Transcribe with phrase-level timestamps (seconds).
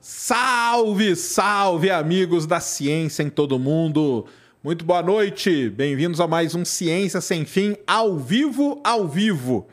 [0.00, 4.24] Salve, salve, amigos da ciência em todo mundo.
[4.64, 5.68] Muito boa noite.
[5.68, 9.68] Bem-vindos a mais um Ciência Sem Fim, ao vivo, ao vivo.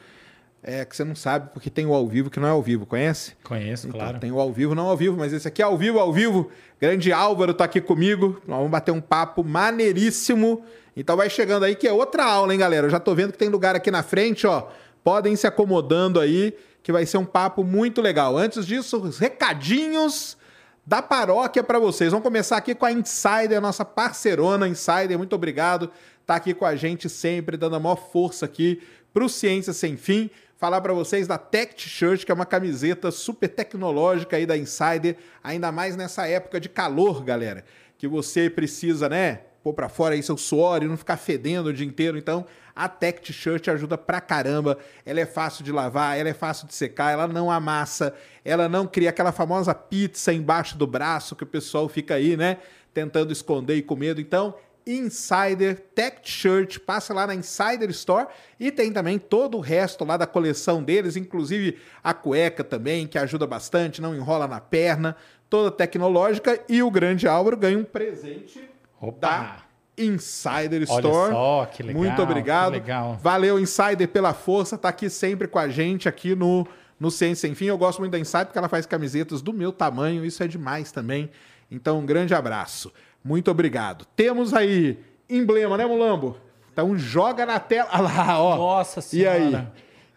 [0.61, 2.85] É que você não sabe porque tem o ao vivo que não é ao vivo,
[2.85, 3.35] conhece?
[3.41, 4.19] Conheço, Então, claro.
[4.19, 6.51] tem o ao vivo, não ao vivo, mas esse aqui é ao vivo, ao vivo.
[6.81, 8.41] Grande Álvaro tá aqui comigo.
[8.45, 10.61] Nós vamos bater um papo maneiríssimo.
[10.93, 12.87] Então vai chegando aí que é outra aula, hein, galera?
[12.87, 14.67] Eu já tô vendo que tem lugar aqui na frente, ó.
[15.05, 16.53] Podem se acomodando aí,
[16.87, 18.37] que vai ser um papo muito legal.
[18.37, 20.37] Antes disso, os recadinhos
[20.85, 22.11] da paróquia para vocês.
[22.11, 25.17] Vamos começar aqui com a Insider, nossa parceirona Insider.
[25.17, 25.91] Muito obrigado.
[26.25, 28.81] Tá aqui com a gente sempre, dando a maior força aqui
[29.13, 30.29] pro Ciência Sem Fim.
[30.55, 35.17] Falar para vocês da Tech T-shirt, que é uma camiseta super tecnológica aí da Insider,
[35.43, 37.65] ainda mais nessa época de calor, galera,
[37.97, 41.73] que você precisa, né, pôr para fora aí seu suor e não ficar fedendo o
[41.73, 42.17] dia inteiro.
[42.17, 44.77] Então, a Tech T-shirt ajuda pra caramba.
[45.05, 48.13] Ela é fácil de lavar, ela é fácil de secar, ela não amassa,
[48.45, 52.59] ela não cria aquela famosa pizza embaixo do braço que o pessoal fica aí, né,
[52.93, 54.21] tentando esconder e com medo.
[54.21, 60.05] Então, Insider Tech Shirt, passa lá na Insider Store e tem também todo o resto
[60.05, 65.17] lá da coleção deles, inclusive a cueca também, que ajuda bastante, não enrola na perna,
[65.49, 69.17] toda tecnológica e o grande Álvaro ganha um presente Opa!
[69.19, 69.57] da
[69.97, 71.31] Insider Olha Store.
[71.31, 72.71] só, que legal, Muito obrigado.
[72.73, 73.17] legal.
[73.21, 76.67] Valeu, Insider, pela força, tá aqui sempre com a gente aqui no,
[76.99, 77.65] no Ciência Sem Fim.
[77.65, 80.91] Eu gosto muito da Insider porque ela faz camisetas do meu tamanho, isso é demais
[80.91, 81.29] também.
[81.71, 82.93] Então, um grande abraço.
[83.23, 84.05] Muito obrigado.
[84.15, 86.37] Temos aí emblema, né, Mulambo?
[86.71, 87.89] Então, joga na tela.
[87.93, 88.55] Olha lá, ó.
[88.55, 89.45] Nossa E aí?
[89.49, 89.73] Senhora.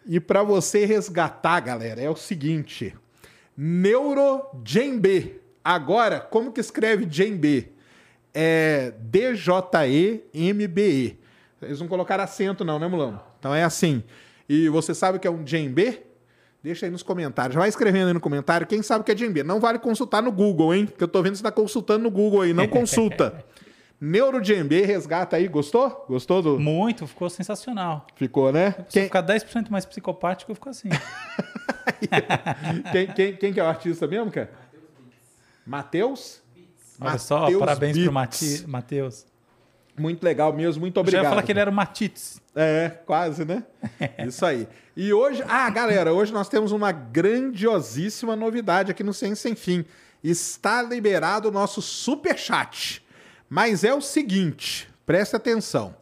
[0.07, 2.95] E para você resgatar, galera, é o seguinte:
[3.57, 5.41] NeuroGenB.
[5.65, 7.73] Agora, como que escreve GenB?
[8.33, 10.21] É D-J-E-M-B-E.
[11.63, 13.21] Eles não colocaram acento, não, né, Mulambo?
[13.39, 14.03] Então é assim.
[14.49, 16.03] E você sabe o que é um GenB?
[16.63, 17.57] Deixa aí nos comentários.
[17.57, 18.67] Vai escrevendo aí no comentário.
[18.67, 19.43] Quem sabe o que é GenB?
[19.43, 20.87] Não vale consultar no Google, hein?
[20.87, 22.53] Porque eu tô vendo que você tá consultando no Google aí.
[22.53, 23.45] Não consulta.
[24.01, 25.47] NeuroGenB, resgata aí.
[25.47, 26.07] Gostou?
[26.09, 26.59] Gostou do.
[26.59, 28.07] Muito, ficou sensacional.
[28.17, 28.73] Ficou, né?
[28.89, 30.89] Se Quem, ficar 10% mais psicopático, eu fico assim.
[32.93, 34.51] quem, quem, quem que é o artista mesmo, cara?
[35.67, 36.43] Matheus?
[37.01, 38.13] Olha só, Matheus parabéns pro Beats.
[38.15, 39.27] Mati- Matheus.
[39.99, 41.25] Muito legal mesmo, muito Eu já obrigado.
[41.25, 42.41] ia falar que ele era o Matits.
[42.55, 43.65] É, quase, né?
[44.27, 44.67] Isso aí.
[44.97, 49.85] E hoje, ah, galera, hoje nós temos uma grandiosíssima novidade aqui no Ciência Sem Fim.
[50.23, 53.05] Está liberado o nosso super chat.
[53.49, 55.95] Mas é o seguinte, preste atenção.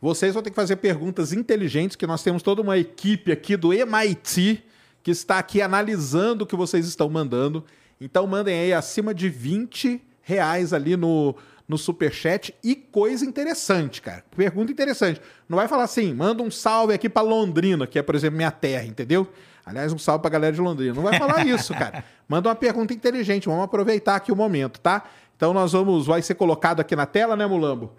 [0.00, 3.72] Vocês vão ter que fazer perguntas inteligentes, que nós temos toda uma equipe aqui do
[3.72, 4.64] MIT
[5.02, 7.64] que está aqui analisando o que vocês estão mandando.
[8.00, 11.34] Então mandem aí acima de 20 reais ali no,
[11.68, 14.24] no superchat e coisa interessante, cara.
[14.36, 15.20] Pergunta interessante.
[15.48, 18.50] Não vai falar assim, manda um salve aqui para Londrina, que é, por exemplo, minha
[18.50, 19.26] terra, entendeu?
[19.64, 20.94] Aliás, um salve pra galera de Londrina.
[20.94, 22.04] Não vai falar isso, cara.
[22.28, 23.46] Manda uma pergunta inteligente.
[23.48, 25.04] Vamos aproveitar aqui o momento, tá?
[25.36, 27.92] Então nós vamos, vai ser colocado aqui na tela, né, Mulambo?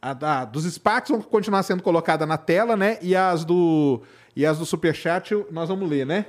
[0.00, 2.98] A da- dos SPACs vão continuar sendo colocada na tela, né?
[3.00, 4.02] E as do
[4.34, 6.26] e as do Superchat nós vamos ler, né?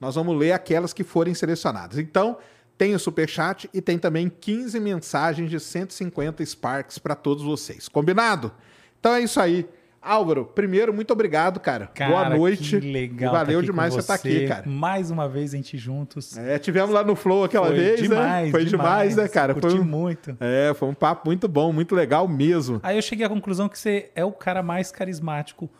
[0.00, 1.98] Nós vamos ler aquelas que forem selecionadas.
[1.98, 2.38] Então,
[2.82, 7.86] tem o Superchat e tem também 15 mensagens de 150 Sparks para todos vocês.
[7.86, 8.50] Combinado?
[8.98, 9.68] Então é isso aí.
[10.04, 11.86] Álvaro, primeiro, muito obrigado, cara.
[11.94, 12.80] Cara, Boa noite.
[12.80, 13.30] Que legal.
[13.32, 14.68] Valeu tá demais com você estar aqui, cara.
[14.68, 16.36] Mais uma vez a gente juntos.
[16.36, 18.08] É, tivemos lá no Flow aquela Foi vez, né?
[18.08, 19.54] demais, Foi demais, né, cara?
[19.54, 20.36] Curti Foi um, muito.
[20.40, 22.80] é, foi um papo muito bom, muito legal mesmo.
[22.82, 25.70] Aí eu cheguei à conclusão que você é o cara mais carismático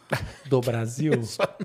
[0.47, 1.13] do Brasil.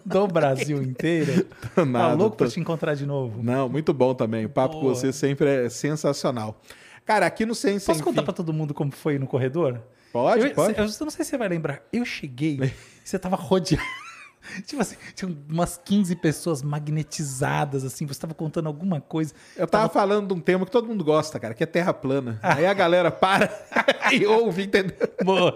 [0.04, 1.46] do Brasil inteiro.
[1.76, 3.44] Tá Nada, louco pra tô- te encontrar de novo.
[3.44, 4.46] Não, muito bom também.
[4.46, 4.96] O papo com Boa.
[4.96, 6.60] você sempre é sensacional.
[7.06, 9.80] Cara, aqui no Ciência Posso Sem contar pra todo mundo como foi no corredor?
[10.12, 10.78] Pode, eu, pode.
[10.78, 11.82] Eu, eu não sei se você vai lembrar.
[11.92, 12.74] Eu cheguei e
[13.04, 13.84] você tava rodeado.
[14.66, 18.06] tipo assim, tinha umas 15 pessoas magnetizadas, assim.
[18.06, 19.34] Você tava contando alguma coisa.
[19.56, 22.40] Eu tava falando de um tema que todo mundo gosta, cara, que é terra plana.
[22.42, 23.50] Aí a galera para
[24.12, 24.96] e ouve, entendeu?
[25.24, 25.54] Boa.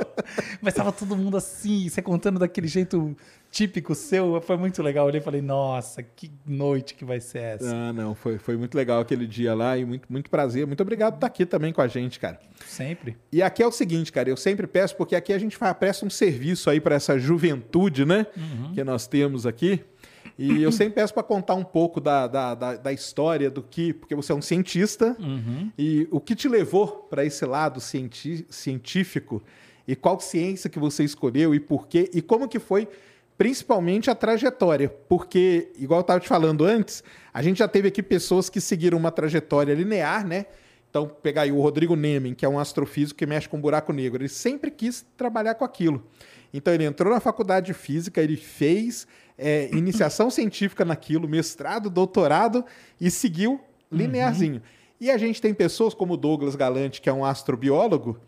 [0.62, 3.16] Mas tava todo mundo assim, você contando daquele jeito
[3.52, 5.06] típico seu, foi muito legal.
[5.06, 7.70] Eu olhei e falei, nossa, que noite que vai ser essa.
[7.70, 10.66] Ah, não, foi, foi muito legal aquele dia lá e muito, muito prazer.
[10.66, 12.40] Muito obrigado por estar aqui também com a gente, cara.
[12.66, 13.18] Sempre.
[13.32, 16.06] E aqui é o seguinte, cara, eu sempre peço, porque aqui a gente faz, presta
[16.06, 18.26] um serviço aí para essa juventude, né?
[18.74, 19.84] Que nós temos aqui.
[20.38, 23.94] E eu sempre peço para contar um pouco da, da, da, da história do que,
[23.94, 25.16] porque você é um cientista,
[25.78, 29.44] e o que te levou para esse lado científico,
[29.88, 32.88] e qual ciência que você escolheu e por quê, e como que foi
[33.42, 37.04] principalmente a trajetória, porque, igual eu estava te falando antes,
[37.34, 40.46] a gente já teve aqui pessoas que seguiram uma trajetória linear, né?
[40.88, 44.22] Então, pegar aí o Rodrigo Nemen, que é um astrofísico que mexe com buraco negro,
[44.22, 46.06] ele sempre quis trabalhar com aquilo.
[46.54, 52.64] Então, ele entrou na faculdade de física, ele fez é, iniciação científica naquilo, mestrado, doutorado
[53.00, 53.60] e seguiu
[53.92, 54.62] linearzinho.
[55.00, 58.20] E a gente tem pessoas como o Douglas Galante, que é um astrobiólogo,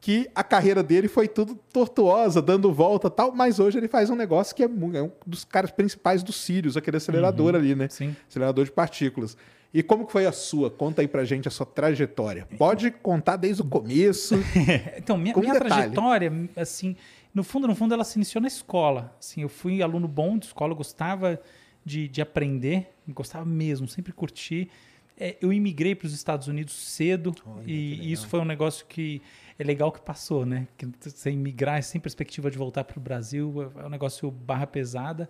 [0.00, 4.10] que a carreira dele foi tudo tortuosa, dando volta e tal, mas hoje ele faz
[4.10, 7.88] um negócio que é, é um dos caras principais do Sirius, aquele acelerador ali, né?
[7.88, 8.14] Sim.
[8.28, 9.36] Acelerador de partículas.
[9.74, 10.70] E como que foi a sua?
[10.70, 12.48] Conta aí pra gente a sua trajetória.
[12.56, 14.36] Pode contar desde o começo.
[14.96, 16.96] Então, minha, minha trajetória, assim,
[17.34, 19.14] no fundo, no fundo, ela se iniciou na escola.
[19.18, 21.40] Assim, eu fui aluno bom de escola, eu gostava
[21.84, 24.70] de, de aprender, gostava mesmo, sempre curti.
[25.20, 27.34] É, eu imigrei para os Estados Unidos cedo
[27.66, 29.20] e isso foi um negócio que
[29.58, 30.68] é legal que passou, né?
[30.76, 35.28] Que você imigrar sem perspectiva de voltar para o Brasil é um negócio barra pesada.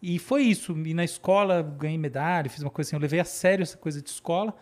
[0.00, 0.72] E foi isso.
[0.86, 2.96] E na escola ganhei medalha, fiz uma coisa assim.
[2.96, 4.54] Eu levei a sério essa coisa de escola.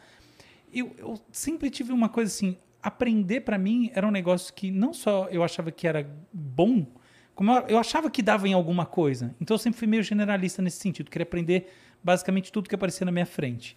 [0.73, 2.57] Eu, eu sempre tive uma coisa assim.
[2.83, 6.87] Aprender para mim era um negócio que não só eu achava que era bom,
[7.35, 9.35] como eu, eu achava que dava em alguma coisa.
[9.39, 11.11] Então eu sempre fui meio generalista nesse sentido.
[11.11, 11.71] Queria aprender
[12.03, 13.77] basicamente tudo que aparecia na minha frente.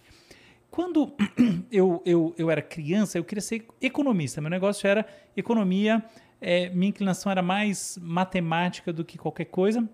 [0.70, 1.12] Quando
[1.70, 4.40] eu, eu, eu era criança, eu queria ser economista.
[4.40, 5.04] Meu negócio era
[5.36, 6.02] economia.
[6.40, 9.88] é, minha inclinação era mais matemática do que qualquer coisa.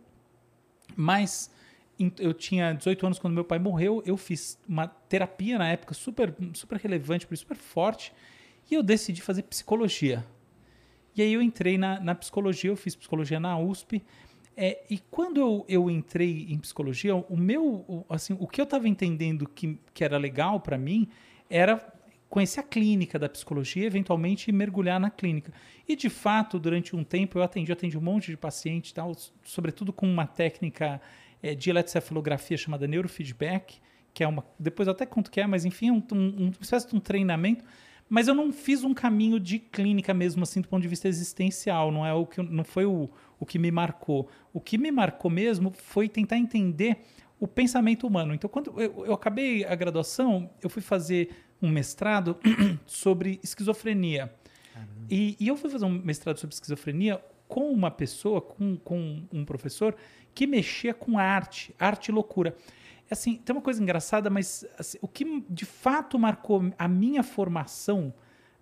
[0.94, 1.50] Mas
[2.18, 4.02] eu tinha 18 anos quando meu pai morreu.
[4.04, 8.12] Eu fiz uma terapia na época super, super relevante, super forte.
[8.70, 10.24] E eu decidi fazer psicologia.
[11.16, 14.04] E aí eu entrei na, na psicologia, eu fiz psicologia na USP.
[14.56, 18.64] É, e quando eu, eu entrei em psicologia, o meu, o, assim, o que eu
[18.64, 21.08] estava entendendo que, que era legal para mim
[21.50, 21.92] era
[22.28, 25.52] conhecer a clínica da psicologia, eventualmente mergulhar na clínica.
[25.86, 29.12] E de fato, durante um tempo eu atendi, atendi um monte de paciente, tal,
[29.44, 31.00] sobretudo com uma técnica
[31.42, 33.78] é, de eletrocefalografia chamada neurofeedback,
[34.12, 34.44] que é uma.
[34.58, 37.00] Depois eu até conto que é, mas enfim, é um, um, uma espécie de um
[37.00, 37.64] treinamento.
[38.08, 41.90] Mas eu não fiz um caminho de clínica mesmo, assim, do ponto de vista existencial.
[41.90, 44.28] Não é o que não foi o, o que me marcou.
[44.52, 46.98] O que me marcou mesmo foi tentar entender
[47.40, 48.32] o pensamento humano.
[48.32, 51.30] Então, quando eu, eu acabei a graduação, eu fui fazer
[51.60, 52.36] um mestrado
[52.86, 54.32] sobre esquizofrenia.
[55.10, 59.44] E, e eu fui fazer um mestrado sobre esquizofrenia com uma pessoa, com, com um
[59.44, 59.96] professor,
[60.34, 62.56] que mexia com arte, arte e loucura.
[63.10, 68.12] Assim, tem uma coisa engraçada, mas assim, o que de fato marcou a minha formação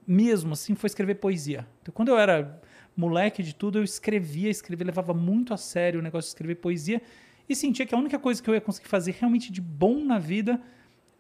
[0.07, 1.67] mesmo assim foi escrever poesia.
[1.83, 2.61] Então, quando eu era
[2.97, 7.01] moleque de tudo, eu escrevia, escrevia, levava muito a sério o negócio de escrever poesia
[7.49, 10.19] e sentia que a única coisa que eu ia conseguir fazer realmente de bom na
[10.19, 10.61] vida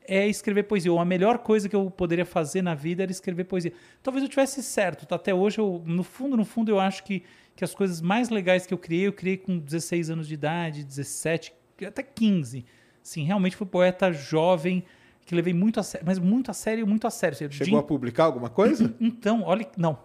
[0.06, 0.92] é escrever poesia.
[0.92, 3.72] Ou a melhor coisa que eu poderia fazer na vida era escrever poesia.
[4.02, 5.06] Talvez eu tivesse certo.
[5.06, 5.16] tá?
[5.16, 7.22] Até hoje, eu, no fundo, no fundo, eu acho que,
[7.56, 10.84] que as coisas mais legais que eu criei, eu criei com 16 anos de idade,
[10.84, 11.52] 17,
[11.86, 12.64] até 15.
[13.04, 14.82] Sim, realmente fui poeta jovem,
[15.26, 17.36] que levei muito a sério, mas muito a sério, muito a sério.
[17.52, 18.92] Chegou a publicar alguma coisa?
[18.98, 19.98] então, olha, não.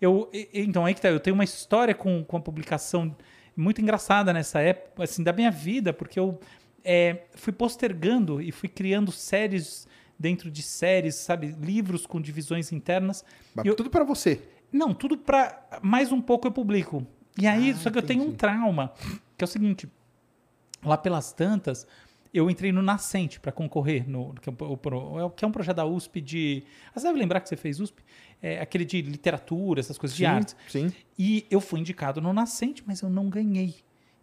[0.00, 1.08] Eu, então, aí que tá.
[1.08, 3.14] Eu tenho uma história com, com a publicação
[3.56, 6.38] muito engraçada nessa época, assim, da minha vida, porque eu
[6.84, 11.48] é, fui postergando e fui criando séries dentro de séries, sabe?
[11.60, 13.24] Livros com divisões internas.
[13.52, 14.40] Mas E eu- Tudo pra você.
[14.72, 15.66] não, tudo pra.
[15.82, 17.04] Mais um pouco eu publico.
[17.36, 18.38] E aí, Ah, só que eu tenho um entendi.
[18.38, 18.92] trauma,
[19.36, 19.88] que é o seguinte:
[20.84, 21.86] lá pelas tantas,
[22.32, 25.76] eu entrei no Nascente para concorrer, no, que, é pro- é que é um projeto
[25.76, 26.64] da USP de.
[26.94, 28.02] Você deve lembrar que você fez USP?
[28.40, 30.54] É aquele de literatura, essas coisas de arte.
[30.68, 30.92] Sim.
[31.18, 33.74] E eu fui indicado no Nascente, mas eu não ganhei.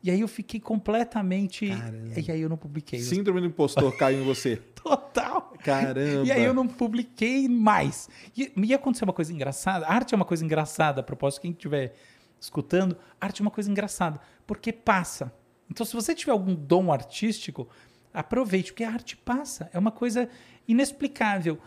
[0.03, 1.67] E aí eu fiquei completamente.
[1.67, 2.19] Caramba.
[2.19, 2.99] E aí eu não publiquei.
[2.99, 4.57] Síndrome do impostor caiu em você.
[4.57, 5.51] Total.
[5.63, 6.25] Caramba.
[6.27, 8.07] E aí eu não publiquei mais.
[8.37, 9.85] E e ia acontecer uma coisa engraçada.
[9.87, 11.95] A arte é uma coisa engraçada, a propósito, quem estiver
[12.39, 15.33] escutando, arte é uma coisa engraçada, porque passa.
[15.69, 17.67] Então, se você tiver algum dom artístico,
[18.19, 19.69] aproveite, porque a arte passa.
[19.73, 20.27] É uma coisa
[20.67, 21.57] inexplicável.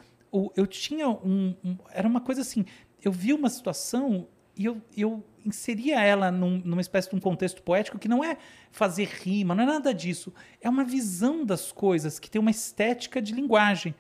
[0.56, 2.64] Eu tinha um, um- Era uma coisa assim.
[3.02, 4.26] Eu vi uma situação
[4.56, 8.36] e eu, eu inseria ela num- numa espécie de um contexto poético que não é
[8.70, 10.32] fazer rima, não é nada disso.
[10.60, 13.94] É uma visão das coisas que tem uma estética de linguagem.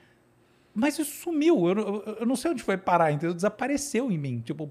[0.74, 1.66] Mas isso sumiu.
[1.68, 3.34] Eu, eu- eu não sei onde foi parar, entendeu?
[3.34, 4.40] Desapareceu em mim.
[4.40, 4.70] Tipo,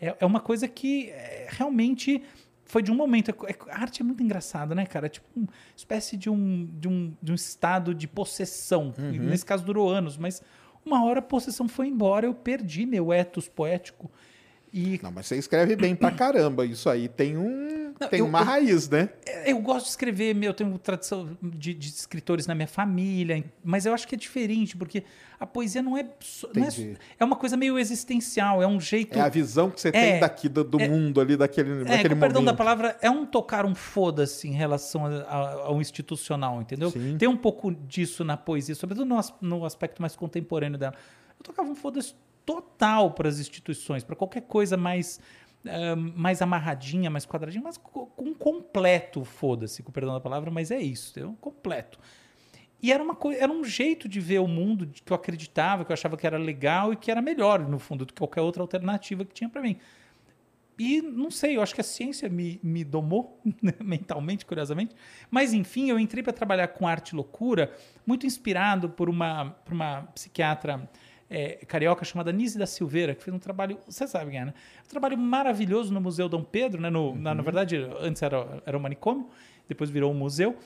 [0.00, 2.22] é, é uma coisa que é, realmente
[2.70, 3.30] foi de um momento.
[3.30, 5.06] é- é- a arte é muito engraçada, né, cara?
[5.06, 8.94] É tipo uma espécie de um, de um, de um estado de possessão.
[8.98, 10.42] E Nesse caso durou anos, mas
[10.84, 14.10] uma hora a possessão foi embora, eu perdi meu ethos poético.
[14.72, 16.64] E Não, mas você escreve bem pra caramba.
[16.64, 17.92] Isso aí tem um.
[18.00, 19.10] Não, tem eu- uma eu- raiz, né?
[19.44, 23.84] eu gosto de escrever, meu, eu tenho tradição de, de escritores na minha família, mas
[23.84, 25.02] eu acho que é diferente, porque
[25.38, 26.04] a poesia não é.
[26.54, 29.18] não é, é uma coisa meio existencial, é um jeito.
[29.18, 32.14] É a visão que você É, tem daqui do, do mundo ali, daquele, É, daquele
[32.14, 36.62] com perdão da palavra, é um tocar um foda-se em relação a- a- ao institucional,
[36.62, 36.90] entendeu?
[36.90, 37.16] Sim.
[37.18, 40.94] Tem um pouco disso na poesia, sobretudo no, no aspecto mais contemporâneo dela.
[41.38, 42.14] Eu tocava um foda-se
[42.50, 45.20] total para as instituições, para qualquer coisa mais,
[45.64, 50.72] ah, mais amarradinha, mais quadradinha, mas co- com completo foda-se, com perdão da palavra, mas
[50.72, 51.98] é isso, é um completo.
[52.82, 55.94] E era, uma era um jeito de ver o mundo que eu acreditava, que eu
[55.94, 59.24] achava que era legal e que era melhor, no fundo, do que qualquer outra alternativa
[59.24, 59.76] que tinha para mim.
[60.78, 64.96] E não sei, eu acho que a ciência me, me domou né, mentalmente, curiosamente.
[65.30, 67.70] Mas enfim, eu entrei para trabalhar com arte e loucura,
[68.06, 70.88] muito inspirado por uma, por uma psiquiatra
[71.30, 74.54] é, carioca chamada Nise da Silveira, que fez um trabalho, você sabe quem é, né?
[74.84, 76.90] Um trabalho maravilhoso no Museu Dom Pedro, né?
[76.90, 79.28] No, na, na verdade, antes era, era um manicômio,
[79.68, 80.56] depois virou um museu.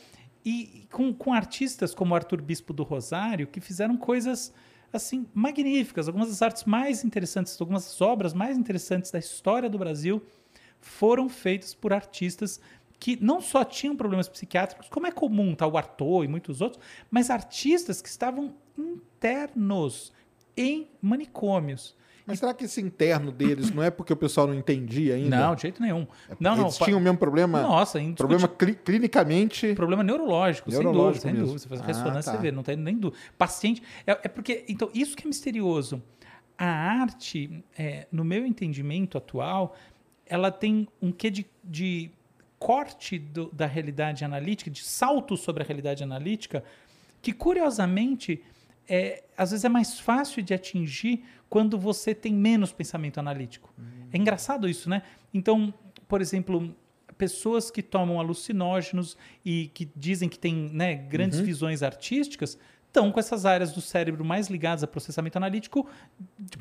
[0.42, 4.52] E com, com artistas como Arthur Bispo do Rosário, que fizeram coisas
[4.90, 9.76] assim magníficas, algumas das artes mais interessantes, algumas das obras mais interessantes da história do
[9.76, 10.23] Brasil
[10.80, 12.61] foram feitas por artistas
[12.99, 16.83] que não só tinham problemas psiquiátricos, como é comum, tá, o Arthur e muitos outros,
[17.11, 20.12] mas artistas que estavam internos
[20.56, 21.94] em manicômios.
[22.26, 25.37] Mas será que esse interno deles não é porque o pessoal não entendia ainda?
[25.37, 26.06] Não, de jeito nenhum.
[26.40, 26.62] não, não.
[26.62, 27.61] Eles tinham o mesmo problema?
[27.61, 29.75] Nossa, problema cli- clinicamente.
[29.75, 31.58] Problema neurológico, Neurológico sem dúvida, mesmo.
[31.58, 31.58] sem dúvida.
[31.58, 32.38] Você faz Ah, ressonância, tá.
[32.38, 33.23] você vê, não tem nem dúvida.
[33.37, 33.82] Paciente.
[34.06, 34.64] É, é porque.
[34.68, 36.02] Então, isso que é misterioso.
[36.56, 39.76] A arte, é, no meu entendimento atual,
[40.25, 42.11] ela tem um quê de, de
[42.58, 46.64] corte do- da realidade analítica, de salto sobre a realidade analítica,
[47.20, 48.42] que curiosamente.
[48.88, 53.72] É, às vezes é mais fácil de atingir quando você tem menos pensamento analítico.
[54.12, 55.02] É engraçado isso, né?
[55.32, 55.72] Então,
[56.06, 56.74] por exemplo,
[57.16, 61.44] pessoas que tomam alucinógenos e que dizem que têm né, grandes Uhum.
[61.44, 62.58] visões artísticas
[62.94, 65.84] estão com essas áreas do cérebro mais ligadas a processamento analítico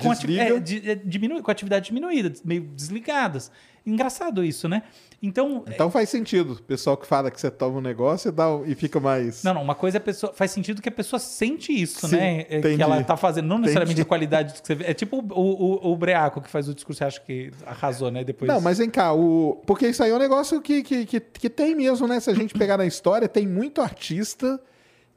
[0.01, 0.49] com, ati- é,
[0.91, 3.51] é, diminu- com atividade diminuída, meio desligadas.
[3.85, 4.83] Engraçado isso, né?
[5.21, 6.53] Então, Então faz sentido.
[6.53, 9.43] O pessoal que fala que você toma um negócio e, dá, e fica mais.
[9.43, 10.33] Não, não, uma coisa é a pessoa.
[10.33, 12.45] Faz sentido que a pessoa sente isso, Sim, né?
[12.49, 12.77] É, entendi.
[12.77, 14.07] Que ela tá fazendo, não necessariamente Entendi.
[14.07, 14.85] a qualidade que você vê.
[14.85, 18.23] É tipo o, o, o Breaco que faz o discurso, você acha que arrasou, né?
[18.23, 18.49] Depois.
[18.49, 19.61] Não, mas vem cá, o...
[19.67, 22.21] porque isso aí é um negócio que, que, que, que tem mesmo, né?
[22.21, 24.59] Se a gente pegar na história, tem muito artista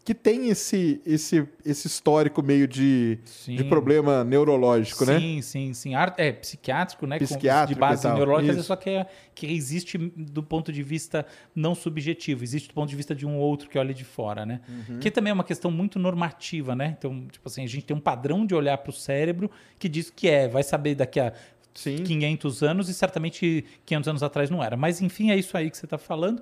[0.07, 3.57] que tem esse, esse, esse histórico meio de, Sim.
[3.57, 5.19] de problema neurológico, né?
[5.19, 5.93] Sim, sim, sim.
[6.17, 7.19] É psiquiátrico, né?
[7.19, 8.63] Psiquiátrico de base neurológica, isso.
[8.63, 12.95] só que, é, que existe do ponto de vista não subjetivo, existe do ponto de
[12.95, 14.61] vista de um outro que olha de fora, né?
[14.69, 15.01] Uhum.
[15.01, 16.95] Que também é uma questão muito normativa, né?
[16.97, 20.09] Então, tipo assim, a gente tem um padrão de olhar para o cérebro que diz
[20.09, 21.33] que é, vai saber daqui a
[21.75, 22.05] Sim.
[22.05, 24.77] 500 anos e certamente 500 anos atrás não era.
[24.77, 26.41] Mas enfim, é isso aí que você está falando.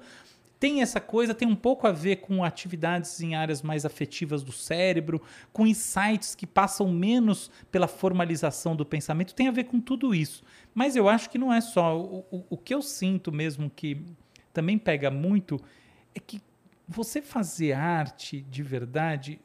[0.64, 4.50] Tem essa coisa, tem um pouco a ver com atividades em áreas mais afetivas do
[4.50, 5.20] cérebro,
[5.52, 10.42] com insights que passam menos pela formalização do pensamento, tem a ver com tudo isso.
[10.74, 12.00] Mas eu acho que não é só.
[12.00, 14.06] O, o, o que eu sinto mesmo que
[14.54, 15.60] também pega muito
[16.14, 16.40] é que
[16.88, 19.38] você fazer arte de verdade,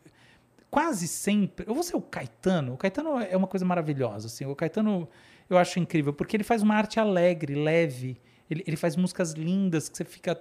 [0.71, 1.65] quase sempre.
[1.67, 2.75] Eu vou ser o Caetano.
[2.75, 4.27] O Caetano é uma coisa maravilhosa.
[4.27, 4.45] Assim.
[4.45, 5.05] O Caetano
[5.49, 8.21] eu acho incrível, porque ele faz uma arte alegre, leve.
[8.49, 10.35] Ele, ele faz músicas lindas que você fica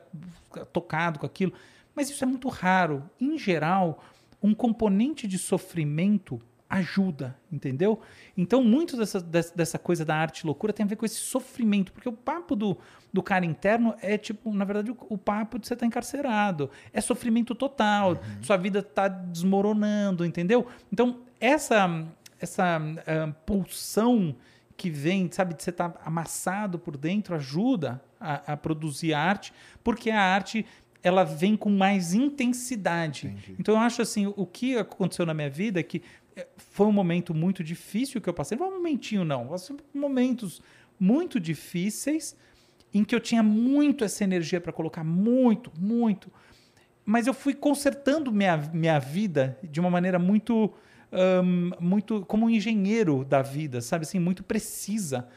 [0.73, 1.53] tocado com aquilo.
[1.95, 3.09] Mas isso é muito raro.
[3.21, 4.03] Em geral,
[4.43, 8.01] um componente de sofrimento ajuda, entendeu?
[8.37, 12.09] Então, muito dessa, dessa, coisa da arte loucura tem a ver com esse sofrimento, porque
[12.09, 12.77] o papo do,
[13.11, 16.71] do cara interno é tipo, na verdade, o, o papo de você estar encarcerado.
[16.93, 20.67] É sofrimento total, sua vida está desmoronando, entendeu?
[20.93, 22.07] Então, essa,
[22.39, 24.37] essa ah, pulsão
[24.79, 29.53] que vem, sabe, de você estar amassado por dentro, ajuda a, a produzir arte,
[29.85, 30.65] porque a arte
[31.03, 33.27] ela vem com mais intensidade.
[33.27, 33.57] Entendi.
[33.59, 36.03] Então eu acho assim, o que aconteceu na minha vida é que
[36.37, 38.57] eh, foi um momento muito difícil que eu passei.
[38.57, 39.51] Não foi um momentinho, não.
[39.93, 40.63] Momentos
[40.99, 42.37] muito difíceis
[42.95, 46.33] em que eu tinha muito essa energia para colocar, muito, muito.
[47.05, 50.73] Mas eu fui consertando minha, minha vida de uma maneira muito,
[51.13, 55.29] hum, muito como um engenheiro da vida, sabe assim, muito precisa.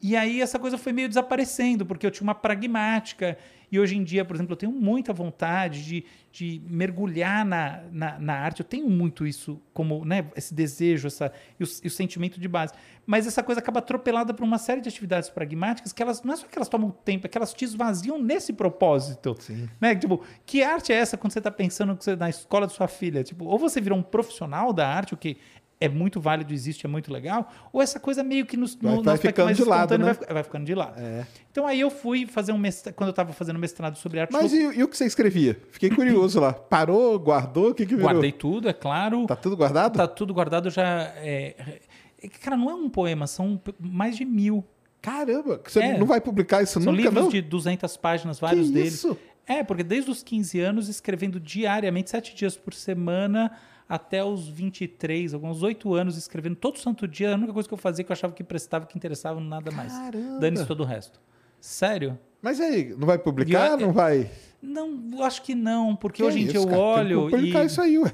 [0.00, 3.36] E aí essa coisa foi meio desaparecendo, porque eu tinha uma pragmática
[3.70, 8.18] E hoje em dia, por exemplo, eu tenho muita vontade de, de mergulhar na, na,
[8.18, 8.60] na arte.
[8.60, 12.48] Eu tenho muito isso como, né, esse desejo, essa, e o, e o sentimento de
[12.48, 12.72] base.
[13.06, 16.36] Mas essa coisa acaba atropelada por uma série de atividades pragmáticas que elas não é
[16.36, 19.36] só que elas tomam tempo, é que elas te esvaziam nesse propósito.
[19.40, 19.68] Sim.
[19.80, 19.94] Né?
[19.94, 22.88] Tipo, que arte é essa quando você está pensando que você na escola de sua
[22.88, 23.24] filha?
[23.24, 25.38] Tipo, ou você vira um profissional da arte, o que
[25.80, 29.02] é muito válido, existe, é muito legal, ou essa coisa meio que nos, Vai- no,
[29.02, 30.12] vai ficando de lado, né?
[30.12, 31.00] vai, vai ficando de lado.
[31.00, 31.24] É.
[31.52, 34.52] Então aí eu fui fazer um mestrado, quando eu estava fazendo mestrado sobre arte, Mas
[34.52, 35.60] e, e o que você escrevia?
[35.70, 36.52] Fiquei curioso lá.
[36.52, 38.10] Parou, guardou, o que que virou?
[38.10, 39.26] guardei tudo, é claro.
[39.26, 39.96] Tá tudo guardado?
[39.96, 41.12] Tá tudo guardado já.
[41.16, 41.78] É,
[42.22, 44.64] é, cara, não é um poema, são mais de mil.
[45.00, 45.96] Caramba, você É.
[45.96, 47.28] não vai publicar isso São nunca, livros não?
[47.30, 48.94] de 200 páginas, Que vários deles.
[48.94, 49.16] isso?
[49.46, 53.50] É, porque desde os 15 anos, escrevendo diariamente, sete dias por semana,
[53.88, 57.32] até os 23, alguns 8 anos, escrevendo todo santo dia.
[57.32, 59.92] A única coisa que eu fazia que eu achava que prestava, que interessava, nada mais.
[60.40, 61.20] Dane-se todo o resto.
[61.60, 62.18] Sério?
[62.42, 63.72] Mas aí, não vai publicar?
[63.72, 64.30] Eu- Não vai?
[64.60, 66.76] Não, acho que não, porque Que hoje em dia eu cara?
[66.76, 67.66] Tem que olho publicar e...
[67.66, 68.12] isso aí, ué.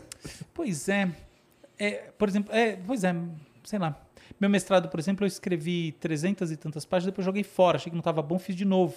[0.53, 1.11] Pois é.
[1.79, 3.15] É, Por exemplo, é, pois é,
[3.65, 3.99] sei lá.
[4.41, 7.95] Meu mestrado, por exemplo, eu escrevi 300 e tantas páginas, depois joguei fora, achei que
[7.97, 8.95] não estava bom, fiz de novo.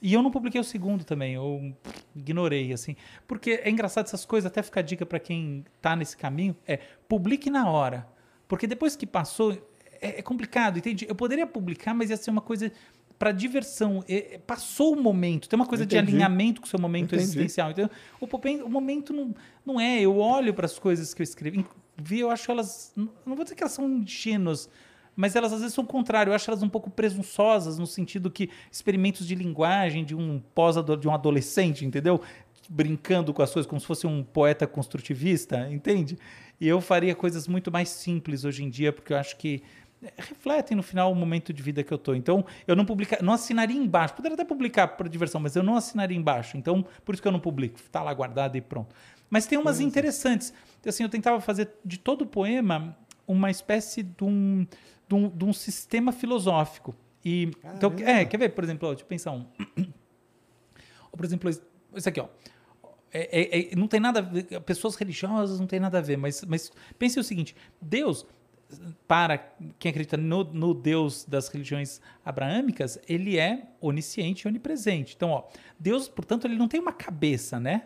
[0.00, 1.74] E eu não publiquei o segundo também, eu
[2.14, 2.96] ignorei, assim.
[3.26, 6.78] Porque é engraçado essas coisas, até fica a dica para quem tá nesse caminho, é
[7.08, 8.06] publique na hora.
[8.48, 9.52] Porque depois que passou,
[10.00, 11.06] é, é complicado, entende?
[11.08, 12.72] Eu poderia publicar, mas ia ser uma coisa
[13.18, 14.04] para diversão.
[14.08, 16.12] É, é, passou o momento, tem uma coisa de Entendi.
[16.12, 17.22] alinhamento com o seu momento Entendi.
[17.22, 17.70] existencial.
[17.70, 17.90] Então,
[18.20, 18.26] o,
[18.64, 20.00] o momento não, não é.
[20.00, 21.66] Eu olho para as coisas que eu escrevi,
[21.96, 22.92] vi, eu acho elas.
[22.96, 24.68] Não vou dizer que elas são ingênuas,
[25.16, 26.30] mas elas às vezes são o contrário.
[26.30, 30.76] Eu acho elas um pouco presunçosas, no sentido que experimentos de linguagem de um pós
[31.00, 32.20] de um adolescente, entendeu?
[32.68, 36.18] Brincando com as coisas como se fosse um poeta construtivista, entende?
[36.60, 39.62] E eu faria coisas muito mais simples hoje em dia, porque eu acho que
[40.02, 42.14] eh, refletem no final o momento de vida que eu tô.
[42.14, 44.14] Então, eu não publicar, não assinaria embaixo.
[44.14, 46.56] Poderia até publicar por diversão, mas eu não assinaria embaixo.
[46.56, 47.78] Então, por isso que eu não publico.
[47.90, 48.94] Tá lá guardado e pronto.
[49.30, 50.52] Mas tem umas interessantes.
[50.86, 52.96] Assim, eu tentava fazer de todo o poema
[53.26, 54.66] uma espécie de um,
[55.08, 56.94] de um, de um sistema filosófico.
[57.24, 59.46] E, então, é, quer ver, por exemplo, ó, deixa eu pensar um.
[61.10, 62.28] Ou, por exemplo, isso aqui, ó.
[63.12, 66.16] É- é- é- não tem nada a ver, pessoas religiosas não tem nada a ver,
[66.18, 68.26] mas, mas pense o seguinte: Deus,
[69.06, 69.38] para
[69.78, 75.14] quem acredita no, no Deus das religiões abraâmicas, ele é onisciente e onipresente.
[75.16, 75.44] Então, ó,
[75.78, 77.84] Deus, portanto, ele não tem uma cabeça, né?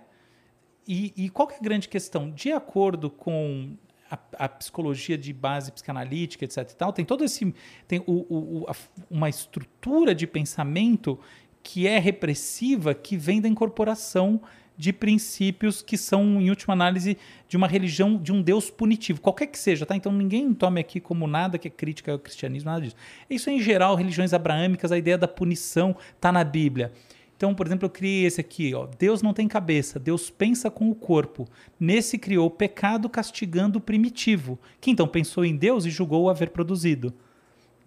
[0.88, 2.30] E, e qual é a grande questão?
[2.30, 3.76] De acordo com
[4.10, 6.58] a, a psicologia de base psicanalítica, etc.
[6.70, 7.54] E tal, tem todo esse.
[7.86, 8.74] Tem o, o- a-
[9.10, 11.18] uma estrutura de pensamento
[11.62, 14.40] que é repressiva, que vem da incorporação
[14.76, 19.46] de princípios que são, em última análise, de uma religião, de um Deus punitivo, qualquer
[19.48, 19.94] que seja, tá?
[19.94, 22.96] Então ninguém tome aqui como nada que é crítica ao cristianismo, nada disso.
[23.28, 26.92] Isso é, em geral, religiões abraâmicas, a ideia da punição está na Bíblia.
[27.40, 28.86] Então, por exemplo, eu criei esse aqui, ó.
[28.98, 31.48] Deus não tem cabeça, Deus pensa com o corpo.
[31.80, 36.28] Nesse criou o pecado castigando o primitivo, que então pensou em Deus e julgou o
[36.28, 37.14] haver produzido.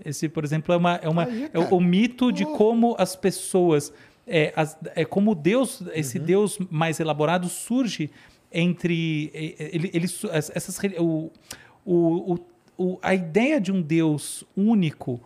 [0.04, 3.16] Esse, por exemplo, é, uma, é, uma, Aí, é o, o mito de como as
[3.16, 3.94] pessoas.
[4.26, 6.26] É, as- é como Deus, esse Uhum.
[6.26, 8.10] Deus mais elaborado surge
[8.52, 9.30] entre.
[9.36, 11.30] Ele, ele, essas, o,
[11.86, 12.40] o,
[12.76, 15.22] o- a ideia de um Deus único.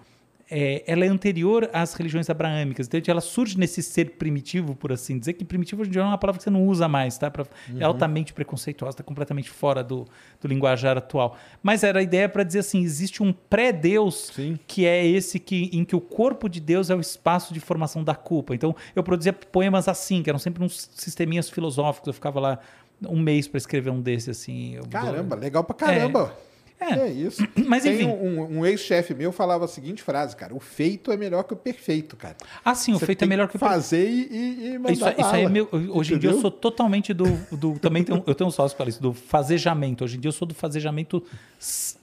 [0.49, 2.87] É, ela é anterior às religiões abraâmicas.
[2.87, 6.05] Então, ela surge nesse ser primitivo, por assim dizer, que primitivo hoje em dia é
[6.05, 7.29] uma palavra que você não usa mais, tá?
[7.29, 7.45] Pra-
[7.79, 10.05] É altamente preconceituosa, está completamente fora do,
[10.41, 11.37] do linguajar atual.
[11.61, 14.29] Mas era a ideia para dizer assim: existe um pré-Deus
[14.67, 18.03] que é esse que, em que o corpo de Deus é o espaço de formação
[18.03, 18.55] da culpa.
[18.55, 22.07] Então, eu produzia poemas assim, que eram sempre uns sisteminhas filosóficos.
[22.07, 22.59] Eu ficava lá
[23.07, 24.75] um mês para escrever um desse, assim.
[24.75, 26.33] Eu- Caramba, legal pra caramba.
[26.43, 26.46] É.
[26.79, 27.41] É isso.
[27.65, 28.05] Mas, Tem enfim.
[28.05, 31.57] um, um ex-chefe meu falava a seguinte frase, cara: o feito é melhor que o
[31.57, 32.35] perfeito, cara.
[32.63, 35.29] Ah, sim, o Você feito é melhor que o fazer e, e, mandar Isso, isso
[35.29, 35.67] aí é meu.
[35.71, 36.41] Hoje em dia eu Entendeu?
[36.41, 37.25] sou totalmente do.
[37.51, 40.03] do também tenho, eu tenho um sócio que fala isso, do fazejamento.
[40.03, 41.23] Hoje em dia eu sou do fazejamento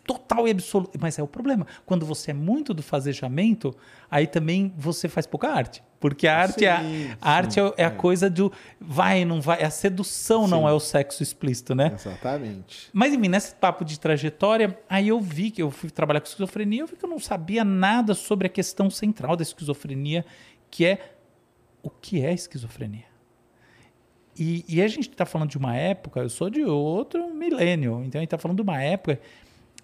[0.06, 0.98] total e absoluto.
[1.00, 1.66] Mas é o problema.
[1.86, 3.74] Quando você é muito do fazejamento,
[4.10, 5.82] aí também você faz pouca arte.
[5.98, 7.96] Porque a arte, é, a- Sim, a arte é, é a sim.
[7.96, 9.62] coisa do vai, não vai.
[9.62, 10.68] É a sedução, não Sim.
[10.68, 11.92] é o sexo explícito, né?
[11.94, 12.90] Exatamente.
[12.92, 16.82] Mas enfim, nesse papo de trajetória, aí eu vi que eu fui trabalhar com esquizofrenia,
[16.82, 20.26] eu vi que eu não sabia nada sobre a questão central da esquizofrenia,
[20.70, 20.98] que é
[21.82, 23.04] o que é esquizofrenia.
[24.36, 28.18] E, e a gente está falando de uma época, eu sou de outro milênio, então
[28.18, 29.20] a gente está falando de uma época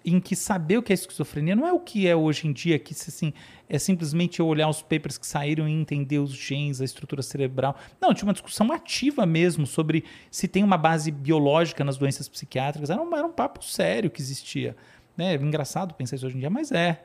[0.03, 2.79] em que saber o que é esquizofrenia não é o que é hoje em dia,
[2.79, 3.33] que assim,
[3.69, 7.75] é simplesmente eu olhar os papers que saíram e entender os genes, a estrutura cerebral.
[7.99, 12.89] Não, tinha uma discussão ativa mesmo sobre se tem uma base biológica nas doenças psiquiátricas.
[12.89, 14.75] Era um, era um papo sério que existia.
[15.15, 15.35] Né?
[15.35, 17.03] É engraçado pensar isso hoje em dia, mas é.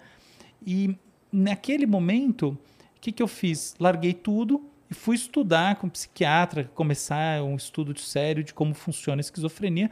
[0.66, 0.96] E
[1.30, 2.58] naquele momento,
[2.96, 3.74] o que, que eu fiz?
[3.78, 9.20] Larguei tudo e fui estudar com um psiquiatra, começar um estudo sério de como funciona
[9.20, 9.90] a esquizofrenia.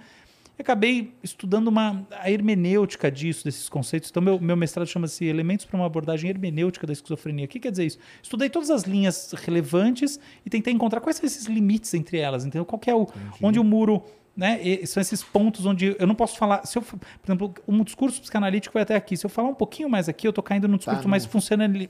[0.59, 4.11] E acabei estudando uma, a hermenêutica disso, desses conceitos.
[4.11, 7.47] Então, meu, meu mestrado chama-se Elementos para uma abordagem hermenêutica da esquizofrenia.
[7.47, 7.99] O que quer dizer isso?
[8.23, 12.45] Estudei todas as linhas relevantes e tentei encontrar quais são esses limites entre elas.
[12.45, 12.65] Entendeu?
[12.65, 13.09] Qual é o,
[13.43, 14.05] onde o muro
[14.37, 14.61] né?
[14.63, 16.67] E são esses pontos onde eu não posso falar.
[16.67, 19.17] Se eu, por exemplo, um discurso psicanalítico vai até aqui.
[19.17, 21.29] Se eu falar um pouquinho mais aqui, eu estou caindo num discurso tá, mais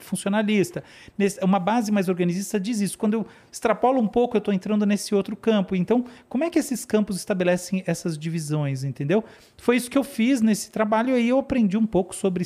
[0.00, 0.85] funcionalista.
[1.16, 2.98] Nesse, uma base mais organizista diz isso.
[2.98, 5.74] Quando eu extrapolo um pouco, eu estou entrando nesse outro campo.
[5.74, 9.24] Então, como é que esses campos estabelecem essas divisões, entendeu?
[9.57, 12.44] Foi isso que eu fiz nesse trabalho e aí eu aprendi um pouco sobre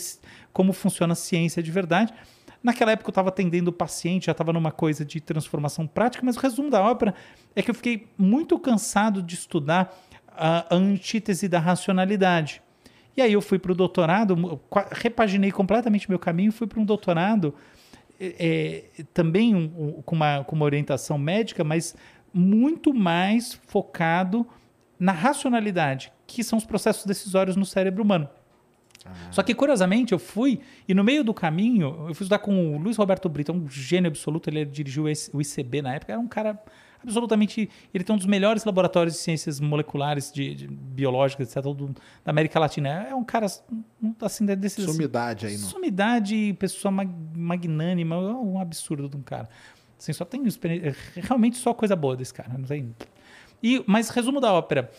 [0.52, 2.14] como funciona a ciência de verdade.
[2.68, 6.36] Naquela época eu estava atendendo o paciente, já estava numa coisa de transformação prática, mas
[6.36, 7.14] o resumo da ópera
[7.56, 12.60] é que eu fiquei muito cansado de estudar a, a antítese da racionalidade.
[13.16, 14.60] E aí eu fui para o doutorado,
[14.92, 17.54] repaginei completamente meu caminho, fui para um doutorado
[18.20, 21.96] é, é, também um, um, com, uma, com uma orientação médica, mas
[22.34, 24.46] muito mais focado
[25.00, 28.28] na racionalidade, que são os processos decisórios no cérebro humano.
[29.04, 29.12] Ah.
[29.30, 32.78] Só que, curiosamente, eu fui e no meio do caminho, eu fui estudar com o
[32.78, 36.60] Luiz Roberto Brito, um gênio absoluto, ele dirigiu o ICB na época, era um cara
[37.02, 37.68] absolutamente.
[37.92, 41.88] Ele tem um dos melhores laboratórios de ciências moleculares, de, de biológicas, etc., do,
[42.24, 43.06] da América Latina.
[43.08, 43.46] É um cara
[44.20, 44.84] assim, desses.
[44.84, 45.68] Sumidade aí, não?
[45.68, 49.48] Sumidade, pessoa mag, magnânima, é um absurdo de um cara.
[49.98, 50.42] Assim, só tem
[51.16, 52.56] realmente só coisa boa desse cara.
[52.56, 52.94] Não tem.
[53.62, 54.90] E, mas resumo da ópera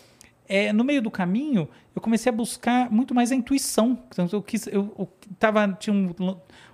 [0.50, 3.96] é, no meio do caminho, eu comecei a buscar muito mais a intuição.
[4.32, 5.08] Eu, quis, eu, eu
[5.38, 6.12] tava, tinha um,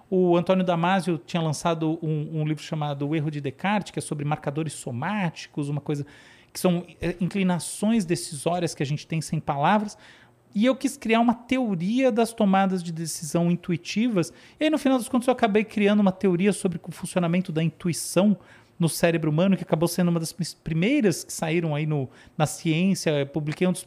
[0.08, 4.02] o Antônio Damasio tinha lançado um, um, livro chamado O Erro de Descartes, que é
[4.02, 6.06] sobre marcadores somáticos, uma coisa
[6.54, 9.98] que são é, inclinações decisórias que a gente tem sem palavras.
[10.54, 14.32] E eu quis criar uma teoria das tomadas de decisão intuitivas.
[14.58, 17.62] E aí, no final dos contos, eu acabei criando uma teoria sobre o funcionamento da
[17.62, 18.38] intuição
[18.78, 23.10] no cérebro humano, que acabou sendo uma das primeiras que saíram aí no, na ciência.
[23.10, 23.86] Eu publiquei um dos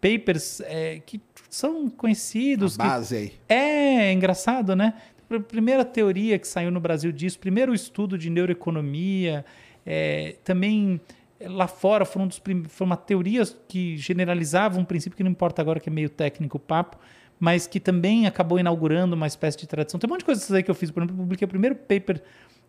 [0.00, 2.78] papers é, que são conhecidos.
[2.78, 3.32] A base aí.
[3.48, 4.94] É, é engraçado, né?
[5.30, 9.44] A primeira teoria que saiu no Brasil disso, primeiro estudo de neuroeconomia,
[9.86, 11.00] é, também
[11.40, 15.80] lá fora foram, dos foram uma teorias que generalizavam um princípio que não importa agora,
[15.80, 16.98] que é meio técnico o papo,
[17.38, 19.98] mas que também acabou inaugurando uma espécie de tradição.
[19.98, 20.90] Tem um monte de coisas aí que eu fiz.
[20.90, 22.22] Por exemplo, eu publiquei o primeiro paper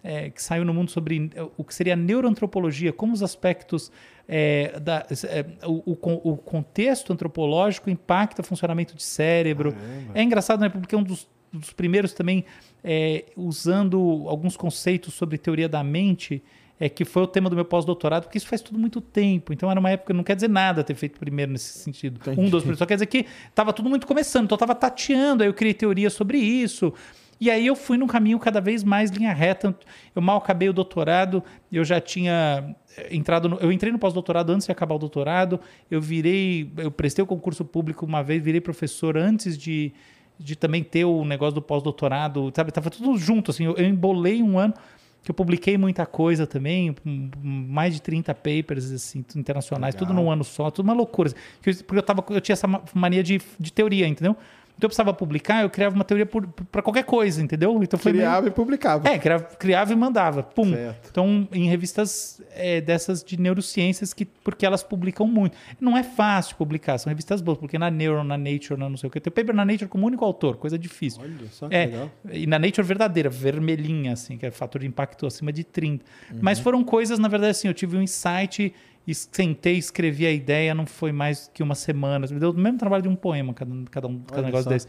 [0.03, 3.91] é, que saiu no mundo sobre é, o que seria a neuroantropologia, como os aspectos
[4.27, 9.73] é, da, é, o, o, o, contexto antropológico impacta o funcionamento de cérebro.
[9.73, 10.11] Caramba.
[10.13, 10.69] É engraçado, né?
[10.69, 12.45] Porque é um dos, dos primeiros também
[12.83, 16.43] é, usando alguns conceitos sobre teoria da mente.
[16.81, 19.53] É, que foi o tema do meu pós-doutorado, porque isso faz tudo muito tempo.
[19.53, 22.19] Então era uma época, não quer dizer nada ter feito primeiro nesse sentido.
[22.19, 22.41] Entendi.
[22.41, 25.43] Um dos primeiros, só quer dizer que estava tudo muito começando, então eu estava tateando,
[25.43, 26.91] aí eu criei teoria sobre isso.
[27.39, 29.77] E aí eu fui num caminho cada vez mais linha reta.
[30.15, 34.51] Eu mal acabei o doutorado, eu já tinha eh, entrado no, eu entrei no pós-doutorado
[34.51, 38.59] antes de acabar o doutorado, eu virei, eu prestei o concurso público uma vez, virei
[38.59, 39.93] professor antes de,
[40.39, 42.71] de também ter o negócio do pós-doutorado, sabe?
[42.71, 44.73] Tava tudo junto assim, eu, eu embolei um ano
[45.23, 46.95] que eu publiquei muita coisa também,
[47.43, 50.07] mais de 30 papers assim, internacionais, Legal.
[50.07, 51.31] tudo num ano só, tudo uma loucura.
[51.61, 54.35] Porque eu, tava, eu tinha essa mania de, de teoria, entendeu?
[54.81, 57.83] Então eu precisava publicar, eu criava uma teoria para qualquer coisa, entendeu?
[57.83, 58.51] Então foi criava meio...
[58.51, 59.07] e publicava.
[59.07, 60.41] É, criava, criava e mandava.
[60.41, 60.71] Pum.
[60.71, 61.07] Certo.
[61.11, 65.55] Então, em revistas é, dessas de neurociências, que, porque elas publicam muito.
[65.79, 69.07] Não é fácil publicar, são revistas boas, porque na Neuro, na Nature, na não sei
[69.07, 69.19] o que.
[69.19, 71.21] Tem paper na Nature como único autor, coisa difícil.
[71.21, 72.11] Olha só que é, legal.
[72.31, 76.03] E na Nature verdadeira, vermelhinha, assim, que é fator de impacto acima de 30.
[76.31, 76.39] Uhum.
[76.41, 78.73] Mas foram coisas, na verdade, assim, eu tive um insight
[79.13, 82.27] sentei, escrevi a ideia, não foi mais que uma semana.
[82.29, 84.69] Me deu o mesmo trabalho de um poema, cada, cada, um, cada negócio só.
[84.69, 84.87] desse.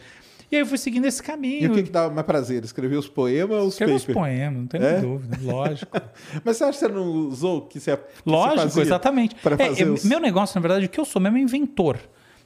[0.51, 1.63] E aí eu fui seguindo esse caminho.
[1.63, 2.63] E o que, que dá mais prazer?
[2.63, 5.01] Escrever os poemas ou os Escrever os poemas, não tem é?
[5.01, 5.97] dúvida, lógico.
[6.45, 9.35] Mas você acha que você não usou que você, que Lógico, você exatamente.
[9.59, 10.05] É, os...
[10.05, 11.99] Meu negócio, na verdade, o que eu sou mesmo é inventor.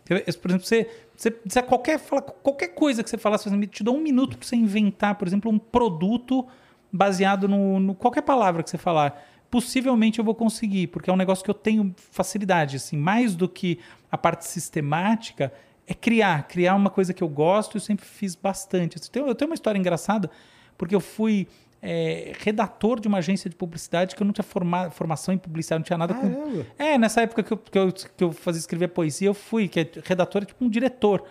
[0.04, 3.96] Por exemplo, você, você, você qualquer, fala, qualquer coisa que você falasse, você te dou
[3.96, 6.46] um minuto para você inventar, por exemplo, um produto
[6.92, 9.20] baseado no, no qualquer palavra que você falar
[9.50, 13.48] possivelmente eu vou conseguir, porque é um negócio que eu tenho facilidade, assim, mais do
[13.48, 13.78] que
[14.10, 15.52] a parte sistemática,
[15.86, 18.98] é criar, criar uma coisa que eu gosto, eu sempre fiz bastante.
[19.14, 20.30] Eu tenho uma história engraçada,
[20.76, 21.46] porque eu fui
[21.80, 25.80] é, redator de uma agência de publicidade que eu não tinha forma, formação em publicidade,
[25.80, 26.64] não tinha nada com.
[26.76, 29.80] É, nessa época que eu, que eu, que eu fazia escrever poesia, eu fui, que
[29.80, 31.24] é redator, é tipo um diretor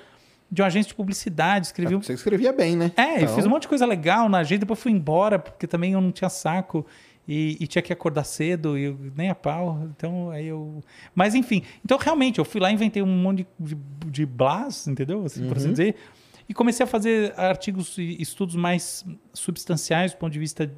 [0.49, 1.67] de uma agência de publicidade.
[1.67, 2.91] Escrevi é, Você escrevia bem, né?
[2.95, 3.21] É, então...
[3.23, 6.01] eu fiz um monte de coisa legal na agência, depois fui embora, porque também eu
[6.01, 6.85] não tinha saco.
[7.27, 9.81] E, e, tinha que acordar cedo, e eu, nem a pau.
[9.95, 10.83] Então, aí eu.
[11.13, 14.87] Mas enfim, então realmente, eu fui lá e inventei um monte de, de, de blas,
[14.87, 15.25] entendeu?
[15.25, 15.47] Assim, uhum.
[15.47, 15.73] por assim uhum.
[15.73, 15.95] dizer.
[16.47, 20.71] E comecei a fazer artigos e estudos mais substanciais do ponto de vista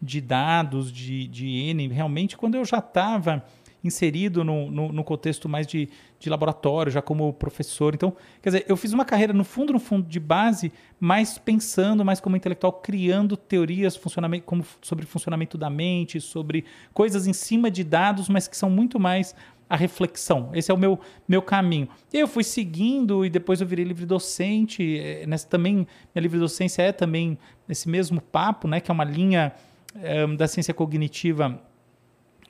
[0.00, 3.42] de dados, de, de N, realmente, quando eu já estava
[3.84, 7.94] inserido no, no, no, contexto mais de, de laboratório, já como professor.
[7.94, 12.04] Então, quer dizer, eu fiz uma carreira no fundo, no fundo, de base, mais pensando,
[12.04, 17.70] mais como intelectual, criando teorias funcionamento, como, sobre funcionamento da mente, sobre coisas em cima
[17.70, 19.34] de dados, mas que são muito mais
[19.68, 20.50] a reflexão.
[20.54, 21.88] Esse é o meu, meu caminho.
[22.12, 24.98] E eu fui seguindo e depois eu virei livre docente.
[24.98, 25.74] É, nessa também
[26.14, 29.52] minha livre docência é também nesse mesmo papo, né, que é uma linha
[30.00, 31.60] é, da ciência cognitiva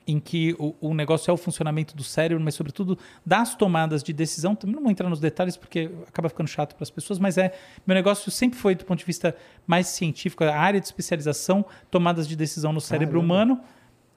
[0.07, 4.13] em que o, o, negócio é o funcionamento do cérebro, mas sobretudo das tomadas de
[4.13, 4.55] decisão.
[4.55, 7.53] Também não vou entrar nos detalhes porque acaba ficando chato para as pessoas, mas é
[7.85, 12.27] meu negócio sempre foi do ponto de vista mais científico, a área de especialização, tomadas
[12.27, 13.33] de decisão no cérebro Caramba.
[13.33, 13.61] humano.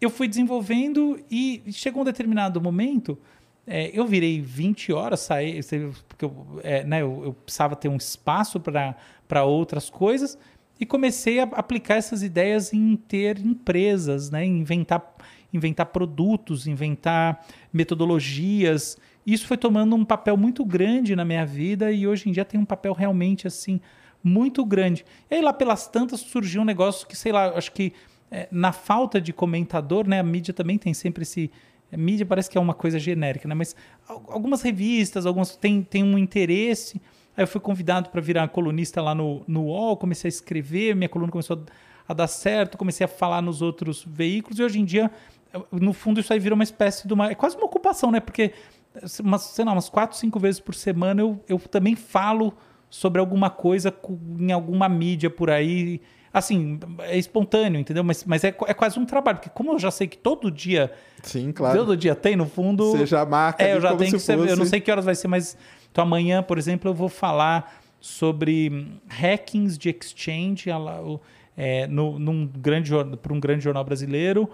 [0.00, 3.18] Eu fui desenvolvendo e chegou um determinado momento,
[3.66, 5.60] é, eu virei 20 horas, saí,
[6.08, 10.38] porque eu, é, né, eu, eu precisava ter um espaço para outras coisas
[10.80, 15.00] e comecei a aplicar essas ideias em ter empresas, né, inventar
[15.52, 18.96] inventar produtos, inventar metodologias.
[19.26, 22.58] Isso foi tomando um papel muito grande na minha vida e hoje em dia tem
[22.58, 23.80] um papel realmente assim
[24.22, 25.04] muito grande.
[25.30, 27.92] E aí lá pelas tantas surgiu um negócio que, sei lá, acho que
[28.30, 31.50] é, na falta de comentador, né, a mídia também tem sempre esse
[31.90, 33.54] a mídia parece que é uma coisa genérica, né?
[33.54, 33.74] Mas
[34.06, 37.00] algumas revistas, algumas têm, têm um interesse.
[37.34, 41.08] Aí eu fui convidado para virar colunista lá no, no UOL, comecei a escrever, minha
[41.08, 41.64] coluna começou
[42.06, 45.10] a dar certo, comecei a falar nos outros veículos, e hoje em dia
[45.72, 47.30] no fundo isso aí vira uma espécie de uma.
[47.30, 48.20] É quase uma ocupação, né?
[48.20, 48.52] Porque,
[49.20, 52.52] umas, sei lá, umas quatro, cinco vezes por semana eu, eu também falo
[52.90, 53.94] sobre alguma coisa
[54.38, 56.00] em alguma mídia por aí.
[56.32, 58.04] Assim, é espontâneo, entendeu?
[58.04, 60.92] Mas, mas é, é quase um trabalho, porque como eu já sei que todo dia.
[61.22, 61.78] Sim, claro.
[61.78, 62.92] Todo dia tem, no fundo.
[62.92, 63.64] Você já marca.
[63.64, 65.56] É, eu já tenho que ser, Eu não sei que horas vai ser, mas.
[65.90, 70.68] Então amanhã, por exemplo, eu vou falar sobre hackings de exchange
[71.56, 74.48] é, no, num grande, para um grande jornal brasileiro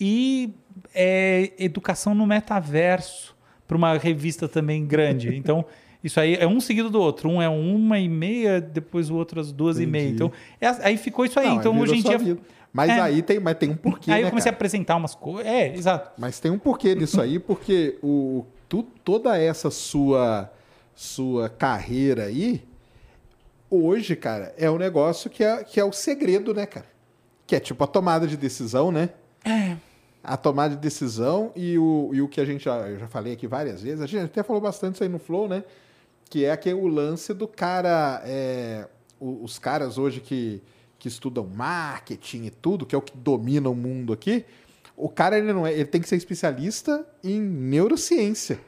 [0.00, 0.54] e
[0.94, 5.34] é, educação no metaverso para uma revista também grande.
[5.36, 5.64] Então,
[6.02, 7.28] isso aí é um seguido do outro.
[7.28, 9.88] Um é uma e meia, depois o outro às duas Entendi.
[9.88, 10.08] e meia.
[10.08, 11.46] Então, é, aí ficou isso aí.
[11.46, 12.18] Não, então, hoje em dia.
[12.18, 12.40] Vida.
[12.72, 13.00] Mas é.
[13.00, 14.10] aí tem, mas tem um porquê.
[14.10, 14.56] Aí né, eu comecei cara?
[14.56, 15.46] a apresentar umas coisas.
[15.46, 16.12] É, exato.
[16.18, 20.52] Mas tem um porquê disso aí, porque o, tu, toda essa sua,
[20.94, 22.62] sua carreira aí,
[23.70, 26.86] hoje, cara, é um negócio que é, que é o segredo, né, cara?
[27.46, 29.10] Que é tipo a tomada de decisão, né?
[29.44, 29.76] É
[30.28, 33.32] a tomada de decisão e o, e o que a gente já, eu já falei
[33.32, 35.64] aqui várias vezes, a gente até falou bastante isso aí no Flow, né?
[36.28, 38.20] Que é aquele, o lance do cara.
[38.24, 38.86] É,
[39.18, 40.62] os caras hoje que,
[40.98, 44.44] que estudam marketing e tudo, que é o que domina o mundo aqui,
[44.96, 48.60] o cara ele não é, ele tem que ser especialista em neurociência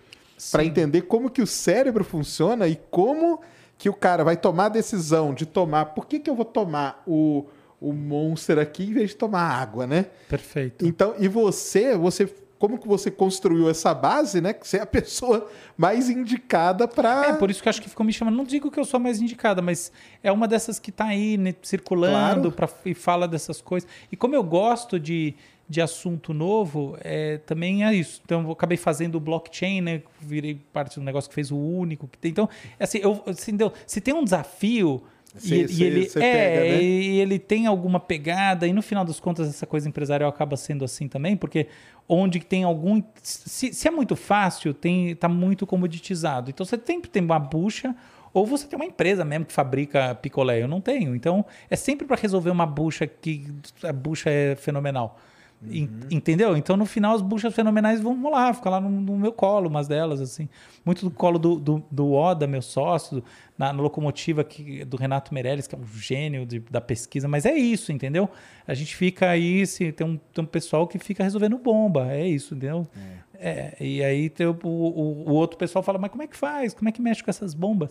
[0.51, 3.41] para entender como que o cérebro funciona e como
[3.77, 5.87] que o cara vai tomar a decisão de tomar.
[5.87, 7.47] Por que, que eu vou tomar o
[7.81, 10.07] o monster aqui em vez de tomar água, né?
[10.29, 10.87] Perfeito.
[10.87, 12.27] Então, e você, você
[12.61, 14.53] como que você construiu essa base, né?
[14.53, 17.29] Que você é a pessoa mais indicada para.
[17.29, 18.37] É, por isso que eu acho que ficou me chamando.
[18.37, 19.91] Não digo que eu sou a mais indicada, mas
[20.23, 22.53] é uma dessas que está aí né, circulando claro.
[22.53, 23.89] pra, e fala dessas coisas.
[24.13, 25.35] E como eu gosto de,
[25.67, 28.21] de assunto novo, é, também é isso.
[28.27, 30.03] Então, eu acabei fazendo o blockchain, né?
[30.21, 32.31] Virei parte do negócio que fez o único que tem.
[32.31, 32.47] Então,
[32.79, 35.03] assim, eu, assim, deu, se tem um desafio
[35.37, 36.83] Cê, e, cê, e, ele é, pega, né?
[36.83, 40.85] e ele tem alguma pegada, e no final das contas essa coisa empresarial acaba sendo
[40.85, 41.69] assim também, porque
[42.09, 43.01] onde tem algum.
[43.23, 46.51] Se, se é muito fácil, tem tá muito comoditizado.
[46.51, 47.95] Então você sempre tem uma bucha,
[48.33, 50.61] ou você tem uma empresa mesmo que fabrica picolé.
[50.61, 51.15] Eu não tenho.
[51.15, 53.47] Então é sempre para resolver uma bucha que
[53.85, 55.19] a bucha é fenomenal.
[55.63, 55.89] Uhum.
[56.11, 56.57] Entendeu?
[56.57, 59.87] Então, no final, as buchas fenomenais vão lá, ficar lá no, no, meu colo, umas
[59.87, 60.49] delas, assim.
[60.85, 63.23] Muito do colo do, do, do Oda, meu sócio,
[63.59, 67.29] na, na, locomotiva que, do Renato Meirelles, que é um gênio de, da pesquisa.
[67.29, 68.29] Mas é isso, entendeu?
[68.67, 72.11] A gente fica aí, se, tem, um, tem um pessoal que fica resolvendo bomba.
[72.11, 72.89] É isso, entendeu?
[73.35, 73.75] É.
[73.79, 76.73] é e aí tem o, o, o, outro pessoal fala, mas como é que faz?
[76.73, 77.91] Como é que mexe com essas bombas?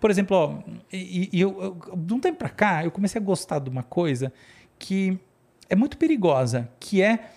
[0.00, 0.58] Por exemplo, ó,
[0.92, 3.82] e, e eu, eu, de um tempo pra cá, eu comecei a gostar de uma
[3.82, 4.32] coisa
[4.78, 5.18] que
[5.70, 7.30] é muito perigosa, que é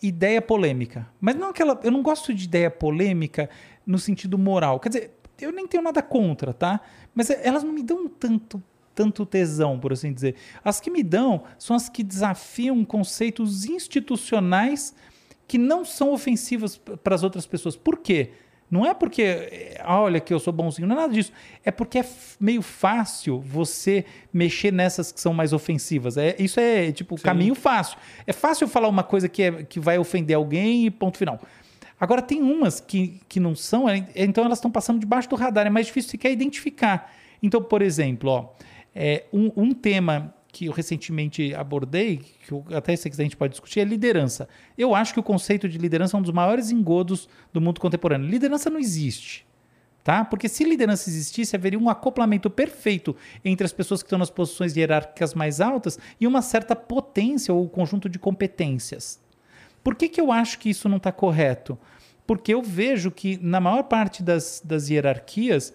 [0.00, 1.08] ideia polêmica.
[1.20, 1.78] Mas não aquela.
[1.82, 3.50] Eu não gosto de ideia polêmica
[3.84, 4.78] no sentido moral.
[4.78, 6.80] Quer dizer, eu nem tenho nada contra, tá?
[7.14, 8.62] Mas elas não me dão tanto
[8.94, 10.34] tanto tesão, por assim dizer.
[10.64, 14.92] As que me dão são as que desafiam conceitos institucionais
[15.46, 17.76] que não são ofensivas para as outras pessoas.
[17.76, 18.32] Por quê?
[18.70, 21.32] Não é porque, eh, olha que eu sou bonzinho, não é nada disso.
[21.64, 22.04] É porque é
[22.38, 26.16] meio fácil você mexer nessas que são mais ofensivas.
[26.16, 27.24] É, isso é tipo Sim.
[27.24, 27.98] caminho fácil.
[28.26, 31.40] É fácil falar uma coisa que, é, que vai ofender alguém e ponto final.
[32.00, 35.66] Agora, tem umas que, que não são, é, então elas estão passando debaixo do radar,
[35.66, 37.12] é mais difícil sequer identificar.
[37.42, 38.48] Então, por exemplo, ó,
[38.94, 43.36] é, um, um tema que eu recentemente abordei, que eu, até sei que a gente
[43.36, 44.48] pode discutir, é liderança.
[44.76, 48.28] Eu acho que o conceito de liderança é um dos maiores engodos do mundo contemporâneo.
[48.28, 49.46] Liderança não existe.
[50.02, 50.24] Tá?
[50.24, 54.76] Porque se liderança existisse, haveria um acoplamento perfeito entre as pessoas que estão nas posições
[54.76, 59.20] hierárquicas mais altas e uma certa potência ou conjunto de competências.
[59.84, 61.78] Por que, que eu acho que isso não está correto?
[62.26, 65.72] Porque eu vejo que, na maior parte das, das hierarquias,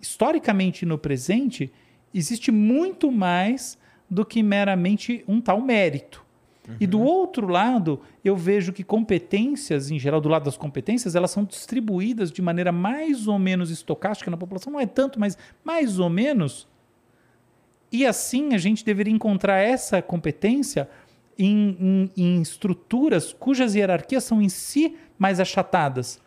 [0.00, 1.72] historicamente no presente,
[2.12, 6.24] existe muito mais do que meramente um tal mérito.
[6.68, 6.76] Uhum.
[6.80, 11.30] E do outro lado, eu vejo que competências, em geral, do lado das competências, elas
[11.30, 15.98] são distribuídas de maneira mais ou menos estocástica na população, não é tanto, mas mais
[15.98, 16.68] ou menos.
[17.90, 20.88] E assim a gente deveria encontrar essa competência
[21.38, 26.20] em, em, em estruturas cujas hierarquias são em si mais achatadas.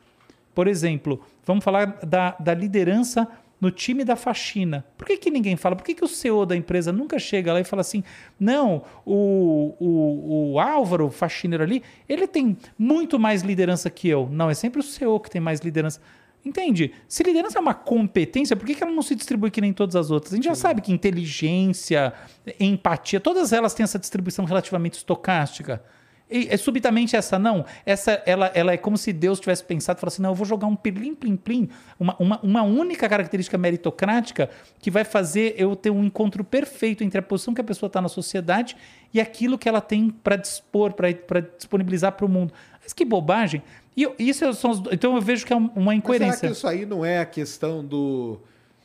[0.54, 3.28] Por exemplo, vamos falar da, da liderança
[3.60, 4.86] no time da faxina.
[4.98, 5.76] Por que, que ninguém fala?
[5.76, 8.04] Por que, que o CEO da empresa nunca chega lá e fala assim:
[8.40, 14.30] não, o, o, o Álvaro, o faxineiro ali, ele tem muito mais liderança que eu.
[14.32, 16.00] Não, é sempre o CEO que tem mais liderança.
[16.44, 16.94] Entende?
[17.08, 19.96] Se liderança é uma competência, por que, que ela não se distribui que nem todas
[19.96, 20.32] as outras?
[20.32, 20.50] A gente Sim.
[20.50, 22.14] já sabe que inteligência,
[22.58, 25.84] empatia, todas elas têm essa distribuição relativamente estocástica.
[26.30, 27.66] É subitamente essa não.
[27.84, 30.46] Essa ela, ela é como se Deus tivesse pensado e falado assim: não, eu vou
[30.46, 34.48] jogar um plim, plim, plim, uma, uma, uma única característica meritocrática
[34.80, 38.00] que vai fazer eu ter um encontro perfeito entre a posição que a pessoa está
[38.00, 38.78] na sociedade
[39.12, 42.54] e aquilo que ela tem para dispor, para disponibilizar para o mundo.
[42.84, 43.64] Mas que bobagem.
[43.98, 46.28] E eu, isso são os, então eu vejo que é uma incoerência.
[46.30, 48.40] Mas será que isso aí não é a questão do.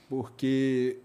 [0.09, 0.96] Porque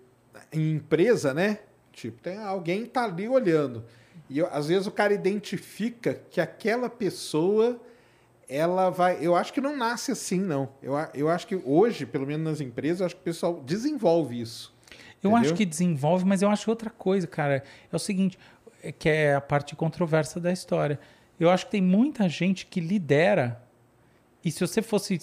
[0.53, 1.59] em empresa, né?
[1.91, 3.83] Tipo, tem alguém tá ali olhando.
[4.29, 7.81] E eu, às vezes o cara identifica que aquela pessoa
[8.47, 9.17] ela vai.
[9.21, 10.69] Eu acho que não nasce assim, não.
[10.81, 14.39] Eu, eu acho que hoje, pelo menos nas empresas, eu acho que o pessoal desenvolve
[14.41, 14.73] isso.
[15.21, 15.37] Eu entendeu?
[15.37, 17.63] acho que desenvolve, mas eu acho outra coisa, cara.
[17.91, 18.37] É o seguinte,
[18.81, 20.99] é que é a parte controversa da história.
[21.39, 23.61] Eu acho que tem muita gente que lidera,
[24.43, 25.19] e se você fosse.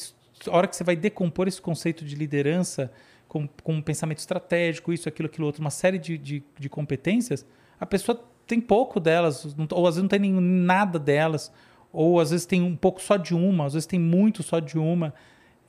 [0.47, 2.93] A hora que você vai decompor esse conceito de liderança
[3.27, 7.45] com, com um pensamento estratégico, isso, aquilo, aquilo outro, uma série de, de, de competências,
[7.81, 11.53] a pessoa tem pouco delas, ou às vezes não tem nem, nada delas,
[11.93, 14.79] ou às vezes tem um pouco só de uma, às vezes tem muito só de
[14.79, 15.13] uma.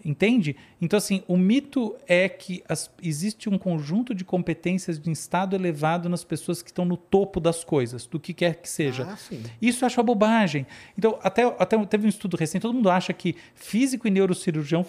[0.06, 0.56] Entende?
[0.80, 6.08] Então, assim, o mito é que as, existe um conjunto de competências de estado elevado
[6.08, 9.08] nas pessoas que estão no topo das coisas, do que quer que seja.
[9.10, 9.18] Ah,
[9.62, 10.68] Isso eu acho uma bobagem.
[10.98, 14.86] Então, até, até teve um estudo recente, todo mundo acha que físico e neurocirurgião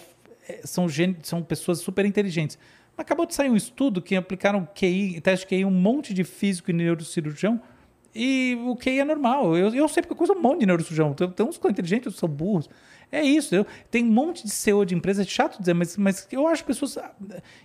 [0.47, 0.85] eh, são,
[1.23, 2.57] são pessoas super inteligentes.
[2.95, 6.23] Mas acabou de sair um estudo que aplicaram QI, teste de QI, um monte de
[6.23, 7.59] físico e neurocirurgião
[8.13, 9.55] e o QI é normal.
[9.55, 11.13] Eu, eu sei porque eu conheço um monte de neurocirurgião.
[11.13, 12.69] Tem, tem uns que são inteligentes, outros são burros.
[13.11, 13.55] É isso.
[13.55, 16.63] Eu, tem um monte de CEO de empresa, é chato dizer, mas, mas eu acho
[16.63, 17.11] pessoas ah,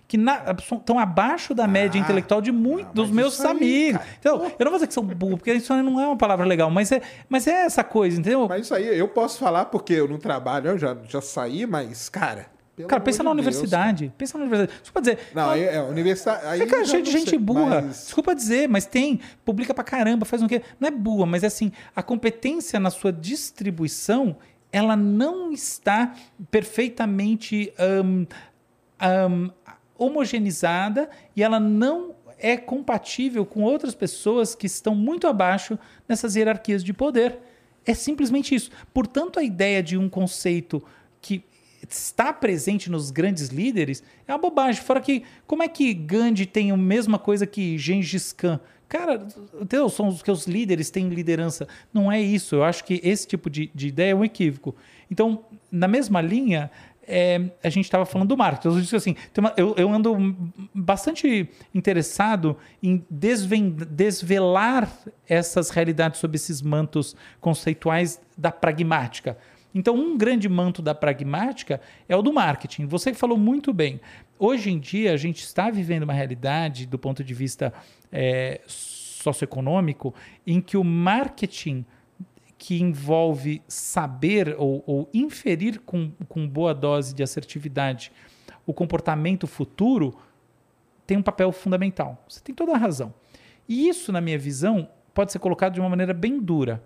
[0.07, 4.01] que estão abaixo da média ah, intelectual de muitos dos meus amigos.
[4.19, 6.71] Então, eu não vou dizer que são burros, porque isso não é uma palavra legal,
[6.71, 8.47] mas é, mas é essa coisa, entendeu?
[8.47, 12.09] Mas isso aí eu posso falar porque eu não trabalho, eu já, já saí, mas,
[12.09, 14.05] cara, pelo cara, pensa na Deus, universidade.
[14.05, 14.15] Cara.
[14.17, 14.79] Pensa na universidade.
[14.81, 15.19] Desculpa dizer.
[15.33, 16.45] Não, aí é, universidade.
[16.45, 17.81] Aí é cheio de gente sei, burra.
[17.81, 18.03] Mas...
[18.03, 19.21] Desculpa dizer, mas tem.
[19.45, 20.61] Publica pra caramba, faz um quê?
[20.77, 24.35] Não é burra, mas é assim, a competência na sua distribuição,
[24.73, 26.13] ela não está
[26.51, 28.25] perfeitamente um,
[29.29, 29.49] um,
[29.97, 36.83] homogeneizada e ela não é compatível com outras pessoas que estão muito abaixo nessas hierarquias
[36.83, 37.39] de poder.
[37.85, 38.69] É simplesmente isso.
[38.93, 40.83] Portanto, a ideia de um conceito
[41.21, 41.45] que
[41.89, 44.81] está presente nos grandes líderes é uma bobagem.
[44.81, 48.59] Fora que, como é que Gandhi tem a mesma coisa que Gengis Khan?
[48.87, 49.89] Cara, entendeu?
[49.89, 51.67] são os que os líderes têm liderança.
[51.93, 52.55] Não é isso.
[52.55, 54.75] Eu acho que esse tipo de, de ideia é um equívoco.
[55.09, 56.69] Então, na mesma linha,
[57.07, 58.67] é, a gente estava falando do marketing.
[58.67, 60.15] Eu disse assim, uma, eu, eu, ando
[60.73, 64.91] bastante interessado em desven, desvelar
[65.27, 69.37] essas realidades sobre esses mantos conceituais da pragmática.
[69.75, 72.87] Então, um grande manto da pragmática é o do marketing.
[72.87, 73.99] Você falou muito bem.
[74.39, 77.73] Hoje em dia, a gente está vivendo uma realidade, do ponto de vista
[78.09, 80.15] é, socioeconômico,
[80.47, 81.85] em que o marketing
[82.57, 88.13] que envolve saber ou, ou inferir com, com boa dose de assertividade
[88.65, 90.17] o comportamento futuro
[91.05, 92.23] tem um papel fundamental.
[92.27, 93.13] Você tem toda a razão.
[93.67, 96.83] E isso, na minha visão, pode ser colocado de uma maneira bem dura.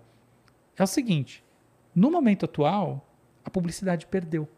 [0.76, 1.42] É o seguinte:
[1.94, 3.06] no momento atual,
[3.44, 4.48] a publicidade perdeu.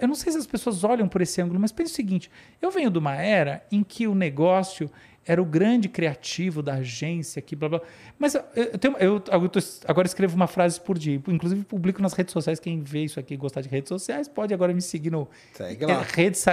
[0.00, 2.70] Eu não sei se as pessoas olham por esse ângulo, mas pense o seguinte: eu
[2.70, 4.90] venho de uma era em que o negócio
[5.24, 7.80] era o grande criativo da agência, que blá blá.
[8.18, 12.12] Mas eu, tenho, eu, eu tô, agora escrevo uma frase por dia, inclusive publico nas
[12.12, 12.60] redes sociais.
[12.60, 15.84] Quem vê isso aqui e gostar de redes sociais pode agora me seguir no Segue.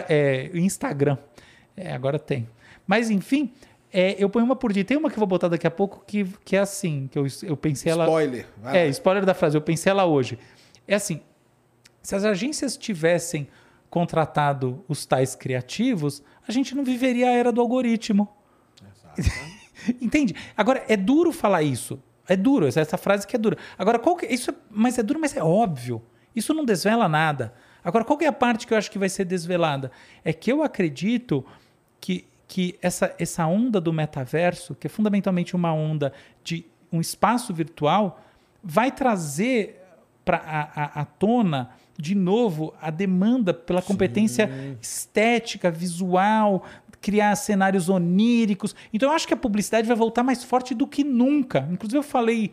[0.09, 1.17] É, é, Instagram.
[1.75, 2.47] É, agora tem.
[2.85, 3.51] Mas, enfim,
[3.99, 4.85] é, eu ponho uma por dia.
[4.85, 7.25] Tem uma que eu vou botar daqui a pouco que, que é assim, que eu,
[7.41, 8.05] eu pensei ela...
[8.05, 8.45] Spoiler.
[8.57, 8.89] vai É, lá.
[8.89, 10.37] spoiler da frase, eu pensei ela hoje.
[10.87, 11.21] É assim,
[12.03, 13.47] se as agências tivessem
[13.89, 18.29] contratado os tais criativos, a gente não viveria a era do algoritmo.
[19.99, 20.35] Entende?
[20.55, 21.99] Agora, é duro falar isso.
[22.27, 23.57] É duro, essa, essa frase que é dura.
[23.79, 26.03] Agora, qual que, isso é, mas é duro, mas é óbvio.
[26.35, 27.53] Isso não desvela nada.
[27.83, 29.91] Agora, qual que é a parte que eu acho que vai ser desvelada?
[30.23, 31.43] É que eu acredito
[31.99, 37.53] que, que essa, essa onda do metaverso, que é fundamentalmente uma onda de um espaço
[37.53, 38.21] virtual,
[38.63, 39.83] vai trazer
[40.23, 44.49] para a, a, à tona de novo a demanda pela competência
[44.81, 46.63] estética, visual,
[47.01, 48.75] criar cenários oníricos.
[48.93, 51.67] Então eu acho que a publicidade vai voltar mais forte do que nunca.
[51.71, 52.51] Inclusive eu falei,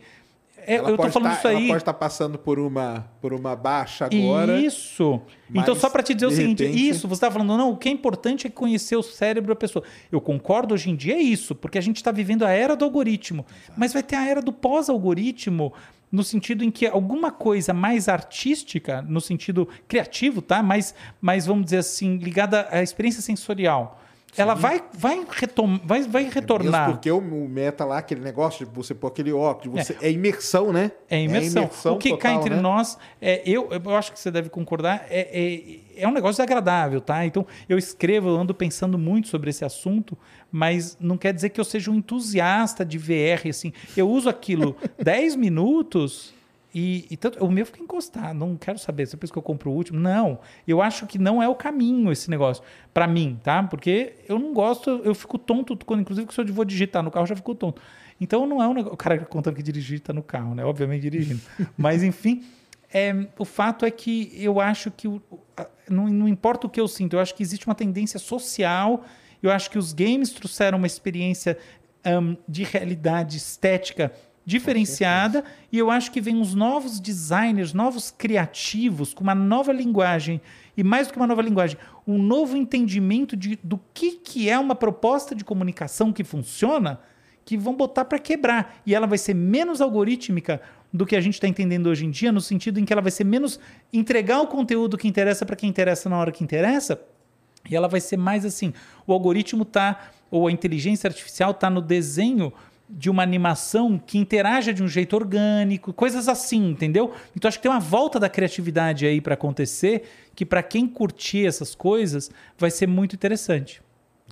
[0.67, 1.67] é, Ela eu tô falando tá- isso Ela aí.
[1.67, 4.59] pode estar passando por uma, por uma baixa agora.
[4.59, 5.21] Isso.
[5.49, 7.77] mas, Então, só para te dizer o seguinte: repente- isso, você está falando, não, o
[7.77, 9.83] que é importante é conhecer o cérebro da pessoa.
[10.11, 12.83] Eu concordo, hoje em dia é isso, porque a gente está vivendo a era do
[12.85, 13.45] algoritmo.
[13.77, 15.73] Mas vai ter a era do pós-algoritmo,
[16.11, 20.63] no sentido em que alguma coisa mais artística, no sentido criativo, tá?
[20.63, 24.01] Mais, mais vamos dizer assim, ligada à experiência sensorial.
[24.37, 26.87] Ela vai, vai, retom vai, vai retornar.
[26.87, 30.11] Mesmo porque o, o meta lá, aquele negócio de você pôr aquele óculos, você, é.
[30.11, 30.91] imersão, né?
[31.09, 31.69] É imersão.
[31.85, 32.61] o que total, entre né?
[32.61, 36.99] nós, é, eu, eu acho que você deve concordar, é, é, é um negócio desagradável,
[36.99, 37.25] tá?
[37.25, 40.17] Então, eu escrevo, eu ando pensando muito sobre esse assunto,
[40.51, 43.71] mas não quer dizer que eu seja um entusiasta de VR, assim.
[43.95, 46.33] Eu uso aquilo 10 minutos
[46.77, 49.73] e, e tanto, o meu fica encostado, não quero saber, depois que eu compro o
[49.73, 49.97] último.
[49.97, 52.61] Não, eu acho que não é o caminho esse negócio,
[52.93, 53.63] para mim, tá?
[53.63, 57.23] Porque eu não gosto, eu fico tonto, quando, inclusive, se eu vou digitar no carro,
[57.23, 57.81] eu já fico tonto.
[58.19, 58.93] Então, não é um negócio.
[58.93, 60.65] O cara contando que digita no carro, né?
[60.65, 61.39] Obviamente dirigindo.
[61.77, 62.43] Mas, enfim,
[62.93, 65.07] é, o fato é que eu acho que
[65.89, 69.05] não, não importa o que eu sinto, eu acho que existe uma tendência social.
[69.41, 71.57] Eu acho que os games trouxeram uma experiência
[72.03, 74.11] ahn, de realidade estética
[74.45, 80.39] diferenciada e eu acho que vem uns novos designers, novos criativos com uma nova linguagem
[80.77, 84.59] e mais do que uma nova linguagem, um novo entendimento de, do que, que é
[84.59, 86.99] uma proposta de comunicação que funciona
[87.43, 88.81] que vão botar para quebrar.
[88.85, 90.59] E ela vai ser menos algorítmica
[90.91, 93.11] do que a gente está entendendo hoje em dia, no sentido em que ela vai
[93.11, 93.59] ser menos
[93.93, 96.99] entregar o conteúdo que interessa para quem interessa na hora que interessa.
[97.69, 98.73] E ela vai ser mais assim:
[99.05, 102.51] o algoritmo tá, ou a inteligência artificial está no desenho
[102.89, 107.13] de uma animação que interaja de um jeito orgânico, coisas assim, entendeu?
[107.35, 110.03] Então acho que tem uma volta da criatividade aí para acontecer,
[110.35, 113.81] que para quem curtir essas coisas vai ser muito interessante.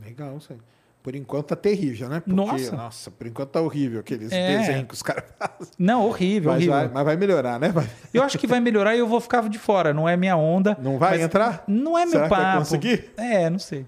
[0.04, 0.73] Legal, aí.
[1.04, 2.22] Por enquanto tá terrível, né?
[2.22, 2.74] Porque, Nossa.
[2.78, 4.58] nossa, por enquanto tá horrível aqueles É.
[4.58, 5.74] desenhos que os caras fazem.
[5.78, 6.74] Não, horrível, Mas horrível.
[6.76, 7.70] vai, mas vai melhorar, né?
[7.74, 9.94] Vai- Eu acho que vai melhorar e eu vou ficar de fora.
[9.94, 10.78] Não é minha onda.
[10.82, 11.66] Não vai entrar?
[11.68, 12.60] Não é meu Será vai papo.
[12.60, 13.12] conseguir?
[13.18, 13.86] É, não sei.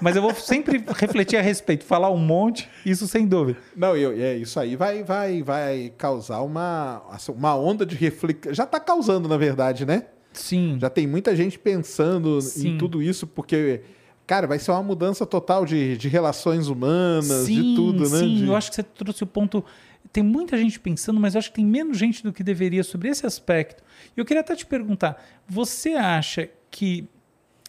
[0.00, 3.58] Mas eu vou sempre refletir a respeito, falar um monte, isso sem dúvida.
[3.74, 8.54] Não, eu, é, isso aí vai, vai, vai causar uma, assim, uma onda de reflexão.
[8.54, 10.04] Já tá causando, na verdade, né?
[10.32, 10.78] Sim.
[10.80, 12.74] Já tem muita gente pensando Sim.
[12.74, 13.80] em tudo isso, porque,
[14.26, 18.18] cara, vai ser uma mudança total de, de relações humanas, de tudo, né?
[18.18, 19.64] Sim, De- eu acho que você trouxe o ponto.
[20.12, 23.08] Tem muita gente pensando, mas eu acho que tem menos gente do que deveria sobre
[23.08, 23.82] esse aspecto.
[24.16, 27.08] E eu queria até te perguntar: você acha que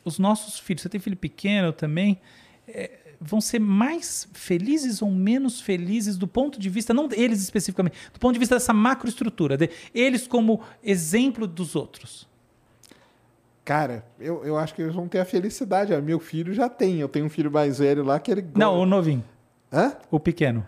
[0.06, 2.20] os nossos filhos, você tem filho pequeno também,
[2.68, 7.96] é, vão ser mais felizes ou menos felizes do ponto de vista, não eles especificamente,
[8.14, 12.28] do ponto de vista dessa macroestrutura, de eles como exemplo dos outros?
[13.68, 15.94] Cara, eu, eu acho que eles vão ter a felicidade.
[15.94, 17.02] Ah, Meu filho já tem.
[17.02, 18.46] Eu tenho um filho mais velho lá que ele.
[18.56, 19.22] Não, o novinho,
[19.70, 19.92] Hã?
[20.10, 20.66] o pequeno.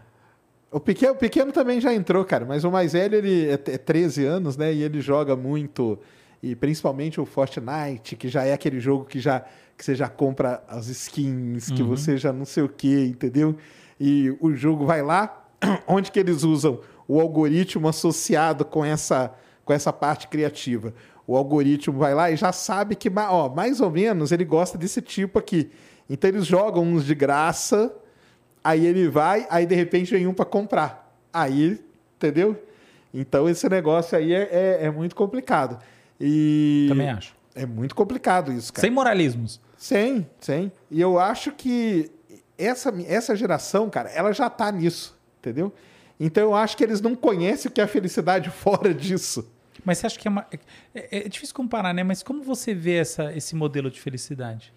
[0.69, 3.77] O pequeno, o pequeno também já entrou, cara, mas o mais velho, ele é é
[3.77, 4.73] 13 anos, né?
[4.73, 5.97] E ele joga muito,
[6.43, 9.45] e principalmente o Fortnite, que já é aquele jogo que já
[9.77, 13.55] que você já compra as skins, que você já não sei o que, entendeu?
[13.97, 15.47] E o jogo vai lá,
[15.87, 19.33] onde que eles usam o algoritmo associado com essa,
[19.63, 20.93] com essa parte criativa.
[21.30, 25.01] O algoritmo vai lá e já sabe que, ó, mais ou menos, ele gosta desse
[25.01, 25.69] tipo aqui.
[26.09, 27.93] Então eles jogam uns de graça,
[28.63, 31.11] Aí ele vai, aí de repente vem um para comprar.
[31.32, 31.80] Aí,
[32.17, 32.61] entendeu?
[33.13, 35.80] Então esse negócio aí é, é, é muito complicado.
[36.19, 37.34] E Também acho.
[37.55, 38.86] é muito complicado isso, cara.
[38.86, 39.61] Sem moralismos.
[39.77, 40.71] Sem, sem.
[40.91, 42.11] E eu acho que
[42.57, 45.73] essa, essa geração, cara, ela já tá nisso, entendeu?
[46.19, 49.49] Então eu acho que eles não conhecem o que é a felicidade fora disso.
[49.86, 50.45] Mas você acha que é uma.
[50.93, 52.03] É, é difícil comparar, né?
[52.03, 54.73] Mas como você vê essa, esse modelo de felicidade?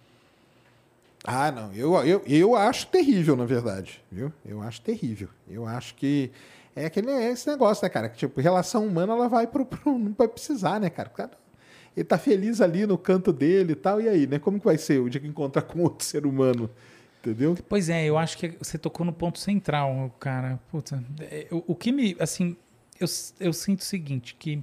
[1.25, 1.73] Ah, não.
[1.73, 4.03] Eu, eu, eu acho terrível, na verdade.
[4.11, 4.33] Viu?
[4.45, 5.29] Eu acho terrível.
[5.49, 6.31] Eu acho que
[6.75, 8.09] é aquele é esse negócio, né, cara?
[8.09, 11.09] Que, tipo, relação humana, ela vai pro, pro- Não vai precisar, né, cara?
[11.11, 11.31] Cara-
[11.97, 14.01] Ele tá feliz ali no canto dele e tal.
[14.01, 14.39] E aí, né?
[14.39, 16.69] Como que vai ser o dia que encontrar com outro ser humano?
[17.21, 17.57] Entendeu?
[17.69, 20.59] Pois é, eu acho que você tocou no ponto central, cara.
[20.73, 22.17] Puta, é, o, o que me.
[22.19, 22.57] Assim,
[22.99, 23.07] eu,
[23.39, 24.61] eu sinto o seguinte: que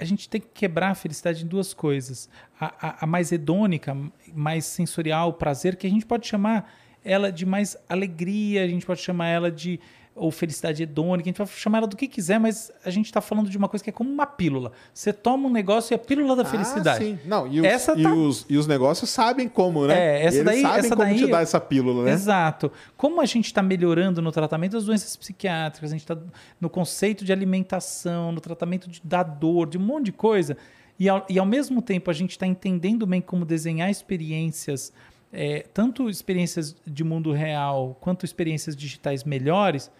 [0.00, 2.28] a gente tem que quebrar a felicidade em duas coisas.
[2.58, 3.96] A, a, a mais hedônica,
[4.34, 6.72] mais sensorial, prazer, que a gente pode chamar
[7.04, 9.78] ela de mais alegria, a gente pode chamar ela de
[10.14, 13.20] ou felicidade hedônica, a gente vai chamar ela do que quiser, mas a gente está
[13.20, 14.72] falando de uma coisa que é como uma pílula.
[14.92, 17.04] Você toma um negócio e é a pílula da felicidade.
[17.04, 17.18] Ah, sim.
[17.24, 18.12] Não, e os, essa e, tá...
[18.12, 19.94] os, e os negócios sabem como, né?
[19.94, 22.12] É, essa Eles daí, sabem essa como daí, te dar essa pílula, né?
[22.12, 22.70] Exato.
[22.96, 26.18] Como a gente está melhorando no tratamento das doenças psiquiátricas, a gente está
[26.60, 30.56] no conceito de alimentação, no tratamento de, da dor, de um monte de coisa,
[30.98, 34.92] e ao, e ao mesmo tempo a gente está entendendo bem como desenhar experiências,
[35.32, 39.90] é, tanto experiências de mundo real quanto experiências digitais melhores,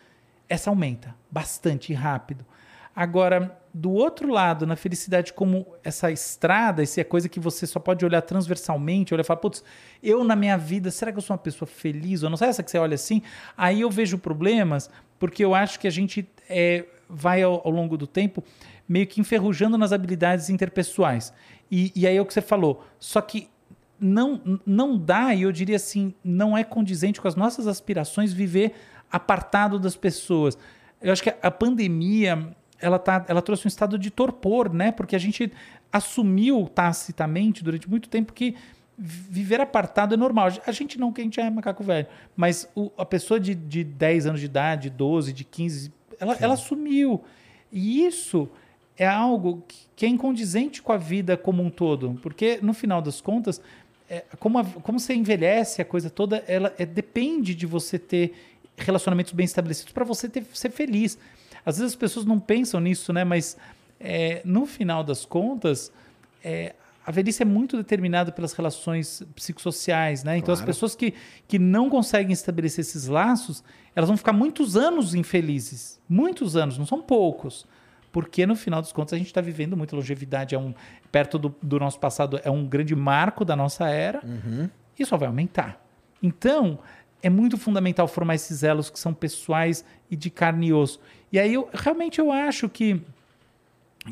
[0.48, 2.44] essa aumenta bastante rápido.
[2.94, 7.78] Agora, do outro lado, na felicidade como essa estrada, essa é coisa que você só
[7.78, 9.62] pode olhar transversalmente, olhar e falar, putz,
[10.02, 12.24] eu na minha vida, será que eu sou uma pessoa feliz?
[12.24, 13.22] Ou não sei essa que você olha assim?
[13.56, 17.96] Aí eu vejo problemas, porque eu acho que a gente é, vai ao, ao, longo
[17.96, 18.42] do tempo
[18.88, 21.32] meio que enferrujando nas habilidades interpessoais.
[21.70, 22.84] E, e aí é o que você falou.
[22.98, 23.48] Só que
[24.00, 28.74] não, não dá, e eu diria assim, não é condizente com as nossas aspirações viver
[29.10, 30.56] apartado das pessoas.
[31.02, 34.90] Eu acho que a pandemia ela, tá, ela trouxe um estado de torpor, né?
[34.90, 35.52] Porque a gente
[35.92, 38.54] assumiu tacitamente durante muito tempo que
[38.96, 40.48] viver apartado é normal.
[40.66, 43.82] A gente não, que a gente é macaco velho, mas o, a pessoa de, de
[43.82, 47.22] 10 anos de idade, 12, de 15, ela, ela assumiu.
[47.72, 48.48] E isso
[48.96, 49.64] é algo
[49.96, 53.60] que é incondizente com a vida como um todo, porque no final das contas,
[54.10, 58.34] é, como, a, como você envelhece a coisa toda, ela é, depende de você ter
[58.76, 61.16] relacionamentos bem estabelecidos para você ter, ser feliz.
[61.64, 63.22] Às vezes as pessoas não pensam nisso, né?
[63.22, 63.56] Mas
[64.00, 65.92] é, no final das contas,
[66.42, 66.74] é,
[67.06, 70.36] a velhice é muito determinada pelas relações psicossociais, né?
[70.36, 70.60] Então claro.
[70.60, 71.14] as pessoas que,
[71.46, 73.62] que não conseguem estabelecer esses laços,
[73.94, 76.00] elas vão ficar muitos anos infelizes.
[76.08, 77.64] Muitos anos, não são poucos.
[78.12, 80.74] Porque no final dos contos a gente está vivendo muito longevidade, é um
[81.12, 84.68] perto do, do, nosso passado, é um grande marco da nossa era uhum.
[84.98, 85.80] e só vai aumentar.
[86.22, 86.78] Então,
[87.22, 91.00] é muito fundamental formar esses elos que são pessoais e de carne e osso.
[91.30, 93.00] E aí eu realmente eu acho que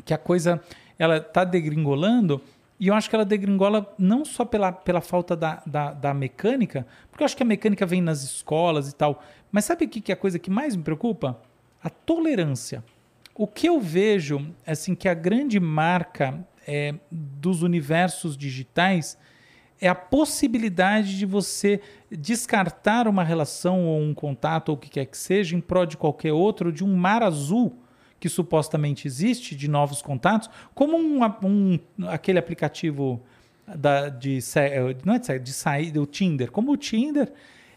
[0.05, 0.61] que a coisa
[0.97, 2.41] ela está degringolando
[2.79, 6.87] e eu acho que ela degringola não só pela, pela falta da, da, da, mecânica,
[7.11, 9.21] porque eu acho que a mecânica vem nas escolas e tal,
[9.51, 11.37] mas sabe o que, que é a coisa que mais me preocupa?
[11.83, 12.83] A tolerância.
[13.39, 19.17] O que eu vejo, assim, que a grande marca é, dos universos digitais
[19.79, 21.79] é a possibilidade de você
[22.11, 25.95] descartar uma relação ou um contato ou o que quer que seja em prol de
[25.95, 27.81] qualquer outro, de um mar azul
[28.19, 31.79] que supostamente existe de novos contatos, como um, um
[32.09, 33.23] aquele aplicativo
[33.65, 34.39] da, de
[35.05, 37.31] não é de, de sair do Tinder, como o Tinder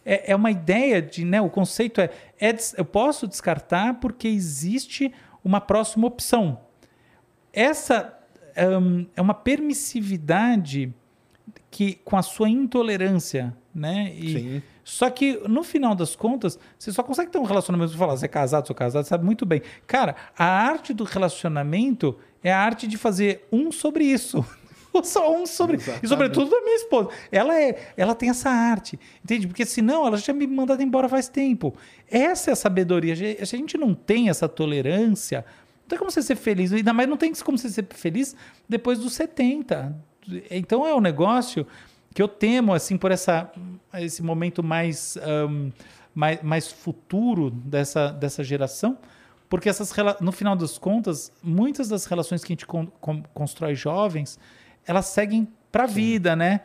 [0.05, 2.11] é, é, uma ideia de, né, o conceito é,
[2.41, 5.13] é eu posso descartar porque existe
[5.45, 6.61] uma próxima opção.
[7.53, 8.19] Essa
[8.57, 10.93] um, é uma permissividade
[11.71, 14.13] que com a sua intolerância, né?
[14.15, 14.63] E, Sim.
[14.85, 17.93] Só que no final das contas, você só consegue ter um relacionamento.
[17.93, 19.63] Você fala, você é casado, sou casado, sabe muito bem.
[19.87, 24.45] Cara, a arte do relacionamento é a arte de fazer um sobre isso.
[25.05, 25.77] só um sobre.
[25.77, 26.05] Exatamente.
[26.05, 27.11] E sobretudo da minha esposa.
[27.31, 28.99] Ela é, ela tem essa arte.
[29.25, 29.47] Entende?
[29.47, 31.75] Porque senão ela já tinha me mandado embora faz tempo.
[32.11, 33.17] Essa é a sabedoria.
[33.47, 35.45] Se a gente não tem essa tolerância,
[35.83, 36.73] não tem como você ser feliz.
[36.73, 38.37] Ainda mais não tem como você ser feliz
[38.69, 39.95] depois dos 70,
[40.51, 41.67] então é um negócio
[42.15, 43.51] que eu temo assim por essa
[43.95, 45.19] esse momento mais
[45.49, 45.71] um,
[46.15, 48.99] mais, mais futuro dessa, dessa geração,
[49.49, 53.75] porque essas no final das contas muitas das relações que a gente con, con, constrói
[53.75, 54.39] jovens
[54.87, 56.61] elas seguem para a vida, né?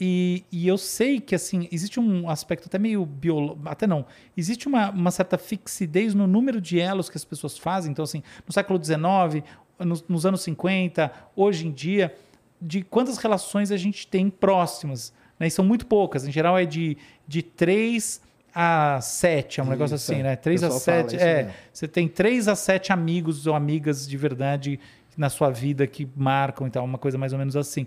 [0.00, 4.04] E, e, eu sei que assim existe um aspecto até meio biológico, até não,
[4.36, 7.92] existe uma, uma certa fixidez no número de elos que as pessoas fazem.
[7.92, 9.44] Então, assim, no século XIX,
[9.78, 12.12] nos, nos anos 50, hoje em dia,
[12.60, 15.12] de quantas relações a gente tem próximas.
[15.38, 15.46] Né?
[15.46, 16.26] E são muito poucas.
[16.26, 16.96] Em geral é de,
[17.26, 18.20] de 3
[18.54, 20.22] a 7, é um isso, negócio assim, é.
[20.22, 20.36] né?
[20.36, 21.16] 3 a 7.
[21.16, 24.78] É, você tem 3 a 7 amigos ou amigas de verdade
[25.16, 27.86] na sua vida que marcam e tal, uma coisa mais ou menos assim.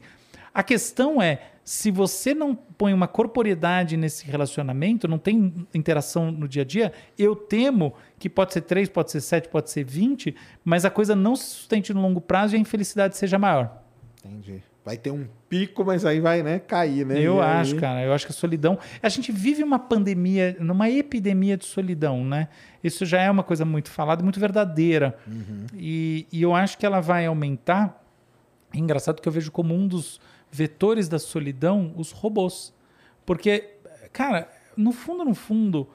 [0.53, 6.47] A questão é, se você não põe uma corporeidade nesse relacionamento, não tem interação no
[6.47, 10.36] dia a dia, eu temo que pode ser 3, pode ser 7, pode ser 20,
[10.63, 13.84] mas a coisa não se sustente no longo prazo e a infelicidade seja maior.
[14.23, 14.63] Entendi.
[14.88, 17.19] Vai ter um pico, mas aí vai, né, cair, né?
[17.19, 17.81] Eu e acho, aí...
[17.81, 18.01] cara.
[18.05, 18.79] Eu acho que a solidão.
[19.03, 22.47] A gente vive uma pandemia, numa epidemia de solidão, né?
[22.81, 25.17] Isso já é uma coisa muito falada, muito verdadeira.
[25.27, 25.65] Uhum.
[25.73, 28.01] E, e eu acho que ela vai aumentar.
[28.73, 32.73] É engraçado que eu vejo como um dos vetores da solidão os robôs.
[33.25, 33.73] Porque
[34.13, 35.89] cara, no fundo, no fundo,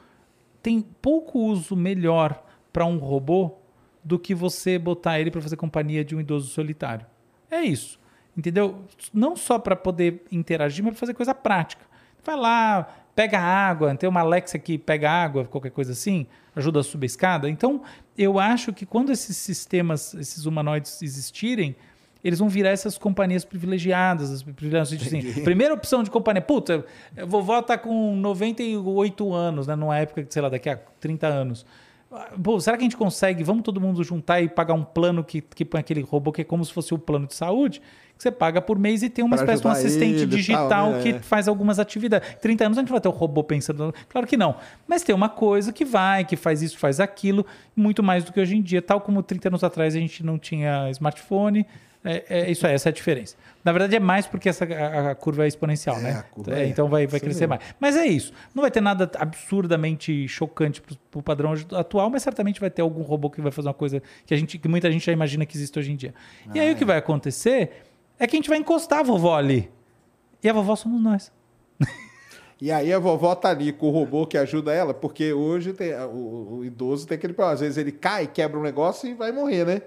[0.63, 3.57] tem pouco uso melhor para um robô
[4.05, 7.07] do que você botar ele para fazer companhia de um idoso solitário.
[7.51, 7.99] É isso.
[8.37, 8.85] Entendeu?
[9.13, 11.85] Não só para poder interagir, mas para fazer coisa prática.
[12.25, 16.83] Vai lá, pega água, tem uma Alexa que pega água, qualquer coisa assim, ajuda a
[16.83, 17.51] subir a escada.
[17.51, 17.83] Então,
[18.17, 21.77] eu acho que quando esses sistemas, esses humanoides existirem,
[22.25, 24.31] eles vão virar essas companhias privilegiadas.
[24.31, 26.43] As privilegiadas assim, primeira opção de companhia.
[26.43, 29.75] Puta, a vovó tá com 98 anos, né?
[29.75, 31.67] Numa época, sei lá, daqui a 30 anos.
[32.43, 33.43] Pô, será que a gente consegue?
[33.43, 36.45] Vamos todo mundo juntar e pagar um plano que, que põe aquele robô que é
[36.45, 37.81] como se fosse o plano de saúde?
[38.17, 40.69] Que você paga por mês e tem uma Pra espécie de um assistente ele digital
[40.69, 41.03] tal, né?
[41.03, 41.19] que É.
[41.21, 42.37] faz algumas atividades.
[42.41, 43.95] 30 anos a gente vai ter o robô pensando.
[44.09, 44.57] Claro que não.
[44.87, 48.39] Mas tem uma coisa que vai, que faz isso, faz aquilo, muito mais do que
[48.41, 48.83] hoje em dia.
[48.83, 51.67] Tal como 30 anos atrás a gente não tinha smartphone.
[52.05, 53.37] É, é isso aí, essa é a diferença.
[53.65, 56.25] Na verdade, é mais porque essa, a, a curva é exponencial, É, né?
[56.33, 56.67] curva É, é.
[56.67, 57.63] então vai, vai crescer mais.
[57.79, 58.33] Mas é isso.
[58.55, 63.03] Não vai ter nada absurdamente chocante para o padrão atual, mas certamente vai ter algum
[63.03, 65.57] robô que vai fazer uma coisa que, a gente, que muita gente já imagina que
[65.57, 66.13] existe hoje em dia.
[66.53, 67.71] e Ah, aí o que vai acontecer
[68.19, 69.71] é que a gente vai encostar a vovó ali.
[70.43, 71.31] E a vovó somos nós.
[72.61, 75.95] E aí a vovó tá ali com o robô que ajuda ela, porque hoje tem-
[76.05, 77.55] o, o idoso tem aquele problema.
[77.55, 79.83] Às vezes ele cai, quebra um negócio e vai morrer, né?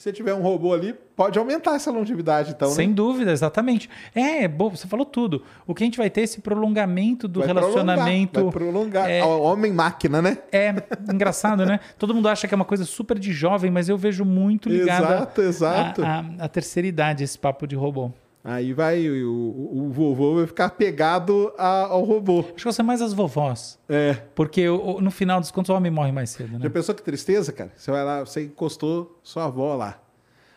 [0.00, 2.94] Se tiver um robô ali, pode aumentar essa longevidade, então, Sem né?
[2.94, 3.86] dúvida, exatamente.
[4.14, 5.42] É, bom, você falou tudo.
[5.66, 8.50] O que a gente vai ter é esse prolongamento do Vai relacionamento.
[8.50, 9.10] Prolongar, vai prolongar.
[9.10, 10.38] é, Homem-máquina, né?
[10.50, 10.74] É
[11.12, 11.80] engraçado, né?
[11.98, 15.16] Todo mundo acha que é uma coisa super de jovem, mas eu vejo muito ligada
[15.16, 16.02] Exato, exato.
[16.02, 18.10] À, à- à terceira idade esse papo de robô.
[18.42, 22.40] Aí vai, o, o- o vovô vai ficar pegado a- ao robô.
[22.40, 23.78] Acho que você é mais as vovós.
[23.88, 24.14] É.
[24.34, 26.60] Porque o- no final dos contos o homem morre mais cedo, né?
[26.62, 27.70] Já pensou que tristeza, cara?
[27.76, 29.98] Você vai lá, você encostou sua avó lá.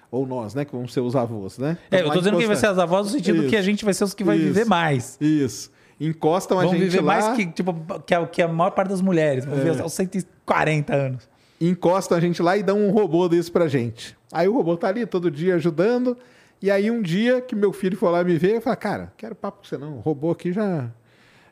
[0.10, 0.64] Ou nós, né?
[0.64, 1.78] Que vamos ser os avós, né?
[1.92, 2.72] É, eu tô dizendo que vai ser encostar.
[2.72, 3.50] as avós no sentido Isso.
[3.50, 4.46] que a gente vai ser os que vai Isso.
[4.46, 5.18] viver mais.
[5.20, 5.70] Isso.
[6.00, 7.06] Encostam a Vão gente viver lá.
[7.20, 7.76] mais que, tipo,
[8.06, 9.44] que, a, que a maior parte das mulheres.
[9.46, 11.28] Vão viver aos 140 anos.
[11.60, 14.16] encostam a gente lá e dão um robô desse pra gente.
[14.32, 16.18] Aí o robô tá ali todo dia ajudando.
[16.64, 19.36] E aí um dia que meu filho for lá me ver, eu falo, cara, quero
[19.36, 19.98] papo com você não.
[19.98, 20.90] O robô aqui já.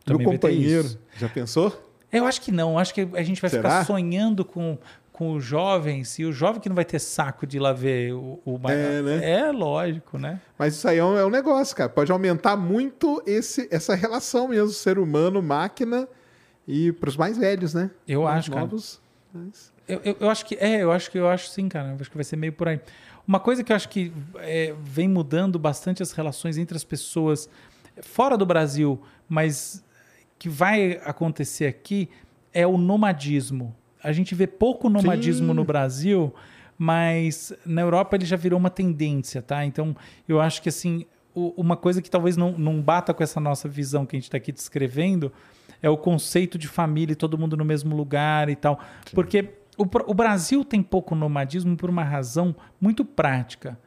[0.05, 0.87] Também meu companheiro.
[1.17, 1.91] Já pensou?
[2.09, 2.79] Eu acho que não.
[2.79, 3.69] Acho que a gente vai Será?
[3.69, 4.77] ficar sonhando com,
[5.11, 8.13] com os jovens e o jovem que não vai ter saco de ir lá ver
[8.13, 9.31] o, o É, né?
[9.31, 10.39] É lógico, né?
[10.57, 11.89] Mas isso aí é um, é um negócio, cara.
[11.89, 16.07] Pode aumentar muito esse, essa relação mesmo, ser humano, máquina,
[16.65, 17.91] e pros mais velhos, né?
[18.07, 18.61] Eu Os acho, cara.
[18.61, 19.01] novos.
[19.33, 21.89] mas- Eu, eu, eu acho que é, eu acho que eu acho sim, cara.
[21.89, 22.79] Eu acho que vai ser meio por aí.
[23.31, 27.49] Uma coisa que eu acho que é, vem mudando bastante as relações entre as pessoas
[28.01, 29.81] fora do Brasil, mas
[30.37, 32.09] que vai acontecer aqui
[32.53, 33.73] é o nomadismo.
[34.03, 35.53] A gente vê pouco nomadismo Sim.
[35.53, 36.35] no Brasil,
[36.77, 39.63] mas na Europa ele já virou uma tendência, tá?
[39.63, 39.95] Então
[40.27, 44.05] eu acho que assim uma coisa que talvez não, não bata com essa nossa visão
[44.05, 45.31] que a gente está aqui descrevendo
[45.81, 48.77] é o conceito de família e todo mundo no mesmo lugar e tal.
[49.13, 53.79] Porque o, o Brasil tem pouco nomadismo por uma razão muito prática,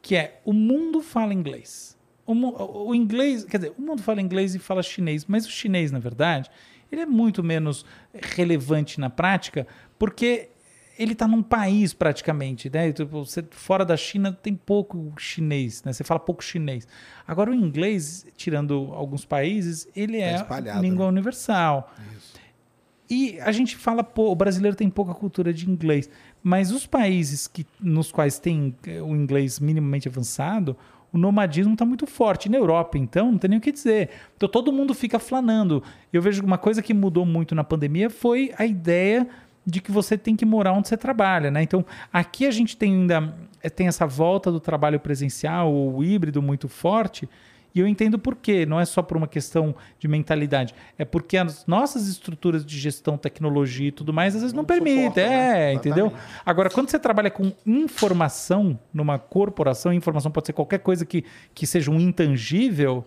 [0.00, 1.98] que é o mundo fala inglês.
[2.24, 5.90] O, o inglês, quer dizer, o mundo fala inglês e fala chinês, mas o chinês,
[5.90, 6.50] na verdade,
[6.90, 7.84] ele é muito menos
[8.14, 9.66] relevante na prática,
[9.98, 10.50] porque
[10.96, 12.92] ele está num país praticamente, né?
[12.92, 15.92] Tipo, você, fora da China tem pouco chinês, né?
[15.92, 16.86] Você fala pouco chinês.
[17.26, 21.12] Agora o inglês, tirando alguns países, ele é espalhado, língua né?
[21.12, 21.92] universal.
[23.10, 26.08] E a gente fala, pô, o brasileiro tem pouca cultura de inglês,
[26.40, 30.76] mas os países que, nos quais tem eh, o inglês minimamente avançado,
[31.12, 32.48] o nomadismo está muito forte.
[32.48, 34.10] Na Europa, então, não tem nem o que dizer.
[34.36, 35.82] Então todo mundo fica flanando.
[36.12, 39.26] Eu vejo uma coisa que mudou muito na pandemia foi a ideia
[39.66, 41.62] de que você tem que morar onde você trabalha, né?
[41.62, 46.40] Então, aqui a gente tem ainda eh, tem essa volta do trabalho presencial ou híbrido
[46.40, 47.28] muito forte,
[47.74, 48.66] e eu entendo por quê.
[48.66, 50.74] Não é só por uma questão de mentalidade.
[50.98, 54.66] É porque as nossas estruturas de gestão, tecnologia e tudo mais, às vezes não, Não
[54.66, 55.04] permitem.
[55.04, 55.72] suportam, é, né?
[55.74, 56.06] entendeu?
[56.06, 56.42] Exatamente.
[56.44, 61.66] Agora, quando você trabalha com informação numa corporação, informação pode ser qualquer coisa que, que
[61.66, 63.04] seja um intangível,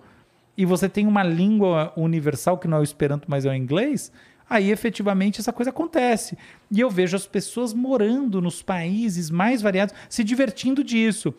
[0.57, 4.11] e você tem uma língua universal que não é o esperanto, mas é o inglês,
[4.49, 6.37] aí efetivamente essa coisa acontece.
[6.69, 11.33] E eu vejo as pessoas morando nos países mais variados, se divertindo disso.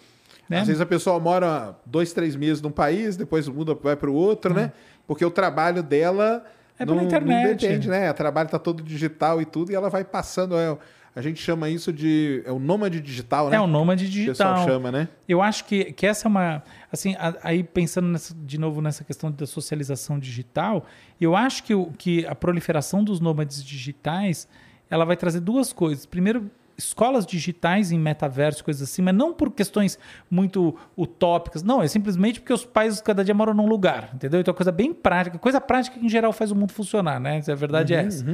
[0.48, 0.60] Né?
[0.60, 4.14] Às vezes a pessoa mora dois, três meses num país, depois muda, vai para o
[4.14, 4.72] outro, né?
[5.06, 6.50] Porque o trabalho dela Hum.
[6.76, 7.46] É pela internet.
[7.50, 8.10] não depende, né?
[8.10, 10.56] O trabalho tá todo digital e tudo, e ela vai passando.
[10.56, 10.76] é,
[11.14, 12.42] a gente chama isso de.
[12.44, 13.56] É o nômade digital, né?
[13.56, 14.54] É o nômade O digital.
[14.54, 15.08] pessoal chama, né?
[15.28, 16.64] Eu acho que, que essa é uma.
[16.90, 20.84] Assim, a- aí pensando nessa- de novo nessa questão da socialização digital,
[21.20, 24.48] eu acho que, o, que a proliferação dos nômades digitais
[24.90, 26.04] ela vai trazer duas coisas.
[26.04, 29.98] Primeiro, escolas digitais em metaverso, coisas assim, mas não por questões
[30.30, 31.62] muito utópicas.
[31.62, 34.40] Não, é simplesmente porque os pais cada dia moram num lugar, entendeu?
[34.40, 37.40] Então é coisa bem prática, coisa prática que em geral faz o mundo funcionar, né?
[37.46, 38.24] A verdade é essa.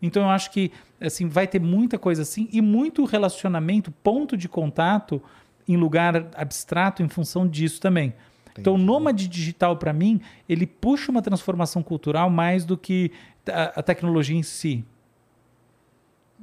[0.00, 0.70] Então eu acho que
[1.00, 5.22] assim vai ter muita coisa assim e muito relacionamento, ponto de contato
[5.66, 8.14] em lugar abstrato em função disso também.
[8.58, 13.12] Então, o nômade digital, para mim, ele puxa uma transformação cultural mais do que
[13.46, 14.82] a, a tecnologia em si.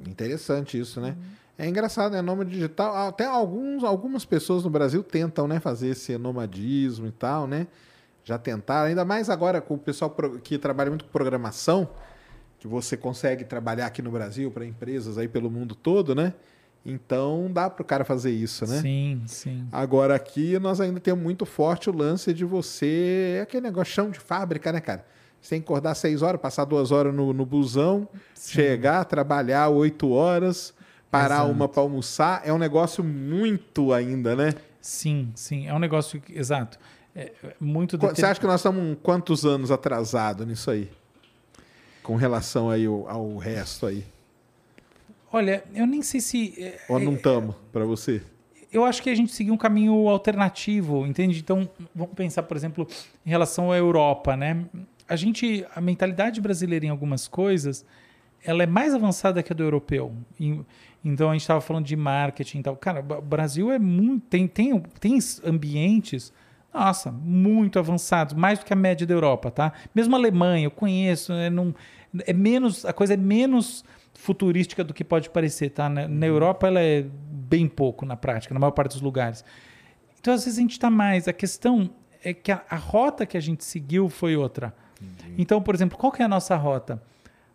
[0.06, 1.16] Interessante isso, né?
[1.58, 2.22] É engraçado, né?
[2.22, 2.96] Nômade digital.
[3.08, 7.68] Até alguns, algumas pessoas no Brasil tentam né, fazer esse nomadismo e tal, né?
[8.24, 11.90] Já tentaram, ainda mais agora com o pessoal que trabalha muito com programação,
[12.58, 16.34] que você consegue trabalhar aqui no Brasil para empresas aí pelo mundo todo, né?
[16.86, 18.82] Então dá para o cara fazer isso, né?
[18.82, 19.68] Sim, sim.
[19.72, 23.36] Agora aqui nós ainda temos muito forte o lance de você.
[23.38, 25.06] É aquele negócio chão de fábrica, né, cara?
[25.42, 30.10] Você tem que acordar seis horas, passar duas horas no, no busão, chegar, trabalhar oito
[30.10, 30.74] horas,
[31.14, 31.52] parar Exato.
[31.52, 32.42] uma para almoçar.
[32.44, 34.54] É um negócio muito ainda, né?
[34.82, 35.68] Sim, sim.
[35.68, 36.22] É um negócio.
[36.30, 36.78] Exato.
[37.16, 40.90] É é muito Qu- Você deter- acha que nós estamos quantos anos atrasado nisso aí?
[42.02, 44.04] Com relação aí ao, ao resto aí.
[45.32, 46.54] Olha, eu nem sei se.
[46.62, 48.22] é, Ou não estamos, para você?
[48.72, 51.40] eu acho que a gente seguiu um caminho alternativo, entende?
[51.40, 52.88] Então, vamos pensar, por exemplo,
[53.24, 54.66] em relação à Europa, né?
[55.08, 57.86] A gente, a mentalidade brasileira em algumas coisas,
[58.44, 60.14] ela é mais avançada que a do europeu.
[61.04, 62.76] Então, a gente estava falando de marketing e tal.
[62.76, 66.32] Cara, o Brasil é muito, tem, tem, tem ambientes,
[66.74, 69.74] nossa, muito avançados, mais do que a média da Europa, tá?
[69.94, 71.74] Mesmo a Alemanha, eu conheço, é, não,
[72.26, 73.84] é menos, a coisa é menos
[74.14, 75.90] futurística do que pode parecer, tá?
[75.90, 79.44] Na, na Europa ela é bem pouco na prática, na maior parte dos lugares.
[80.20, 81.28] Então, às vezes a gente está mais.
[81.28, 81.90] A questão
[82.24, 84.74] é que a, a rota que a gente seguiu foi outra.
[85.38, 87.02] Então, por exemplo, qual que é a nossa rota?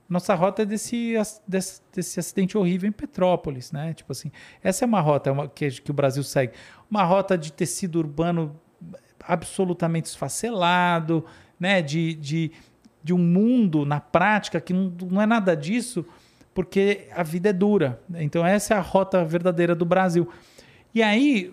[0.09, 1.15] Nossa rota é desse,
[1.47, 3.93] desse, desse acidente horrível em Petrópolis, né?
[3.93, 4.31] Tipo assim,
[4.63, 6.55] essa é uma rota uma- que, que o Brasil segue.
[6.91, 8.59] Uma rota de tecido urbano
[9.23, 11.25] absolutamente esfacelado,
[11.61, 11.83] né?
[11.83, 12.53] De, de,
[13.03, 16.07] de um mundo na prática que não, não é nada disso,
[16.55, 18.01] porque a vida é dura.
[18.15, 20.29] Então, essa é a rota verdadeira do Brasil.
[20.95, 21.53] E aí,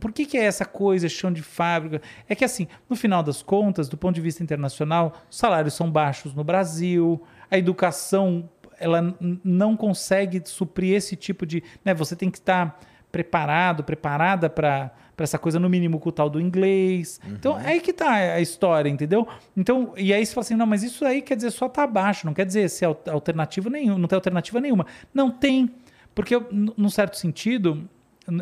[0.00, 2.02] por que, que é essa coisa, chão de fábrica?
[2.28, 5.88] É que, assim, no final das contas, do ponto de vista internacional, os salários são
[5.88, 9.14] baixos no Brasil, a educação ela
[9.44, 11.62] não consegue suprir esse tipo de.
[11.84, 12.78] Né, você tem que estar
[13.12, 17.20] preparado, preparada para essa coisa, no mínimo, com o tal do inglês.
[17.28, 19.28] Então, é aí que tá a história, entendeu?
[19.56, 22.26] Então, e aí você fala assim: não, mas isso aí quer dizer só tá abaixo,
[22.26, 24.86] não quer dizer ser al- alternativa nenhuma, não tem alternativa nenhuma.
[25.14, 25.70] Não tem.
[26.12, 27.88] Porque, num certo sentido,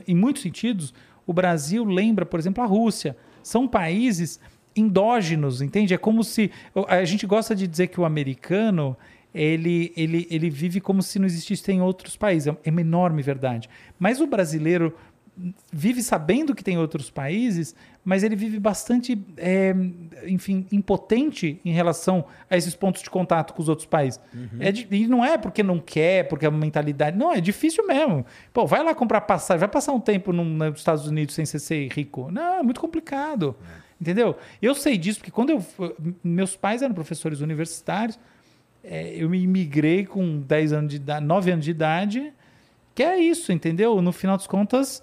[0.06, 0.94] em muitos sentidos,
[1.26, 3.16] o Brasil lembra, por exemplo, a Rússia.
[3.42, 4.40] São países
[4.76, 5.94] endógenos, entende?
[5.94, 6.50] É como se.
[6.88, 8.96] A gente gosta de dizer que o americano.
[9.34, 12.54] Ele, ele, ele vive como se não existissem outros países.
[12.64, 13.66] É uma enorme verdade.
[13.98, 14.94] Mas o brasileiro
[15.72, 19.74] vive sabendo que tem outros países, mas ele vive bastante, é,
[20.26, 24.20] enfim, impotente em relação a esses pontos de contato com os outros países.
[24.60, 27.16] É di- e não é porque não quer, porque é uma mentalidade.
[27.16, 28.26] Não, é difícil mesmo.
[28.52, 31.88] Pô, vai lá comprar passagem, vai passar um tempo num- nos Estados Unidos sem ser
[31.90, 32.30] rico.
[32.30, 33.56] Não, é muito complicado.
[34.02, 34.36] Entendeu?
[34.60, 35.64] Eu sei disso porque quando eu.
[36.24, 38.18] Meus pais eram professores universitários,
[38.82, 42.32] é, eu me imigrei com 10 anos de idade, 9 anos de idade,
[42.96, 44.02] que é isso, entendeu?
[44.02, 45.00] No final das contas,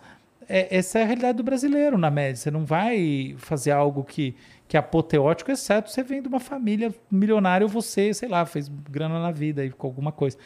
[0.50, 2.36] é- essa é a realidade do brasileiro, na média.
[2.36, 4.36] Você não vai fazer algo que,
[4.68, 8.68] que é apoteótico, exceto você vem de uma família milionária ou você, sei lá, fez
[8.68, 10.38] grana na vida e com alguma coisa.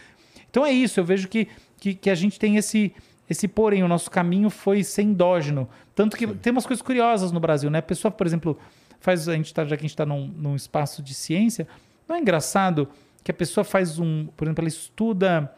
[0.47, 1.47] Então é isso, eu vejo que,
[1.79, 2.93] que, que a gente tem esse,
[3.33, 5.67] esse porém, o nosso caminho foi ser endógeno.
[5.93, 7.79] Tanto que tem umas coisas curiosas no Brasil, né?
[7.79, 8.57] A pessoa, por exemplo,
[8.99, 11.67] faz, a gente tá, já que a gente está num, num espaço de ciência,
[12.07, 12.87] não é engraçado
[13.23, 15.53] que a pessoa faz um, por exemplo, ela estuda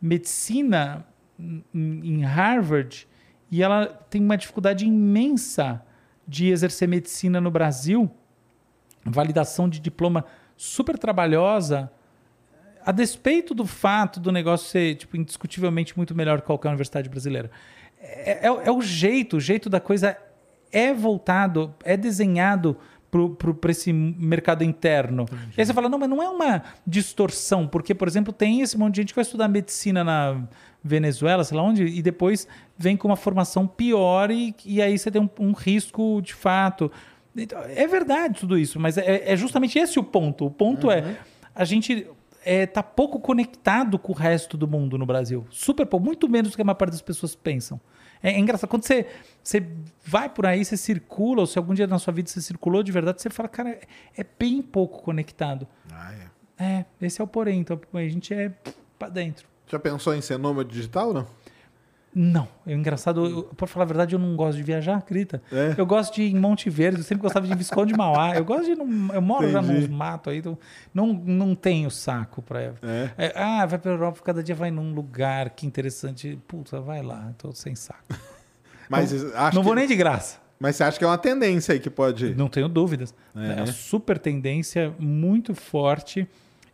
[0.00, 1.04] medicina
[1.38, 3.06] em em Harvard
[3.50, 5.82] e ela tem uma dificuldade imensa
[6.26, 8.10] de exercer medicina no Brasil,
[9.04, 10.24] validação de diploma
[10.56, 11.90] super trabalhosa,
[12.88, 17.50] a despeito do fato do negócio ser tipo, indiscutivelmente muito melhor que qualquer universidade brasileira.
[18.00, 20.16] É, é- é o jeito, o jeito da coisa
[20.72, 22.78] é voltado, é desenhado
[23.10, 25.26] para esse mercado interno.
[25.56, 28.78] E aí você fala, não, mas não é uma distorção, porque, por exemplo, tem esse
[28.78, 30.42] monte de gente que vai estudar medicina na
[30.82, 35.10] Venezuela, sei lá onde, e depois vem com uma formação pior e, e aí você
[35.10, 36.90] tem um, um risco de fato.
[37.36, 40.46] Então, é verdade tudo isso, mas é, é justamente esse o ponto.
[40.46, 41.16] O ponto é,
[41.54, 42.06] a gente
[42.48, 45.46] é, tá pouco conectado com o resto do mundo no Brasil.
[45.50, 47.78] Super pouco, muito menos do que a maior parte das pessoas pensam.
[48.22, 49.06] É, é engraçado, quando você,
[49.42, 49.68] você
[50.02, 52.90] vai por aí, você circula, ou se algum dia na sua vida você circulou de
[52.90, 53.82] verdade, você fala, cara, é,
[54.16, 55.68] é bem pouco conectado.
[55.92, 56.14] Ah,
[56.58, 56.64] é.
[56.64, 57.60] É, esse é o porém.
[57.60, 58.50] Então, a gente é
[58.98, 59.46] pra dentro.
[59.66, 61.26] Já pensou em ser nômade digital, não?
[62.14, 63.24] Não, é engraçado.
[63.26, 65.42] Eu, por falar a verdade, eu não gosto de viajar, acredita?
[65.52, 65.74] É?
[65.76, 68.34] Eu gosto de ir em Monte Verde, eu sempre gostava de Visconde de Mauá.
[68.34, 69.80] Eu gosto de num, Eu moro já Entendi.
[69.80, 70.58] nos matos aí, então
[70.92, 72.60] não, não tenho saco pra.
[72.60, 72.72] É?
[73.16, 76.38] É, ah, vai pra Europa, cada dia vai num lugar, que interessante.
[76.48, 78.00] Puta, vai lá, tô sem saco.
[78.88, 80.38] Mas acho não vou que- nem de graça.
[80.58, 82.34] Mas você acha que é uma tendência aí que pode.
[82.34, 83.14] Não tenho dúvidas.
[83.36, 83.50] É.
[83.52, 86.26] É uma super tendência, muito forte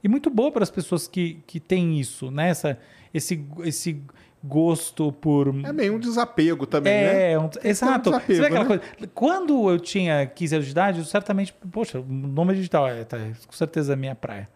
[0.02, 2.48] e muito boa para as pessoas que, que têm isso, né?
[2.48, 2.78] Essa,
[3.12, 4.00] esse, esse
[4.46, 5.48] gosto por.
[5.64, 7.32] É meio um desapego também, né?
[7.32, 8.10] É, um- ter um exato.
[8.10, 8.66] desapego, Você vê aquela né?
[8.66, 9.10] coisa.
[9.14, 13.16] Quando eu tinha 15 anos de idade, eu certamente, poxa, o nome digital é, tá,
[13.46, 14.48] com certeza é minha praia.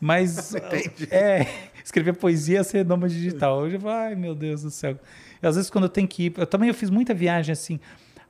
[0.00, 0.54] Mas
[1.10, 1.46] é,
[1.84, 3.58] escrever poesia ser nome digital.
[3.60, 4.98] Hoje eu falo, ai meu Deus do céu.
[5.42, 7.78] E às vezes quando eu tenho que ir, eu também eu fiz muita viagem assim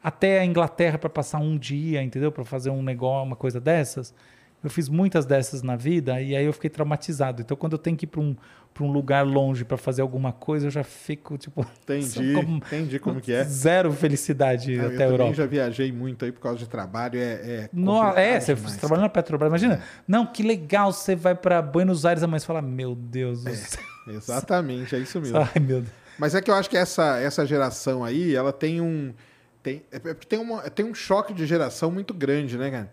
[0.03, 2.31] até a Inglaterra para passar um dia, entendeu?
[2.31, 4.15] Para fazer um negócio, uma coisa dessas.
[4.63, 7.43] Eu fiz muitas dessas na vida e aí eu fiquei traumatizado.
[7.43, 8.37] Então quando eu tenho que ir para um
[8.81, 12.33] um lugar longe para fazer alguma coisa, eu já fico tipo Entendi.
[12.33, 13.43] como- Entendi como que é.
[13.43, 15.35] Zero felicidade Ah, eu até a Europa.
[15.35, 17.19] já viajei muito aí por causa de trabalho.
[17.19, 19.49] É, é, No, é, você demais, trabalhando na Petrobras.
[19.51, 23.53] Imagina, não, que legal, você vai para Buenos Aires amanhã e fala, meu Deus do
[23.53, 23.81] céu.
[24.05, 24.17] cara.
[24.17, 25.39] Exatamente, é isso mesmo.
[25.39, 25.93] Ai, meu Deus.
[26.17, 29.13] Mas é que eu acho que essa, essa geração aí, ela tem um.
[29.61, 32.93] Tem, é porque tem, uma, tem um choque de geração muito grande, né, cara?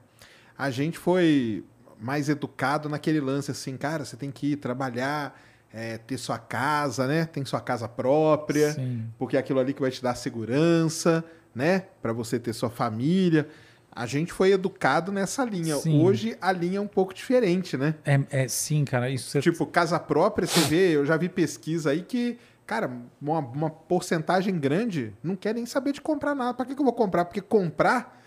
[0.58, 1.64] A gente foi
[2.00, 5.40] mais educado naquele lance assim, cara, você tem que ir trabalhar,
[5.74, 7.26] é, ter sua casa, né?
[7.26, 9.06] Tem sua casa própria, Sim.
[9.18, 11.84] porque é aquilo ali que vai te dar segurança, né?
[12.02, 13.48] Pra você ter sua família.
[13.92, 15.76] A gente foi educado nessa linha.
[15.78, 16.02] Sim.
[16.04, 17.96] Hoje a linha é um pouco diferente, né?
[18.06, 19.40] É, é, sim, cara, isso.
[19.40, 22.92] Tipo, casa própria, você vê, eu já vi pesquisa aí que, cara,
[23.22, 26.54] uma, uma porcentagem grande não quer nem saber de comprar nada.
[26.54, 27.26] Pra que, que eu vou comprar?
[27.26, 28.22] Porque comprar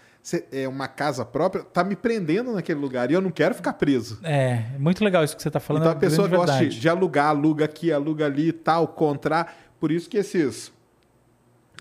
[0.52, 4.18] é uma casa própria tá me prendendo naquele lugar e eu não quero ficar preso.
[4.22, 5.82] É, muito legal isso que você tá falando.
[5.82, 6.80] então é a pessoa grande gosta de, verdade.
[6.80, 9.56] de alugar, aluga aqui, aluga ali e tal, comprar.
[9.80, 10.72] Por isso que esses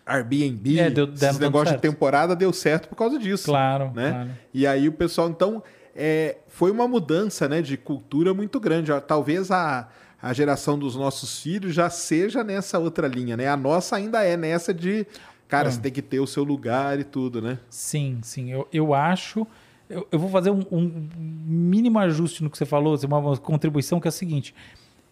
[0.06, 3.46] Airbnb, É, deu- esses negócios de temporada deu certo por causa disso.
[3.46, 4.12] Claro, né?
[4.12, 4.30] claro.
[4.54, 5.62] E aí o pessoal, então,
[5.94, 8.90] é, foi uma mudança né, de cultura muito grande.
[9.06, 9.90] Talvez a,
[10.22, 13.48] a geração dos nossos filhos já seja nessa outra linha, né?
[13.50, 15.06] A nossa ainda é nessa de,
[15.48, 15.72] cara, Ah.
[15.72, 17.60] você tem que ter o seu lugar e tudo, né?
[17.70, 18.52] Sim, sim.
[18.52, 19.45] Eu, eu acho.
[19.89, 21.10] Eu, eu vou fazer um, um
[21.45, 24.54] mínimo ajuste no que você falou, assim, uma, uma contribuição que é a seguinte: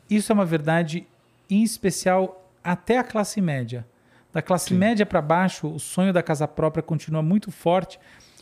[0.09, 1.07] isso é uma verdade,
[1.49, 3.85] em especial, até a classe média.
[4.33, 7.97] Da classe média para baixo, o sonho da casa própria continua muito forte.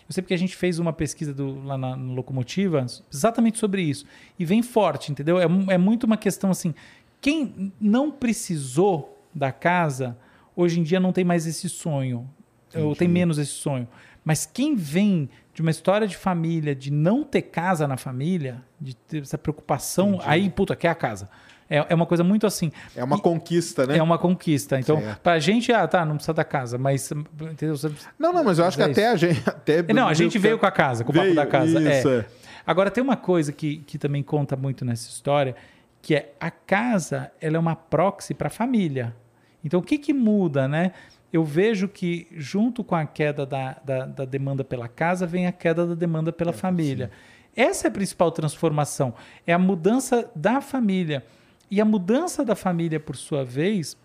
[0.10, 2.84] Eu sei porque a gente fez uma pesquisa do- lá na, no Locomotiva
[3.14, 4.04] exatamente sobre isso.
[4.40, 5.40] E vem forte, entendeu?
[5.40, 6.74] É, é muito uma questão assim:
[7.22, 10.18] quem não precisou da casa,
[10.56, 12.30] hoje em dia não tem mais esse sonho.
[12.76, 13.88] Ou tem menos esse sonho.
[14.26, 18.96] Mas quem vem de uma história de família, de não ter casa na família, de
[18.96, 21.30] ter essa preocupação, aí, puta, quer a casa.
[21.70, 22.72] É, é uma coisa muito assim.
[22.96, 23.98] É uma E- conquista, né?
[23.98, 24.80] É uma conquista.
[24.80, 25.20] Então, Certo.
[25.22, 27.12] pra gente, ah, tá, não precisa da casa, mas.
[27.12, 27.76] Entendeu?
[28.18, 29.42] Não, não, mas eu acho que É até a gente.
[29.48, 31.80] Até Não, a gente veio com a casa, com o papo da casa.
[31.80, 32.18] Isso, é.
[32.20, 32.26] é.
[32.66, 35.56] Agora, tem uma coisa que, que também conta muito nessa história,
[36.02, 39.16] que é a casa, ela é uma proxy para a família.
[39.64, 40.92] Então, o que, que muda, né?
[41.32, 45.52] Eu vejo que, junto com a queda da, da, da demanda pela casa, vem a
[45.52, 47.10] queda da demanda pela família.
[47.56, 49.14] Essa é a principal transformação.
[49.48, 51.26] É a mudança da família.
[51.72, 53.98] E a mudança da família, por sua vez,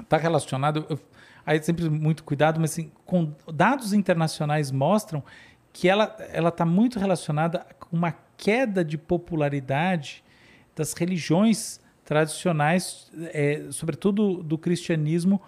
[0.00, 0.86] está relacionado.
[0.88, 0.98] eu-
[1.44, 5.24] aí sempre muito cuidado, mas assim, com dados internacionais mostram
[5.72, 10.22] que ela ela está muito relacionada com uma queda de popularidade
[10.76, 15.42] das religiões tradicionais, é, sobretudo do cristianismo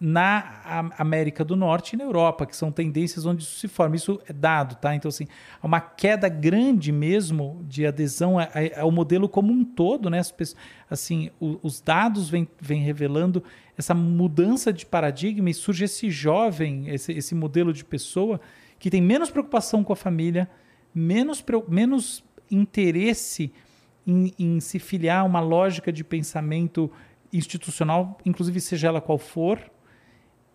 [0.00, 3.96] na América do Norte e na Europa, que são tendências onde isso se forma.
[3.96, 4.94] Isso é dado, tá?
[4.94, 5.26] Então, assim,
[5.60, 8.36] há uma queda grande mesmo de adesão
[8.78, 10.20] ao modelo como um todo, né?
[10.20, 10.58] As pessoas,
[10.90, 13.44] assim, os dados vêm revelando
[13.76, 18.40] essa mudança de paradigma e surge esse jovem, esse, esse modelo de pessoa
[18.78, 20.48] que tem menos preocupação com a família,
[20.94, 23.52] menos, menos interesse
[24.06, 26.90] em, em se filiar a uma lógica de pensamento
[27.32, 29.60] institucional, inclusive seja ela qual for,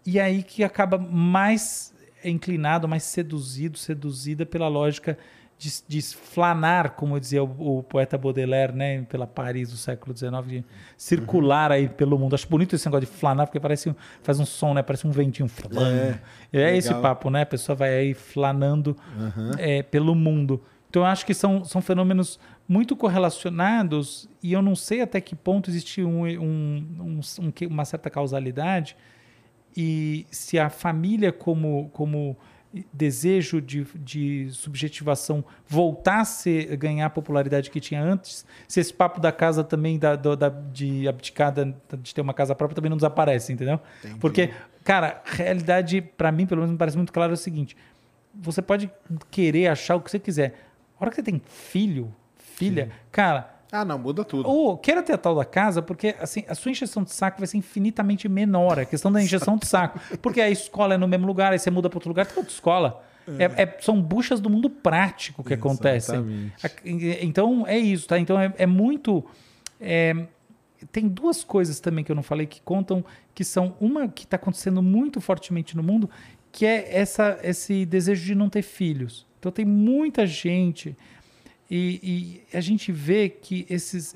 [0.05, 1.93] e aí que acaba mais
[2.23, 5.17] inclinado, mais seduzido, seduzida pela lógica
[5.61, 10.31] de, de flanar, como dizia o, o poeta Baudelaire, né, pela Paris do século XIX,
[10.47, 10.65] de
[10.97, 12.33] circular aí pelo mundo.
[12.33, 15.47] Acho bonito esse negócio de flanar, porque parece faz um som, né, parece um ventinho
[15.47, 16.19] flanando.
[16.51, 16.75] É, legal.
[16.75, 17.43] esse papo, né?
[17.43, 18.97] A pessoa vai aí flanando
[19.59, 20.63] é, pelo mundo.
[20.89, 22.39] Então, eu acho que são, são fenômenos
[22.71, 27.83] muito correlacionados e eu não sei até que ponto existe um, um- um- um uma
[27.83, 28.95] certa causalidade
[29.75, 32.37] e se a família como, como
[32.93, 36.21] desejo de, de subjetivação voltar
[36.71, 40.47] a ganhar a popularidade que tinha antes, se esse papo da casa também, da, da,
[40.47, 43.81] de abdicada, de ter uma casa própria, também não desaparece, entendeu?
[43.99, 44.19] Entendi.
[44.19, 44.49] Porque,
[44.85, 47.75] cara, realidade, para mim, pelo menos, me parece muito claro é o seguinte:
[48.33, 48.89] você pode
[49.29, 50.53] querer achar o que você quiser.
[50.97, 52.15] A hora que você tem filho,
[52.69, 53.55] filha, cara.
[53.71, 54.49] Ah, não, muda tudo.
[54.49, 57.47] Ou queira ter a tal da casa, porque assim, a sua injeção de saco vai
[57.47, 58.77] ser infinitamente menor.
[58.79, 59.99] A questão da injeção de saco.
[60.21, 62.51] Porque a escola é no mesmo lugar, aí você muda para outro lugar, tem outra
[62.51, 63.01] escola.
[63.39, 66.51] É, é- são buchas do mundo prático que acontecem.
[67.21, 68.19] Então é isso, tá?
[68.19, 69.23] Então é, é muito.
[69.79, 70.27] é,
[70.91, 73.05] tem duas coisas também que eu não falei que contam,
[73.35, 76.09] que são uma que está acontecendo muito fortemente no mundo,
[76.51, 79.25] que é essa, esse desejo de não ter filhos.
[79.39, 80.95] Então tem muita gente
[81.71, 84.13] e, e a gente vê que esses,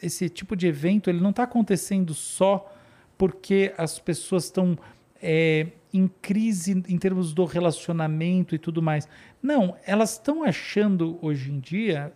[0.00, 2.72] esse tipo de evento ele não está acontecendo só
[3.18, 4.78] porque as pessoas estão
[5.20, 9.08] é, em crise em termos do relacionamento e tudo mais.
[9.42, 12.12] Não, elas estão achando hoje em dia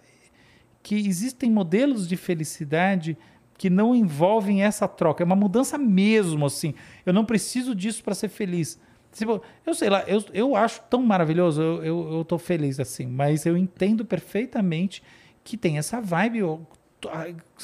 [0.85, 3.19] que existem modelos de felicidade
[3.59, 5.25] que não envolvem essa troca.
[5.25, 6.75] É uma mudança mesmo, assim.
[7.05, 8.79] Eu não preciso disso para ser feliz.
[9.17, 13.07] Tipo, eu sei lá, eu, eu acho tão maravilhoso, eu, eu, eu tô feliz assim,
[13.07, 15.03] mas eu entendo perfeitamente
[15.43, 16.39] que tem essa vibe.
[16.39, 16.67] Eu,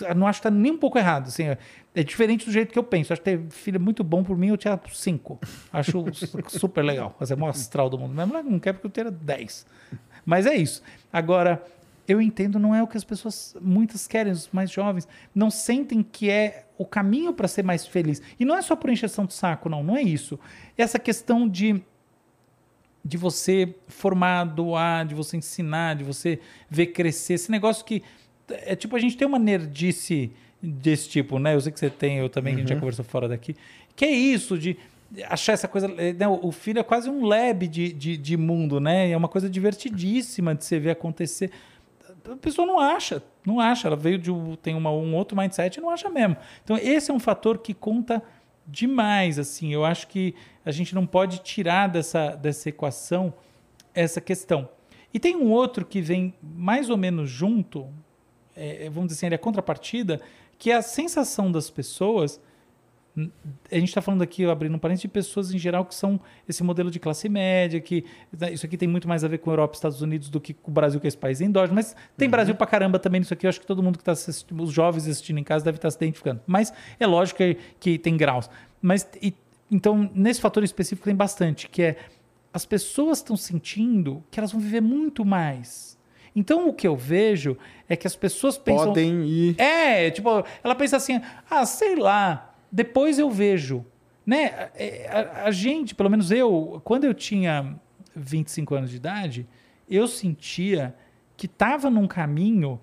[0.00, 1.26] eu não acho que tá nem um pouco errado.
[1.28, 1.59] Assim, é-
[1.94, 3.12] é diferente do jeito que eu penso.
[3.12, 5.38] Acho que ter filho é muito bom por mim, eu tinha cinco.
[5.72, 7.14] Acho su- super legal.
[7.18, 8.14] Fazer o maior astral do mundo.
[8.14, 9.66] Mas não quer porque eu teria dez.
[10.24, 10.82] Mas é isso.
[11.12, 11.62] Agora,
[12.07, 16.03] eu entendo, não é o que as pessoas, muitas querem, os mais jovens, não sentem
[16.03, 18.20] que é o caminho para ser mais feliz.
[18.38, 20.38] E não é só por encheção de saco, não, não é isso.
[20.76, 21.82] Essa questão de
[23.05, 26.38] de você formar, doar, de você ensinar, de você
[26.70, 28.00] ver crescer, esse negócio que
[28.48, 30.30] é tipo a gente tem uma nerdice
[30.62, 31.55] desse tipo, né?
[31.55, 33.57] Eu sei que você tem, eu também, que a gente já conversou fora daqui.
[33.96, 34.76] Que é isso de
[35.28, 36.26] achar essa coisa, eh, né?
[36.28, 39.11] o filho é quase um lab de, de, de mundo, né?
[39.11, 41.50] É uma coisa divertidíssima de você ver acontecer.
[42.30, 43.88] A pessoa não acha, não acha.
[43.88, 44.30] Ela veio de
[44.62, 46.36] tem uma, um outro mindset e não acha mesmo.
[46.62, 48.22] Então esse é um fator que conta
[48.66, 49.72] demais, assim.
[49.72, 53.34] Eu acho que a gente não pode tirar dessa, dessa equação
[53.94, 54.68] essa questão.
[55.12, 57.88] E tem um outro que vem mais ou menos junto,
[58.56, 60.20] é, vamos dizer assim, ele é contrapartida,
[60.58, 62.40] que é a sensação das pessoas.
[63.70, 66.62] A gente está falando aqui, abrindo um parênteses, de pessoas em geral que são esse
[66.62, 68.06] modelo de classe média, que
[68.38, 70.40] né, isso aqui tem muito mais a ver com a Europa e Estados Unidos do
[70.40, 73.20] que com o Brasil, que é esse país endógeno, mas tem Brasil pra caramba também
[73.20, 73.44] nisso aqui.
[73.44, 75.90] Eu acho que todo mundo que está assistindo, os jovens assistindo em casa deve estar
[75.90, 76.40] se identificando.
[76.46, 78.48] Mas é lógico que, que tem graus.
[78.80, 79.34] Mas e-
[79.70, 81.96] então, nesse fator específico tem bastante, que é
[82.52, 85.98] as pessoas estão sentindo que elas vão viver muito mais.
[86.34, 87.58] Então, o que eu vejo
[87.88, 88.86] é que as pessoas pensam.
[88.88, 89.60] Podem ir.
[89.60, 90.28] É, tipo,
[90.64, 93.84] ela pensa assim, ah, sei lá, depois eu vejo.
[94.24, 94.70] Né?
[94.74, 97.78] É, A, a gente, pelo menos eu, quando eu tinha
[98.16, 99.46] 25 anos de idade,
[99.88, 100.96] eu sentia
[101.36, 102.80] que estava num caminho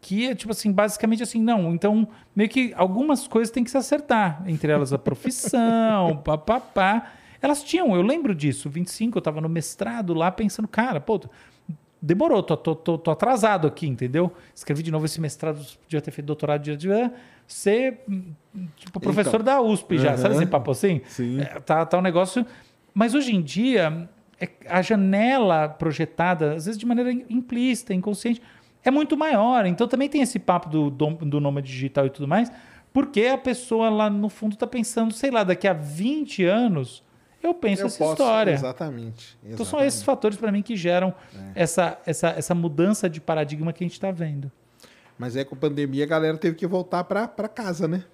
[0.00, 3.76] que é, tipo assim, basicamente assim, não, então, meio que algumas coisas têm que se
[3.76, 7.12] acertar, entre elas a profissão, papapá.
[7.42, 11.20] Elas tinham, eu lembro disso, 25, eu estava no mestrado lá pensando, cara, pô,
[12.00, 14.32] demorou, tô, tô, tô, tô atrasado aqui, entendeu?
[14.54, 16.88] Escrevi de novo esse mestrado, podia ter feito doutorado, de
[17.46, 18.32] ser hum,
[18.76, 20.42] tipo professor da USP já, sabe Aham.
[20.42, 21.00] esse papo assim?
[21.08, 21.40] Sim.
[21.40, 22.46] É, tá, tá um negócio.
[22.94, 24.08] Mas hoje em dia,
[24.40, 28.40] é- a janela projetada, às vezes de maneira implícita, inconsciente,
[28.84, 29.66] é muito maior.
[29.66, 32.50] Então também tem esse papo do, do nome digital e tudo mais,
[32.92, 37.02] porque a pessoa lá no fundo está pensando, sei lá, daqui a 20 anos
[37.42, 38.52] eu penso Eu essa posso, história.
[38.52, 39.38] Exatamente.
[39.42, 39.88] Então são exatamente.
[39.88, 41.14] esses fatores para mim que geram
[41.54, 41.62] É.
[41.62, 44.50] essa, essa, essa mudança de paradigma que a gente está vendo.
[45.18, 48.04] Mas é com a pandemia a galera teve que voltar pra casa, né?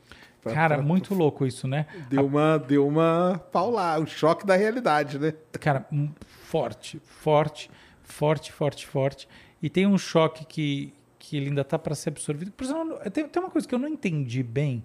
[0.43, 1.87] Pra- Cara, pra- muito louco isso, né?
[2.09, 5.33] Deu uma, deu uma paulada, um choque da realidade, né?
[5.61, 5.87] Cara,
[6.27, 7.71] forte, forte,
[8.03, 9.29] forte, forte, forte.
[9.63, 12.53] E tem um choque que, que ele ainda tá para ser absorvido.
[12.53, 14.85] Por exemplo, tem, tem uma coisa que eu não entendi bem,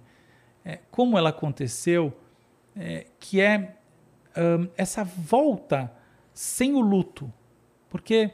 [0.66, 2.12] é, como ela aconteceu,
[2.76, 3.76] é, que é
[4.38, 5.92] hum, essa volta
[6.34, 7.32] sem o luto.
[7.90, 8.32] Porque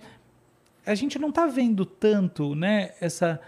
[0.86, 3.42] a gente não está vendo tanto né, essa,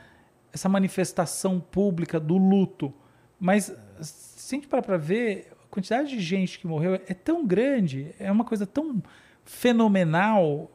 [0.52, 2.94] essa manifestação pública do luto.
[3.40, 8.14] Mas se a gente para ver, a quantidade de gente que morreu é tão grande,
[8.20, 9.02] é uma coisa tão
[9.46, 10.70] fenomenal.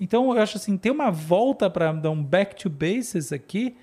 [0.00, 3.76] Então eu acho assim, tem uma volta para dar um back to bases aqui,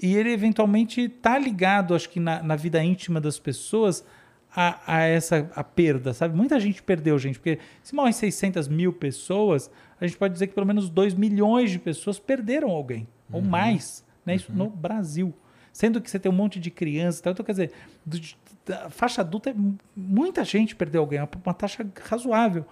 [0.00, 4.04] e ele eventualmente está ligado, acho que na, na vida íntima das pessoas,
[4.60, 6.34] a, a essa a perda, sabe?
[6.36, 10.54] Muita gente perdeu, gente, porque se morrem 600 mil pessoas, a gente pode dizer que
[10.54, 14.34] pelo menos 2 milhões de pessoas perderam alguém, ou mais, né?
[14.34, 15.32] Isso no Brasil.
[15.72, 17.32] Sendo que você tem um monte de crianças, e tal.
[17.32, 17.72] então quer dizer,
[18.04, 18.20] do-
[18.66, 22.66] da faixa adulta, é mu- muita gente perdeu alguém, é uma, uma taxa razoável.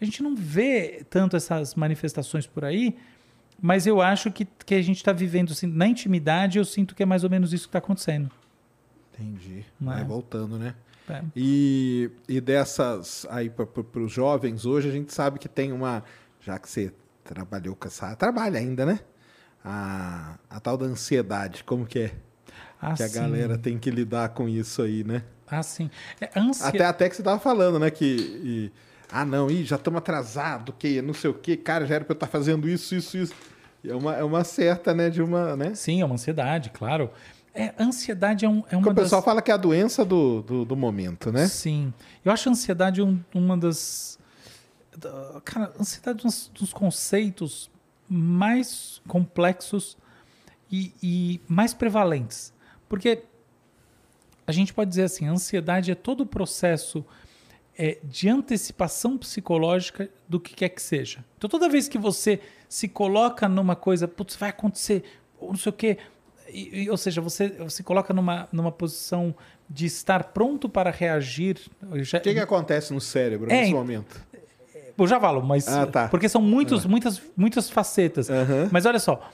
[0.00, 2.96] a gente não vê tanto essas manifestações por aí,
[3.60, 7.02] mas eu acho que, que a gente está vivendo assim, na intimidade, eu sinto que
[7.02, 8.30] é mais ou menos isso que está acontecendo.
[9.14, 9.60] Entendi.
[9.60, 9.84] É?
[9.84, 10.74] Vai voltando, né?
[11.08, 11.22] É.
[11.34, 16.02] E, e dessas aí para os jovens hoje, a gente sabe que tem uma.
[16.40, 16.92] Já que você
[17.24, 18.14] trabalhou com essa.
[18.16, 19.00] Trabalha ainda, né?
[19.64, 22.12] A, a tal da ansiedade, como que é?
[22.80, 23.14] Ah, que a sim.
[23.14, 25.22] galera tem que lidar com isso aí, né?
[25.48, 25.90] Ah, sim.
[26.20, 26.68] É, ansia...
[26.68, 27.90] Até, até que você tava falando, né?
[27.90, 28.16] Que.
[28.44, 28.72] e-
[29.10, 32.12] ah, não, ih, já estamos atrasados, que não sei o que, cara, já era para
[32.12, 33.34] eu estar fazendo isso, isso, isso.
[33.84, 35.08] E é uma, é uma certa, né?
[35.10, 35.56] De uma.
[35.56, 35.74] Né?
[35.74, 37.10] Sim, é uma ansiedade, claro.
[37.58, 39.04] É, ansiedade é, um, é Porque uma o das...
[39.04, 41.46] pessoal fala que é a doença do, do, do momento, né?
[41.48, 41.92] Sim.
[42.24, 44.18] Eu acho a ansiedade um- uma das.
[44.96, 47.70] da- Cara, ansiedade é um dos- dos conceitos
[48.08, 49.96] mais complexos
[50.70, 52.52] e, e mais prevalentes.
[52.88, 53.22] Porque
[54.46, 57.04] a gente pode dizer assim: a ansiedade é todo o processo
[57.78, 61.24] é, de antecipação psicológica do que quer que seja.
[61.36, 65.04] Então, toda vez que você se coloca numa coisa, putz, vai acontecer,
[65.38, 65.98] ou não sei o quê,
[66.50, 69.34] e- ou seja, você se coloca numa, numa posição
[69.68, 71.58] de estar pronto para reagir.
[72.02, 74.20] Já, O que, que acontece no cérebro É, nesse ent- momento?
[74.98, 75.66] eu já falo, mas.
[75.68, 76.08] Ah, tá.
[76.08, 78.30] Porque são muitos, muitas, muitas facetas.
[78.30, 78.68] Aham.
[78.72, 79.30] Mas olha só,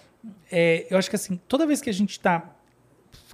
[0.50, 2.50] é, eu acho que assim, toda vez que a gente está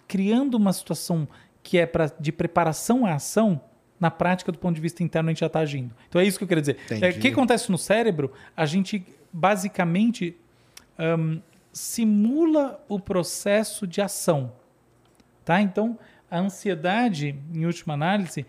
[0.07, 1.27] criando uma situação
[1.63, 3.61] que é pra, de preparação à ação,
[4.01, 5.95] na prática, do ponto de vista interno, a gente já está agindo.
[6.09, 6.79] Então é isso que eu queria dizer.
[7.01, 8.33] É, O que acontece no cérebro?
[8.57, 10.37] A gente basicamente
[11.19, 11.41] hum,
[11.79, 14.53] simula o processo de ação.
[15.45, 15.61] Tá?
[15.63, 15.97] Então,
[16.31, 18.45] a ansiedade, em última análise,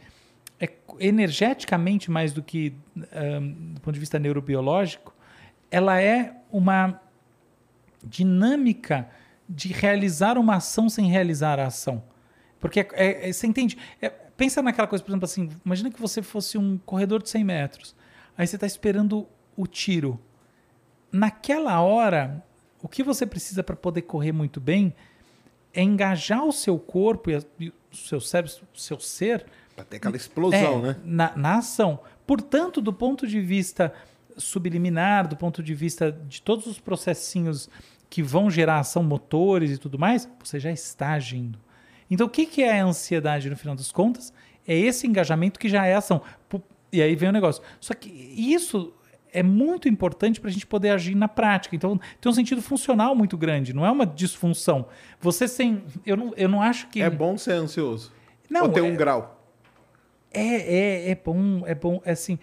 [0.59, 0.69] é
[0.99, 5.13] energeticamente mais do que hum, do ponto de vista neurobiológico,
[5.69, 6.99] ela é uma
[8.03, 9.07] dinâmica
[9.47, 12.03] de realizar uma ação sem realizar a ação.
[12.59, 13.77] Porque é- é- você entende?
[14.01, 17.43] É, pensa naquela coisa, por exemplo, assim, imagina que você fosse um corredor de 100
[17.43, 17.95] metros,
[18.35, 20.19] aí você está esperando o tiro.
[21.11, 22.43] Naquela hora,
[22.81, 24.93] o que você precisa para poder correr muito bem
[25.73, 29.85] é engajar o seu corpo e, a- e o seu cérebro, o seu ser Pra
[29.85, 30.95] ter aquela explosão, é, né?
[31.05, 31.99] Na, na ação.
[32.27, 33.93] Portanto, do ponto de vista
[34.37, 37.69] subliminar, do ponto de vista de todos os processinhos
[38.09, 41.59] que vão gerar ação, motores e tudo mais, você já está agindo.
[42.09, 44.33] Então, o que, que é a ansiedade no final das contas?
[44.67, 46.21] É esse engajamento que já é ação.
[46.91, 47.61] E aí vem o negócio.
[47.79, 48.91] Só que isso
[49.33, 51.75] é muito importante para a gente poder agir na prática.
[51.75, 54.87] Então, tem um sentido funcional muito grande, não é uma disfunção.
[55.21, 55.83] Você sem.
[56.05, 57.01] Eu não, eu não acho que.
[57.01, 58.11] É bom ser ansioso.
[58.49, 59.35] Não, Ou ter é- um grau.
[60.31, 62.37] É, é, é bom, é bom, é assim.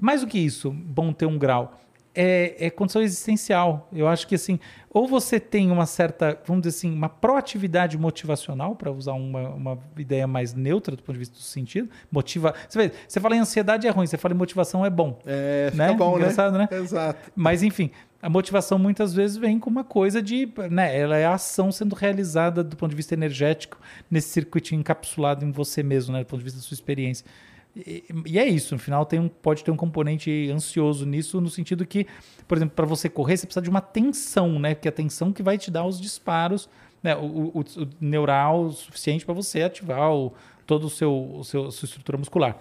[0.00, 1.80] Mais do que isso, bom ter um grau.
[2.14, 3.88] É, é condição existencial.
[3.92, 4.58] Eu acho que assim,
[4.90, 9.78] ou você tem uma certa, vamos dizer assim, uma proatividade motivacional, para usar uma, uma
[9.96, 11.88] ideia mais neutra do ponto de vista do sentido.
[12.10, 12.54] Motiva.
[12.68, 15.18] Você, vê, você fala em ansiedade é ruim, você fala em motivação é bom.
[15.24, 15.94] É, fica Né?
[15.94, 16.68] bom, Engraçado, né?
[16.70, 17.32] Exato.
[17.34, 17.90] Mas enfim,
[18.20, 21.94] a motivação muitas vezes vem com uma coisa de, né, ela é a ação sendo
[21.96, 23.78] realizada do ponto de vista energético
[24.10, 27.26] nesse circuitinho encapsulado em você mesmo, né, do ponto de vista da sua experiência.
[27.74, 31.48] E, e é isso, no final tem um, pode ter um componente ansioso nisso, no
[31.48, 32.06] sentido que,
[32.46, 34.74] por exemplo, para você correr, você precisa de uma tensão, né?
[34.74, 36.68] Porque a tensão que vai te dar os disparos,
[37.02, 37.16] né?
[37.16, 37.24] O,
[37.58, 40.32] o- o neural suficiente para você ativar o,
[40.66, 42.58] todo o seu, o seu a sua estrutura muscular.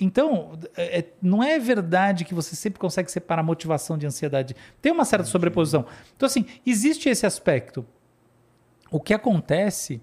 [0.00, 4.54] Então, é- é- não é verdade que você sempre consegue separar motivação de ansiedade.
[4.80, 5.84] Tem uma certa sobreposição.
[6.16, 7.84] Então, assim, existe esse aspecto.
[8.90, 10.00] O que acontece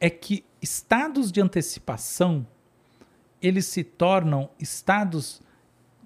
[0.00, 2.44] é que estados de antecipação
[3.42, 5.40] eles se tornam estados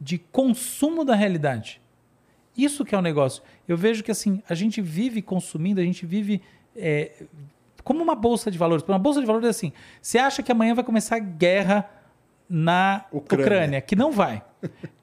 [0.00, 1.80] de consumo da realidade.
[2.56, 3.42] Isso que é o negócio.
[3.66, 6.42] Eu vejo que assim a gente vive consumindo, a gente vive
[6.76, 7.12] é,
[7.82, 8.84] como uma bolsa de valores.
[8.86, 11.88] Uma bolsa de valores é assim: você acha que amanhã vai começar a guerra
[12.48, 13.44] na Ucrânia.
[13.46, 14.42] Ucrânia, que não vai.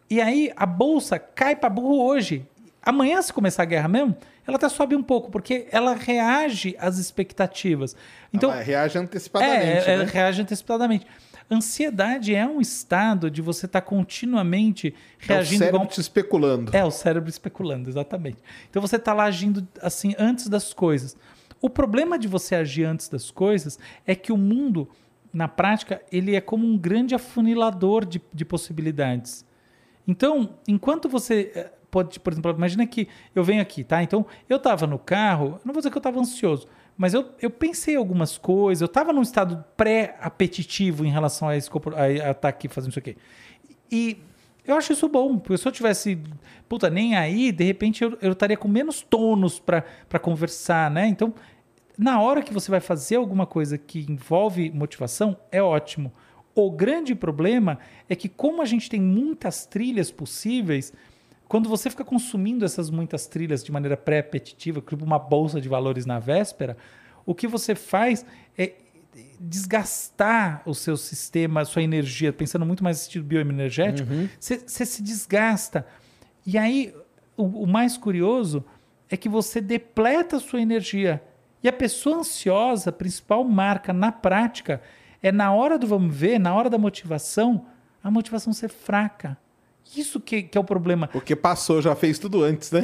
[0.10, 2.46] e aí a bolsa cai para burro hoje.
[2.82, 4.16] Amanhã, se começar a guerra mesmo,
[4.48, 7.96] ela até sobe um pouco, porque ela reage às expectativas.
[8.34, 10.06] Então, Ela reage antecipadamente, é, é, né?
[10.06, 11.06] reage antecipadamente.
[11.52, 15.90] Ansiedade é um estado de você estar continuamente É o reagindo cérebro igual...
[15.90, 16.76] te especulando.
[16.76, 18.38] É, o cérebro especulando, exatamente.
[18.70, 21.18] Então você está lá agindo assim antes das coisas.
[21.62, 24.88] O problema de você agir antes das coisas é que o mundo,
[25.34, 29.46] na prática, ele é como um grande afunilador de, de possibilidades.
[30.08, 34.02] Então, enquanto você eh, pode, por exemplo, imagina que eu venho aqui, tá?
[34.02, 36.68] Então, eu estava no carro, não vou dizer que eu estava ansioso,
[37.00, 41.96] mas eu, eu pensei algumas coisas, eu estava num estado pré-apetitivo em relação a corpo-
[41.96, 43.16] a a estar aqui fazendo isso aqui.
[43.90, 44.18] E
[44.68, 46.20] eu acho isso bom, porque se eu tivesse,
[46.68, 51.08] puta, nem aí, de repente eu, eu estaria com menos tônus para conversar, né?
[51.08, 51.34] Então,
[51.98, 56.12] na hora que você vai fazer alguma coisa que envolve motivação, é ótimo.
[56.54, 60.92] O grande problema é que, como a gente tem muitas trilhas possíveis,
[61.50, 66.06] quando você fica consumindo essas muitas trilhas de maneira pré-apetitiva, tipo uma bolsa de valores
[66.06, 66.78] na véspera,
[67.26, 68.24] o que você faz
[68.56, 68.74] é
[69.40, 74.08] desgastar o seu sistema, a sua energia, pensando muito mais no sentido bioenergético,
[74.40, 74.86] você uhum.
[74.86, 75.88] se desgasta.
[76.46, 76.94] E aí,
[77.36, 78.64] o, o mais curioso
[79.10, 81.20] é que você depleta a sua energia.
[81.64, 84.84] E a pessoa ansiosa, a principal marca na prática,
[85.22, 87.66] é na hora do vamos ver, na hora da motivação,
[88.04, 89.36] a motivação ser fraca.
[89.96, 91.08] Isso que, que, é o problema.
[91.08, 92.82] Porque passou, já fez tudo antes, né?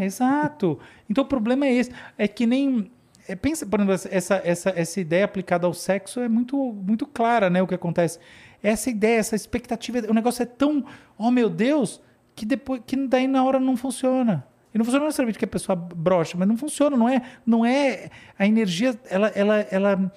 [0.00, 0.78] É, exato.
[1.08, 1.92] Então o problema é esse.
[2.16, 2.90] É que nem.
[3.28, 7.48] É, pensa, por exemplo, essa, essa, essa ideia aplicada ao sexo é muito, muito clara,
[7.48, 7.62] né?
[7.62, 8.18] O que acontece.
[8.62, 10.84] Essa ideia, essa expectativa, o negócio é tão,
[11.16, 12.00] oh meu Deus,
[12.34, 14.44] que depois que daí na hora não funciona.
[14.74, 18.10] E não funciona necessariamente que a pessoa brocha, mas não funciona, não é, não é
[18.38, 20.12] a energia, ela, ela, ela,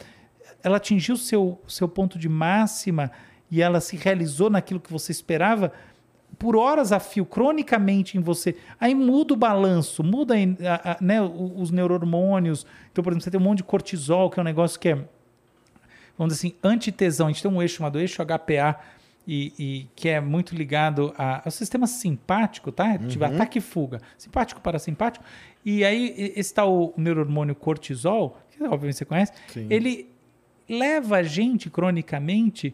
[0.63, 3.11] ela atingiu o seu, seu ponto de máxima
[3.49, 5.71] e ela se realizou naquilo que você esperava
[6.41, 8.55] por horas a fio, cronicamente em você.
[8.79, 12.65] Aí muda o balanço, muda a, a, né, os neurohormônios.
[12.91, 14.95] Então, por exemplo, você tem um monte de cortisol, que é um negócio que é,
[16.17, 17.27] vamos dizer assim, antitesão.
[17.27, 18.79] A gente tem um eixo chamado eixo HPA,
[19.27, 22.97] e, e, que é muito ligado a, ao sistema simpático, tá?
[22.99, 23.07] Uhum.
[23.07, 25.23] Tive ataque e fuga, simpático para simpático.
[25.63, 29.67] E aí está o neurohormônio cortisol, que obviamente você conhece, Sim.
[29.69, 30.09] ele
[30.67, 32.73] leva a gente cronicamente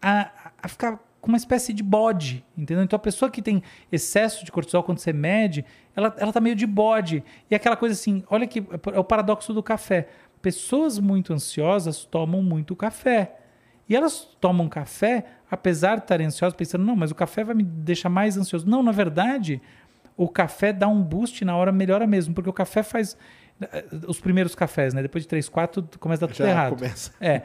[0.00, 2.84] a, a ficar com uma espécie de bode, entendeu?
[2.84, 5.64] Então a pessoa que tem excesso de cortisol quando você mede,
[5.94, 7.24] ela, ela tá meio de bode.
[7.50, 8.60] E aquela coisa assim, olha que
[8.92, 10.08] é o paradoxo do café.
[10.40, 13.34] Pessoas muito ansiosas tomam muito café.
[13.88, 17.62] E elas tomam café, apesar de estarem ansiosas, pensando, não, mas o café vai me
[17.62, 18.68] deixar mais ansioso.
[18.68, 19.62] Não, na verdade,
[20.16, 23.16] o café dá um boost na hora, melhora mesmo, porque o café faz.
[23.60, 25.00] Eh, os primeiros cafés, né?
[25.00, 26.76] Depois de três, quatro, começa a dar tudo Já errado.
[26.76, 27.12] Começa.
[27.18, 27.42] É.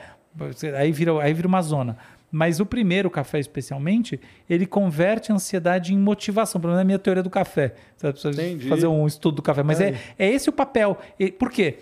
[0.78, 1.98] Aí vira, aí vira uma zona.
[2.36, 4.20] Mas o primeiro café, especialmente,
[4.50, 6.60] ele converte a ansiedade em motivação.
[6.60, 7.76] Pelo menos é a minha teoria do café.
[7.96, 9.62] Você precisa fazer um estudo do café.
[9.62, 10.98] Mas é, é esse o papel.
[11.38, 11.78] Por quê?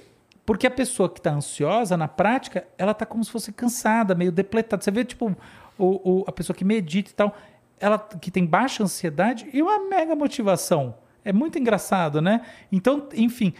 [0.46, 4.30] Porque a pessoa que está ansiosa, na prática, ela está como se fosse cansada, meio
[4.30, 4.84] depletada.
[4.84, 5.34] Você vê, tipo,
[5.80, 5.86] o,
[6.20, 7.34] o, a pessoa que medita e tal,
[7.80, 10.96] ela que tem baixa ansiedade e uma mega motivação.
[11.24, 12.42] É muito engraçado, né?
[12.70, 13.54] Então, enfim.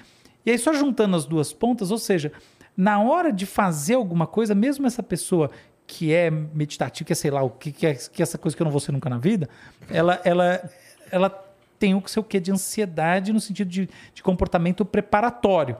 [0.46, 2.34] E aí, só juntando as duas pontas, ou seja,
[2.76, 5.50] na hora de fazer alguma coisa, mesmo essa pessoa
[5.86, 8.56] que é meditativo, que é sei lá, o que, que, é, que é essa coisa
[8.56, 9.50] que eu não vou ser nunca na vida,
[9.90, 10.70] ela, ela,
[11.12, 11.30] ela
[11.78, 15.76] tem o seu quê de ansiedade no sentido de, de comportamento preparatório.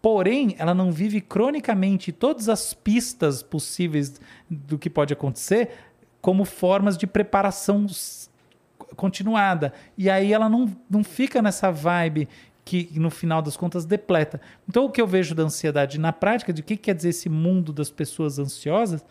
[0.00, 5.70] Porém, ela não vive cronicamente todas as pistas possíveis do que pode acontecer
[6.20, 7.86] como formas de preparação
[8.96, 9.72] continuada.
[9.96, 12.28] E aí ela não, não fica nessa vibe
[12.64, 14.40] que no final das contas depleta.
[14.68, 17.28] Então o que eu vejo da ansiedade na prática, de o que quer dizer esse
[17.28, 19.04] mundo das pessoas ansiosas,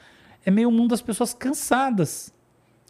[0.45, 2.34] é meio mundo das pessoas cansadas.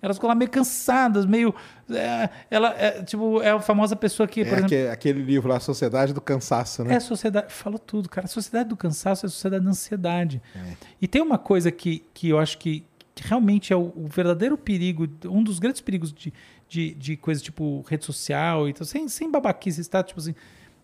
[0.01, 1.55] Elas ficam lá meio cansadas, meio.
[1.89, 4.41] É, ela é, tipo, é a famosa pessoa que.
[4.41, 6.95] É exemplo, aquele, aquele, livro lá, Sociedade do Cansaço, né?
[6.95, 7.53] É a sociedade.
[7.53, 8.25] Falou tudo, cara.
[8.25, 10.41] A sociedade do cansaço é a sociedade da ansiedade.
[10.53, 10.73] É.
[11.01, 12.85] E tem uma coisa que, que eu acho que,
[13.15, 16.33] que realmente é o, o, verdadeiro perigo, um dos grandes perigos de,
[16.67, 20.35] de, de coisas tipo rede social e tal, sem, sem babaquice, está tipo assim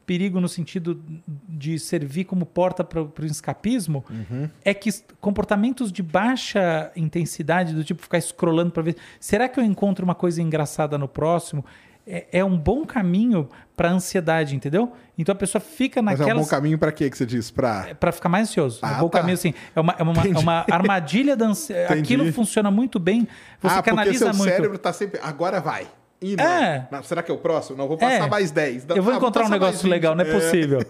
[0.09, 0.99] perigo no sentido
[1.47, 4.49] de servir como porta para o escapismo, uhum.
[4.65, 4.89] é que
[5.21, 10.15] comportamentos de baixa intensidade, do tipo ficar scrollando para ver, será que eu encontro uma
[10.15, 11.63] coisa engraçada no próximo?
[12.07, 14.93] É, é um bom caminho para ansiedade, entendeu?
[15.15, 16.27] Então a pessoa fica naquela.
[16.27, 17.51] Mas é um bom caminho para quê que você diz?
[17.51, 18.79] Para é, ficar mais ansioso.
[18.81, 19.19] Ah, é um bom tá.
[19.19, 19.53] caminho, assim.
[19.75, 21.93] É uma, é uma, é uma armadilha da ansiedade.
[22.01, 23.27] Aquilo funciona muito bem.
[23.61, 24.55] Você ah, canaliza porque seu muito.
[24.55, 25.19] cérebro está sempre.
[25.21, 25.87] Agora vai.
[26.21, 26.87] É.
[26.91, 27.77] Não, será que é o próximo?
[27.77, 28.29] Não, vou passar é.
[28.29, 28.87] mais 10.
[28.89, 30.33] eu vou ah, encontrar vou um negócio legal, não é, é.
[30.33, 30.79] possível.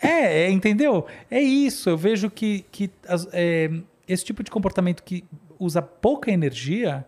[0.00, 0.44] É.
[0.44, 1.06] é, entendeu?
[1.28, 1.90] É isso.
[1.90, 2.88] Eu vejo que, que
[3.32, 3.68] é,
[4.06, 5.24] esse tipo de comportamento que
[5.58, 7.04] usa pouca energia,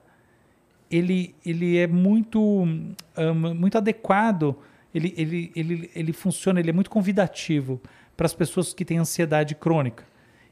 [0.91, 2.95] ele, ele é muito, um,
[3.55, 4.57] muito adequado,
[4.93, 7.81] ele, ele, ele, ele funciona, ele é muito convidativo
[8.17, 10.05] para as pessoas que têm ansiedade crônica.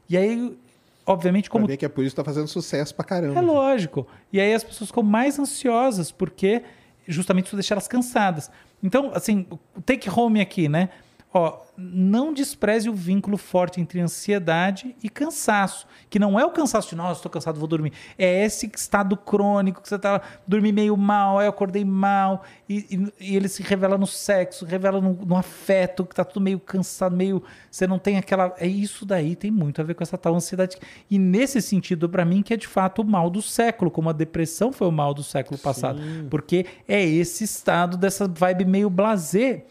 [0.09, 0.57] E aí,
[1.05, 1.65] obviamente, como.
[1.65, 3.37] Pra ver que é por isso que está fazendo sucesso pra caramba.
[3.37, 4.07] É lógico.
[4.31, 6.63] E aí as pessoas ficam mais ansiosas, porque
[7.09, 8.49] justamente para deixar elas cansadas.
[8.81, 9.45] Então, assim,
[9.75, 10.89] o take home aqui, né?
[11.31, 16.89] Ó, não despreze o vínculo forte entre ansiedade e cansaço, que não é o cansaço
[16.89, 17.93] de, nossa, estou cansado, vou dormir.
[18.17, 22.79] É esse estado crônico que você está dormindo meio mal, aí eu acordei mal, e,
[22.89, 26.59] e, e, ele se revela no sexo, revela no, no afeto, que está tudo meio
[26.59, 27.43] cansado, meio.
[27.69, 28.55] Você não tem aquela.
[28.57, 30.77] É isso daí, tem muito a ver com essa tal ansiedade.
[31.11, 34.13] E nesse sentido, para mim, que é de fato o mal do século, como a
[34.13, 36.01] depressão foi o mal do século passado.
[36.01, 36.27] Sim.
[36.27, 39.65] Porque é esse estado dessa vibe meio blazer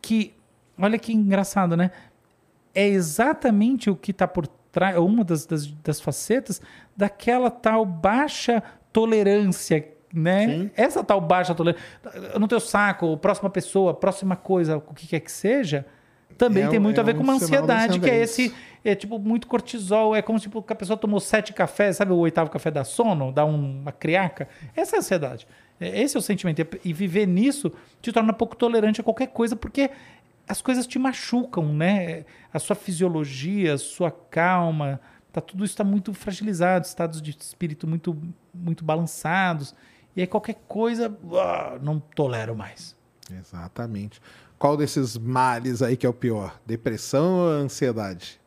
[0.00, 0.32] que
[0.78, 1.90] Olha que engraçado, né?
[2.74, 6.60] É exatamente o que está por traz, uma das, das, das facetas
[6.96, 10.46] daquela tal baixa tolerância né?
[10.46, 10.70] Sim.
[10.76, 11.84] Essa tal baixa tolerância.
[12.38, 15.84] No teu saco, próxima pessoa, próxima coisa, o que quer que seja,
[16.38, 18.20] também É tem muito é a ver com um uma sinal da ansiedade, que é
[18.22, 18.54] esse.
[18.84, 22.16] É tipo muito cortisol, é como tipo que a pessoa tomou sete cafés, sabe o
[22.18, 24.46] oitavo café da sono, dá um- uma criaca.
[24.76, 25.48] Essa é a ansiedade.
[25.80, 26.64] É- Esse é o sentimento.
[26.84, 29.90] E viver nisso te torna pouco tolerante a qualquer coisa, porque
[30.48, 32.24] as coisas te machucam, né?
[32.52, 35.00] A sua fisiologia, a sua calma,
[35.32, 38.16] tá, tudo isso está muito fragilizado, estados de espírito muito,
[38.52, 39.74] muito balançados.
[40.14, 41.16] E aí qualquer coisa,
[41.82, 42.94] não tolero mais.
[43.30, 44.20] Exatamente.
[44.58, 46.60] Qual desses males aí que é o pior?
[46.64, 48.40] Depressão ou ansiedade?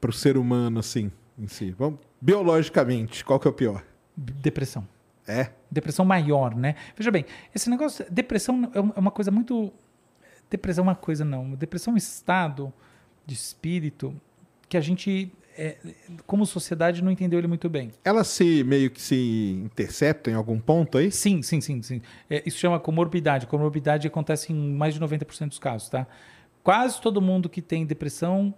[0.00, 1.72] Pro ser humano, assim, em si.
[1.72, 3.84] Vamos, biologicamente, qual que é o pior?
[4.16, 4.86] Depressão.
[5.28, 5.50] É?
[5.70, 6.74] Depressão maior, né?
[6.96, 9.72] Veja bem, esse negócio, depressão é é uma coisa muito.
[10.50, 11.50] Depressão é uma coisa, não.
[11.54, 12.72] Depressão é um estado
[13.26, 14.18] de espírito
[14.68, 15.76] que a gente, é,
[16.26, 17.90] como sociedade, não entendeu ele muito bem.
[18.02, 21.10] Ela se meio que se intercepta em algum ponto aí?
[21.10, 22.02] Sim, sim, sim, sim.
[22.30, 23.46] É, isso chama comorbidade.
[23.46, 26.06] Comorbidade acontece em mais de 90% dos casos, tá?
[26.62, 28.54] Quase todo mundo que tem depressão,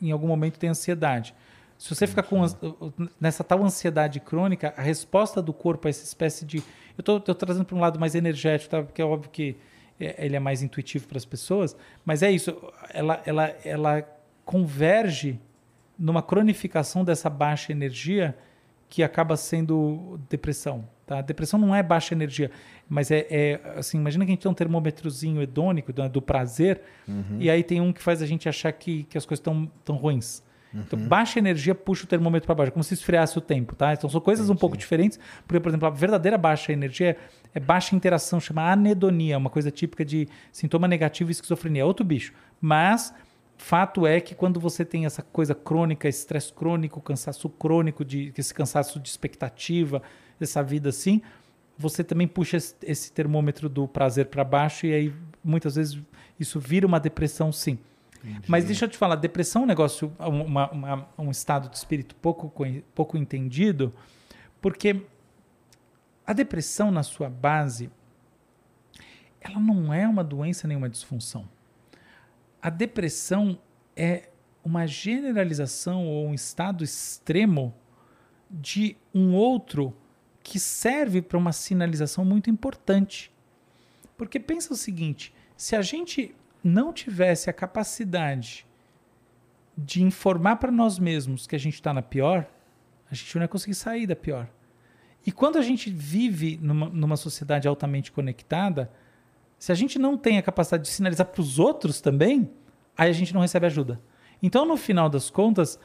[0.00, 1.34] em algum momento tem ansiedade.
[1.82, 2.40] Se você ficar com
[3.20, 6.58] nessa tal ansiedade crônica, a resposta do corpo a essa espécie de.
[6.96, 8.82] Eu estou trazendo para um lado mais energético, tá?
[8.84, 9.56] porque é óbvio que
[9.98, 12.56] é, ele é mais intuitivo para as pessoas, mas é isso.
[12.94, 14.08] Ela, ela, ela
[14.44, 15.40] converge
[15.98, 18.38] numa cronificação dessa baixa energia
[18.88, 20.88] que acaba sendo depressão.
[21.04, 21.20] Tá?
[21.20, 22.52] Depressão não é baixa energia,
[22.88, 26.80] mas é, é, assim, imagina que a gente tem um termômetrozinho hedônico do, do prazer,
[27.40, 29.96] e aí tem um que faz a gente achar que, que as coisas estão tão
[29.96, 30.44] ruins.
[30.74, 33.92] Então, baixa energia puxa o termômetro para baixo, como se esfriasse o tempo, tá?
[33.92, 37.16] Então, são coisas um pouco diferentes, porque, por exemplo, a verdadeira baixa energia é,
[37.54, 42.04] é baixa interação, chama anedonia, uma coisa típica de sintoma negativo e esquizofrenia, é outro
[42.04, 42.32] bicho.
[42.60, 43.14] Mas,
[43.56, 48.54] fato é que quando você tem essa coisa crônica, estresse crônico, cansaço crônico, de, esse
[48.54, 50.02] cansaço de expectativa,
[50.40, 51.20] essa vida assim,
[51.76, 55.98] você também puxa esse, esse termômetro do prazer para baixo e aí, muitas vezes,
[56.38, 57.78] isso vira uma depressão, sim.
[58.48, 62.14] Mas deixa eu te falar, depressão é um negócio, uma- uma- um estado de espírito
[62.16, 62.52] pouco,
[62.94, 63.92] pouco entendido,
[64.60, 65.02] porque
[66.26, 67.90] a depressão, na sua base,
[69.40, 71.48] ela não é uma doença nem uma disfunção.
[72.60, 73.58] A depressão
[73.96, 74.28] é
[74.64, 77.74] uma generalização ou um estado extremo
[78.48, 79.96] de um outro
[80.44, 83.32] que serve para uma sinalização muito importante.
[84.16, 88.66] Porque pensa o seguinte: se a gente não tivesse a capacidade
[89.76, 92.46] de informar para nós mesmos que a gente está na pior,
[93.10, 94.48] a gente não ia conseguir sair da pior.
[95.26, 98.90] E quando a gente vive numa, numa sociedade altamente conectada,
[99.58, 102.50] se a gente não tem a capacidade de sinalizar para os outros também,
[102.96, 104.00] aí a gente não recebe ajuda.
[104.42, 105.78] Então, no final das contas,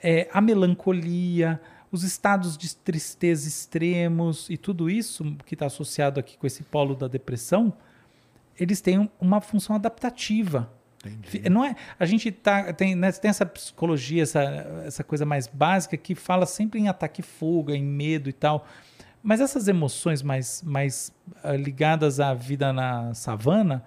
[0.00, 6.36] é, a melancolia, os estados de tristeza extremos e tudo isso que está associado aqui
[6.36, 7.72] com esse polo da depressão,
[8.58, 10.70] eles têm um- uma função adaptativa.
[11.22, 14.42] Fi- Não é, a gente tá, tem, né, tem essa psicologia, essa,
[14.86, 18.66] essa coisa mais básica que fala sempre em ataque e fuga, em medo e tal.
[19.22, 21.12] Mas essas emoções mais, mais
[21.42, 23.82] ah, ligadas à vida na savana,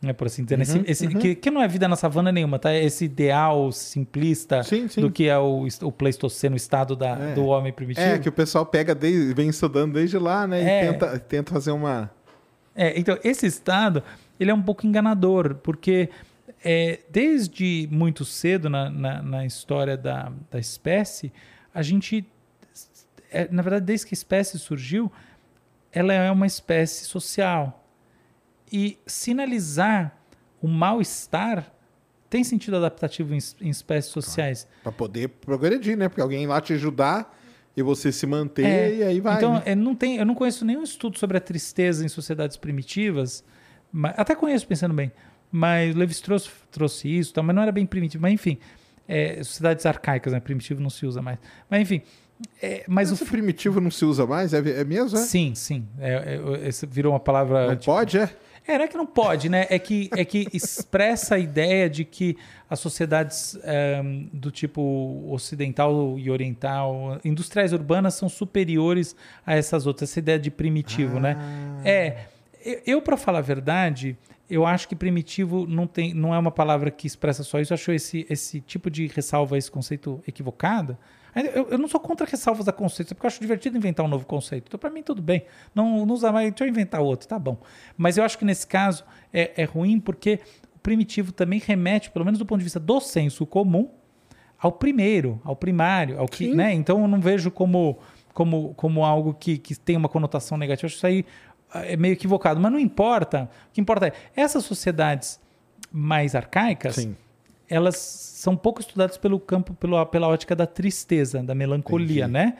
[0.00, 2.58] né, por assim dizer, Uhum, esse, esse- Que, que não é vida na savana nenhuma,
[2.60, 2.72] tá?
[2.74, 5.00] Esse ideal simplista Sim, sim.
[5.00, 7.34] do que é o, o Pleistoceno, o estado da, É.
[7.34, 8.04] do homem primitivo.
[8.06, 10.62] É, que o pessoal pega, desde, vem estudando desde lá, né?
[10.62, 10.84] É.
[10.84, 12.10] E tenta, tenta fazer uma.
[12.74, 14.02] É, então, esse estado,
[14.38, 16.08] ele é um pouco enganador, porque
[16.64, 21.32] é, desde muito cedo na, na, na história da, da espécie,
[21.74, 22.26] a gente,
[23.30, 25.10] é, na verdade, desde que a espécie surgiu,
[25.92, 27.84] ela é uma espécie social.
[28.72, 30.16] E sinalizar
[30.62, 31.70] o mal-estar
[32.30, 34.66] tem sentido adaptativo em, em espécies sociais.
[34.82, 36.08] Pra poder progredir, né?
[36.08, 37.38] Porque alguém lá te ajudar
[37.76, 39.36] e você se manter É, e aí vai.
[39.36, 39.62] Então, né?
[39.66, 43.44] é, não tem, eu não conheço nenhum estudo sobre a tristeza em sociedades primitivas.
[43.90, 45.10] mas- até conheço, pensando bem.
[45.50, 48.22] Mas Levi-Strauss trouxe isso, tá, mas não era bem primitivo.
[48.22, 48.56] Mas, enfim,
[49.06, 50.40] é, sociedades arcaicas, né?
[50.40, 51.38] Primitivo não se usa mais.
[51.68, 52.00] Mas, enfim.
[52.62, 54.54] é, mas Mas o primitivo não se usa mais?
[54.54, 55.18] É, é mesmo?
[55.18, 55.22] É?
[55.22, 55.86] Sim, sim.
[55.98, 57.66] É, é, esse virou uma palavra.
[57.68, 58.30] Não tipo, pode, é?
[58.66, 59.66] É, não é que não pode, né?
[59.68, 62.36] É que, é que expressa a ideia de que
[62.70, 69.16] as sociedades ehm, do tipo ocidental e oriental, industriais urbanas, são superiores
[69.46, 70.10] a essas outras.
[70.10, 71.36] Essa ideia de primitivo, né?
[71.84, 72.26] É.
[72.86, 74.16] eu- para falar a verdade,
[74.48, 77.72] eu acho que primitivo não, tem, não é uma palavra que expressa só isso.
[77.72, 80.96] Eu acho esse, esse tipo de ressalva esse conceito equivocado.
[81.34, 84.26] Eu, eu não sou contra ressalvas a conceitos, porque eu acho divertido inventar um novo
[84.26, 84.64] conceito.
[84.68, 85.44] Então, para mim, tudo bem.
[85.74, 87.58] Não, não usa mais, deixa eu inventar outro, tá bom.
[87.96, 90.40] Mas eu acho que nesse caso é, é ruim porque
[90.74, 93.90] o primitivo também remete, pelo menos do ponto de vista do senso comum,
[94.58, 96.54] ao primeiro, ao primário, ao que, Sim.
[96.54, 96.72] né?
[96.72, 97.98] Então eu não vejo como
[98.32, 100.86] como, como algo que, que tem uma conotação negativa.
[100.86, 101.24] Acho isso aí
[101.72, 103.48] ah, é meio equivocado, mas não importa.
[103.68, 105.40] O que importa é essas sociedades
[105.90, 107.16] mais arcaicas, Sim.
[107.72, 112.32] Elas são pouco estudadas pelo campo, pela, pela ótica da tristeza, da melancolia, Entendi.
[112.32, 112.56] né?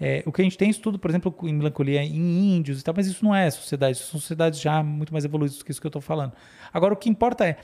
[0.00, 2.92] É, o que a gente tem estudo, por exemplo, em melancolia em índios e tal,
[2.94, 5.80] mas isso não é sociedade, isso são sociedades já muito mais evoluídas do que isso
[5.80, 6.32] que eu estou falando.
[6.72, 7.56] Agora, o que importa é,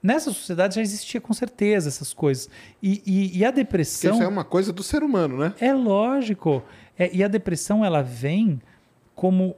[0.00, 2.48] nessa sociedade já existia com certeza essas coisas.
[2.82, 4.14] E, e, e a Porque depressão.
[4.14, 5.54] isso é uma coisa do ser humano, né?
[5.60, 6.62] É lógico.
[6.96, 8.62] É, e a depressão, ela vem
[9.14, 9.56] como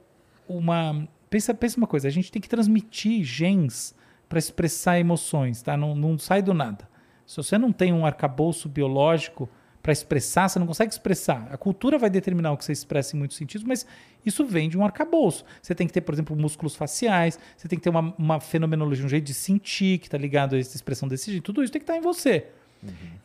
[0.49, 1.07] uma.
[1.29, 3.93] Pensa, pensa uma coisa: a gente tem que transmitir genes
[4.27, 5.77] para expressar emoções, tá?
[5.77, 6.87] Não, não sai do nada.
[7.25, 9.49] Se você não tem um arcabouço biológico
[9.81, 11.47] para expressar, você não consegue expressar.
[11.51, 13.85] A cultura vai determinar o que você expressa em muitos sentidos, mas
[14.25, 15.45] isso vem de um arcabouço.
[15.61, 19.05] Você tem que ter, por exemplo, músculos faciais, você tem que ter uma, uma fenomenologia,
[19.05, 21.43] um jeito de sentir que está ligado a essa expressão desse jeito.
[21.43, 22.47] Tudo isso tem que estar em você.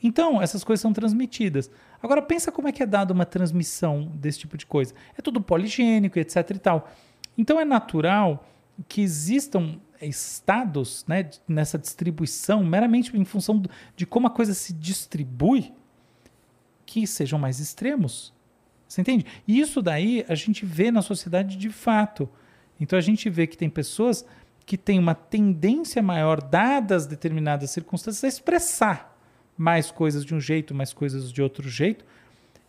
[0.03, 1.71] Então, essas coisas são transmitidas.
[2.03, 4.95] Agora, pensa como é que é dada uma transmissão desse tipo de coisa.
[5.17, 6.91] É tudo poligênico, etc e tal.
[7.37, 8.47] Então, é natural
[8.89, 13.63] que existam estados né, nessa distribuição, meramente em função
[13.97, 15.73] de como a coisa se distribui,
[16.85, 18.33] que sejam mais extremos.
[18.87, 19.25] Você entende?
[19.49, 22.29] E isso daí a gente vê na sociedade de fato.
[22.79, 24.27] Então, a gente vê que tem pessoas
[24.67, 29.19] que têm uma tendência maior, dadas determinadas circunstâncias, a expressar
[29.57, 32.05] mais coisas de um jeito, mais coisas de outro jeito.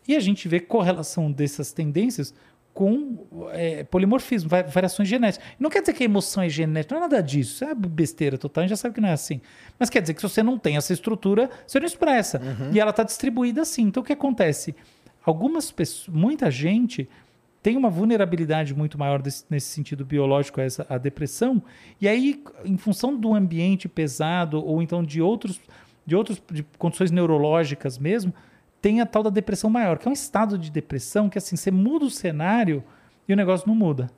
[0.07, 2.33] E a gente vê correlação dessas tendências
[2.73, 5.47] com é, polimorfismo, va- variações genéticas.
[5.59, 7.53] Não quer dizer que a emoção é genética, não é nada disso.
[7.55, 9.39] Isso é besteira total, a gente já sabe que não é assim.
[9.77, 12.41] Mas quer dizer que se você não tem essa estrutura, você não expressa.
[12.73, 13.83] E ela está distribuída assim.
[13.83, 14.75] Então o que acontece?
[15.23, 17.07] Algumas pessoas, muita gente
[17.61, 21.61] tem uma vulnerabilidade muito maior desse- nesse sentido biológico a, essa, a depressão.
[22.01, 25.61] E aí, em função do ambiente pesado ou então de outros
[26.05, 28.33] de outras de condições neurológicas mesmo,
[28.83, 31.71] tem a tal da depressão maior, que é um estado de depressão que assim, você
[31.71, 32.83] muda o cenário
[33.25, 34.11] e o negócio não muda.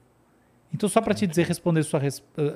[0.74, 1.86] Então, só para te dizer, responder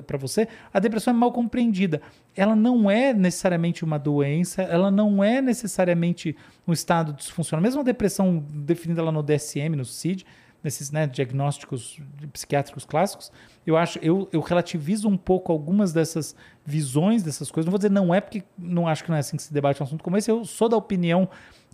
[0.08, 2.02] para você, a depressão é mal compreendida.
[2.36, 6.36] Ela não é necessariamente uma doença, ela não é necessariamente
[6.68, 7.62] um estado disfuncional.
[7.62, 10.26] Mesmo a depressão definida lá no DSM, no CID,
[10.64, 12.02] nesses né, diagnósticos
[12.34, 13.32] psiquiátricos clássicos,
[13.68, 17.68] eu acho, eu, eu relativizo um pouco algumas dessas visões dessas coisas.
[17.68, 19.80] Não vou dizer não é porque não acho que não é assim que se debate
[19.82, 20.32] um assunto como esse.
[20.32, 21.30] Eu sou da opinião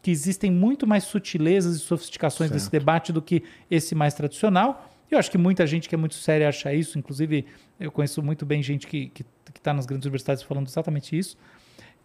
[0.05, 3.41] que existem muito mais sutilezas e sofisticações desse debate do que
[3.71, 4.87] esse mais tradicional.
[5.09, 6.99] Eu acho que muita gente que é muito séria acha isso.
[6.99, 7.43] Inclusive,
[7.79, 9.11] eu conheço muito bem gente que
[9.55, 11.35] está nas grandes universidades falando exatamente isso.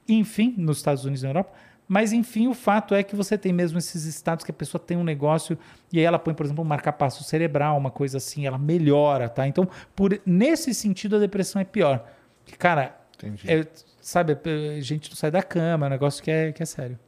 [0.08, 1.52] Enfim, nos Estados Unidos e na Europa.
[1.86, 4.96] Mas, enfim, o fato é que você tem mesmo esses estados que a pessoa tem
[4.96, 5.58] um negócio
[5.92, 9.46] e aí ela põe, por exemplo, um marcapasso cerebral, uma coisa assim, ela melhora, tá?
[9.46, 12.10] Então, por, nesse sentido, a depressão é pior.
[12.42, 12.98] Porque, cara,
[13.46, 13.66] é,
[14.00, 14.38] sabe,
[14.78, 16.98] a gente não sai da cama, é um negócio que é, que é sério.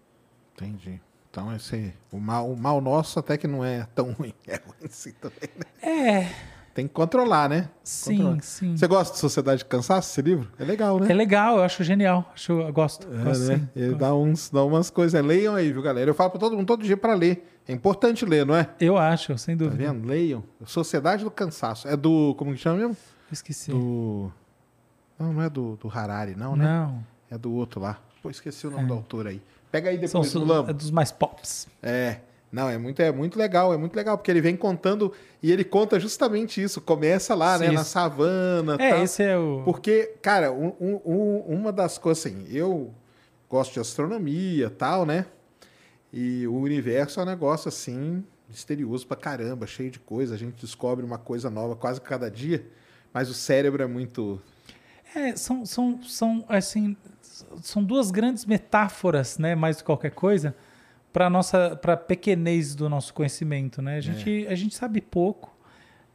[0.55, 1.01] Entendi.
[1.31, 4.35] Então, esse, o, mal, o mal nosso até que não é tão ruim.
[4.47, 5.65] É ruim sim também, né?
[5.83, 6.31] É,
[6.74, 7.70] Tem que controlar, né?
[7.83, 8.43] sim, Controlar.
[8.43, 8.77] sim.
[8.77, 10.51] Você gosta de Sociedade de Cansaço, esse livro?
[10.59, 11.11] É legal, né?
[11.11, 12.31] É legal, eu acho genial.
[12.35, 13.07] Acho, eu gosto.
[13.15, 13.69] É, gosto né?
[13.74, 15.24] Ele dá, uns, dá umas coisas.
[15.24, 16.11] Leiam aí, viu, galera?
[16.11, 17.49] Eu falo pra todo mundo todo dia pra ler.
[17.66, 18.69] É importante ler, não é?
[18.81, 19.85] Eu acho, sem Tá dúvida.
[19.93, 20.07] vendo?
[20.07, 20.43] Leiam.
[20.66, 21.89] Sociedade do Cansaço.
[21.89, 22.35] É do.
[22.37, 22.97] Como que chama mesmo?
[23.31, 23.70] Esqueci.
[23.70, 24.31] Do.
[25.19, 26.65] Não, não é do, do Harari, não, né?
[26.65, 27.03] Não.
[27.31, 27.99] É do outro lá.
[28.23, 29.41] Pô, esqueci o nome do autor aí.
[29.73, 30.70] Pega aí São depois, os- Mulamo.
[30.70, 31.66] é dos mais pops.
[31.82, 32.19] É.
[32.53, 35.11] Não, é muito, é muito legal, é muito legal, porque ele vem contando,
[35.43, 36.82] e ele conta justamente isso.
[36.82, 37.90] Começa lá, né, Sim, na isso.
[37.90, 39.03] savana É, tal.
[39.03, 39.62] esse é o.
[39.65, 42.93] Porque, cara, um- um- uma das coisas assim, eu
[43.49, 45.24] gosto de astronomia tal, né?
[46.12, 50.35] E o universo é um negócio assim, misterioso pra caramba, cheio de coisa.
[50.35, 52.66] A gente descobre uma coisa nova quase cada dia,
[53.15, 54.39] mas o cérebro é muito.
[55.15, 56.94] É, são, são, são, assim,
[57.63, 60.55] são duas grandes metáforas, né, mais do que qualquer coisa,
[61.13, 63.97] para nossa, para pequenez do nosso conhecimento, né?
[63.97, 65.55] A gente, a gente sabe pouco,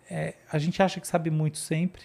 [0.09, 2.03] é, a gente acha que sabe muito sempre,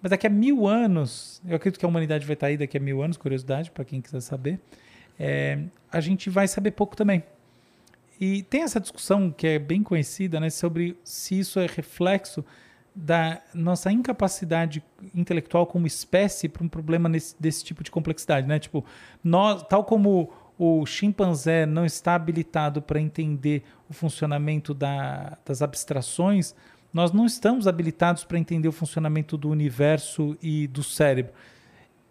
[0.00, 2.80] mas daqui a mil anos, eu acredito que a humanidade vai estar aí daqui a
[2.80, 4.58] mil anos, curiosidade para quem quiser saber,
[5.18, 5.58] é,
[5.92, 7.22] a gente vai saber pouco também.
[8.18, 12.44] E tem essa discussão que é bem conhecida, né, sobre se isso é reflexo
[13.00, 14.82] da nossa incapacidade
[15.14, 18.58] intelectual como espécie para um problema nesse, desse tipo de complexidade, né?
[18.58, 18.84] Tipo,
[19.24, 26.54] nós, tal como o chimpanzé não está habilitado para entender o funcionamento da, das abstrações,
[26.92, 31.32] nós não estamos habilitados para entender o funcionamento do universo e do cérebro.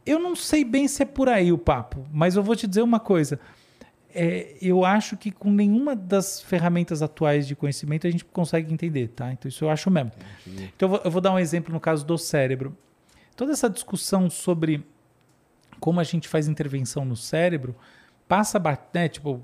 [0.06, 2.82] Eu não sei bem se é por aí o papo, mas eu vou te dizer
[2.82, 3.40] uma coisa.
[4.14, 9.10] É, eu acho que com nenhuma das ferramentas atuais de conhecimento a gente consegue entender,
[9.10, 9.31] tá?
[9.31, 10.11] Então isso eu acho mesmo.
[10.48, 12.76] Então eu vou, eu vou dar um exemplo no caso do cérebro.
[13.36, 14.84] Toda essa discussão sobre
[15.80, 17.76] como a gente faz intervenção no cérebro,
[18.27, 18.61] passa,
[18.94, 19.41] né, tipo,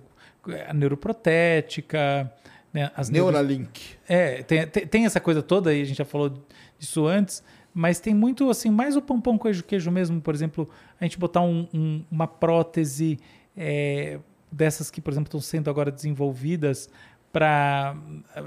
[0.67, 2.31] a neuroprotética,
[2.73, 3.95] né, as neuro- Neuralink.
[4.07, 6.43] é, tem, tem, tem essa coisa toda aí, a gente já falou
[6.77, 7.41] disso antes,
[7.73, 10.69] mas tem muito, assim, mais o pão pão queijo queijo mesmo, por exemplo,
[10.99, 13.17] a gente botar um- um- uma prótese
[13.57, 14.19] é,
[14.51, 16.89] dessas que, por exemplo, estão sendo agora desenvolvidas
[17.31, 17.95] para,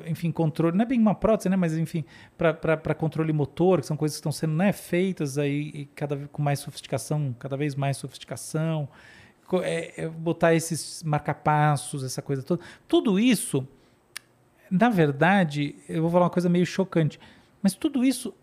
[0.07, 2.05] enfim, controle, não é bem uma prótese, né, mas enfim,
[2.39, 6.61] para controle motor, que são coisas que estão sendo né, feitas aí cada com mais
[6.61, 8.89] sofisticação, cada vez mais sofisticação,
[9.63, 13.69] é, é, botar esses marcapassos, essa coisa toda, tudo isso
[14.71, 17.19] na verdade, eu vou falar uma coisa meio chocante,
[17.63, 18.35] mas tudo isso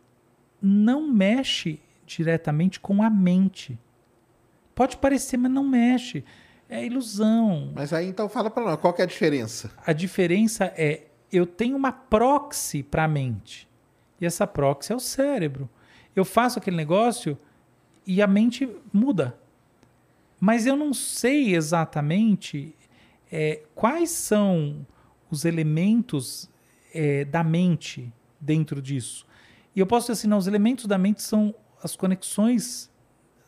[0.61, 3.79] não mexe diretamente com a mente.
[4.73, 6.23] Pode parecer, mas não mexe.
[6.69, 7.71] É ilusão.
[7.75, 9.71] Mas aí então fala pra nós, qual que é a diferença?
[9.85, 13.67] A diferença é eu tenho uma proxy para a mente.
[14.19, 15.69] E essa proxy é o cérebro.
[16.15, 17.37] Eu faço aquele negócio
[18.05, 19.37] e a mente muda.
[20.39, 22.75] Mas eu não sei exatamente
[23.31, 24.85] é, quais são
[25.29, 26.49] os elementos
[26.93, 29.25] é, da mente dentro disso.
[29.75, 32.89] E eu posso dizer assim, não, os elementos da mente são as conexões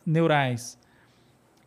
[0.04, 0.77] neurais.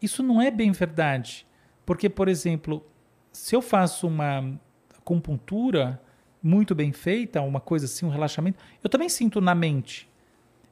[0.02, 1.46] Isso não é bem verdade.
[1.86, 2.84] Porque, por exemplo,
[3.32, 4.60] se eu faço uma
[4.98, 6.02] acupuntura
[6.42, 10.10] muito bem feita, uma coisa assim, um relaxamento, eu também sinto na mente.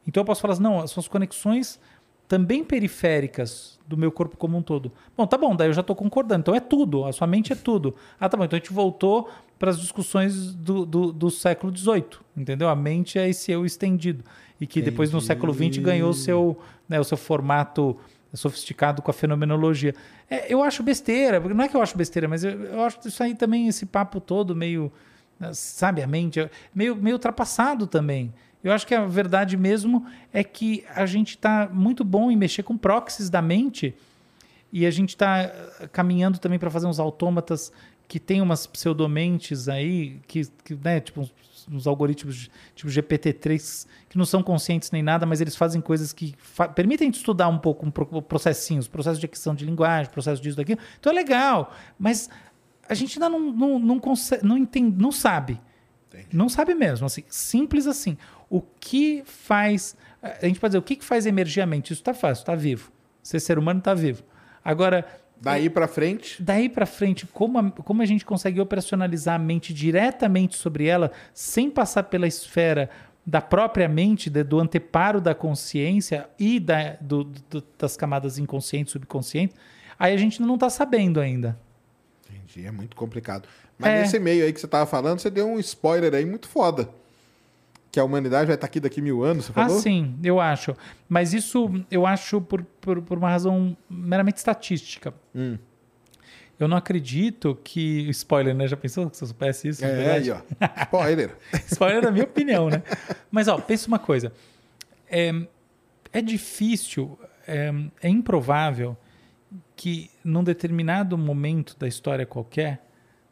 [0.07, 1.79] Então eu posso falar assim, não, são as conexões
[2.27, 4.91] também periféricas do meu corpo como um todo.
[5.17, 6.41] Bom, tá bom, daí eu já estou concordando.
[6.41, 7.95] Então é tudo, a sua mente é tudo.
[8.19, 12.19] Ah, tá bom, então a gente voltou para as discussões do, do, do século XVIII,
[12.37, 12.69] entendeu?
[12.69, 14.23] A mente é esse eu estendido.
[14.61, 17.97] E que depois no século XX ganhou seu, né, o seu formato
[18.33, 19.93] sofisticado com a fenomenologia.
[20.29, 23.21] É, eu acho besteira, não é que eu acho besteira, mas eu, eu acho isso
[23.23, 24.91] aí também, esse papo todo meio,
[25.53, 28.33] sabe, a mente, meio, meio ultrapassado também.
[28.63, 32.63] Eu acho que a verdade mesmo é que a gente está muito bom em mexer
[32.63, 33.95] com proxies da mente
[34.71, 35.49] e a gente está
[35.91, 37.71] caminhando também para fazer uns autômatas
[38.07, 41.29] que tem umas pseudomentes aí, que, que né, tipo
[41.71, 46.35] uns, algoritmos tipo GPT-3 que não são conscientes nem nada, mas eles fazem coisas que
[46.37, 50.57] fa permitem estudar um pouco um pro processinhos, processo de aquisição de linguagem, processo disso,
[50.57, 50.79] daquilo.
[50.99, 52.29] Então é legal, mas
[52.87, 55.61] a gente ainda não, não, não, consegue, não, entende, não sabe.
[56.07, 56.35] Entendi.
[56.35, 58.17] Não sabe mesmo, assim, simples assim.
[58.49, 59.95] O que faz.
[60.21, 61.93] A gente pode dizer, o que faz emergir a mente?
[61.93, 62.91] Isso está fácil, está vivo.
[63.21, 64.23] Ser ser humano está vivo.
[64.63, 65.05] Agora.
[65.41, 66.41] Daí para frente?
[66.41, 71.11] Daí para frente, como a, como a gente consegue operacionalizar a mente diretamente sobre ela,
[71.33, 72.89] sem passar pela esfera
[73.25, 78.91] da própria mente, de, do anteparo da consciência e da, do, do, das camadas inconsciente,
[78.91, 79.53] subconsciente,
[79.97, 81.57] aí a gente não está sabendo ainda.
[82.27, 83.47] Entendi, é muito complicado.
[83.77, 84.01] Mas é.
[84.01, 86.89] nesse meio aí que você estava falando, você deu um spoiler aí muito foda.
[87.91, 89.77] Que a humanidade vai estar aqui daqui mil anos, você falou?
[89.77, 90.75] Ah, sim, eu acho.
[91.07, 95.13] Mas isso eu acho por, por, por uma razão meramente estatística.
[95.33, 95.57] Hum.
[96.59, 98.09] Eu não acredito que.
[98.09, 98.67] Spoiler, né?
[98.67, 99.85] Já pensou que você soubesse isso?
[99.85, 100.41] É, aí, ó.
[100.83, 101.35] Spoiler.
[101.71, 102.83] Spoiler da minha opinião, né?
[103.31, 104.33] Mas, ó, pensa uma coisa.
[105.09, 105.31] É,
[106.11, 107.17] é difícil,
[107.47, 107.71] é,
[108.03, 108.97] é improvável
[109.75, 112.85] que num determinado momento da história qualquer,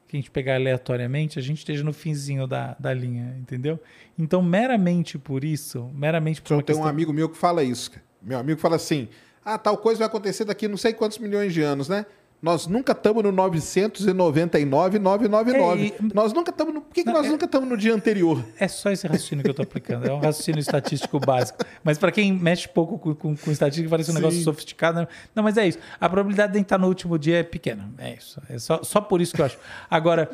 [0.08, 3.80] que a gente pegar aleatoriamente, a gente esteja no finzinho da, da linha, entendeu?
[4.18, 7.92] Então, meramente por isso, meramente por Só tem um amigo meu que fala isso.
[8.22, 9.10] Meu amigo fala assim:
[9.44, 12.06] ah, tal coisa vai acontecer daqui não sei quantos milhões de anos, né?
[12.40, 15.82] Nós nunca estamos no 999, 999.
[15.82, 16.14] É, e...
[16.14, 16.82] Nós nunca estamos no.
[16.82, 17.30] Por que, que nós é...
[17.30, 18.46] nunca estamos no dia anterior?
[18.60, 20.08] É só esse raciocínio que eu estou aplicando.
[20.08, 21.58] É um raciocínio estatístico básico.
[21.84, 24.20] Mas para quem mexe pouco com, com, com estatística, parece um Sim.
[24.20, 25.00] negócio sofisticado.
[25.00, 25.08] Né?
[25.34, 25.80] Não, mas é isso.
[26.00, 27.90] A probabilidade de estar no último dia é pequena.
[27.98, 28.40] É isso.
[28.48, 29.58] É só, só por isso que eu acho.
[29.90, 30.30] Agora,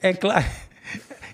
[0.00, 0.44] é claro.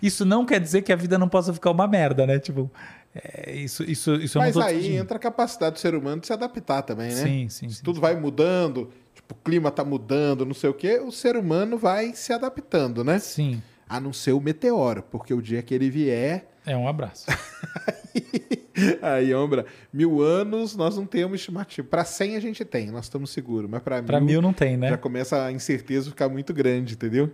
[0.02, 2.38] Isso não quer dizer que a vida não possa ficar uma merda, né?
[2.38, 2.70] Tipo.
[3.14, 5.00] É, isso, isso, isso Mas aí discutindo.
[5.00, 7.22] entra a capacidade do ser humano de se adaptar também, né?
[7.22, 7.68] Sim, sim.
[7.68, 8.00] Se sim tudo sim.
[8.00, 8.90] vai mudando,
[9.24, 13.02] tipo, o clima tá mudando, não sei o quê, o ser humano vai se adaptando,
[13.02, 13.18] né?
[13.18, 13.62] Sim.
[13.88, 16.48] A não ser o meteoro, porque o dia que ele vier.
[16.66, 17.26] É um abraço.
[19.02, 21.86] aí, ombra, mil anos nós não temos estimativa.
[21.86, 24.06] Para 100 a gente tem, nós estamos seguros, mas para mil.
[24.06, 24.88] Para mil não tem, né?
[24.88, 27.30] Já começa a incerteza ficar muito grande, entendeu?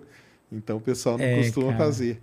[0.50, 1.78] Então o pessoal não é, costuma cara.
[1.78, 2.20] fazer.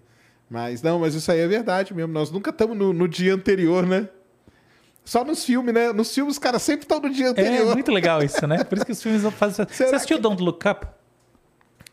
[0.49, 2.13] Mas não, mas isso aí é verdade mesmo.
[2.13, 4.07] Nós nunca estamos no, no, dia anterior, né?
[5.07, 5.93] Só nos filmes, né?
[5.93, 7.71] Nos filmes os caras sempre estão no dia anterior.
[7.71, 8.61] É muito legal isso, né?
[8.65, 9.65] Por isso que os filmes fazem.
[9.71, 10.23] Será Você assistiu que...
[10.23, 10.85] Don't Look Up?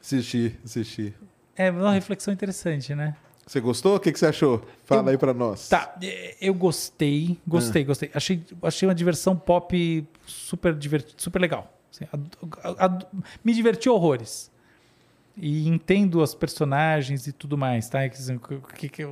[0.01, 1.15] Assisti, assisti.
[1.55, 3.15] É uma reflexão interessante, né?
[3.47, 3.95] Você gostou?
[3.95, 4.67] O que, que você achou?
[4.85, 5.09] Fala eu...
[5.11, 5.69] aí pra nós.
[5.69, 5.97] Tá,
[6.41, 7.87] eu gostei, gostei, ah.
[7.87, 8.11] gostei.
[8.13, 11.73] Achei, achei uma diversão pop super divertida, super legal.
[11.93, 13.01] Assim, a, a, a,
[13.45, 14.51] me diverti horrores
[15.37, 18.01] e entendo as personagens e tudo mais, tá?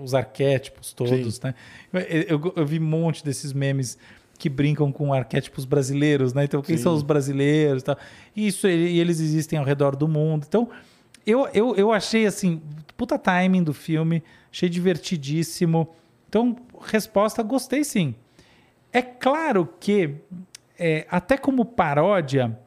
[0.03, 1.40] Os arquétipos todos, Sim.
[1.44, 1.55] né?
[1.93, 3.99] Eu, eu, eu, vi um monte desses memes
[4.39, 6.44] que brincam com arquétipos brasileiros, né?
[6.44, 6.85] Então, quem Sim.
[6.85, 7.99] são os brasileiros e tal.
[8.36, 10.44] Isso, e eles existem ao redor do mundo.
[10.49, 10.69] Então,
[11.27, 12.62] eu, eu, eu achei, assim,
[12.97, 15.89] puta timing do filme, achei divertidíssimo.
[16.28, 18.15] Então, resposta, gostei sim.
[18.93, 20.16] É claro que,
[20.78, 22.59] é, até como paródia,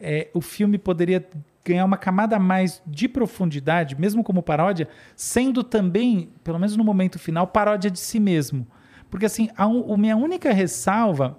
[0.00, 1.24] é, o filme poderia
[1.72, 6.84] ganhar uma camada a mais de profundidade, mesmo como paródia, sendo também, pelo menos no
[6.84, 8.66] momento final, paródia de si mesmo.
[9.10, 11.38] Porque, assim, a, a minha única ressalva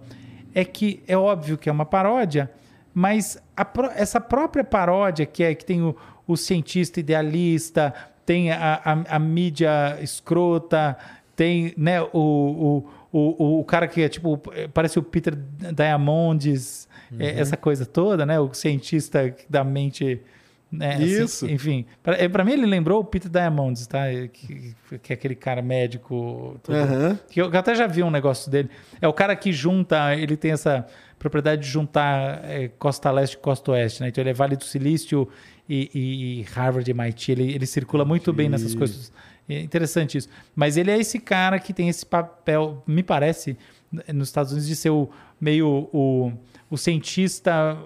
[0.53, 2.51] é que é óbvio que é uma paródia,
[2.93, 5.95] mas a essa própria paródia, que é que tem o,
[6.27, 7.93] o cientista idealista,
[8.25, 10.97] tem a, a, a mídia escrota,
[11.35, 14.41] tem né, o, o, o, o cara que é tipo,
[14.73, 16.86] parece o Peter Diamandis,
[17.19, 18.39] é, essa coisa toda, né?
[18.39, 20.21] O cientista da mente.
[20.69, 21.49] Né, assim, Isso.
[21.49, 21.85] enfim,
[22.29, 24.03] para mim ele lembrou o Peter Diamandis, tá?
[24.33, 26.59] Que, que é aquele cara médico.
[26.61, 28.69] todo- eu, que eu até já vi um negócio dele.
[29.01, 30.85] É o cara que junta, ele tem essa
[31.17, 34.09] propriedade de juntar é, costa leste e costa oeste, né?
[34.09, 35.29] Então ele é Vale do Silício
[35.69, 37.31] e, e- e Harvard e MIT.
[37.31, 39.11] Ele, ele circula muito bem nessas coisas.
[39.47, 40.27] É interessante isso.
[40.53, 43.57] Mas ele é esse cara que tem esse papel, me parece,
[43.91, 45.09] nos Estados Unidos, de ser o
[45.39, 46.31] meio o,
[46.69, 47.77] o cientista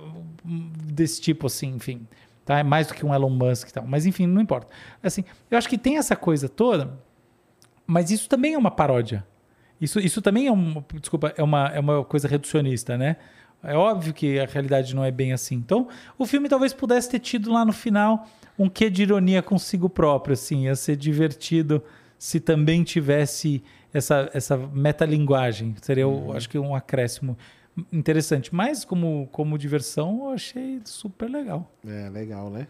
[0.43, 2.07] desse tipo, assim, enfim.
[2.45, 2.59] Tá?
[2.59, 3.85] É mais do que um Elon Musk e tal.
[3.85, 4.67] Mas enfim, não importa.
[5.01, 6.99] Assim, eu acho que tem essa coisa toda.
[7.85, 9.25] Mas isso também é uma paródia.
[9.79, 13.17] Isso, isso também é uma, desculpa, é uma, é uma coisa reducionista, né?
[13.63, 15.55] É óbvio que a realidade não é bem assim.
[15.55, 15.87] Então,
[16.17, 20.33] o filme talvez pudesse ter tido lá no final um quê de ironia consigo próprio,
[20.33, 21.83] assim, ia ser divertido
[22.17, 25.75] se também tivesse essa, essa metalinguagem.
[25.81, 27.37] Seria, eu acho que um acréscimo
[27.91, 28.53] interessante.
[28.53, 31.71] Mas como, como diversão, eu achei super legal.
[31.87, 32.67] É, legal, né?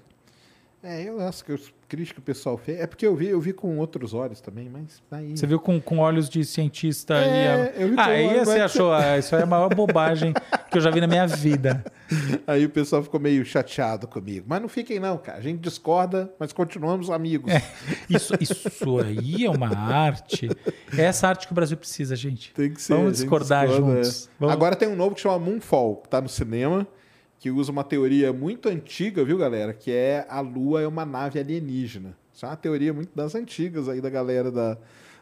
[0.84, 2.80] É, eu acho que os críticos que o pessoal fez.
[2.80, 5.38] É porque eu vi, eu vi com outros olhos também, mas aí.
[5.38, 7.81] Você viu com, com olhos de cientista É, e a...
[7.81, 10.34] eu vi com Ah, aí olhos, você achou, ah, isso aí é a maior bobagem
[10.72, 11.84] que eu já vi na minha vida.
[12.48, 14.46] Aí o pessoal ficou meio chateado comigo.
[14.48, 15.38] Mas não fiquem, não, cara.
[15.38, 17.52] A gente discorda, mas continuamos amigos.
[18.10, 20.50] Isso, isso aí é uma arte.
[20.98, 22.54] É essa arte que o Brasil precisa, gente.
[22.54, 22.94] Tem que ser.
[22.94, 24.28] Vamos discordar discorda, juntos.
[24.28, 24.30] é.
[24.40, 26.86] Vamos- Agora tem um novo que chama Moonfall, que tá no cinema,
[27.40, 29.74] que usa uma teoria muito antiga, viu, galera?
[29.74, 32.16] Que é a Lua é uma nave alienígena.
[32.34, 34.78] Isso é uma teoria muito das antigas aí da galera da,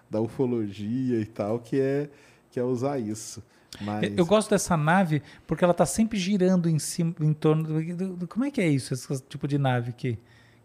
[0.10, 2.10] da ufologia e tal, que é,
[2.52, 3.44] que é usar isso.
[3.82, 4.12] Mas...
[4.18, 7.64] Eu gosto dessa nave porque ela tá sempre girando em cima, em torno.
[7.64, 10.18] Do, do- do- como é que é isso, esse tipo de nave que,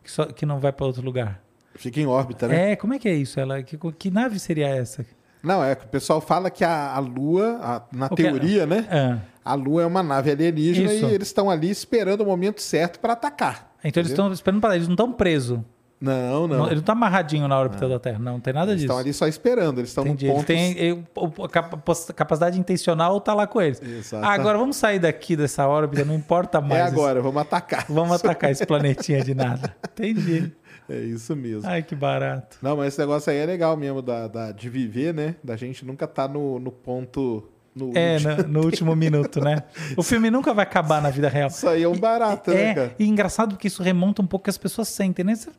[0.02, 1.40] que, só, que não vai para outro lugar?
[1.76, 2.72] Fica em órbita, né?
[2.72, 3.38] É, como é que é isso?
[3.38, 5.04] Ela, que, que nave seria essa?
[5.42, 8.64] Não, é que o pessoal fala que a, a Lua, a- na O que- teoria,
[8.66, 8.86] né?
[8.90, 11.04] Ah, A Lua é uma nave alienígena Isso.
[11.06, 13.74] e eles estão ali esperando o momento certo para atacar.
[13.84, 14.24] então eles Entendeu?
[14.24, 15.60] estão esperando para eles não estão presos.
[16.00, 16.58] Não, Não.
[16.58, 16.66] não.
[16.66, 18.92] Ele não tá amarradinho na órbita da Terra, não, não tem nada Eles disso.
[18.92, 19.78] estão ali só esperando.
[19.78, 20.26] Eles estão no Entendi.
[20.26, 21.78] Ele ponto tem ele- o- a capa-
[22.14, 23.80] capacidade intencional tá lá com eles.
[23.80, 24.24] Exato.
[24.24, 26.80] Ah, agora vamos sair daqui dessa órbita, não importa mais.
[26.80, 27.86] É agora, vamos atacar.
[27.88, 29.74] Vamos atacar esse planetinha de nada.
[29.92, 30.52] Entendi.
[30.86, 31.66] É isso mesmo.
[31.70, 32.58] Ai, que barato.
[32.60, 35.36] Não, mas esse negócio aí é legal mesmo, da, da- de viver, né?
[35.42, 37.48] Da gente nunca tá no, no ponto.
[37.74, 38.36] No É, último.
[38.36, 39.64] no, no último minuto, né?
[39.96, 41.48] O filme nunca vai acabar na vida real.
[41.48, 42.94] Isso aí é um barato, né, É, cara?
[42.98, 45.34] e engraçado porque isso remonta um pouco o que as pessoas sentem, né?
[45.34, 45.50] Você-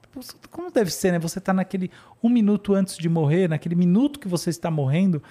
[0.50, 1.20] Como deve ser, né?
[1.20, 1.92] Você tá naquele
[2.24, 5.22] um minuto antes de morrer, naquele minuto que você está morrendo.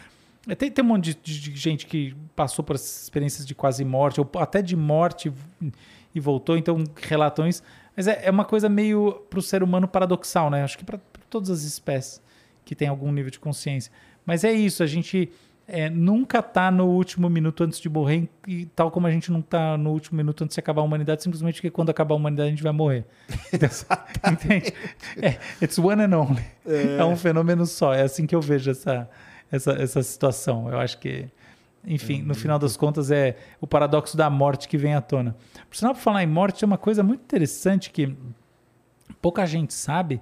[0.47, 4.21] É, Tem, tem um monte de, de gente que passou por experiências de quase morte,
[4.21, 5.33] ou até de morte
[6.15, 7.63] e voltou, então relatam isso.
[7.97, 10.63] Mas é, é uma coisa meio para o ser humano paradoxal, né?
[10.63, 11.01] Acho que para
[11.31, 12.21] todas as espécies
[12.65, 13.91] que têm algum nível de consciência.
[14.27, 15.31] Mas é isso, a gente
[15.67, 19.41] é, nunca tá no último minuto antes de morrer, e tal como a gente não
[19.41, 22.49] tá no último minuto antes de acabar a humanidade, simplesmente porque quando acabar a humanidade
[22.49, 23.07] a gente vai morrer.
[24.31, 24.73] Entende?
[25.21, 26.45] É, it's one and only.
[26.67, 27.03] É.
[27.05, 27.95] um fenômeno só.
[27.95, 29.09] É assim que eu vejo essa,
[29.51, 30.69] essa, essa situação.
[30.69, 31.29] Eu acho que,
[31.87, 35.35] enfim, no final das contas é o paradoxo da morte que vem à tona.
[35.69, 38.15] Por sinal, por falar em morte, é uma coisa muito interessante que
[39.23, 40.21] pouca gente sabe,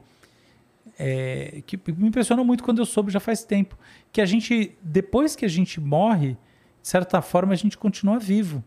[0.99, 3.77] é, que me impressionou muito quando eu soube já faz tempo,
[4.13, 6.37] que a gente, depois que a gente morre,
[6.83, 8.63] de certa forma a gente continua vivo.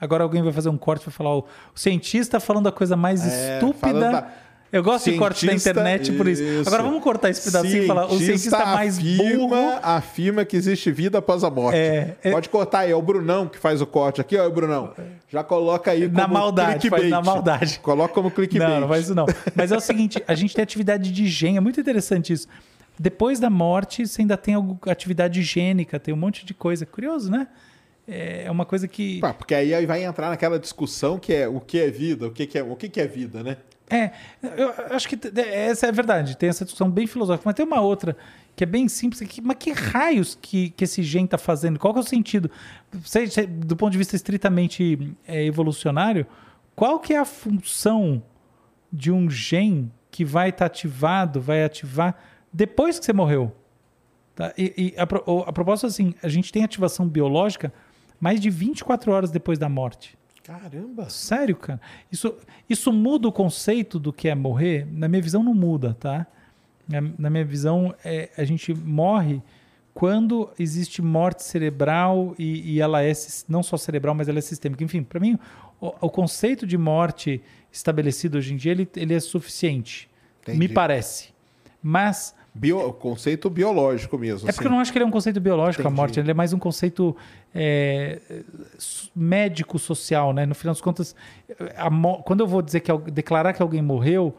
[0.00, 1.40] Agora alguém vai fazer um corte e vai falar, o,
[1.74, 4.10] o cientista falando a coisa mais É, estúpida.
[4.10, 4.28] da-
[4.72, 6.42] Eu gosto de corte da Cientista, internet por isso.
[6.42, 6.68] isso.
[6.68, 9.78] Agora vamos cortar esse pedacinho e falar o cientista mais afirma, burro.
[9.82, 11.78] afirma que existe vida após a morte.
[11.78, 14.50] É, é- Pode cortar aí, é o Brunão que faz o corte aqui, ó, o
[14.50, 14.92] Brunão.
[15.30, 17.10] Já coloca aí Na como maldade, faz clickbait.
[17.10, 17.78] na maldade.
[17.80, 18.70] Coloca como clickbait.
[18.70, 19.24] Não, não faz isso não.
[19.54, 22.46] Mas é o seguinte, a gente tem atividade de gene, é muito interessante isso.
[22.98, 26.86] Depois da morte, você ainda tem alguma atividade higiênica, tem um monte de coisa.
[26.86, 27.48] Curioso, né?
[28.08, 29.18] É uma coisa que...
[29.20, 32.46] Pá, porque aí vai entrar naquela discussão que é o que é vida, o que,
[32.46, 33.56] que é, o que, que é vida, né?
[33.90, 34.10] É,
[34.42, 37.64] eu acho que t- essa é a verdade, tem essa discussão bem filosófica, mas tem
[37.64, 38.16] uma outra
[38.54, 39.20] que é bem simples.
[39.28, 41.78] Que, mas que raios que, que esse gene está fazendo?
[41.78, 42.50] Qual é o sentido?
[42.92, 46.26] Você, do ponto de vista estritamente é, evolucionário,
[46.74, 48.22] qual que é a função
[48.92, 52.16] de um gene que vai estar tá ativado, vai ativar
[52.56, 53.52] depois que você morreu?
[54.34, 54.52] Tá?
[54.56, 57.70] E, e a, a propósito, assim, a gente tem ativação biológica
[58.18, 60.16] mais de 24 horas depois da morte.
[60.42, 61.10] Caramba!
[61.10, 61.78] Sério, cara?
[62.10, 62.34] Isso,
[62.68, 64.86] isso muda o conceito do que é morrer?
[64.90, 66.26] Na minha visão, não muda, tá?
[67.18, 69.42] Na minha visão, é, a gente morre
[69.92, 73.12] quando existe morte cerebral e, e, ela é
[73.46, 74.82] não só cerebral, mas ela é sistêmica.
[74.82, 75.38] Enfim, para mim,
[75.78, 77.42] o, o, conceito de morte
[77.72, 80.08] estabelecido hoje em dia, ele, ele é suficiente,
[80.42, 80.58] Entendi.
[80.58, 81.34] me parece.
[81.82, 84.48] Mas Bio, conceito biológico mesmo.
[84.48, 84.64] É porque assim.
[84.64, 85.94] eu não acho que ele é um conceito biológico, Entendi.
[85.94, 86.20] a morte.
[86.20, 87.14] Ele é mais um conceito
[87.54, 88.18] é,
[89.14, 90.46] médico-social, né?
[90.46, 91.14] No final das contas,
[92.24, 94.34] quando eu vou dizer que declarar que alguém morreu,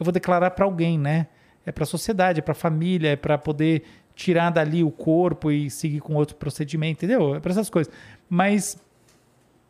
[0.00, 1.26] eu vou declarar para alguém, né?
[1.66, 3.82] É para a sociedade, é para a família, é para poder
[4.14, 7.34] tirar dali o corpo e seguir com outro procedimento, entendeu?
[7.34, 7.92] É para essas coisas.
[8.30, 8.78] Mas,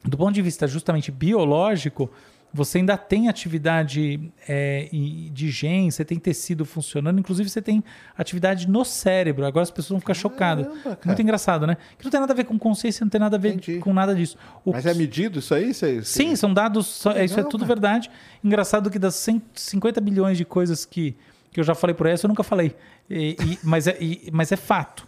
[0.04, 2.08] do ponto de vista justamente biológico,
[2.52, 4.88] você ainda tem atividade é,
[5.32, 7.84] de genes, você tem tecido funcionando, inclusive você tem
[8.16, 9.44] atividade no cérebro.
[9.44, 10.66] Agora as pessoas vão ficar chocadas.
[11.04, 11.76] Muito engraçado, né?
[11.98, 13.78] Que não tem nada a ver com consciência, não tem nada a ver Entendi.
[13.80, 14.38] com nada disso.
[14.64, 14.72] O...
[14.72, 15.74] Mas é medido isso aí?
[15.74, 16.02] Você.
[16.02, 17.68] Sim, são dados, Legal, isso é tudo cara.
[17.68, 18.10] verdade.
[18.42, 21.14] Engraçado que das 150 bilhões de coisas que,
[21.52, 22.74] que eu já falei por aí, eu nunca falei.
[23.10, 25.06] E, e, mas, é, e, mas é fato.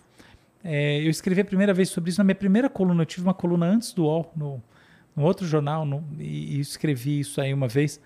[0.62, 3.02] É, eu escrevi a primeira vez sobre isso na minha primeira coluna.
[3.02, 4.62] Eu tive uma coluna antes do UOL, no
[5.16, 8.01] um outro jornal no, e, e, escrevi isso aí uma vez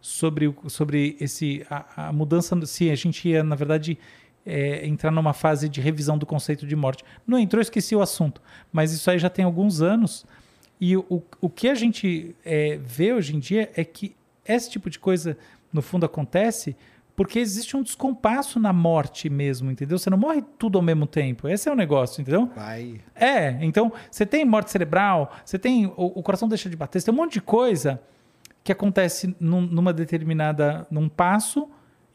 [0.00, 3.98] sobre, sobre esse, a, a mudança, se a gente ia, na verdade,
[4.44, 7.04] é, entrar numa fase de revisão do conceito de morte.
[7.26, 8.40] Não entrou, esqueci o assunto,
[8.72, 10.24] mas isso aí já tem alguns anos.
[10.80, 14.14] E o, o que a gente é, vê hoje em dia é que
[14.44, 15.36] esse tipo de coisa,
[15.72, 16.76] no fundo, acontece
[17.16, 19.98] porque existe um descompasso na morte mesmo, entendeu?
[19.98, 21.48] Você não morre tudo ao mesmo tempo.
[21.48, 22.50] Esse é o negócio, entendeu?
[22.54, 23.00] Vai.
[23.14, 25.86] É, então você tem morte cerebral, você tem.
[25.86, 28.00] O, o coração deixa de bater, você tem um monte de coisa
[28.62, 30.86] que acontece num, numa determinada.
[30.90, 31.68] num passo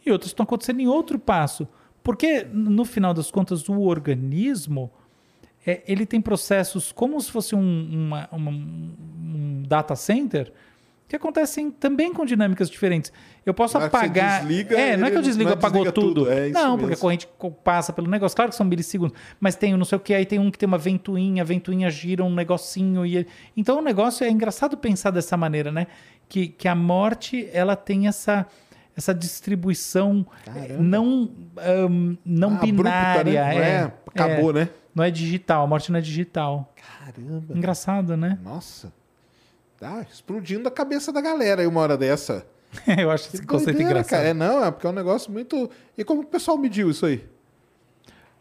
[0.06, 1.68] e outras estão acontecendo em outro passo.
[2.04, 4.92] Porque, no final das contas, o organismo.
[5.64, 10.52] É, ele tem processos como se fosse um, uma, uma, um data center
[11.12, 13.12] que acontecem também com dinâmicas diferentes.
[13.46, 14.38] Eu posso não apagar.
[14.38, 16.24] É, desliga, é, não é que eu desligo, apagou tudo.
[16.24, 16.32] tudo.
[16.32, 17.28] É não, porque a corrente
[17.66, 18.34] passa pelo negócio.
[18.34, 20.66] Claro que são milissegundos, mas tem não sei o que, aí tem um que tem
[20.66, 23.06] uma ventoinha, a ventoinha gira um negocinho.
[23.06, 23.28] E...
[23.58, 25.88] Então o negócio é engraçado pensar dessa maneira, né?
[26.30, 28.48] Que, que a morte ela tem essa
[28.96, 30.82] essa distribuição Caramba.
[30.82, 31.30] não
[31.90, 33.20] um, não ah, binária.
[33.20, 33.68] Abrupta, né?
[33.68, 34.70] é, é, acabou, é, né?
[34.96, 36.74] Não é digital, a morte não é digital.
[36.76, 37.54] Caramba.
[37.54, 38.40] Engraçado, né?
[38.42, 39.01] Nossa.
[39.82, 42.46] Tá explodindo a cabeça da galera aí uma hora dessa.
[43.00, 44.20] eu acho esse conceito doideira, engraçado.
[44.20, 44.30] Cara.
[44.30, 45.72] É, não, é porque é um negócio muito.
[45.98, 47.26] E como o pessoal mediu isso aí?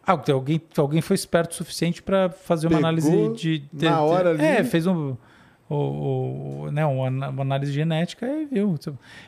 [0.07, 4.03] Ah, alguém, alguém foi esperto o suficiente para fazer uma Pegou análise de, de, Na
[4.03, 4.45] hora ali.
[4.45, 5.17] É, fez um,
[5.67, 8.75] o, o, né, uma, uma análise genética e viu.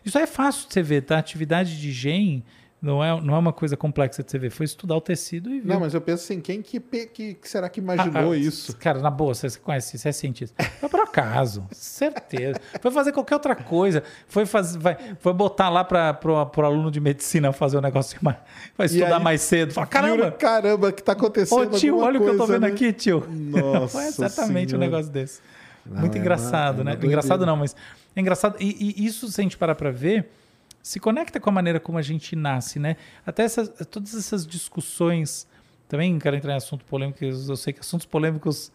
[0.04, 1.16] Isso aí é fácil de você ver, tá?
[1.16, 2.44] Atividade de gene
[2.82, 4.50] não é, não é uma coisa complexa de você ver.
[4.50, 5.72] Foi estudar o tecido e viu.
[5.72, 8.76] Não, mas eu penso assim, quem que, que, que será que imaginou ah, ah, isso?
[8.76, 10.60] Cara, na boa, você conhece, você é cientista.
[10.80, 12.60] Foi por acaso, certeza.
[12.80, 14.02] Foi fazer qualquer outra coisa.
[14.26, 18.38] Foi, fazer, vai, foi botar lá para o aluno de medicina fazer um negócio mais.
[18.76, 19.72] Vai estudar aí, mais cedo.
[19.72, 20.32] Fala, caramba!
[20.32, 21.74] Caramba, o que está acontecendo?
[21.74, 22.68] Ô tio, olha o que eu tô vendo né?
[22.68, 23.24] aqui, tio.
[23.30, 23.98] Nossa.
[23.98, 24.88] Foi exatamente senhora.
[24.88, 25.40] um negócio desse.
[25.86, 27.00] Não, Muito é engraçado, uma, é né?
[27.00, 27.76] engraçado não, mas
[28.16, 28.56] é engraçado.
[28.58, 30.28] E, e isso, se a gente parar para ver
[30.82, 32.96] se conecta com a maneira como a gente nasce, né?
[33.24, 35.46] Até essas, todas essas discussões,
[35.88, 38.72] também quero entrar em assuntos polêmicos, eu sei que assuntos polêmicos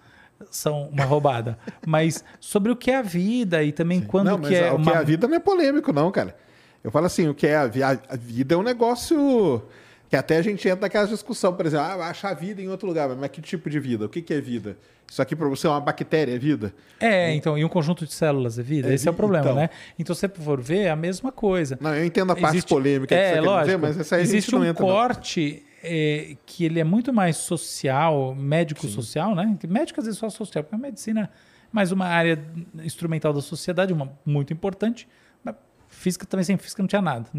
[0.50, 4.08] são uma roubada, mas sobre o que é a vida e também Sim.
[4.08, 4.92] quando não, que é o uma...
[4.92, 6.36] que é a vida não é polêmico não, cara.
[6.84, 9.62] Eu falo assim, o que é a, vida, a vida é um negócio
[10.10, 13.10] que até a gente entra naquela discussão, por exemplo, ah, achar vida em outro lugar,
[13.10, 14.06] mas que tipo de vida?
[14.06, 14.78] O que, que é vida?
[15.10, 16.74] Isso aqui para você é uma bactéria, é vida?
[17.00, 18.90] É, então, e um conjunto de células é vida?
[18.90, 19.70] É, Esse é o problema, então, né?
[19.98, 21.78] Então, se você for ver, é a mesma coisa.
[21.82, 24.22] Não, eu entendo a parte Existe, polêmica é, que você lógico, dizer, mas essa aí
[24.22, 29.58] Existe um entra, corte é, que ele é muito mais social, médico-social, né?
[29.68, 31.30] Médico às vezes só social, porque a medicina é
[31.72, 32.44] mais uma área
[32.84, 35.08] instrumental da sociedade, uma muito importante,
[35.44, 35.56] mas
[35.88, 37.30] física também, sem física não tinha nada.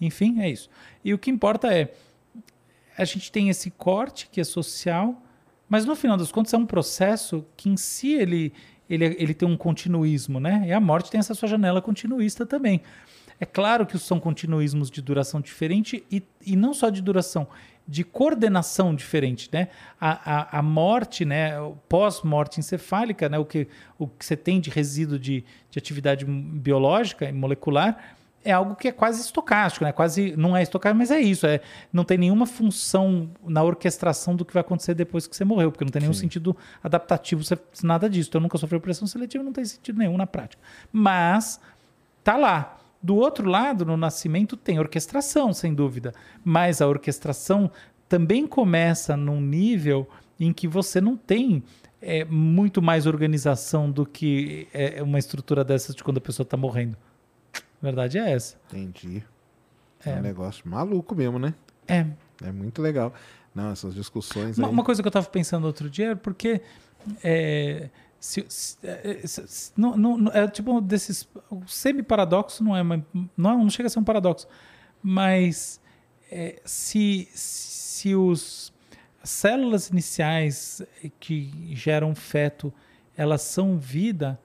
[0.00, 0.68] Enfim, é isso.
[1.04, 1.92] E o que importa é,
[2.96, 5.20] a gente tem esse corte que é social,
[5.68, 8.52] mas no final das contas é um processo que em si ele,
[8.88, 10.64] ele, ele tem um continuismo, né?
[10.66, 12.82] E a morte tem essa sua janela continuista também.
[13.40, 17.48] É claro que são continuismos de duração diferente e, e não só de duração,
[17.86, 19.68] de coordenação diferente, né?
[20.00, 21.52] A, a, a morte, né?
[21.88, 23.38] Pós-morte encefálica, né?
[23.38, 23.66] O que,
[23.98, 28.88] o que você tem de resíduo de, de atividade biológica e molecular, é algo que
[28.88, 29.92] é quase estocástico, né?
[29.92, 31.46] Quase não é estocástico, mas é isso.
[31.46, 31.60] É,
[31.92, 35.84] não tem nenhuma função na orquestração do que vai acontecer depois que você morreu, porque
[35.84, 36.20] não tem nenhum Sim.
[36.20, 37.42] sentido adaptativo,
[37.82, 38.28] nada disso.
[38.28, 40.62] Então, nunca sofreu pressão seletiva, não tem sentido nenhum na prática.
[40.92, 41.58] Mas
[42.22, 42.78] tá lá.
[43.02, 46.14] Do outro lado, no nascimento, tem orquestração, sem dúvida.
[46.42, 47.70] Mas a orquestração
[48.08, 50.08] também começa num nível
[50.38, 51.62] em que você não tem
[52.00, 56.56] é, muito mais organização do que é, uma estrutura dessas de quando a pessoa está
[56.56, 56.96] morrendo.
[57.84, 58.56] Verdade é essa.
[58.72, 59.22] Entendi.
[60.06, 60.10] É.
[60.10, 61.54] é um negócio maluco mesmo, né?
[61.86, 62.06] É.
[62.42, 63.12] É muito legal.
[63.54, 64.56] Não, essas discussões.
[64.56, 64.72] Uma, aí...
[64.72, 66.62] uma coisa que eu estava pensando outro dia é porque.
[67.22, 71.28] É, se, se, é, se, não, não, é tipo desses.
[71.66, 73.06] Semi-paradoxo não é, uma,
[73.36, 73.56] não é.
[73.58, 74.48] Não chega a ser um paradoxo.
[75.02, 75.78] Mas
[76.32, 78.72] é, se, se os
[79.22, 80.80] células iniciais
[81.20, 82.72] que geram feto
[83.14, 84.40] elas são vida,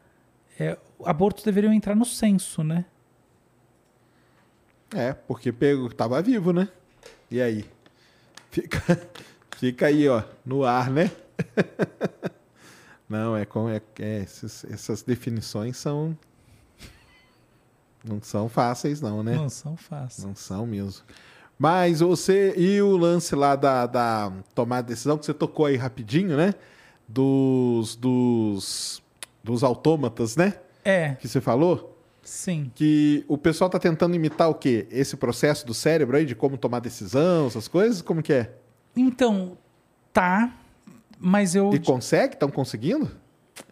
[0.59, 2.85] é, abortos deveriam entrar no censo, né?
[4.93, 6.67] É, porque pego, tava vivo, né?
[7.29, 7.65] E aí?
[8.51, 8.79] Fica,
[9.57, 11.11] fica aí, ó, no ar, né?
[13.07, 16.15] Não, é como é, é essas, essas definições são
[18.03, 19.35] não são fáceis, não, né?
[19.35, 20.25] Não são fáceis.
[20.25, 21.03] Não são mesmo.
[21.57, 22.53] Mas você.
[22.55, 26.53] E o lance lá da, da tomada de decisão, que você tocou aí rapidinho, né?
[27.07, 27.95] Dos.
[27.95, 29.03] Dos.
[29.43, 30.53] Dos autômatas, né?
[30.83, 31.15] É.
[31.15, 31.88] Que você falou?
[32.30, 32.72] Sim.
[32.76, 34.88] Que o pessoal está tentando imitar o quê?
[34.91, 38.03] Esse processo do cérebro aí de como tomar decisão, essas coisas?
[38.03, 38.53] Como que é?
[38.95, 39.57] Então,
[40.14, 40.53] tá.
[41.18, 41.73] Mas eu.
[41.73, 42.35] E consegue?
[42.35, 43.10] Estão conseguindo?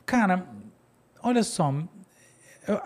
[0.07, 0.47] Cara,
[1.21, 1.71] olha só.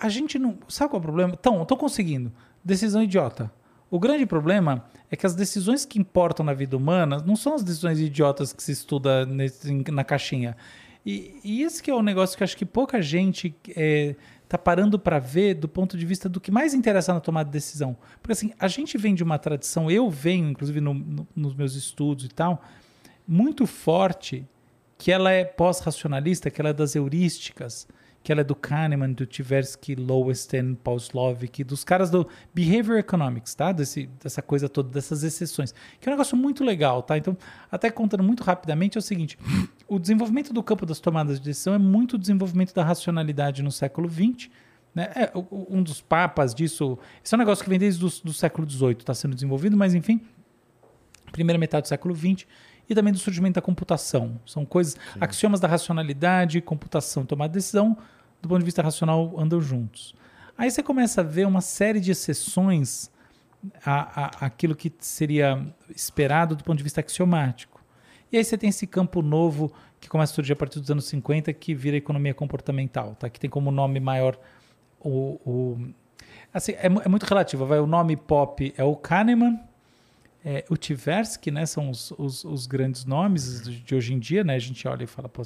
[0.02, 0.58] A gente não.
[0.68, 1.38] Sabe qual é o problema?
[1.40, 2.34] Então, estou conseguindo.
[2.62, 3.50] Decisão idiota.
[3.90, 7.64] O grande problema é que as decisões que importam na vida humana não são as
[7.64, 10.58] decisões idiotas que se estuda nesse, na caixinha.
[11.06, 14.16] E, e, esse que é o negócio que eu acho que pouca gente é,
[14.52, 17.54] tá parando para ver do ponto de vista do que mais interessa na tomada de
[17.54, 17.96] decisão.
[18.22, 21.74] Porque assim, a gente vem de uma tradição, eu venho, inclusive no, no, nos meus
[21.74, 22.62] estudos e tal,
[23.26, 24.46] muito forte
[24.98, 27.88] que ela é pós-racionalista, que ela é das heurísticas,
[28.24, 33.56] que ela é do Kahneman, do Tversky, Lowenstein, Paul Slovic, dos caras do Behavior Economics,
[33.56, 33.72] tá?
[33.72, 37.18] Desse, dessa coisa toda, dessas exceções, que é um negócio muito legal, tá?
[37.18, 37.36] Então,
[37.72, 39.38] até contando muito rapidamente, é o seguinte,
[39.88, 43.72] o desenvolvimento do campo das tomadas de decisão é muito o desenvolvimento da racionalidade no
[43.72, 44.50] século XX,
[44.94, 45.10] né?
[45.16, 48.92] É, um dos papas disso, esse é um negócio que vem desde o século XVIII,
[48.92, 50.22] está sendo desenvolvido, mas enfim,
[51.32, 52.46] primeira metade do século XX,
[52.92, 54.40] e também do surgimento da computação.
[54.46, 55.20] São coisas, Sim.
[55.22, 57.98] axiomas da racionalidade, computação, tomar decisão,
[58.42, 60.14] do ponto de vista racional, andam juntos.
[60.58, 63.10] Aí você começa a ver uma série de exceções
[63.86, 65.66] a, a, aquilo que seria
[65.96, 67.82] esperado do ponto de vista axiomático.
[68.32, 71.06] E aí você tem esse campo novo que começa a surgir a partir dos anos
[71.06, 73.30] 50, que vira economia comportamental, tá?
[73.30, 74.38] que tem como nome maior
[75.00, 75.40] o.
[75.46, 75.88] o
[76.54, 77.66] assim, é, é, muito relativo.
[77.66, 79.60] Vai, o nome pop é o Kahneman,
[80.44, 84.56] é, o Tversky, né, são os, os, os, grandes nomes de hoje em dia, né?
[84.56, 85.44] A gente olha e fala, pô,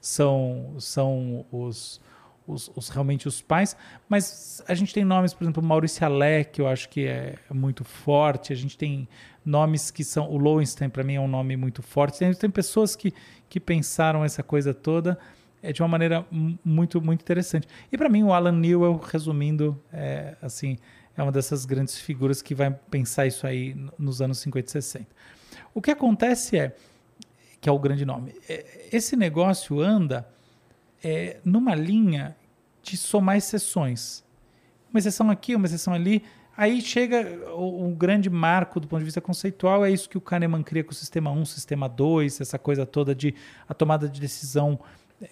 [0.00, 2.00] são, são os,
[2.46, 3.76] os, os, realmente os pais,
[4.08, 8.52] mas a gente tem nomes, por exemplo, Maurício Alec, eu acho que é muito forte,
[8.52, 9.08] a gente tem
[9.44, 12.96] nomes que são, o Lowenstein para mim é um nome muito forte, tem, tem pessoas
[12.96, 13.14] que,
[13.48, 15.16] que pensaram essa coisa toda
[15.62, 16.26] é, de uma maneira
[16.64, 17.68] muito, muito interessante.
[17.90, 20.76] E para mim o Alan Newell, resumindo, é, assim,
[21.16, 25.06] é uma dessas grandes figuras que vai pensar isso aí nos anos 50 e 60.
[25.74, 26.74] O que acontece é,
[27.60, 30.28] que é o grande nome, é, esse negócio anda
[31.02, 32.36] é, numa linha
[32.82, 34.24] de somar exceções.
[34.90, 36.22] Uma exceção aqui, uma exceção ali.
[36.56, 40.20] Aí chega o, o, grande marco do ponto de vista conceitual, é isso que o
[40.20, 43.34] Kahneman cria com o sistema 1, sistema 2, essa coisa toda de
[43.66, 44.78] a tomada de decisão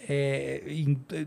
[0.09, 0.63] é,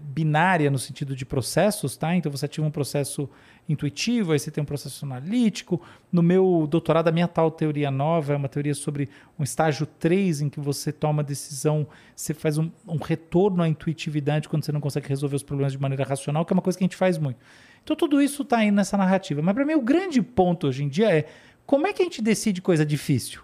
[0.02, 2.16] binária no sentido de processos, tá?
[2.16, 3.30] Então você ativa um processo
[3.68, 5.82] intuitivo, aí você tem um processo analítico.
[6.12, 9.10] No meu doutorado, a minha tal teoria nova é uma teoria sobre
[9.40, 14.50] um estágio 3 em que você toma decisão, você faz um, um retorno à intuitividade
[14.50, 16.84] quando você não consegue resolver os problemas de maneira racional, que é uma coisa que
[16.84, 17.38] a gente faz muito.
[17.84, 19.42] Então tudo isso está aí nessa narrativa.
[19.42, 21.26] Mas para mim o grande ponto hoje em dia é
[21.66, 23.42] como é que a gente decide coisa difícil?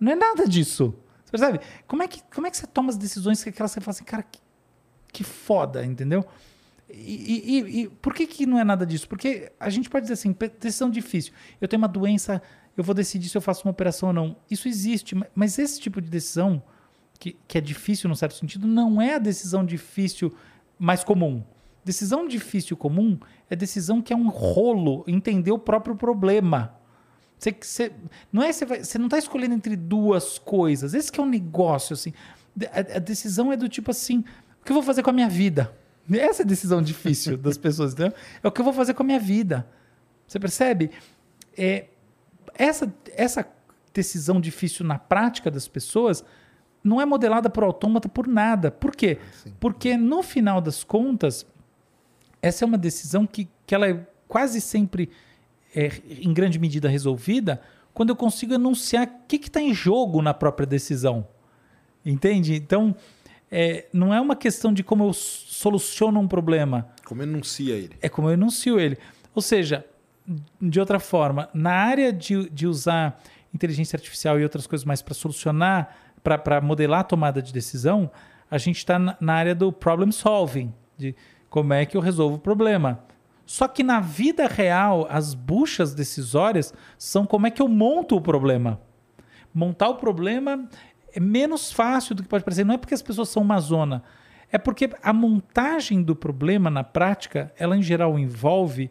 [0.00, 0.94] Não é nada disso.
[1.24, 1.60] Você percebe?
[1.86, 4.04] Como é que, como é que você toma as decisões que aquelas você fala assim,
[4.04, 4.40] cara, que,
[5.12, 6.24] que foda, entendeu?
[6.90, 9.08] E, e, e, por que, que não é nada disso?
[9.08, 11.32] Porque a gente pode dizer assim, decisão difícil.
[11.60, 12.40] Eu tenho uma doença,
[12.76, 14.36] eu vou decidir se eu faço uma operação ou não.
[14.50, 16.62] Isso existe, mas esse tipo de decisão,
[17.18, 20.34] que, que é difícil no certo sentido, não é a decisão difícil
[20.78, 21.44] mais comum.
[21.84, 23.18] Decisão difícil comum
[23.50, 26.74] é decisão que é um rolo entender o próprio problema.
[27.38, 27.92] Você, você
[28.32, 30.94] não é você, vai, você não está escolhendo entre duas coisas.
[30.94, 32.12] Esse que é um negócio assim.
[32.72, 34.24] A, a decisão é do tipo assim,
[34.60, 35.72] o que eu vou fazer com a minha vida?
[36.10, 38.12] Essa é a decisão difícil das pessoas, entendeu?
[38.42, 39.66] É o que eu vou fazer com a minha vida.
[40.26, 40.90] Você percebe?
[41.56, 41.86] É,
[42.54, 43.46] essa, essa
[43.92, 46.24] decisão difícil na prática das pessoas
[46.82, 48.70] não é modelada por autômata por nada.
[48.70, 49.18] Por quê?
[49.42, 49.52] Sim.
[49.58, 51.46] Porque no final das contas,
[52.40, 55.10] essa é uma decisão que, que ela é quase sempre,
[55.74, 57.60] é, em grande medida, resolvida
[57.92, 61.26] quando eu consigo enunciar o que está em jogo na própria decisão.
[62.04, 62.54] Entende?
[62.54, 62.94] Então,
[63.50, 67.96] é, não é uma questão de como eu soluciono um problema, Como enuncia ele?
[68.00, 68.98] é como eu enuncio ele.
[69.34, 69.84] Ou seja,
[70.60, 73.20] de outra forma, na área de, de usar
[73.54, 78.10] inteligência artificial e outras coisas mais para solucionar, para modelar a tomada de decisão,
[78.50, 81.14] a gente está na, na área do problem solving, de
[81.48, 83.02] como é que eu resolvo o problema.
[83.46, 88.20] Só que na vida real, as buchas decisórias são como é que eu monto o
[88.20, 88.78] problema.
[89.54, 90.68] Montar o problema
[91.18, 92.64] é menos fácil do que pode parecer.
[92.64, 94.04] Não é porque as pessoas são uma zona.
[94.52, 98.88] É porque a montagem do problema na prática, ela em geral envolve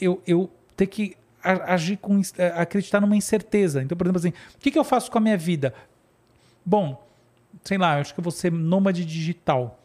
[0.00, 3.82] eu, eu ter que agir com eh, acreditar numa incerteza.
[3.82, 5.74] Então, por exemplo, assim, o que, que eu faço com a minha vida?
[6.64, 7.04] Bom,
[7.64, 9.80] sei lá, eu acho que eu vou ser nômade digital.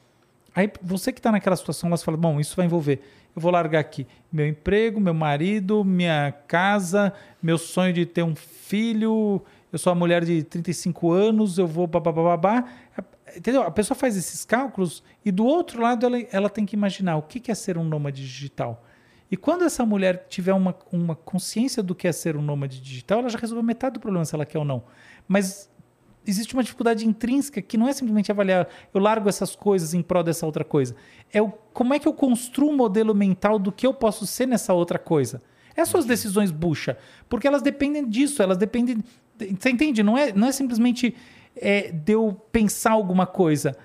[0.53, 3.01] Aí você que está naquela situação, lá você fala, bom, isso vai envolver.
[3.35, 8.35] Eu vou largar aqui meu emprego, meu marido, minha casa, meu sonho de ter um
[8.35, 9.41] filho.
[9.73, 12.63] Eu sou uma mulher de 35 anos, eu vou babá.
[13.35, 13.63] Entendeu?
[13.63, 17.23] A pessoa faz esses cálculos e do outro lado ela, ela tem que imaginar o
[17.23, 18.85] que é ser um nômade digital.
[19.31, 23.21] E quando essa mulher tiver uma, uma consciência do que é ser um nômade digital,
[23.21, 24.83] ela já resolveu metade do problema se ela quer ou não.
[25.27, 25.67] Mas
[26.23, 30.21] existe uma dificuldade intrínseca que não é simplesmente avaliar, eu largo essas coisas em prol
[30.21, 30.95] dessa outra coisa.
[31.33, 34.45] É o, como é que eu construo um modelo mental do que eu posso ser
[34.45, 35.41] nessa outra coisa.
[35.75, 36.97] Essas suas decisões bucha,
[37.27, 39.03] porque elas dependem disso, elas dependem.
[39.37, 40.03] Você entende?
[40.03, 41.15] Não é, não é simplesmente
[41.55, 43.75] é, de eu pensar alguma coisa,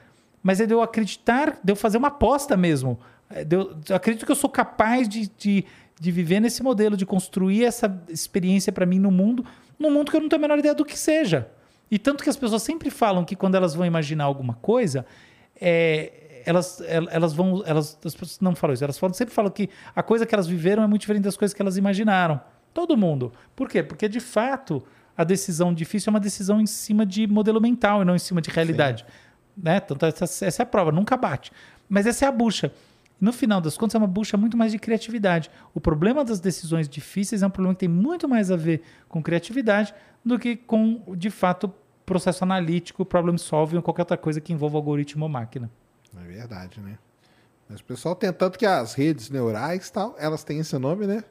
[0.43, 2.99] mas é de eu acreditar, de eu fazer uma aposta mesmo.
[3.31, 5.65] É eu, eu acredito que eu sou capaz de, de,
[6.01, 9.45] de viver nesse modelo, de construir essa experiência para mim no mundo,
[9.79, 11.49] num mundo que eu não tenho a menor ideia do que seja.
[11.91, 15.07] E tanto que as pessoas sempre falam que quando elas vão imaginar alguma coisa,
[15.61, 17.63] é, elas, el- elas vão.
[17.67, 20.47] Elas, as pessoas não falam isso, elas falam, sempre falam que a coisa que elas
[20.47, 22.41] viveram é muito diferente das coisas que elas imaginaram.
[22.73, 23.33] Todo mundo.
[23.57, 23.83] Por quê?
[23.83, 24.83] Porque de fato
[25.19, 28.41] a decisão difícil é uma decisão em cima de modelo mental e não em cima
[28.41, 29.05] de realidade.
[29.57, 29.81] Né?
[29.81, 31.51] Tanto essa, essa é a prova, nunca bate.
[31.89, 32.73] Mas essa é a bucha.
[33.21, 35.51] No final das contas, é uma bucha muito mais de criatividade.
[35.75, 39.21] O problema das decisões difíceis é um problema que tem muito mais a ver com
[39.21, 39.93] criatividade
[40.25, 41.69] do que com, de fato,
[42.07, 45.69] processo analítico, problem solving ou qualquer outra coisa que envolva algoritmo ou máquina.
[46.17, 46.97] É verdade, né?
[47.69, 51.25] Mas o pessoal tem tanto que as redes neurais tal, elas têm esse nome, né?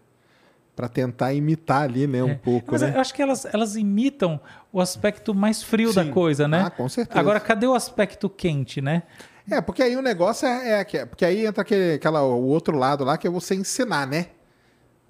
[0.78, 2.94] Pra tentar imitar ali, né, um pouco, Mas né?
[2.95, 4.40] eu acho que elas, elas imitam
[4.72, 6.12] o aspecto mais frio da Sim.
[6.12, 6.66] coisa, né?
[6.68, 7.20] Ah, com certeza.
[7.20, 9.02] Agora, cadê o aspecto quente, né?
[9.49, 12.78] É, porque aí o negócio é, é que- porque aí entra aquele, aquela, o outro
[12.78, 14.28] lado lá que é você ensinar, né?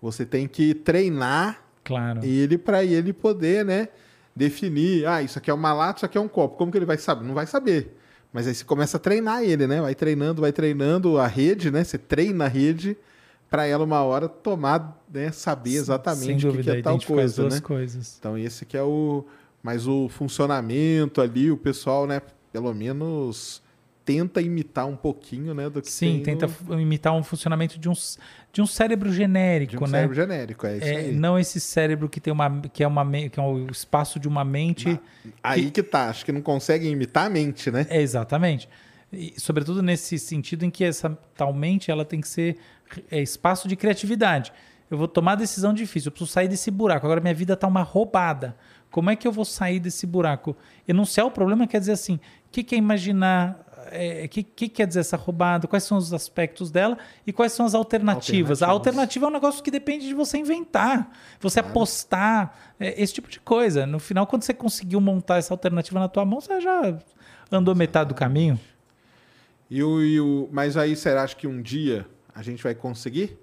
[0.02, 2.23] Você tem que treinar Claro.
[2.23, 3.89] ele para ele poder, né,
[4.34, 6.56] definir, ah, isso aqui é uma lata, isso aqui é um copo.
[6.56, 7.26] Como que ele vai saber?
[7.27, 7.94] Não vai saber.
[8.31, 9.81] Mas aí você começa a treinar ele, né?
[9.81, 11.84] Vai treinando, vai treinando a rede, né?
[11.84, 12.95] Você treina a rede
[13.49, 17.60] para ela uma hora tomar, né, saber exatamente o que que é tal coisa, né?
[17.61, 18.18] coisas.
[18.19, 19.26] Então esse que é o
[19.64, 22.22] mas o funcionamento ali, o pessoal, né,
[22.53, 23.61] pelo menos
[24.06, 27.94] tenta imitar um pouquinho, né, do que Sim, tenta no- imitar um funcionamento de um,
[28.53, 29.88] de um cérebro genérico, de um né?
[29.91, 31.11] cérebro genérico, é isso É, aí.
[31.11, 34.45] não esse cérebro que tem uma que é uma que é o espaço de uma
[34.45, 34.98] mente.
[35.44, 37.86] Aí que tá, acho que não conseguem imitar a mente, né?
[37.90, 38.69] É exatamente.
[39.11, 42.57] E, sobretudo nesse sentido em que essa tal mente ela tem que ser
[43.11, 44.51] é, espaço de criatividade.
[44.89, 47.05] Eu vou tomar decisão difícil, eu preciso sair desse buraco.
[47.05, 48.55] Agora minha vida está uma roubada.
[48.89, 50.55] Como é que eu vou sair desse buraco?
[50.88, 52.19] Enunciar o problema quer dizer assim: o
[52.51, 53.59] que, que é imaginar?
[53.91, 55.68] é, O que, que quer dizer essa roubada?
[55.68, 58.61] Quais são os aspectos dela e quais são as alternativas?
[58.64, 61.11] A alternativa é um negócio que depende de você inventar,
[61.41, 63.85] você apostar, é, esse tipo de coisa.
[63.85, 66.97] No final, quando você conseguiu montar essa alternativa na tua mão, você já
[67.51, 68.57] andou metade do caminho.
[69.69, 72.07] E o, e o- mas aí será que um dia
[72.38, 73.35] a gente vai conseguir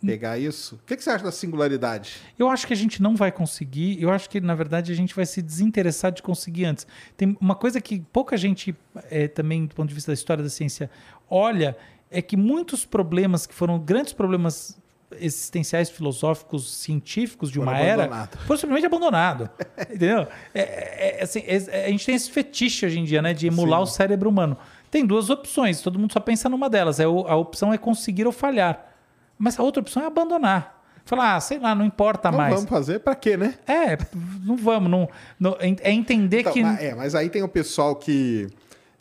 [0.00, 0.76] pegar isso?
[0.76, 2.18] O que, que você acha da singularidade?
[2.38, 4.00] Eu acho que a gente não vai conseguir.
[4.00, 6.86] Eu acho que, na verdade, a gente vai se desinteressar de conseguir antes.
[7.16, 8.76] Tem uma coisa que pouca gente,
[9.10, 10.88] eh, também do ponto de vista da história da ciência,
[11.28, 11.76] olha,
[12.08, 14.78] é que muitos problemas que foram grandes problemas
[15.18, 18.40] existenciais, filosóficos, científicos de Foram uma era, abandonados.
[18.44, 19.48] foram simplesmente abandonados.
[19.80, 20.26] entendeu?
[20.54, 23.46] É, é, é, assim, é- a gente tem esse fetiche hoje em dia, né, de
[23.46, 23.84] emular Sim.
[23.84, 24.56] o cérebro humano.
[24.96, 26.98] Tem duas opções, todo mundo só pensa numa delas.
[26.98, 28.94] É o- a opção é conseguir ou falhar.
[29.38, 30.82] Mas a outra opção é abandonar.
[31.04, 32.54] Falar, ah, sei lá, não importa Não mais.
[32.54, 33.58] vamos fazer pra quê, né?
[33.66, 33.98] É,
[34.42, 34.90] não vamos.
[34.90, 35.06] Não,
[35.38, 36.62] não- é entender Então, que.
[36.62, 38.48] mas, é, mas aí tem o pessoal que,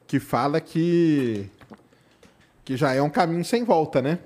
[0.06, 1.50] que fala que,
[2.66, 4.20] que já é um caminho sem volta, né?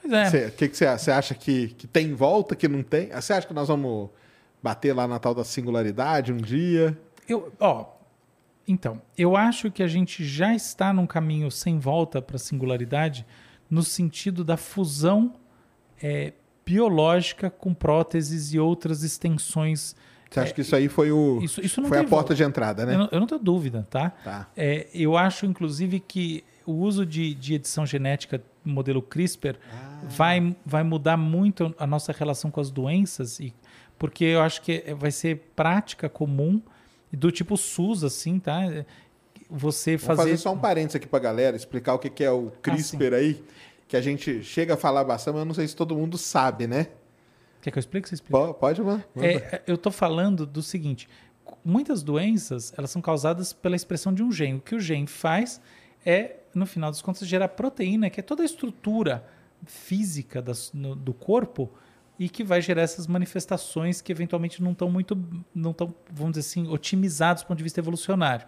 [0.00, 0.46] Pois é.
[0.46, 3.10] O que, você acha que, que tem volta, que não tem?
[3.10, 4.08] Você acha que nós vamos
[4.62, 6.98] bater lá na tal da singularidade um dia?
[7.28, 7.94] Eu, ó,
[8.66, 13.24] então, eu acho que a gente já está num caminho sem volta para a singularidade
[13.70, 15.34] no sentido da fusão
[16.02, 16.32] é,
[16.64, 19.94] biológica com próteses e outras extensões.
[20.30, 22.34] Você acha que isso aí foi, o, Isso, isso não foi a tem porta volta.
[22.34, 22.94] de entrada, né?
[22.94, 24.10] Eu não, eu não tenho dúvida, tá?
[24.10, 24.48] Tá.
[24.56, 30.00] É, eu acho, inclusive, que o uso de, de edição genética modelo CRISPR Ah.
[30.08, 33.54] vai, vai mudar muito a nossa relação com as doenças, e,
[33.96, 36.60] porque eu acho que vai ser prática comum
[37.12, 38.60] do tipo SUS, assim, tá?
[39.48, 40.22] Você Vou fazer.
[40.22, 43.44] fazer só um parênteses aqui pra galera, explicar o que, é o CRISPR aí,
[43.86, 46.66] que a gente chega a falar bastante, mas eu não sei se todo mundo sabe,
[46.66, 46.88] né?
[47.62, 48.08] Quer que eu explique?
[48.08, 48.38] Você explica?
[48.48, 49.02] Po- Pode, mano?
[49.14, 49.28] Manda.
[49.28, 51.08] É, eu estou falando do seguinte:
[51.64, 54.58] muitas doenças elas são causadas pela expressão de um gene.
[54.58, 55.60] O que o gene faz
[56.04, 59.24] é, no final das contas, gerar proteína, que é toda a estrutura
[59.64, 61.70] física das- no- do corpo
[62.18, 65.16] e que vai gerar essas manifestações que eventualmente não estão muito,
[65.54, 68.46] não estão, vamos dizer assim, otimizadas do ponto de vista evolucionário.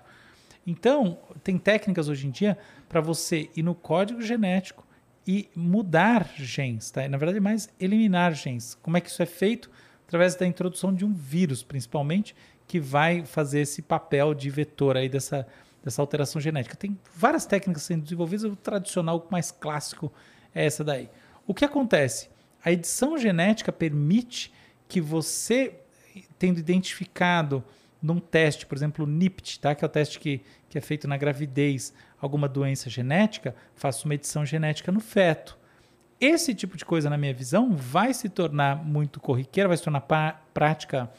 [0.67, 2.59] Então, tem técnicas hoje em dia
[2.89, 4.87] para você ir no código genético
[5.27, 7.07] e mudar genes, tá?
[7.09, 8.75] Na verdade, mais eliminar genes.
[8.83, 9.71] Como é que isso é feito?
[10.07, 12.35] Através da introdução de um vírus, principalmente,
[12.67, 15.47] que vai fazer esse papel de vetor aí dessa,
[15.83, 16.77] dessa alteração genética.
[16.77, 20.13] Tem várias técnicas sendo desenvolvidas, o tradicional, mais clássico
[20.55, 21.11] é essa daí.
[21.47, 22.29] O que acontece?
[22.69, 24.53] A edição genética permite
[24.87, 25.73] que você,
[26.39, 27.65] tendo identificado
[28.03, 29.75] num teste, por exemplo, o NIPT, tá?
[29.75, 34.15] que é o teste que, que é feito na gravidez, alguma doença genética, faça uma
[34.15, 35.57] edição genética no feto.
[36.21, 40.03] Esse tipo de coisa, na minha visão, vai se tornar muito corriqueira, vai se tornar
[40.53, 41.11] prática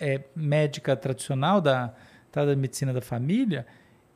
[0.00, 1.92] é, médica tradicional da,
[2.32, 3.66] tá, da medicina da família.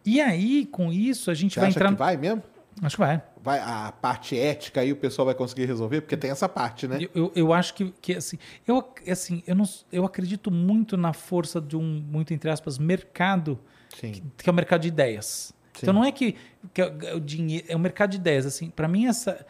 [0.06, 1.93] E aí, com isso, a gente Você vai acha entrar.
[1.93, 2.43] que vai mesmo?
[2.81, 3.23] Acho que vai.
[3.43, 6.01] Vai, a parte ética aí o pessoal vai conseguir resolver?
[6.01, 6.98] Porque tem essa parte, né?
[7.01, 11.12] Eu, eu, eu acho que, que assim, eu, assim eu, não, eu acredito muito na
[11.12, 13.59] força de um, muito entre aspas, mercado,
[13.90, 15.52] que, que é o mercado de ideias.
[15.74, 15.81] Sim.
[15.82, 16.35] Então não é que,
[16.74, 18.44] que é o dinheiro, é o mercado de ideias.
[18.44, 19.47] Assim, para mim, essa,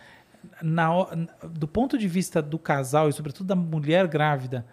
[0.63, 0.89] na,
[1.51, 4.67] do ponto de vista do casal e sobretudo da mulher grávida,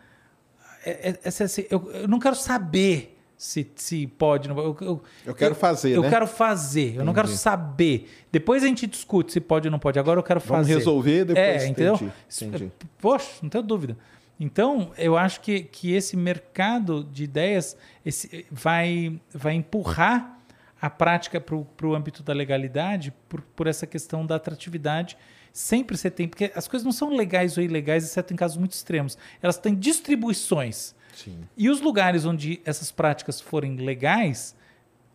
[0.86, 4.48] é, é- é assim, eu, eu não quero saber se, se pode.
[4.48, 6.10] não- Eu, eu, Eu quero fazer, eu né?
[6.10, 8.10] quero fazer, eu não quero saber.
[8.32, 10.00] Depois a gente discute se pode ou não pode.
[10.00, 10.78] Agora eu quero Vamos fazer.
[10.78, 11.64] resolver depois.
[11.64, 11.96] É, entendeu?
[11.96, 12.72] Entendi, entendi.
[13.00, 13.98] Poxa, não tenho dúvida.
[14.40, 20.40] Então, eu acho que, que esse mercado de ideias esse, vai, vai empurrar
[20.82, 25.18] a prática para o âmbito da legalidade por, por essa questão da atratividade.
[25.54, 28.74] Sempre você tem, porque as coisas não são legais ou ilegais, exceto em casos muito
[28.74, 29.18] extremos.
[29.42, 30.94] Elas têm distribuições.
[31.16, 31.40] Sim.
[31.58, 34.56] E os lugares onde essas práticas forem legais,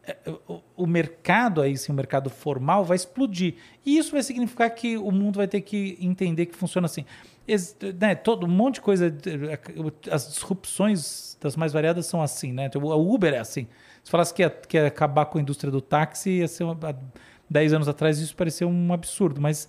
[0.02, 0.16] é,
[0.48, 3.55] o, o mercado aí, sim, o mercado formal vai explodir.
[3.85, 7.05] E isso vai significar que o mundo vai ter que entender que funciona assim.
[7.47, 9.14] Ex- né, todo um monte de coisa,
[10.10, 12.66] as disrupções das mais variadas são assim, né?
[12.66, 13.66] Então, O Uber é assim.
[14.02, 16.78] Se falasse que ia, que ia acabar com a indústria do táxi, ia ser uma,
[16.82, 16.94] há
[17.48, 19.68] 10 anos atrás isso parecia um absurdo, mas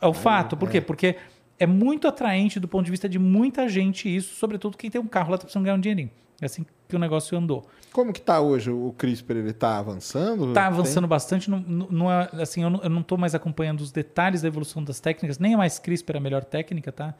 [0.00, 0.56] é o fato.
[0.56, 0.80] Por quê?
[0.80, 1.16] Porque
[1.64, 5.06] é muito atraente do ponto de vista de muita gente isso, sobretudo quem tem um
[5.06, 6.10] carro lá tá precisando ganhar um dinheirinho.
[6.40, 7.64] É assim que o negócio andou.
[7.92, 9.36] Como que tá hoje o CRISPR?
[9.36, 10.52] Ele tá avançando?
[10.52, 14.42] Tá Tem- avançando bastante, não, não- é, assim, eu não, tô mais acompanhando os detalhes
[14.42, 17.14] da evolução das técnicas, nem a mais CRISPR é a melhor técnica, tá?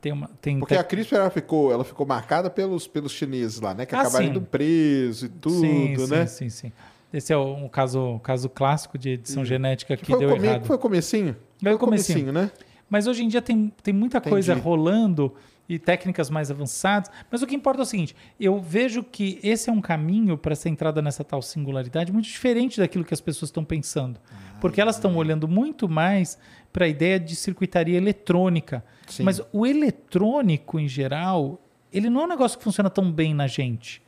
[0.00, 3.60] Tem uma tem Porque tec- a CRISPR ela ficou, ela ficou marcada pelos, pelos chineses
[3.60, 3.86] lá, né?
[3.86, 4.30] Que Ah, acabaram sim.
[4.30, 6.26] indo presos e tudo, sim, né?
[6.26, 6.72] Sim, sim, sim.
[7.12, 10.46] Esse é um caso, um caso clássico de edição genética que, Que deu come...
[10.48, 10.64] errado.
[10.66, 11.36] foi o comecinho?
[11.62, 12.32] Foi o comecinho.
[12.32, 12.50] né?
[12.88, 14.30] Mas hoje em dia tem, tem muita Entendi.
[14.30, 15.34] coisa rolando
[15.68, 17.10] e técnicas mais avançadas.
[17.30, 20.52] Mas o que importa é o seguinte: eu vejo que esse é um caminho para
[20.52, 24.20] essa entrada nessa tal singularidade muito diferente daquilo que as pessoas estão pensando.
[24.60, 26.38] Porque elas estão olhando muito mais
[26.72, 28.84] para a ideia de circuitaria eletrônica.
[29.06, 29.24] Sim.
[29.24, 31.60] Mas o eletrônico, em geral,
[31.92, 34.02] ele não é um negócio que funciona tão bem na gente.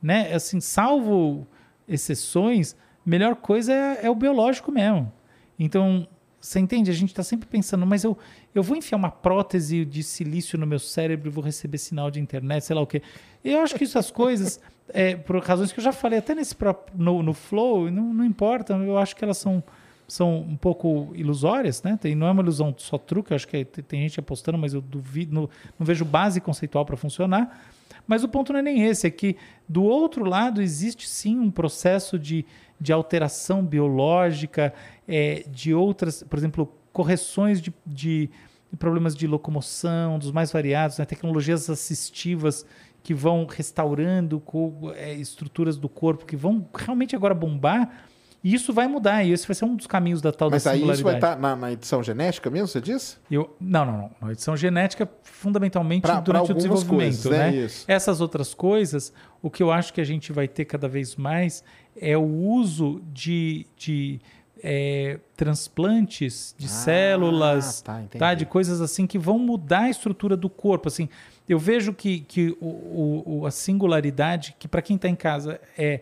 [0.00, 0.32] Né?
[0.34, 1.46] Assim, salvo
[1.86, 5.12] exceções, melhor coisa é, é o biológico mesmo.
[5.58, 6.08] Então,
[6.42, 6.90] você entende?
[6.90, 8.18] A gente está sempre pensando, mas eu,
[8.52, 12.18] eu vou enfiar uma prótese de silício no meu cérebro e vou receber sinal de
[12.18, 13.00] internet, sei lá o quê.
[13.44, 14.60] Eu acho que essas coisas,
[14.92, 18.24] é, por razões que eu já falei até nesse próprio, no, no Flow, não, não
[18.24, 19.62] importa, eu acho que elas são,
[20.08, 21.96] são um pouco ilusórias, né?
[21.96, 24.80] Tem, não é uma ilusão só truque, acho que tem, tem gente apostando, mas eu
[24.80, 25.48] duvido, não,
[25.78, 27.56] não vejo base conceitual para funcionar.
[28.04, 29.36] Mas o ponto não é nem esse, é que
[29.68, 32.44] do outro lado existe sim um processo de,
[32.80, 34.74] de alteração biológica,
[35.08, 38.30] é, de outras, por exemplo, correções de, de
[38.78, 41.04] problemas de locomoção, dos mais variados, né?
[41.04, 42.64] tecnologias assistivas
[43.02, 48.04] que vão restaurando co- é, estruturas do corpo, que vão realmente agora bombar.
[48.44, 50.72] E isso vai mudar, e esse vai ser um dos caminhos da tal Mas da
[50.72, 51.32] aí isso vai singularidade.
[51.34, 53.16] estar na, na edição genética mesmo, você disse?
[53.30, 54.28] Eu, não, não, não.
[54.28, 57.22] A edição genética, fundamentalmente, Pra- pra durante o algumas desenvolvimento.
[57.22, 57.50] coisas, né?
[57.52, 57.56] né?
[57.56, 57.84] Isso.
[57.86, 61.62] Essas outras coisas, o que eu acho que a gente vai ter cada vez mais
[61.96, 64.20] é o uso de, de
[64.62, 70.36] é, transplantes de Ah, células, tá, tá, de coisas assim que vão mudar a estrutura
[70.36, 70.88] do corpo.
[70.88, 71.08] Assim,
[71.48, 76.00] eu vejo que, que o, o- a singularidade, que para quem está em casa é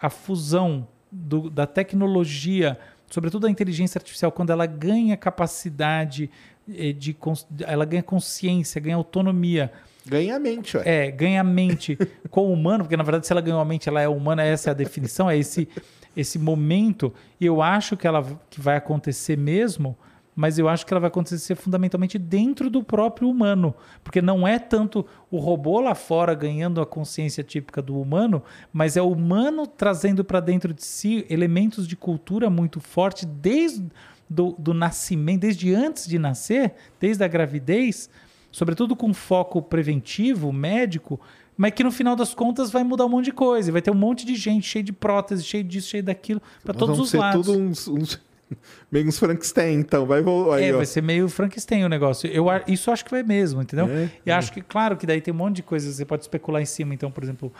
[0.00, 2.78] a fusão do- da tecnologia,
[3.10, 6.30] sobretudo a inteligência artificial, quando ela ganha capacidade
[6.72, 9.72] eh, de, cons- ela ganha consciência, ganha autonomia,
[10.06, 10.82] Ganha a mente, ué.
[10.86, 11.98] é, ganha mente
[12.30, 14.70] com o humano, porque na verdade se ela ganhou a mente, ela é humana, essa
[14.70, 15.68] é a definição, é esse,
[16.16, 19.96] esse momento, e eu acho que ela que vai acontecer mesmo,
[20.38, 23.74] mas eu acho que ela vai acontecer fundamentalmente dentro do próprio humano,
[24.04, 28.40] porque não é tanto o robô lá fora ganhando a consciência típica do humano,
[28.72, 33.88] mas é o humano trazendo para dentro de si elementos de cultura muito forte desde
[34.30, 38.08] do, do nascimento, desde antes de nascer, desde a gravidez,
[38.52, 41.20] sobretudo com foco preventivo, médico,
[41.58, 43.70] mas que no final das contas vai mudar um monte de coisa.
[43.72, 46.98] Vai ter um monte de gente cheio de prótese, cheio disso, cheio daquilo, para todos
[46.98, 47.44] os ser lados.
[47.44, 48.20] tudo uns, uns
[48.90, 50.06] meio uns Frankenstein, então.
[50.06, 50.20] Vai
[50.54, 50.76] aí, É, ó.
[50.76, 52.30] vai ser meio Frankenstein o negócio.
[52.30, 53.86] Eu, isso eu acho que vai mesmo, entendeu?
[53.88, 56.62] É, e acho que, claro, que daí tem um monte de coisas, você pode especular
[56.62, 56.94] em cima.
[56.94, 57.52] Então, por exemplo,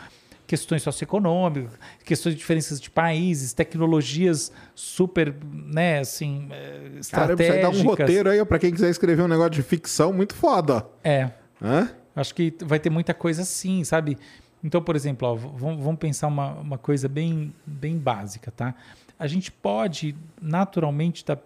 [0.47, 1.73] questões socioeconômicas,
[2.03, 6.79] questões de diferenças de países, tecnologias super, né, assim, eh,
[7.11, 7.61] Cara, você estratégicas.
[7.61, 10.87] dar um roteiro aí, ó, pra quem quiser escrever um negócio de ficção muito foda.
[11.03, 11.29] É,
[11.61, 11.89] Hã?
[12.15, 14.17] Acho que vai ter muita coisa assim, sabe?
[14.63, 18.75] Então, por exemplo, ó, vamos, vamos pensar uma, uma coisa bem, bem básica, tá?
[19.17, 21.39] A gente pode naturalmente estar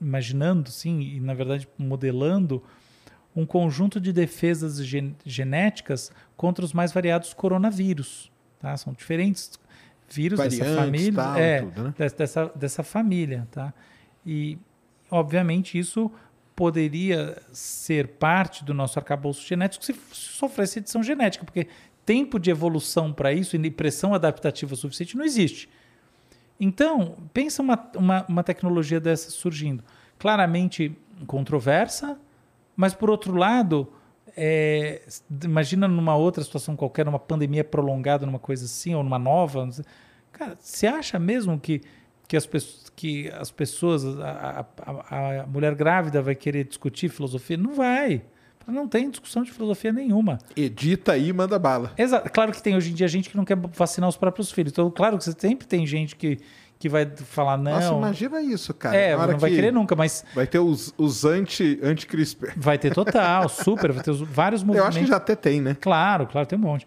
[0.00, 2.62] imaginando, sim, e na verdade modelando
[3.34, 8.30] um conjunto de defesas gen- genéticas contra os mais variados coronavírus,
[8.60, 8.76] tá?
[8.76, 9.58] São diferentes
[10.08, 11.94] vírus dessa família, tal, é, tudo, né?
[11.98, 13.72] des- dessa, dessa família, tá?
[14.24, 14.58] E,
[15.10, 16.10] obviamente, isso
[16.54, 21.68] poderia ser parte do nosso arcabouço genético se sofresse edição genética, porque
[22.04, 25.68] tempo de evolução para isso e pressão adaptativa suficiente não existe.
[26.58, 29.82] Então, pensa uma, uma, uma tecnologia dessa surgindo.
[30.18, 32.18] Claramente controversa,
[32.76, 33.92] mas por outro lado,
[34.36, 35.02] é,
[35.42, 39.68] imagina numa outra situação qualquer, numa pandemia prolongada, numa coisa assim, ou numa nova.
[40.32, 41.82] Cara, você acha mesmo que,
[42.28, 47.56] que, as, pessoas, que as pessoas, a, a, a mulher grávida vai querer discutir filosofia?
[47.56, 48.22] Não vai.
[48.66, 50.38] Não tem discussão de filosofia nenhuma.
[50.56, 51.92] Edita aí e manda bala.
[51.98, 52.30] Exato.
[52.32, 54.72] Claro que tem hoje em dia gente que não quer vacinar os próprios filhos.
[54.72, 56.38] Então, claro que sempre tem gente que,
[56.78, 57.72] que vai falar, não.
[57.72, 58.96] Nossa, imagina isso, cara.
[58.96, 62.54] é, não vai que querer nunca, mas Vai ter os, os anti, anti-CRISPR.
[62.56, 64.96] vai ter total, super, vai ter os- vários Eu movimentos.
[64.96, 65.76] acho que já até tem, né?
[65.78, 66.86] Claro, claro, tem um monte.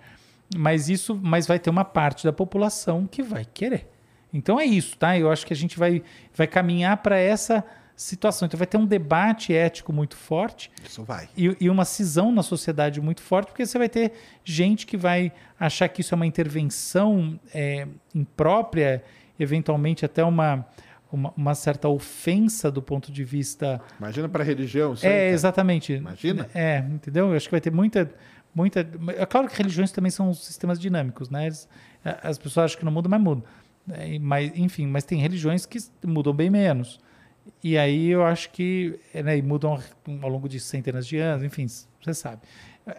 [0.56, 3.88] Mas isso, mas vai ter uma parte da população que vai querer.
[4.34, 5.18] Então é isso, tá?
[5.18, 6.04] Eu acho que a gente vai,
[6.36, 7.64] vai caminhar para essa
[7.96, 8.46] situação.
[8.46, 11.28] Então vai ter um debate ético muito forte Isso vai.
[11.36, 14.12] e, e uma cisão na sociedade muito forte, porque você vai ter
[14.44, 19.04] gente que vai achar que isso é uma intervenção é, imprópria,
[19.40, 20.68] eventualmente até uma,
[21.12, 24.94] uma, uma certa ofensa do ponto de vista Imagina pra religião.
[24.94, 25.32] Isso aí, é, cara.
[25.32, 25.94] exatamente.
[25.94, 26.48] Imagina.
[26.54, 27.30] É, entendeu?
[27.32, 28.12] Eu acho que vai ter muita.
[28.54, 28.82] muita
[29.18, 31.50] é claro que religiões também são sistemas dinâmicos, né?
[32.06, 33.44] A- as pessoas acham que não mudam, mas mudam.
[33.92, 37.00] É, e- mas, enfim, mas tem religiões que mudam bem menos.
[37.64, 39.80] E aí eu acho que né, mudam
[40.22, 42.42] ao longo de centenas de anos, enfim, você sabe.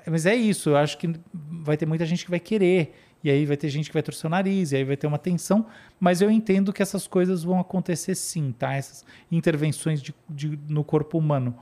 [0.07, 3.45] Mas é isso, eu acho que vai ter muita gente que vai querer, e aí
[3.47, 5.67] vai ter gente que vai torcer o nariz, e aí vai ter uma tensão,
[5.99, 8.75] mas eu entendo que essas coisas vão acontecer sim, tá?
[8.75, 11.55] Essas intervenções de, de- no corpo humano.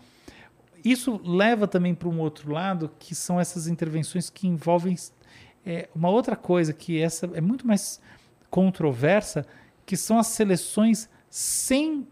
[0.84, 4.94] Isso leva também para um outro lado, que são essas intervenções que envolvem
[5.64, 8.00] é, uma outra coisa, que essa é muito mais
[8.50, 9.46] controversa,
[9.84, 12.06] que são as seleções sem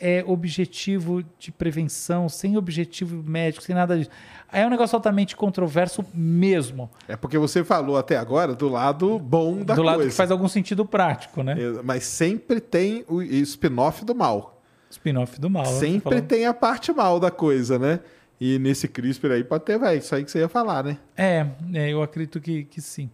[0.00, 4.10] é, objetivo de prevenção, sem objetivo médico, sem nada disso.
[4.50, 9.18] Aí é um negócio altamente controverso mesmo, É porque você falou até agora do lado
[9.18, 10.10] bom da do lado coisa.
[10.10, 11.56] que faz algum sentido prático, né?
[11.58, 14.62] É, Mas sempre tem o spin-off do mal.
[14.90, 15.64] Spin-off do mal.
[15.64, 15.72] né?
[15.72, 18.00] sempre tem a parte mal da coisa, né?
[18.40, 20.98] E nesse CRISPR aí pode ter, vai, isso aí que você ia falar, né?
[21.16, 23.08] É, é, eu acredito que, que sim.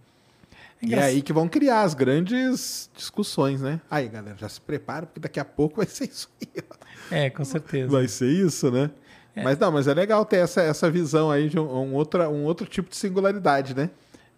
[0.83, 3.81] É E é aí que vão criar as grandes discussões, né?
[3.91, 6.63] Aí, galera, já se prepara, porque daqui a pouco vai ser isso aí.
[7.11, 7.91] É, com certeza.
[7.91, 8.91] Vai ser isso, né?
[9.37, 12.45] Mas não, mas é legal ter essa, essa visão aí de um, um, outra, um
[12.45, 13.91] outro tipo de singularidade, né?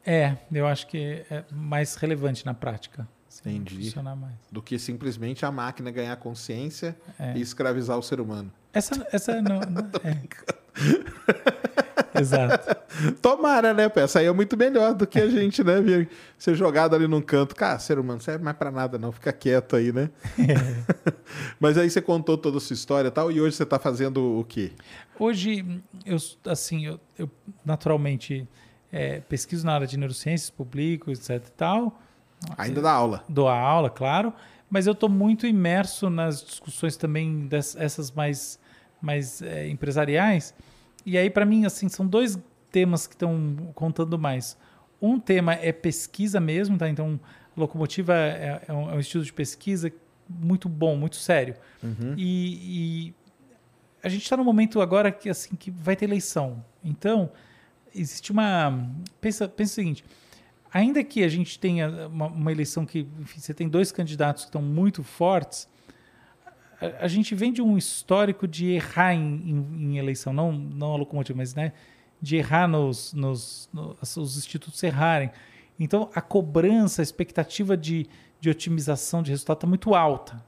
[0.04, 3.06] É, eu acho que é mais relevante na prática.
[3.44, 3.92] Entendi.
[4.50, 7.36] Do que simplesmente a máquina ganhar consciência É.
[7.36, 8.52] e escravizar o ser humano.
[8.72, 9.60] Essa, essa não.
[9.66, 11.71] não- é.
[12.22, 12.76] Exato.
[13.20, 13.88] Tomara, né?
[13.88, 14.00] pô?
[14.00, 15.80] Essa aí é muito melhor do que a gente, né?
[15.80, 16.08] Vir
[16.38, 17.54] ser jogado ali num canto.
[17.54, 19.12] Cara, ser humano, não serve mais pra nada, não.
[19.12, 20.10] Fica quieto aí, né?
[21.60, 24.38] Mas aí você contou toda a sua história e tal, e hoje você tá fazendo
[24.38, 24.72] o quê?
[25.18, 25.64] Hoje,
[26.04, 26.16] eu,
[26.46, 27.30] assim, eu, eu
[27.64, 28.48] naturalmente
[28.90, 31.98] é, pesquiso na área de neurociências, publico, etc e tal.
[32.58, 33.24] Ainda dá aula.
[33.28, 34.32] Dou a aula, claro,
[34.68, 38.58] mas eu estou muito imerso nas discussões também dessas mais,
[39.00, 40.54] mais é, empresariais.
[41.04, 42.38] E aí, para mim, assim, são dois
[42.70, 44.56] temas que estão contando mais.
[45.00, 46.88] Um tema é pesquisa mesmo, tá?
[46.88, 47.18] Então,
[47.56, 49.92] Locomotiva é, é, um, é um estudo de pesquisa
[50.28, 51.54] muito bom, muito sério.
[52.16, 53.14] E, e
[54.02, 56.64] a gente está num momento agora que assim que vai ter eleição.
[56.82, 57.30] Então,
[57.94, 58.90] existe uma.
[59.20, 60.04] Pensa, pensa o seguinte:
[60.72, 64.48] ainda que a gente tenha uma, uma eleição que enfim, você tem dois candidatos que
[64.48, 65.68] estão muito fortes,
[66.82, 70.94] a, a gente vem de um histórico de errar em, em, em eleição, não, não
[70.94, 71.72] a locomotiva, mas né,
[72.20, 75.30] de errar nos, nos, nos os institutos errarem.
[75.78, 78.06] Então, a cobrança, a expectativa de,
[78.40, 80.42] de otimização de resultado está muito alta.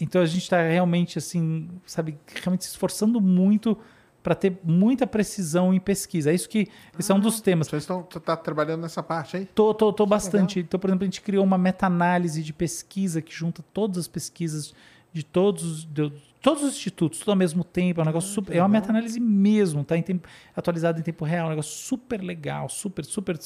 [0.00, 3.78] Então, a gente está realmente, assim, sabe, realmente se esforçando muito
[4.22, 6.32] para ter muita precisão em pesquisa.
[6.32, 6.66] É isso que
[6.98, 7.68] esse é um dos temas.
[7.68, 9.46] Vocês estão tá trabalhando nessa parte aí?
[9.46, 10.60] Tô, tô, tô bastante.
[10.60, 14.74] Então, por exemplo, a gente criou uma meta-análise de pesquisa que junta todas as pesquisas
[15.16, 16.12] de todos, os- de,
[16.42, 18.00] todos os institutos, tudo ao mesmo tempo.
[18.00, 18.54] É um negócio super.
[18.54, 19.96] É uma meta-análise mesmo, tá?
[19.96, 21.44] Em tempo, atualizado em tempo real.
[21.44, 23.38] É um negócio super legal, super, super,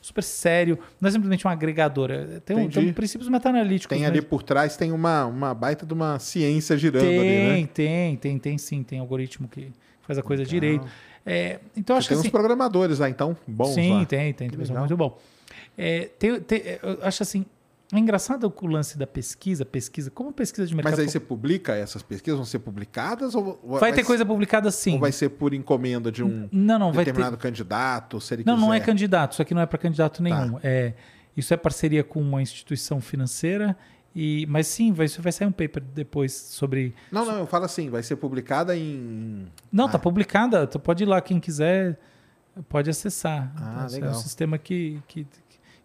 [0.00, 0.76] super sério.
[1.00, 2.42] Não é simplesmente uma agregadora.
[2.44, 3.88] Tem, um, tem princípios meta-analíticos.
[3.96, 4.08] Tem né?
[4.08, 7.68] ali por trás, tem uma, uma baita de uma ciência girando Tem, ali, né?
[7.72, 8.82] tem, tem, tem sim.
[8.82, 9.70] Tem algoritmo que
[10.02, 10.84] faz a coisa direito.
[11.24, 14.04] É, então, acho Tem que uns assim, programadores lá, então, bons Sim, lá.
[14.04, 14.48] tem, tem.
[14.50, 14.88] Tem pessoal legal.
[14.88, 15.18] muito bom.
[15.78, 17.46] É, tem- tem- eu acho assim,
[17.92, 20.92] é engraçado o lance da pesquisa, pesquisa, como pesquisa de mercado.
[20.92, 22.36] Mas aí você publica essas pesquisas?
[22.38, 23.34] Vão ser publicadas?
[23.34, 24.94] Ou ou vai ter ser- coisa publicada sim.
[24.94, 27.10] Ou vai ser por encomenda de um Não, não, vai ter.
[27.12, 28.86] determinado candidato, se ele Não, não é quiser?
[28.92, 29.32] candidato.
[29.32, 30.22] Isso aqui não é para candidato Tá.
[30.22, 30.58] nenhum.
[30.62, 30.94] É,
[31.36, 33.76] isso é parceria com uma instituição financeira.
[34.16, 36.94] E, mas sim, vai, vai sair um paper depois sobre.
[37.10, 39.46] Não, não, eu falo assim, vai ser publicada em...
[39.72, 39.88] Não, Ah.
[39.90, 40.66] tá publicada.
[40.68, 41.98] Tu pode ir lá, quem quiser
[42.68, 43.52] pode acessar.
[43.56, 44.14] Ah, Esse É legal.
[44.16, 45.26] um sistema que, que,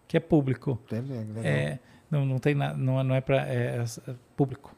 [0.06, 0.78] que é público.
[0.90, 1.42] Legal.
[1.42, 1.80] É,
[2.10, 4.74] não, não tem nada, não, é- não é para é, é público.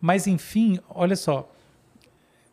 [0.00, 1.52] Mas enfim, olha só,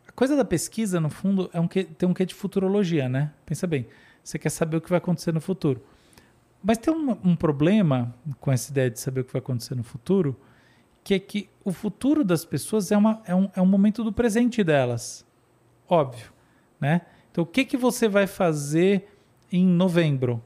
[0.06, 3.32] a coisa da pesquisa no fundo é um que tem um quê de futurologia, né?
[3.46, 3.86] Pensa bem,
[4.22, 5.82] você quer saber o que vai acontecer no futuro,
[6.62, 9.82] mas tem um, um problema com essa ideia de saber o que vai acontecer no
[9.84, 10.38] futuro,
[11.02, 14.12] que é que o futuro das pessoas é, uma, é, um, é um momento do
[14.12, 15.24] presente delas,
[15.88, 16.30] óbvio,
[16.78, 17.02] né?
[17.30, 19.08] Então, o que que você vai fazer
[19.50, 20.42] em novembro?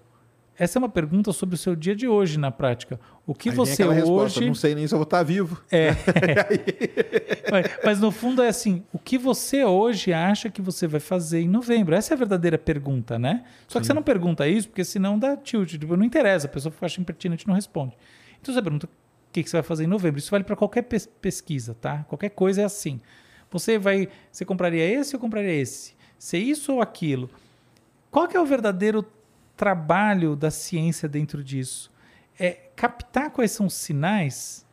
[0.58, 3.00] Essa é uma pergunta sobre o seu dia de hoje na prática.
[3.26, 5.60] O que Aí você aquela resposta, hoje não sei nem se eu vou estar vivo.
[5.70, 5.90] é.
[7.50, 11.40] mas, mas no fundo é assim: o que você hoje acha que você vai fazer
[11.40, 11.94] em novembro?
[11.94, 13.44] Essa é a verdadeira pergunta, né?
[13.66, 15.70] Só que você não pergunta isso, porque senão dá tilt.
[15.70, 17.96] Tipo, não interessa, a pessoa acha impertinente e não responde.
[18.40, 18.88] Então você pergunta o
[19.32, 20.18] que, você vai fazer em novembro.
[20.18, 22.04] Isso vale para qualquer pes- pesquisa, tá?
[22.08, 23.00] Qualquer coisa é assim.
[23.50, 24.08] Você vai.
[24.30, 25.94] Você compraria esse ou compraria esse?
[26.18, 27.30] Se é isso ou aquilo?
[28.10, 29.04] Qual que é o verdadeiro
[29.56, 31.90] trabalho da ciência dentro disso?
[32.38, 34.66] É captar quais são os sinais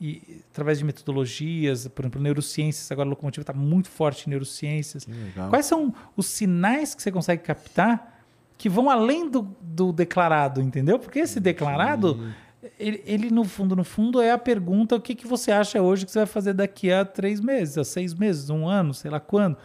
[0.00, 5.06] e através de metodologias, por exemplo, neurociências, agora a locomotiva está muito forte em neurociências.
[5.48, 8.22] Quais são os sinais que você consegue captar
[8.58, 10.98] que vão além do, do declarado, entendeu?
[10.98, 12.32] Porque esse declarado,
[12.78, 16.04] ele, ele, no fundo, no fundo, é a pergunta: o que, que você acha hoje
[16.04, 19.20] que você vai fazer daqui a três meses, a seis meses, um ano, sei lá
[19.20, 19.56] quando.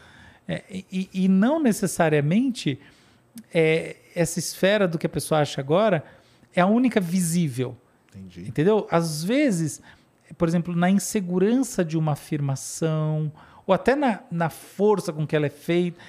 [0.48, 2.80] É, e, e não necessariamente
[3.54, 6.04] é, essa esfera do que a pessoa acha agora
[6.54, 7.76] é a única visível.
[8.10, 8.48] Entendi.
[8.48, 8.88] Entendeu?
[8.90, 9.82] Às vezes,
[10.38, 13.32] por exemplo, na insegurança de uma afirmação,
[13.66, 16.00] ou até na, na força com que ela é feita.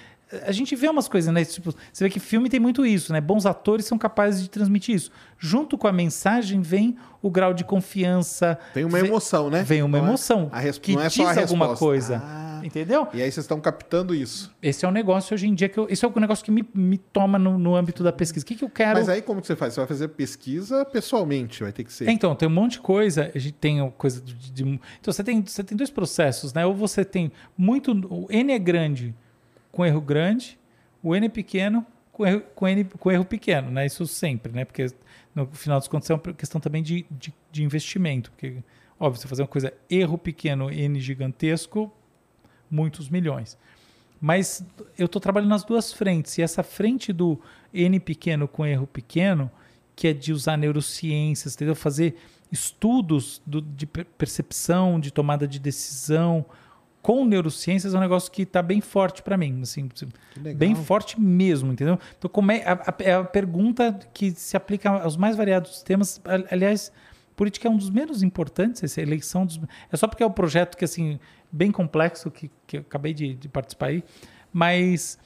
[0.46, 1.44] A gente vê umas coisas, né?
[1.44, 3.20] Tipo, você vê que filme tem muito isso, né?
[3.20, 5.10] Bons atores são capazes de transmitir isso.
[5.38, 8.58] Junto com a mensagem vem o grau de confiança.
[8.72, 9.62] Tem uma vem- emoção, né?
[9.62, 11.74] Vem uma Não é- emoção a res- que não é diz alguma resposta.
[11.78, 12.22] coisa.
[12.24, 12.60] Ah.
[12.62, 13.08] Entendeu?
[13.14, 14.54] E aí vocês estão captando isso.
[14.62, 15.86] Esse é um negócio hoje em dia que eu.
[15.88, 18.44] Esse é o negócio que me, me toma no, no âmbito da pesquisa.
[18.44, 18.98] O que, que eu quero.
[18.98, 19.72] Mas aí como que você faz?
[19.74, 22.08] Você vai fazer pesquisa pessoalmente, vai ter que ser.
[22.10, 23.30] Então, tem um monte de coisa.
[23.34, 24.62] A gente tem coisa de, de-
[25.00, 26.66] Então, você tem, você tem dois processos, né?
[26.66, 27.92] Ou você tem muito.
[28.10, 29.14] O N é grande
[29.70, 30.58] com erro grande,
[31.02, 33.86] o N pequeno com erro, com N, com erro pequeno, né?
[33.86, 34.64] Isso sempre, né?
[34.64, 34.86] Porque
[35.34, 38.30] no final dos contos é uma questão também de, de, de investimento.
[38.30, 38.56] Porque,
[38.98, 41.92] óbvio, você fazer uma coisa erro pequeno, N gigantesco,
[42.70, 43.56] muitos milhões.
[44.20, 44.62] Mas
[44.98, 46.36] eu estou trabalhando nas duas frentes.
[46.36, 47.40] E essa frente do
[47.72, 49.50] N pequeno com erro pequeno,
[49.96, 51.74] que é de usar neurociências, entendeu?
[51.74, 52.16] Fazer
[52.52, 56.44] estudos do- de per- percepção, de tomada de decisão,
[57.02, 59.88] com neurociências é um negócio que está bem forte para mim, assim,
[60.54, 61.98] bem forte mesmo, entendeu?
[62.18, 66.20] Então, como é a, a- é a pergunta que se aplica aos mais variados temas.
[66.50, 66.92] Aliás,
[67.34, 69.58] política é um dos menos importantes, essa eleição dos,
[69.90, 71.18] é só porque é um projeto que assim
[71.50, 74.04] bem complexo que, que eu acabei de, de participar aí,
[74.52, 75.18] mas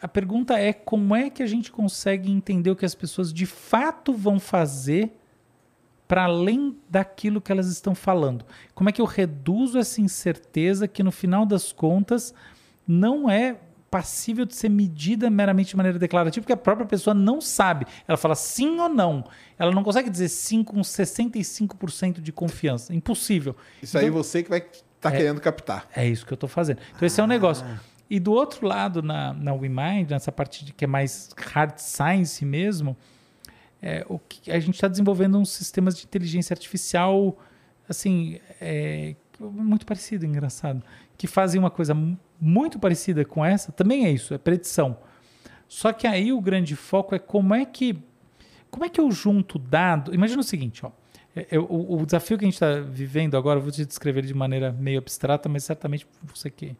[0.00, 3.44] a pergunta é como é que a gente consegue entender o que as pessoas de
[3.46, 5.12] fato vão fazer
[6.12, 8.44] para além daquilo que elas estão falando.
[8.74, 12.34] Como é que eu reduzo essa incerteza que no final das contas
[12.86, 13.56] não é
[13.90, 17.86] passível de ser medida meramente de maneira declarativa, porque a própria pessoa não sabe.
[18.06, 19.24] Ela fala sim ou não.
[19.58, 22.94] Ela não consegue dizer sim com 65% de confiança.
[22.94, 23.56] Impossível.
[23.82, 25.88] Isso aí Então- você que vai estar tá querendo captar.
[25.96, 26.80] é isso que eu estou fazendo.
[26.94, 27.64] Então, esse é um negócio.
[28.10, 32.44] E do outro lado, na, na WeMind, nessa parte de, que é mais hard science
[32.44, 32.94] mesmo,
[33.82, 37.36] é, o que, a gente está desenvolvendo uns sistemas de inteligência artificial,
[37.88, 40.82] assim, é, muito parecido, engraçado,
[41.18, 44.96] que fazem uma coisa mu- muito parecida com essa, também é isso, é predição.
[45.68, 47.98] Só que aí o grande foco é como é que
[48.70, 50.14] como é que eu junto dado?
[50.14, 50.90] Imagina o seguinte, ó.
[51.36, 54.22] é- é o, o desafio que a gente está vivendo agora, eu vou te descrever
[54.24, 56.74] de maneira meio abstrata, mas certamente você que,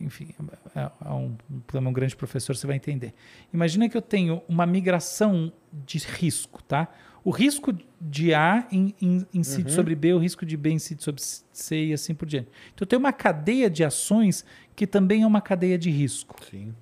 [0.00, 0.28] enfim,
[0.74, 1.36] é, é um,
[1.66, 3.14] também um grande professor, você vai entender.
[3.52, 6.88] Imagina que eu tenho uma migração de risco, tá?
[7.24, 11.20] O risco de A in- in- incide sobre B, o risco de B incide sobre
[11.22, 12.48] C e assim por diante.
[12.74, 14.44] Então eu tenho uma cadeia de ações
[14.74, 16.74] que também é uma cadeia de risco Sim.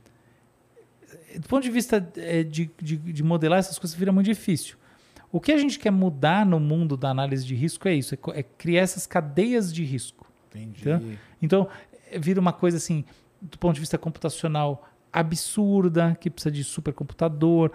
[1.38, 4.76] do ponto de vista eh, de, de, de modelar essas coisas, vira muito difícil.
[5.32, 8.18] O que a gente quer mudar no mundo da análise de risco é isso: é,
[8.40, 10.26] é criar essas cadeias de risco.
[10.50, 10.82] Entendi.
[11.40, 11.68] Então,
[12.18, 13.04] vira uma coisa assim,
[13.40, 17.72] do ponto de vista computacional, absurda, que precisa de supercomputador,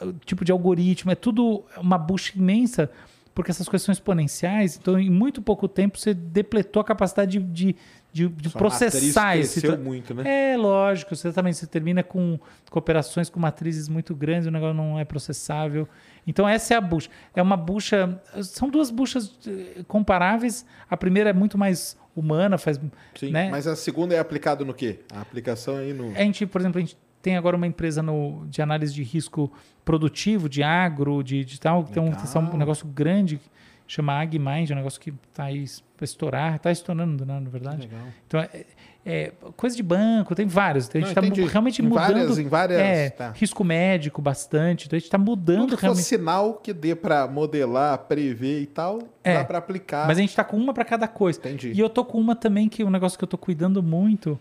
[0.00, 2.90] o tipo de algoritmo, é tudo uma bucha imensa,
[3.34, 4.76] porque essas coisas são exponenciais.
[4.76, 7.76] Então, em muito pouco tempo, você depletou a capacidade de,
[8.12, 10.52] de, de, processar cresceu tra- muito, né?
[10.52, 12.38] é, lógico, você também você termina com
[12.70, 15.86] cooperações com matrizes muito grandes, o negócio não é processável.
[16.26, 17.10] Então essa é a bucha.
[17.34, 20.64] É uma bucha, são duas buchas eh, comparáveis.
[20.88, 22.80] A primeira é muito mais humana, faz,
[23.14, 23.30] Sim.
[23.30, 23.50] né?
[23.50, 25.00] Mas a segunda é aplicado no quê?
[25.12, 26.10] A aplicação aí no.
[26.16, 29.52] A gente, por exemplo, a gente tem agora uma empresa no, de análise de risco
[29.84, 32.12] produtivo, de agro, de, de tal, que tem um,
[32.52, 33.40] um negócio grande,
[33.86, 35.64] chama AgMind, é um negócio que está aí
[35.96, 37.82] para estourar, está estourando, né, na verdade.
[37.82, 38.06] Legal.
[38.26, 38.64] Então, é,
[39.08, 40.88] é coisa de banco, tem vários.
[40.88, 42.06] Então, a gente está realmente Em mudando.
[42.08, 43.30] várias- em várias- é, tá.
[43.30, 44.86] risco médico bastante.
[44.86, 46.04] Então, a gente está mudando Tudo que realmente.
[46.04, 49.34] sinal que dê pra modelar, prever e tal, É.
[49.34, 50.08] dá pra aplicar.
[50.08, 51.38] Mas a gente está com uma para cada coisa.
[51.38, 51.72] Entendi.
[51.72, 54.38] E eu tô com uma também que é um negócio que eu tô cuidando muito,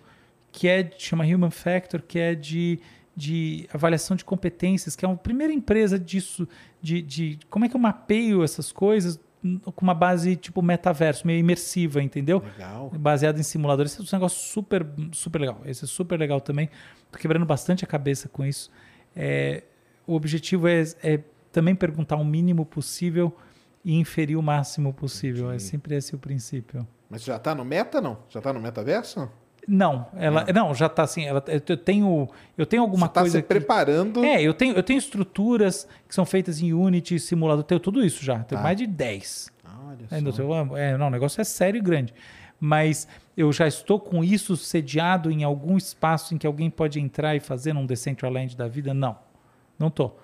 [0.51, 2.79] que é chama Human Factor, que é de,
[3.15, 6.47] de avaliação de competências, que é a primeira empresa disso,
[6.81, 9.19] de, de como é que eu mapeio essas coisas
[9.63, 12.39] com uma base tipo metaverso, meio imersiva, entendeu?
[12.39, 12.91] Legal.
[12.97, 13.91] baseado em simuladores.
[13.91, 15.61] Esse é um negócio super, super legal.
[15.65, 16.69] Esse é super legal também.
[17.11, 18.71] Tô quebrando bastante a cabeça com isso.
[19.15, 19.63] É,
[20.05, 21.19] o objetivo é, é
[21.51, 23.35] também perguntar o mínimo possível
[23.83, 25.51] e inferir o máximo possível.
[25.51, 26.87] É sempre esse o princípio.
[27.09, 28.17] Mas já tá no meta, não?
[28.29, 29.29] Já tá no metaverso?
[29.67, 31.23] Não, ela não, já está assim.
[31.25, 34.23] Ela, eu tenho, eu tenho alguma Você tá coisa se preparando.
[34.23, 38.23] É, eu tenho, eu tenho estruturas que são feitas em Unity, simulador, tenho tudo isso
[38.23, 38.39] já.
[38.39, 38.63] Tenho Tá.
[38.63, 39.49] mais de 10.
[39.87, 40.43] Olha Ainda só.
[40.77, 42.13] é, não, o negócio é sério e grande.
[42.59, 47.35] Mas eu já estou com isso sediado em algum espaço em que alguém pode entrar
[47.35, 48.93] e fazer num Decentraland da vida?
[48.93, 49.17] Não,
[49.79, 50.19] não estou.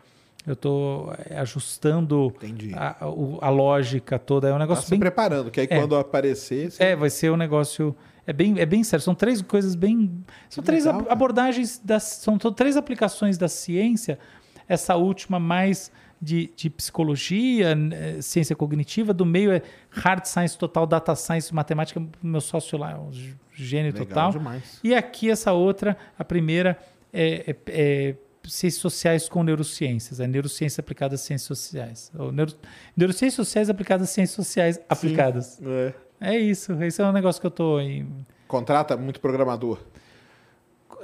[0.47, 2.71] Eu estou ajustando Entendi.
[2.75, 4.47] a, o- a lógica toda.
[4.47, 5.77] É um Tá negócio se bem preparando, que aí É.
[5.79, 6.71] quando aparecer.
[6.71, 7.95] você- é, vai ser um negócio.
[8.25, 9.03] É bem, é bem sério.
[9.03, 10.23] São três coisas bem.
[10.49, 12.03] São três legal, abordagens das.
[12.03, 14.19] São três aplicações da ciência.
[14.67, 15.91] Essa última mais
[16.21, 19.13] de, de psicologia, né, ciência cognitiva.
[19.13, 22.01] Do meio é hard science total, data science, matemática.
[22.21, 24.31] Meu sócio lá é um gê- gênio Legal total.
[24.31, 24.79] demais.
[24.83, 26.77] E aqui essa outra, a primeira
[27.11, 32.11] é, é- é ciências sociais com neurociências, é neurociências aplicadas às ciências sociais.
[32.17, 32.53] Ou neuro,
[32.95, 35.59] neurociências sociais aplicadas às ciências sociais aplicadas.
[35.63, 35.93] É.
[36.21, 38.25] É isso, esse é um negócio que eu tô em...
[38.47, 39.79] Contrata muito programador.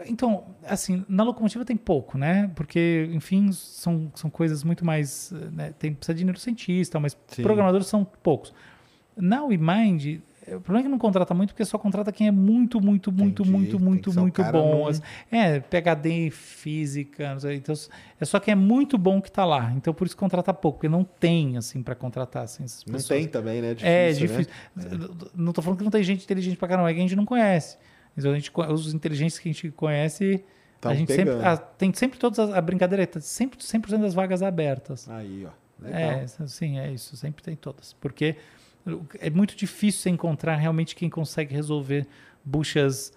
[0.06, 2.52] Então, assim, na locomotiva tem pouco, né?
[2.56, 5.31] Porque, enfim, são, são coisas muito mais.
[5.52, 5.73] Né?
[5.80, 7.41] Tem, precisa de neurocientista, mas Sim.
[7.41, 8.53] programadores são poucos.
[9.15, 10.22] Na WeMind,
[10.56, 13.41] o problema é que não contrata muito, porque só contrata quem é muito, muito, muito,
[13.44, 14.88] Entendi, muito, muito, um muito cara bom.
[14.88, 15.02] Assim,
[15.32, 17.76] É, PHD em física, não sei, então
[18.19, 19.72] é só quem é muito bom que tá lá.
[19.76, 23.19] Então por isso contrata pouco, porque não tem, assim, para contratar assim, essas Não pessoas.
[23.19, 23.76] tem também, né?
[23.82, 24.53] É Difícil, difícil.
[24.76, 25.07] né?
[25.36, 27.26] Não tô falando que não tem gente inteligente pra caramba, é que a gente não
[27.26, 27.78] conhece.
[28.18, 30.44] Então a gente, os inteligentes que a gente conhece,
[30.82, 31.34] Tão a gente pegando.
[31.38, 31.48] sempre.
[31.48, 35.07] ah, tem sempre todas as, a brincadeira, tá sempre 100% das vagas abertas.
[35.10, 35.49] Aí, ó.
[35.80, 35.99] Legal.
[35.99, 37.94] É, sim, é isso, sempre tem todas.
[37.94, 38.36] Porque
[39.19, 42.07] é muito difícil você encontrar realmente quem consegue resolver
[42.43, 43.11] buchas.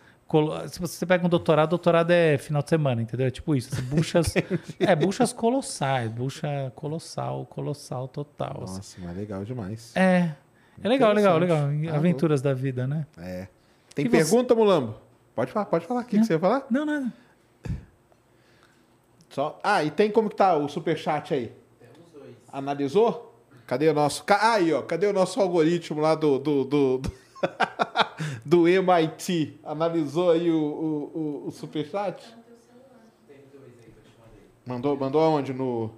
[0.68, 3.26] Se você pega um doutorado, doutorado é final de semana, entendeu?
[3.26, 3.74] É tipo isso.
[3.74, 4.34] assim, buchas.
[4.78, 6.10] é, buchas colossais.
[6.10, 8.62] Bucha colossal, colossal total.
[8.64, 8.76] assim.
[8.76, 9.92] Nossa, mas legal demais.
[9.97, 10.32] É.
[10.82, 11.68] É legal, legal, legal.
[11.92, 13.06] Ah, Aventuras da vida, né?
[13.18, 13.48] É.
[13.94, 14.94] Tem E você- pergunta, Mulambo?
[15.34, 16.02] Pode falar, pode falar.
[16.02, 16.64] O que, que você ia falar?
[16.70, 17.12] Não, nada.
[19.30, 19.59] Só...
[19.62, 21.52] Ah, e tem como que tá o superchat aí?
[21.78, 22.34] Temos dois.
[22.52, 23.30] Analisou?
[23.70, 24.24] Cadê o nosso...
[24.26, 24.82] Aí, ó.
[24.82, 26.40] Cadê o nosso algoritmo lá do...
[26.40, 27.12] Do, do, do...
[28.44, 29.60] do MIT?
[29.62, 32.36] Analisou aí o, o, o, o superchat?
[34.66, 35.52] Mandou, mandou aonde?
[35.52, 35.94] No...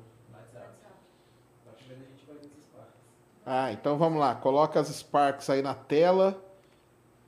[3.46, 4.34] Ah, então vamos lá.
[4.34, 6.38] Coloca as Sparks aí na tela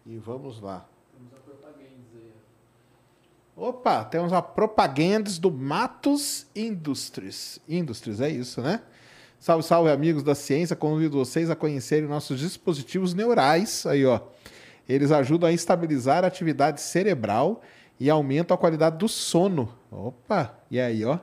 [0.05, 0.87] e vamos lá.
[3.57, 7.59] Opa, temos a propagandas do Matos Industries.
[7.67, 8.83] Industries, é isso, né?
[9.45, 10.75] Salve, salve, amigos da ciência.
[10.75, 13.85] Convido vocês a conhecerem nossos dispositivos neurais.
[13.85, 14.19] Aí, ó.
[14.89, 17.61] Eles ajudam a estabilizar a atividade cerebral
[18.01, 19.69] e aumentam a qualidade do sono.
[19.91, 21.19] Opa, e aí, ó.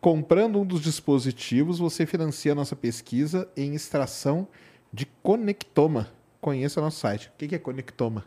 [0.00, 4.46] Comprando um dos dispositivos, você financia nossa pesquisa em extração
[4.92, 6.06] de conectoma.
[6.40, 7.32] Conheça o nosso site.
[7.34, 8.24] O que é conectoma?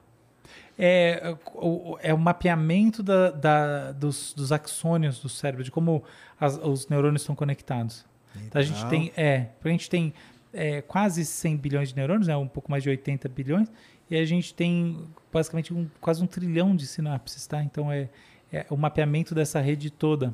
[0.78, 6.04] é o, é o mapeamento da, da- dos, dos axônios do cérebro, de como
[6.38, 8.04] as- os neurônios estão conectados.
[8.48, 10.14] Então, a gente tem, é, a gente tem
[10.54, 13.72] é, quase 100 bilhões de neurônios, né, um pouco mais de 80 bilhões,
[14.10, 17.64] e a gente tem basicamente um- quase um trilhão de sinapses, tá?
[17.64, 18.08] Então é,
[18.52, 20.34] é o mapeamento dessa rede toda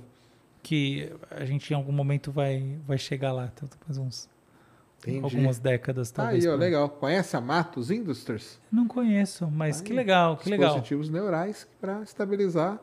[0.61, 4.29] que a gente em algum momento vai, vai chegar lá, então, mais uns
[4.99, 5.23] Entendi.
[5.23, 6.45] algumas décadas Tá talvez.
[6.45, 6.89] aí, ó, legal.
[6.89, 8.59] Conhece a Matos Industries?
[8.69, 10.67] Não conheço, mas Aí, que legal, que legal.
[10.71, 12.77] Dispositivos neurais para estabilizar,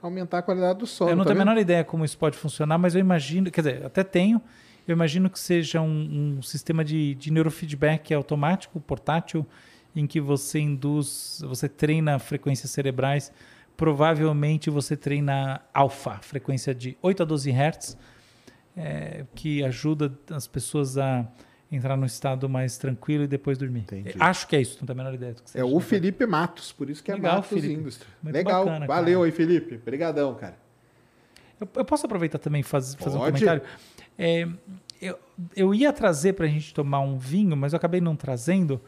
[0.00, 1.10] aumentar a qualidade do sono.
[1.10, 3.60] Eu não tá tenho a menor ideia como isso pode funcionar, mas eu imagino, quer
[3.60, 4.40] dizer, até tenho,
[4.86, 9.46] eu imagino que seja um, um sistema de, de neurofeedback automático, portátil,
[9.94, 13.32] em que você induz, você treina frequências cerebrais,
[13.76, 17.98] provavelmente você treina alfa, frequência de 8 a 12 Hz,
[18.76, 21.26] é, que ajuda as pessoas a
[21.70, 23.80] entrar num estado mais tranquilo e depois dormir.
[23.80, 24.14] Entendi.
[24.18, 25.34] Acho que é isso, não tenho a menor ideia.
[25.34, 27.82] do que É o Felipe Matos, por isso que é Legal, Matos Felipe.
[28.22, 29.24] Muito Legal, bacana, valeu cara.
[29.26, 29.74] aí, Felipe.
[29.76, 30.56] Obrigadão, cara.
[31.60, 33.32] Eu, eu posso aproveitar também e faz, fazer um Pode.
[33.32, 33.62] comentário?
[34.18, 34.48] É,
[35.00, 35.18] eu,
[35.54, 38.80] eu ia trazer para a gente tomar um vinho, mas eu acabei não trazendo.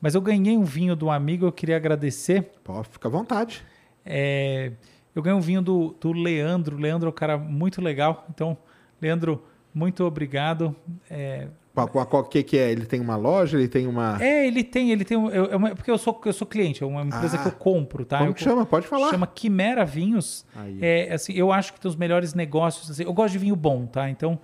[0.00, 2.50] Mas eu ganhei um vinho de um amigo, eu queria agradecer.
[2.62, 3.64] Pô, fica à vontade.
[4.06, 4.72] É,
[5.14, 6.76] eu ganhei um vinho do, do Leandro.
[6.76, 8.24] Leandro é um cara muito legal.
[8.30, 8.56] Então,
[9.02, 9.42] Leandro,
[9.74, 10.74] muito obrigado.
[11.10, 11.48] É,
[11.86, 12.70] Qual, qual, qual- que, que é?
[12.72, 14.16] Ele tem uma loja, ele tem uma.
[14.22, 15.16] é, ele tem, ele tem.
[15.16, 17.42] um- eu- é porque eu sou, eu sou cliente, é uma empresa Ah.
[17.42, 18.18] que eu compro, tá?
[18.18, 18.64] Como Eu que chama?
[18.66, 19.10] Pode falar.
[19.10, 20.44] Chama Quimera Vinhos.
[20.56, 20.78] Aí.
[20.82, 22.90] É, assim, eu acho que tem os melhores negócios.
[22.90, 24.08] assim, eu gosto de vinho bom, tá?
[24.10, 24.38] Então,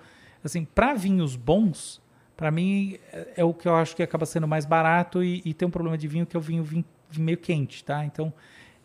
[0.45, 2.01] assim, para vinhos bons,
[2.37, 5.55] para mim é, é o que eu acho que acaba sendo mais barato e, e
[5.55, 8.05] tem um problema de vinho que é o vinho, vinho, vinho meio quente, tá?
[8.05, 8.33] Então,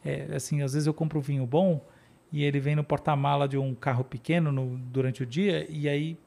[0.05, 1.83] é, assim, às vezes eu compro vinho bom
[2.31, 6.17] e ele vem no porta-mala de um carro pequeno no- durante o dia e aí,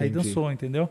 [0.00, 0.88] aí dançou, entendeu?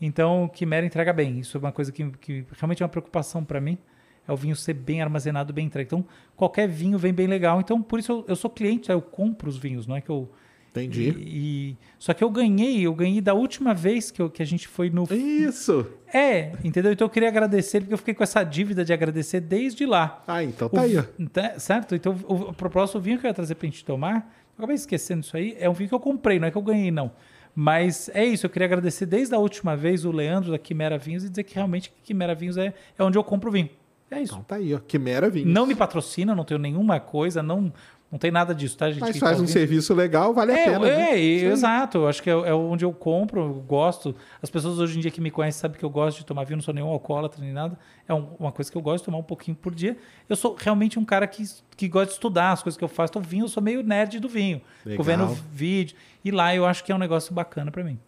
[0.00, 1.38] Então, o Quimera entrega bem.
[1.40, 3.78] Isso é uma coisa que, que realmente é uma preocupação para mim.
[4.26, 5.86] É o vinho ser bem armazenado, bem entregue.
[5.88, 6.04] Então,
[6.36, 7.60] qualquer vinho vem bem legal.
[7.60, 10.30] Então, por isso eu, eu sou cliente, eu compro os vinhos, não é que eu.
[10.70, 11.10] Entendi.
[11.10, 14.46] E, e- só que eu ganhei, eu ganhei da última vez que, eu- que a
[14.46, 15.04] gente foi no.
[15.12, 15.86] Isso!
[16.12, 16.90] É, entendeu?
[16.92, 20.22] Então eu queria agradecer, porque eu fiquei com essa dívida de agradecer desde lá.
[20.26, 21.02] Ah, então O tá aí, ó.
[21.16, 21.94] vi- tá- certo?
[21.94, 24.74] Então, o, o propósito, o vinho que eu ia trazer pra gente tomar, eu acabei
[24.74, 27.12] esquecendo isso aí, é um vinho que eu comprei, não é que eu ganhei, não.
[27.54, 31.24] Mas é isso, eu queria agradecer desde a última vez o Leandro da Quimera Vinhos
[31.24, 33.70] e dizer que realmente Quimera Vinhos é, é onde eu compro vinho.
[34.10, 34.32] É isso.
[34.32, 34.78] Então tá aí, ó.
[34.78, 35.52] Quimera Vinhos.
[35.52, 37.72] Não me patrocina, não tenho nenhuma coisa, não,
[38.14, 39.00] não tem nada disso, tá, gente?
[39.00, 40.88] Mas faz tá um serviço legal, vale a É, pena.
[40.88, 41.52] é, Isso aí.
[41.52, 41.98] exato.
[41.98, 44.14] Eu acho que é, é onde eu compro, eu gosto.
[44.40, 46.58] As pessoas hoje em dia que me conhecem sabem que eu gosto de tomar vinho,
[46.58, 47.76] não sou nenhum alcoólatra nem nada.
[48.06, 49.96] É um- uma coisa que eu gosto de tomar um pouquinho por dia.
[50.28, 51.42] Eu sou realmente um cara que,
[51.76, 53.10] que gosta de estudar as coisas que eu faço.
[53.10, 54.62] Então, vinho, eu sou meio nerd do vinho.
[54.84, 55.96] Fico vendo vídeo.
[56.24, 57.98] E lá eu acho que é um negócio bacana pra mim.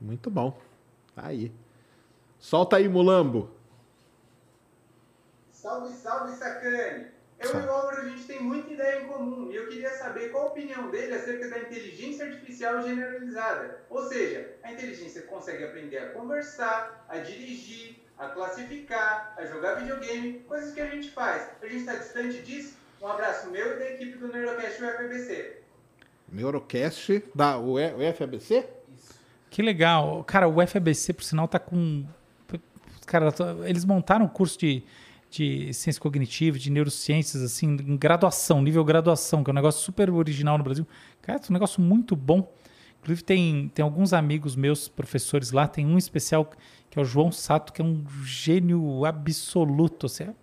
[0.00, 0.56] Muito bom.
[1.12, 1.50] Tá aí.
[2.38, 3.50] Solta aí, Mulambo.
[5.50, 7.15] Salve, salve, Sacane!
[7.38, 7.66] Eu Salve.
[7.66, 10.44] e o Álvaro, a gente tem muita ideia em comum e eu queria saber qual
[10.44, 13.84] a opinião dele acerca da inteligência artificial generalizada.
[13.90, 20.40] Ou seja, a inteligência consegue aprender a conversar, a dirigir, a classificar, a jogar videogame,
[20.48, 21.50] coisas que a gente faz.
[21.62, 22.76] A gente está distante disso?
[23.00, 25.62] Um abraço meu e da equipe do Neurocast UFBC.
[26.32, 28.66] Neurocast da UFABC?
[29.50, 30.24] Que legal.
[30.24, 32.04] Cara, o FABC, por sinal, tá com.
[33.06, 33.32] Cara,
[33.64, 34.82] eles montaram um curso de,
[35.36, 40.10] de ciência cognitiva, de neurociências, assim, em graduação, nível graduação, que é um negócio super
[40.10, 40.86] original no Brasil.
[41.20, 42.52] Cara, é um negócio muito bom.
[43.00, 46.50] Inclusive, tem, tem alguns amigos meus, professores lá, tem um especial
[46.90, 50.34] que é o João Sato, que é um gênio absoluto, assim, é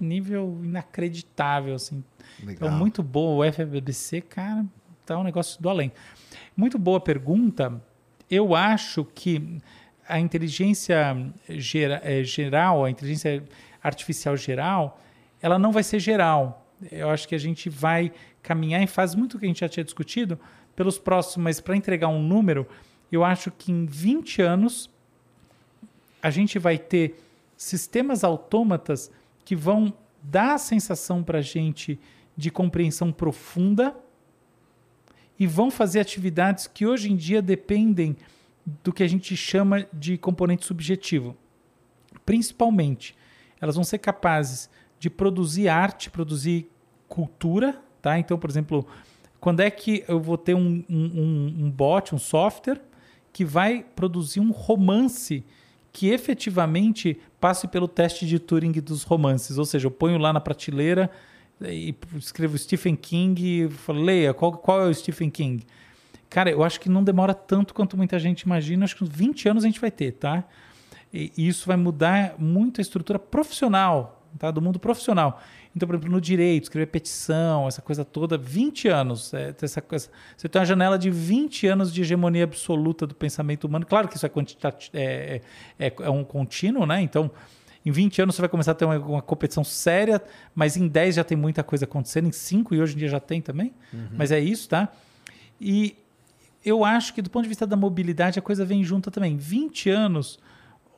[0.00, 2.02] nível inacreditável, assim.
[2.40, 2.54] Legal.
[2.54, 3.46] Então, muito boa.
[3.46, 4.66] O FBBC, cara,
[5.06, 5.92] tá um negócio do além.
[6.56, 7.80] Muito boa pergunta.
[8.28, 9.60] Eu acho que
[10.08, 11.16] a inteligência
[11.48, 13.44] gera, é, geral, a inteligência
[13.82, 15.00] artificial geral,
[15.40, 16.66] ela não vai ser geral.
[16.90, 18.12] Eu acho que a gente vai
[18.42, 20.38] caminhar em fase muito que a gente já tinha discutido
[20.74, 22.66] pelos próximos, mas para entregar um número,
[23.10, 24.90] eu acho que em 20 anos
[26.22, 27.22] a gente vai ter
[27.56, 29.10] sistemas autômatas
[29.44, 29.92] que vão
[30.22, 31.98] dar a sensação para a gente
[32.36, 33.94] de compreensão profunda
[35.38, 38.16] e vão fazer atividades que hoje em dia dependem
[38.84, 41.36] do que a gente chama de componente subjetivo.
[42.24, 43.16] Principalmente,
[43.60, 46.70] elas vão ser capazes de produzir arte, produzir
[47.08, 48.18] cultura, tá?
[48.18, 48.86] Então, por exemplo,
[49.40, 52.80] quando é que eu vou ter um, um, um bot, um software
[53.32, 55.44] que vai produzir um romance
[55.92, 60.40] que efetivamente passe pelo teste de Turing dos romances, ou seja, eu ponho lá na
[60.40, 61.10] prateleira
[61.60, 65.64] e escrevo Stephen King e falo, leia, qual, qual é o Stephen King?
[66.28, 69.48] Cara, eu acho que não demora tanto quanto muita gente imagina, acho que uns 20
[69.48, 70.44] anos a gente vai ter, tá?
[71.12, 74.50] E isso vai mudar muito a estrutura profissional, tá?
[74.50, 75.42] Do mundo profissional.
[75.74, 79.32] Então, por exemplo, no direito, escrever petição, essa coisa toda, 20 anos.
[79.32, 83.64] É, essa coisa, você tem uma janela de 20 anos de hegemonia absoluta do pensamento
[83.64, 83.86] humano.
[83.86, 84.30] Claro que isso é,
[84.92, 85.40] é,
[85.78, 87.00] é, é um contínuo, né?
[87.00, 87.30] Então,
[87.84, 90.20] em 20 anos você vai começar a ter uma, uma, competição séria,
[90.54, 93.20] mas em 10 já tem muita coisa acontecendo, em 5 e hoje em dia já
[93.20, 93.72] tem também.
[93.92, 94.08] Uhum.
[94.16, 94.88] Mas é isso, tá?
[95.60, 95.96] E
[96.64, 99.36] eu acho que do ponto de vista da mobilidade a coisa vem junto também.
[99.36, 100.38] 20 anos,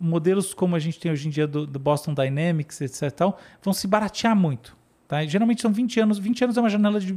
[0.03, 3.11] modelos como a gente tem hoje em dia do, do Boston Dynamics, etc.
[3.13, 4.77] Tal, vão se baratear muito.
[5.07, 5.25] Tá?
[5.27, 6.19] geralmente são 20 anos.
[6.19, 7.17] 20 anos é uma janela de.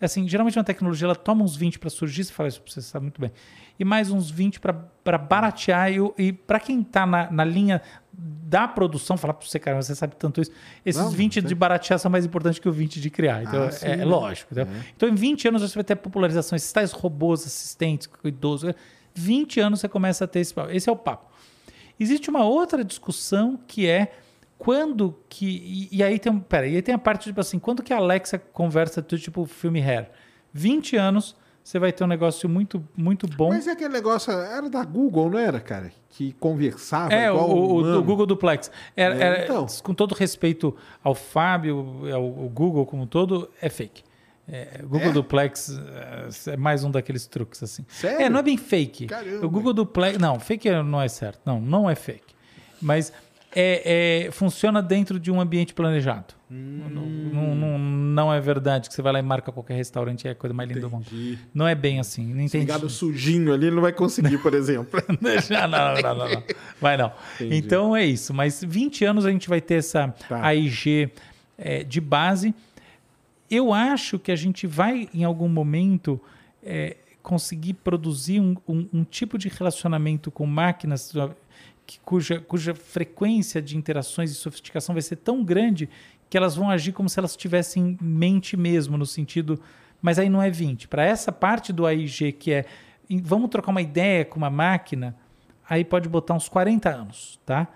[0.00, 3.04] Assim, geralmente uma tecnologia ela toma uns 20 para surgir, você fala isso, você sabe
[3.04, 3.30] muito bem.
[3.78, 5.90] E mais uns 20 para baratear.
[5.90, 7.80] E, e para quem está na, na linha
[8.12, 10.50] da produção, falar para você, cara, você sabe tanto isso.
[10.84, 13.42] Esses não, 20 de baratear são mais importantes que o 20 de criar.
[13.42, 14.58] Então, ah, é, sim, é, lógico.
[14.58, 14.66] É.
[14.96, 18.74] Então, em 20 anos você vai ter popularização, esses tais robôs, assistentes, idosos.
[19.14, 20.70] 20 anos você começa a ter esse papo.
[20.70, 21.35] Esse é o papo.
[21.98, 24.12] Existe uma outra discussão que é
[24.58, 25.88] quando que.
[25.92, 26.38] E, e aí tem.
[26.38, 29.46] Pera, e aí tem a parte, tipo assim, quando que a Alexa conversa tudo, tipo
[29.46, 30.10] filme Hair?
[30.52, 31.36] 20 anos
[31.66, 33.48] você vai ter um negócio muito, muito bom.
[33.48, 35.90] Mas é aquele negócio, era da Google, não era, cara?
[36.10, 38.70] Que conversava é, igual o, o, o Google Duplex.
[38.94, 39.66] Era, é, era, então.
[39.82, 44.04] Com todo respeito ao Fábio, ao, ao Google como um todo, é fake.
[44.48, 45.12] É, Google é?
[45.12, 45.76] Duplex
[46.46, 47.84] é, é mais um daqueles truques assim.
[47.88, 48.26] Sério?
[48.26, 49.06] É, não é bem fake.
[49.06, 49.44] Caramba.
[49.44, 51.40] O Google Duplex, não, fake não é certo.
[51.44, 52.34] Não, não é fake.
[52.80, 53.12] Mas
[53.58, 56.34] é, é, funciona dentro de um ambiente planejado.
[56.50, 56.82] Hum.
[57.32, 60.30] Não, não, não, é verdade que você vai lá e marca qualquer restaurante e é
[60.30, 61.06] a coisa mais linda do mundo.
[61.52, 62.34] Não é bem assim.
[62.34, 62.66] Não entendi.
[62.66, 65.02] Ligado sujinho ali, ele não vai conseguir, por exemplo.
[65.20, 66.42] não, não, não, não, não,
[66.80, 67.10] Vai não.
[67.34, 67.56] Entendi.
[67.56, 68.32] Então é isso.
[68.32, 70.44] Mas 20 anos a gente vai ter essa tá.
[70.44, 71.10] AIG
[71.58, 72.54] é, de base.
[73.50, 76.20] Eu acho que a gente vai, em algum momento,
[76.62, 81.12] é, conseguir produzir um, um, um tipo de relacionamento com máquinas
[81.86, 85.88] que, cuja, cuja frequência de interações e sofisticação vai ser tão grande
[86.28, 89.60] que elas vão agir como se elas tivessem mente mesmo, no sentido.
[90.02, 90.88] Mas aí não é 20.
[90.88, 92.64] Para essa parte do AIG, que é
[93.22, 95.14] vamos trocar uma ideia com uma máquina,
[95.68, 97.68] aí pode botar uns 40 anos, tá?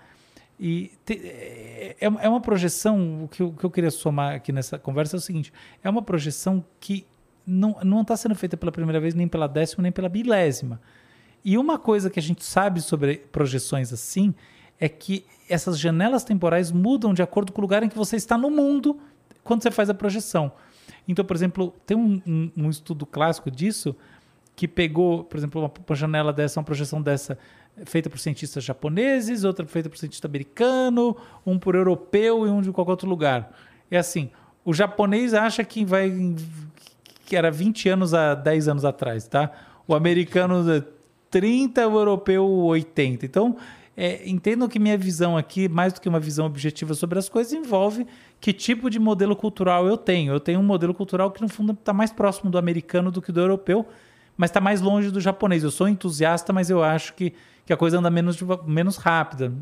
[0.63, 4.51] E te, é, é, é uma projeção, o que, eu, que eu queria somar aqui
[4.51, 5.51] nessa conversa é o seguinte:
[5.83, 7.07] é uma projeção que
[7.47, 10.79] não está sendo feita pela primeira vez, nem pela décima, nem pela bilésima.
[11.43, 14.35] E uma coisa que a gente sabe sobre projeções assim
[14.79, 18.37] é que essas janelas temporais mudam de acordo com o lugar em que você está
[18.37, 18.99] no mundo
[19.43, 20.51] quando você faz a projeção.
[21.07, 23.95] Então, por exemplo, tem um, um, um estudo clássico disso
[24.55, 27.37] que pegou, por exemplo, uma, uma, janela dessa, uma projeção dessa
[27.85, 32.71] feita por cientistas japoneses, outra feita por cientista americano, um por europeu e um de
[32.71, 33.51] qualquer outro lugar.
[33.89, 34.29] É assim,
[34.63, 36.35] o japonês acha que vai
[37.25, 39.51] que era 20 anos a 10 anos atrás, tá?
[39.87, 40.65] O americano
[41.29, 43.25] 30, o europeu 80.
[43.25, 43.55] Então,
[43.95, 44.21] é,
[44.69, 48.05] que minha visão aqui, mais do que uma visão objetiva sobre as coisas, envolve
[48.39, 50.33] que tipo de modelo cultural eu tenho.
[50.33, 53.31] Eu tenho um modelo cultural que, no fundo, está mais próximo do americano do que
[53.31, 53.85] do europeu,
[54.41, 55.63] mas está mais longe do japonês.
[55.63, 57.31] Eu sou entusiasta, mas eu acho que,
[57.63, 59.53] que a coisa anda menos, menos rápida.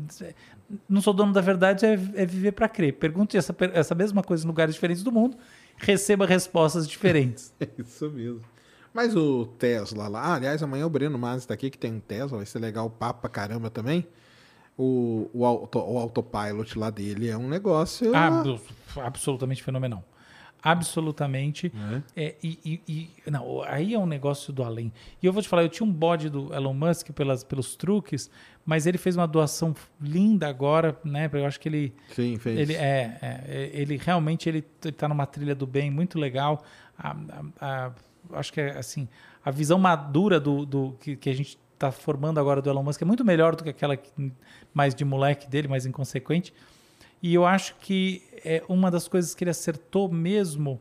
[0.88, 2.94] Não sou dono da verdade, é, é viver para crer.
[2.94, 5.36] Pergunte essa, essa mesma coisa em lugares diferentes do mundo,
[5.76, 7.52] receba respostas diferentes.
[7.60, 8.40] é isso mesmo.
[8.90, 12.00] Mas o Tesla lá, ah, aliás, amanhã o Breno Mas está aqui, que tem um
[12.00, 14.08] Tesla, vai ser legal o papo pra caramba também.
[14.78, 18.12] O, o, auto, o autopilot lá dele é um negócio.
[18.16, 18.42] Ah,
[19.04, 20.02] absolutamente fenomenal.
[20.62, 21.72] Absolutamente.
[22.16, 22.80] É, e, e-
[23.26, 24.92] e- não, aí é um negócio do além.
[25.22, 28.30] E eu vou te falar, eu tinha um bode do Elon Musk pelas, pelos truques,
[28.64, 31.28] mas ele fez uma doação linda agora, né?
[31.32, 32.58] Eu acho que ele Sim, fez.
[32.58, 36.62] ele é, é, ele realmente ele está numa trilha do bem muito legal.
[36.98, 37.16] A-
[37.60, 37.92] a- a-
[38.38, 39.08] acho que é assim
[39.44, 43.00] a visão madura do, do que, que a gente está formando agora do Elon Musk
[43.00, 44.30] é muito melhor do que aquela que-
[44.74, 46.52] mais de moleque dele, mais inconsequente.
[47.22, 50.80] E eu acho que é uma das coisas que ele acertou mesmo,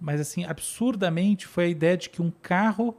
[0.00, 2.96] mas assim absurdamente, foi a ideia de que um carro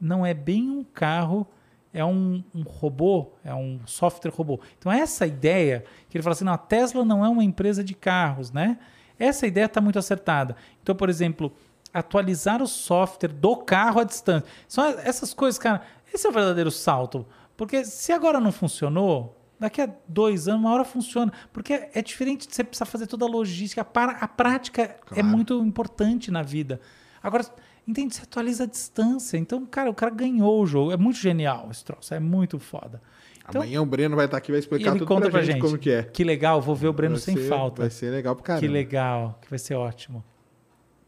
[0.00, 1.46] não é bem um carro,
[1.92, 4.60] é um, um robô, é um software robô.
[4.78, 7.94] Então, essa ideia, que ele fala assim, não, a Tesla não é uma empresa de
[7.94, 8.78] carros, né?
[9.18, 10.54] Essa ideia está muito acertada.
[10.80, 11.52] Então, por exemplo,
[11.92, 14.48] atualizar o software do carro à distância.
[14.68, 17.26] São essas coisas, cara, esse é o verdadeiro salto.
[17.56, 21.32] Porque se agora não funcionou, daqui a dois anos, uma hora funciona.
[21.52, 23.80] Porque é diferente de você precisar fazer toda a logística.
[23.80, 25.24] A, para- a prática é Claro.
[25.26, 26.80] muito importante na vida.
[27.22, 27.44] Agora,
[27.86, 28.14] entende?
[28.14, 29.36] Você atualiza a distância.
[29.36, 30.92] Então, cara, o cara ganhou o jogo.
[30.92, 32.12] É muito genial esse troço.
[32.14, 33.00] É muito foda.
[33.48, 35.40] Então, Amanhã o Breno vai estar aqui e vai e explicar ele tudo conta pra,
[35.42, 36.02] gente, como que é.
[36.02, 37.80] Que legal, vou ver o Breno Vai sem ser- falta.
[37.80, 38.60] Vai ser legal pro caramba.
[38.66, 40.22] Que legal, que vai ser ótimo.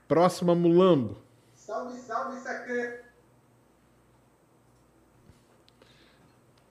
[0.08, 1.18] Próxima Mulambo.
[1.54, 3.09] Salve, salve, Sacan!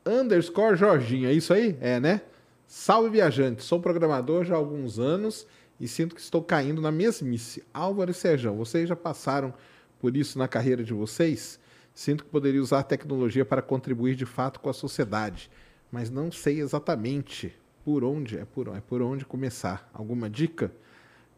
[0.06, 1.78] Underscore Jorginho, é isso aí?
[1.82, 2.22] É, né?
[2.68, 5.46] Salve viajante, sou programador já há alguns anos
[5.80, 7.64] e sinto que estou caindo na mesmice.
[7.74, 9.54] Álvaro e Sérgio, vocês já passaram
[10.00, 11.60] por isso na carreira de vocês?
[11.94, 15.50] Sinto que poderia usar tecnologia para contribuir de fato com a sociedade,
[15.92, 17.54] mas não sei exatamente
[17.84, 19.90] por onde, é por, é por onde começar.
[19.94, 20.72] Alguma dica?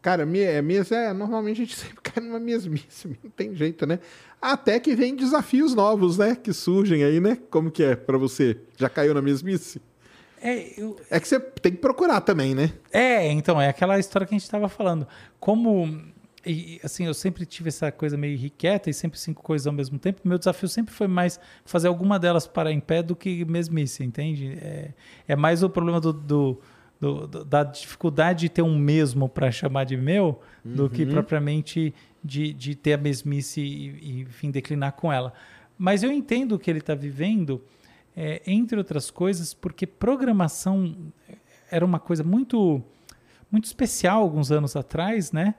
[0.02, 4.00] Cara, me- é é, normalmente a gente sempre cai numa mesmice, não tem jeito, né?
[4.40, 6.34] Até que vem desafios novos, né?
[6.34, 7.38] Que surgem aí, né?
[7.48, 8.58] Como que é pra você?
[8.76, 9.80] Já caiu na mesmice?
[10.42, 12.72] É, eu- É que você tem que procurar também, né?
[12.90, 15.06] é, então, é aquela história que a gente estava falando.
[15.38, 16.02] Como,
[16.44, 20.00] e, assim, eu sempre tive essa coisa meio irrequieta e sempre cinco coisas ao mesmo
[20.00, 20.20] tempo.
[20.24, 24.58] Meu desafio sempre foi mais fazer alguma delas parar em pé do que mesmice, entende?
[24.60, 24.90] É,
[25.28, 26.60] é mais o problema do, do-
[27.02, 31.92] do- do- da dificuldade de ter um mesmo para chamar de meu do que propriamente
[32.22, 35.32] de, de ter a mesmice e, e, enfim, declinar com ela.
[35.76, 37.60] Mas eu entendo o que ele está vivendo,
[38.16, 40.94] é, entre outras coisas, porque programação
[41.68, 42.80] era uma coisa muito
[43.50, 45.54] muito especial alguns anos atrás, né?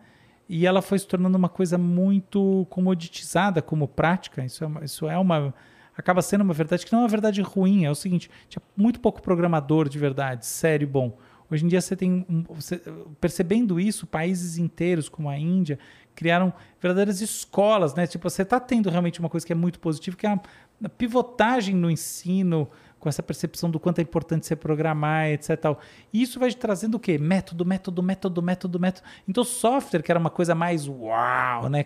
[0.49, 4.43] E ela foi se tornando uma coisa muito comoditizada como prática.
[4.45, 5.53] Isso é uma, isso é uma
[5.95, 7.83] acaba sendo uma verdade que não é uma verdade ruim.
[7.85, 11.17] É o seguinte: tinha muito pouco programador de verdade, sério e bom.
[11.53, 12.81] Hoje em dia você tem, você-
[13.21, 15.77] percebendo isso, países inteiros como a Índia
[16.15, 16.51] criaram
[16.81, 18.07] verdadeiras escolas, né?
[18.07, 21.75] Tipo, você está tendo realmente uma coisa que é muito positiva, que é a, pivotagem
[21.75, 22.67] no ensino,
[22.99, 25.59] com essa percepção do quanto é importante você programar, etc.
[25.59, 25.79] Tal.
[26.11, 27.17] E isso vai trazendo o quê?
[27.17, 29.07] Método, método, método, método, método.
[29.27, 31.85] Então, software, que era uma coisa mais uau, né?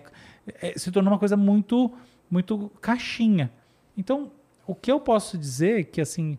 [0.62, 1.92] É, se tornou uma coisa muito,
[2.32, 3.52] muito caixinha.
[3.98, 4.32] Então,
[4.66, 6.38] o que eu posso dizer é que, assim,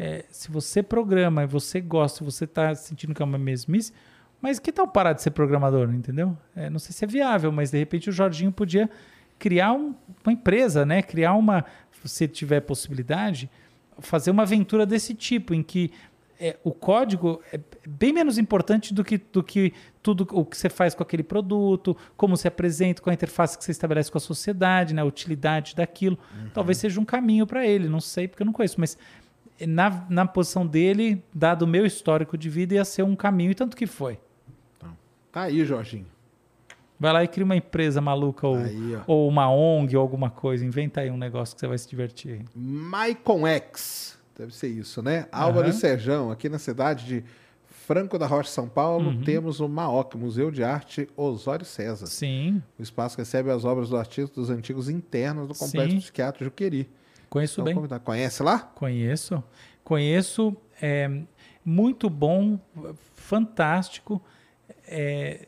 [0.00, 3.92] é, se você programa e você gosta, você está sentindo que é uma mesmice,
[4.40, 6.38] mas que tal parar de ser programador, entendeu?
[6.54, 8.88] É, não sei se é viável, mas de repente o Jorginho podia
[9.38, 9.94] criar um-
[10.24, 11.02] uma empresa, né?
[11.02, 11.64] Criar uma,
[12.04, 13.50] se tiver possibilidade,
[13.98, 15.90] fazer uma aventura desse tipo, em que
[16.40, 20.68] é, o código é bem menos importante do que, do que tudo o que você
[20.68, 24.20] faz com aquele produto, como se apresenta, com a interface que você estabelece com a
[24.20, 26.16] sociedade, né, a utilidade daquilo.
[26.54, 28.96] Talvez seja um caminho para ele, não sei porque eu não conheço, mas
[29.66, 33.54] na, na posição dele, dado o meu histórico de vida, ia ser um caminho, e
[33.54, 34.18] tanto que foi.
[35.30, 36.06] Tá aí, Jorginho.
[36.98, 40.64] Vai lá e cria uma empresa maluca ou, Aí, ou uma ONG ou alguma coisa.
[40.64, 42.44] Inventa aí um negócio que você vai se divertir.
[42.56, 44.18] Maicon X.
[44.36, 45.26] Deve ser isso, né?
[45.30, 45.78] Álvaro e Aham.
[45.78, 47.24] Serjão, aqui na cidade de
[47.86, 49.22] Franco da Rocha, São Paulo, Uhum.
[49.22, 52.06] temos o MAOC, Museu de Arte Osório César.
[52.06, 56.00] Sim, O espaço recebe as obras do artista dos antigos internos do Complexo Sim.
[56.00, 56.88] Psiquiátrico Juqueri.
[57.28, 57.98] Conheço Então, bem.
[58.00, 58.58] Conhece lá?
[58.58, 59.42] Conheço.
[59.84, 60.56] Conheço.
[60.80, 61.10] É,
[61.64, 62.58] muito bom,
[63.14, 64.22] fantástico.
[64.86, 65.46] É,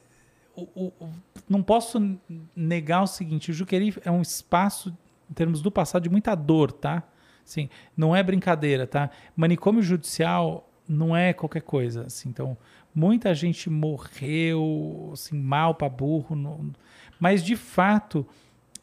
[0.55, 0.68] o-
[1.00, 1.10] o-
[1.49, 2.18] não posso
[2.55, 4.97] negar o seguinte: o Juqueri é um espaço,
[5.31, 7.02] em termos do passado, de muita dor, tá?
[7.47, 9.10] Assim, não é brincadeira, tá?
[9.34, 12.07] Manicômio judicial não é qualquer coisa.
[12.07, 12.57] Assim, então,
[12.94, 16.34] muita gente morreu assim, mal para burro.
[16.36, 16.70] não-
[17.18, 18.26] mas, de fato,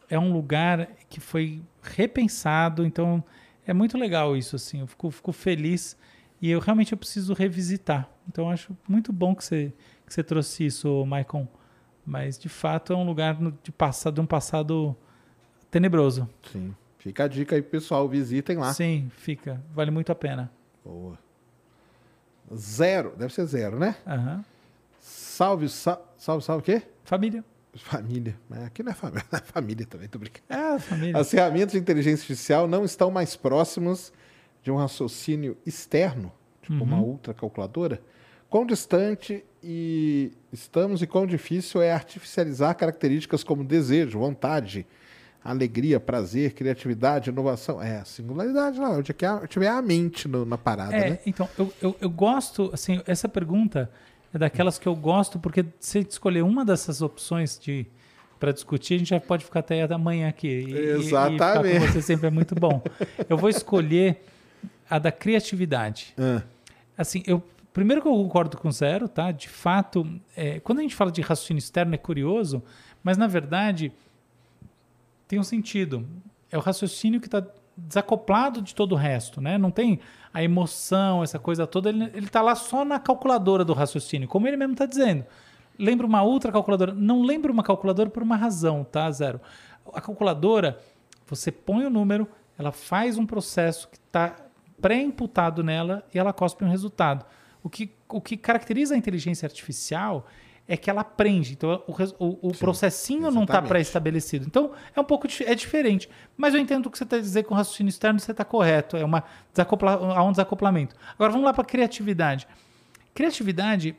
[0.08, 1.60] é um lugar que foi
[1.94, 3.22] repensado, então
[3.66, 5.96] é muito legal isso, assim, eu fico, fico feliz
[6.40, 8.08] e eu realmente eu preciso revisitar.
[8.28, 9.72] Então acho muito bom que você,
[10.06, 11.46] que você trouxe isso, Maicon.
[12.06, 14.96] Mas de fato é um lugar de passado, de um passado
[15.70, 16.28] tenebroso.
[16.50, 16.74] Sim.
[16.98, 18.08] Fica a dica aí, pessoal.
[18.08, 18.72] Visitem lá.
[18.72, 19.62] Sim, fica.
[19.74, 20.50] Vale muito a pena.
[20.84, 21.18] Boa.
[22.54, 23.14] Zero.
[23.16, 23.94] Deve ser zero, né?
[24.06, 24.44] Aham.
[25.00, 26.82] salve, sa- salve, salve o quê?
[27.04, 27.44] Família.
[27.76, 28.36] Família.
[28.48, 30.44] Mas aqui não é família, é família também, tô brincando.
[30.48, 31.16] É, família.
[31.18, 34.12] As ferramentas de inteligência artificial não estão mais próximas
[34.62, 36.32] de um raciocínio externo,
[36.62, 38.00] tipo uma ultracalculadora.
[38.50, 44.86] Quão distante e estamos e quão difícil é artificializar características como desejo, vontade,
[45.44, 47.80] alegria, prazer, criatividade, inovação.
[47.80, 51.18] É, singularidade lá, onde é que tiver a mente no- na parada, É, né?
[51.26, 53.90] então, eu, eu, eu gosto, assim, essa pergunta
[54.32, 57.86] é daquelas que eu gosto, porque se escolher uma dessas opções de
[58.38, 60.46] para discutir, a gente já pode ficar até amanhã aqui.
[60.46, 61.80] E, e- E ficar Exatamente.
[61.80, 62.80] com você sempre é muito bom.
[63.28, 64.24] Eu vou escolher
[64.88, 66.14] a da criatividade.
[66.16, 66.42] Ah,
[66.96, 67.42] Assim, eu
[67.72, 69.30] primeiro que eu concordo com zero, tá?
[69.32, 72.62] De fato, é, quando a gente fala de raciocínio externo é curioso,
[73.02, 73.92] mas na verdade
[75.26, 76.06] tem um sentido.
[76.50, 77.44] É o raciocínio que está
[77.78, 79.56] desacoplado de todo o resto, né?
[79.56, 80.00] Não tem
[80.34, 81.88] a emoção, essa coisa toda.
[81.88, 85.24] Ele, ele tá lá só na calculadora do raciocínio, como ele mesmo está dizendo.
[85.78, 86.92] Lembra uma outra calculadora?
[86.92, 89.08] Não lembra uma calculadora por uma razão, tá?
[89.10, 89.40] Zero.
[89.94, 90.78] A calculadora,
[91.26, 94.34] você põe o número, ela faz um processo que está
[94.80, 97.24] pré-imputado nela e ela cospe um resultado.
[97.62, 100.26] O que, o que caracteriza a inteligência artificial
[100.68, 101.54] é que ela aprende.
[101.54, 101.92] Então, o,
[102.24, 103.68] o, o processinho não está exatamente.
[103.68, 104.46] pré-estabelecido.
[104.46, 106.10] Então, é um pouco é diferente.
[106.36, 108.96] Mas eu entendo o que você está dizendo com o raciocínio externo, você está correto.
[108.96, 110.94] É uma desacopla, há um desacoplamento.
[111.14, 112.46] Agora, vamos lá para a criatividade.
[113.14, 113.96] Criatividade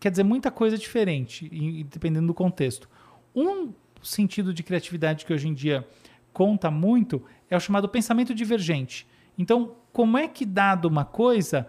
[0.00, 2.88] quer dizer muita coisa diferente, e dependendo do contexto.
[3.34, 3.72] Um
[4.02, 5.86] sentido de criatividade que hoje em dia
[6.32, 9.06] conta muito é o chamado pensamento divergente.
[9.36, 11.68] Então, como é que, dado uma coisa,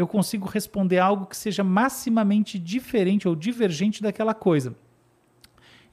[0.00, 4.74] eu consigo responder algo que seja maximamente diferente ou divergente daquela coisa?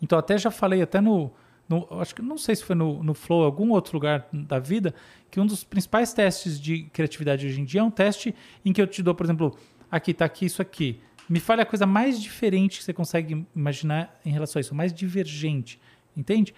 [0.02, 1.32] Então, até já falei, até no.
[1.68, 4.94] no- acho que não sei se foi no, no Flow, algum outro lugar da vida,
[5.32, 8.82] que um dos principais testes de criatividade hoje em dia é um teste em que
[8.82, 9.58] eu te dou, por exemplo,
[9.92, 11.02] aqui está aqui isso aqui.
[11.28, 14.94] Me fale a coisa mais diferente que você consegue imaginar em relação a isso, mais
[14.94, 15.80] divergente,
[16.16, 16.54] entende?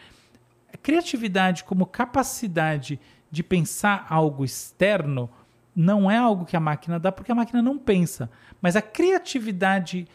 [0.71, 2.99] A criatividade como capacidade
[3.31, 5.29] de pensar algo externo
[5.79, 8.29] não é algo que a máquina dá, porque a máquina não pensa.
[8.61, 10.05] Mas a criatividade,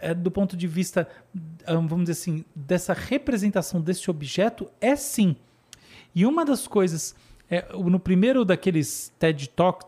[0.00, 1.06] eh, do ponto de vista,
[1.66, 5.36] ah, vamos dizer assim, dessa representação desse objeto, é sim.
[6.14, 7.14] E uma das coisas,
[7.50, 9.84] é, no primeiro daqueles TED Talk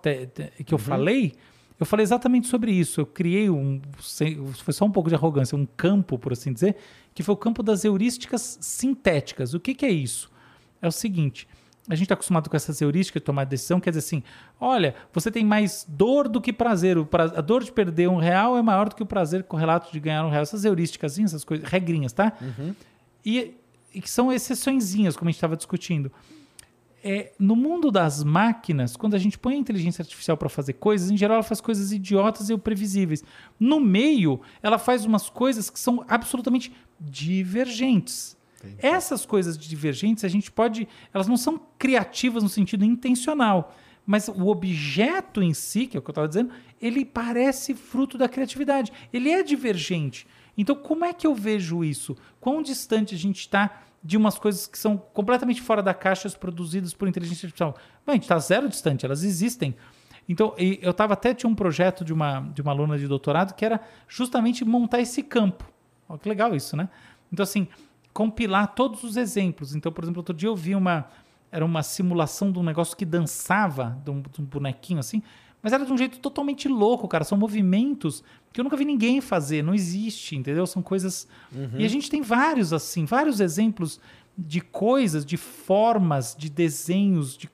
[0.62, 1.32] que eu falei,
[1.80, 3.00] eu falei exatamente sobre isso.
[3.00, 3.80] Eu criei um,
[4.62, 6.76] foi só um pouco de arrogância, um campo, por assim dizer,
[7.14, 9.54] que foi o campo das heurísticas sintéticas.
[9.54, 10.30] O que, que é isso?
[10.82, 11.48] É o seguinte.
[11.88, 14.22] A gente está acostumado com essas heurísticas de tomar decisão, quer dizer assim,
[14.58, 16.96] olha, você tem mais dor do que prazer.
[16.96, 19.92] O pra- a dor de perder um real é maior do que o prazer correlato
[19.92, 20.42] de ganhar um real.
[20.42, 22.32] Essas heurísticas, essas coisas, regrinhas, tá?
[23.24, 23.54] E,
[23.94, 26.10] e que são exceçõezinhas, como a gente estava discutindo.
[27.06, 31.10] É, no mundo das máquinas, quando a gente põe a inteligência artificial para fazer coisas,
[31.10, 33.22] em geral ela faz coisas idiotas e previsíveis.
[33.60, 38.33] No meio, ela faz umas coisas que são absolutamente divergentes.
[38.78, 40.88] Essas coisas divergentes, a gente pode.
[41.12, 43.74] Elas não são criativas no sentido intencional.
[44.06, 48.18] Mas o objeto em si, que é o que eu estava dizendo, ele parece fruto
[48.18, 48.92] da criatividade.
[49.12, 50.26] Ele é divergente.
[50.56, 52.16] Então, como é que eu vejo isso?
[52.40, 56.92] Quão distante a gente está de umas coisas que são completamente fora da caixa produzidas
[56.92, 57.76] por inteligência artificial?
[58.06, 59.74] Bom, a gente está zero distante, elas existem.
[60.28, 63.64] Então, eu estava até tinha um projeto de uma, de uma aluna de doutorado que
[63.64, 65.70] era justamente montar esse campo.
[66.08, 66.88] Olha que legal isso, né?
[67.32, 67.66] Então, assim,
[68.14, 69.74] compilar todos os exemplos.
[69.74, 71.06] Então, por exemplo, outro dia eu vi uma.
[71.50, 75.22] Era uma simulação de um negócio que dançava, de um, de um bonequinho assim,
[75.62, 77.22] mas era de um jeito totalmente louco, cara.
[77.22, 80.66] São movimentos que eu nunca vi ninguém fazer, não existe, entendeu?
[80.66, 81.28] São coisas.
[81.78, 84.00] E a gente tem vários, assim, vários exemplos
[84.36, 87.48] de coisas, de formas, de desenhos, de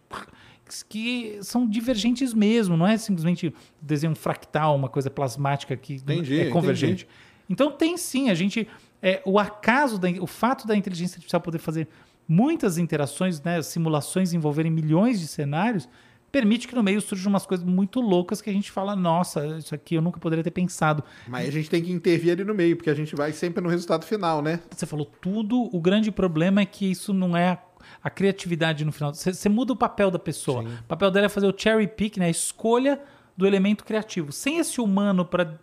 [0.89, 6.49] que são divergentes mesmo, não é simplesmente desenho fractal, uma coisa plasmática que Entendi, é
[6.49, 7.05] convergente.
[7.05, 7.09] entendi.
[7.49, 8.67] Então tem sim, a gente
[9.03, 11.89] é, o acaso, da, o fato da inteligência artificial poder fazer
[12.29, 15.89] muitas interações, né, simulações envolverem milhões de cenários,
[16.31, 19.75] permite que no meio surjam umas coisas muito loucas que a gente fala, nossa, isso
[19.75, 21.03] aqui eu nunca poderia ter pensado.
[21.27, 23.69] Mas a gente tem que intervir ali no meio, porque a gente vai sempre no
[23.69, 24.61] resultado final, né?
[24.70, 27.59] Você falou tudo, o grande problema é que isso não é
[28.03, 29.12] a, criatividade no final.
[29.12, 30.62] Você, você muda o papel da pessoa.
[30.62, 33.01] O papel dela é fazer o cherry pick, né, a escolha
[33.41, 34.31] do elemento criativo.
[34.31, 35.59] Sem esse humano para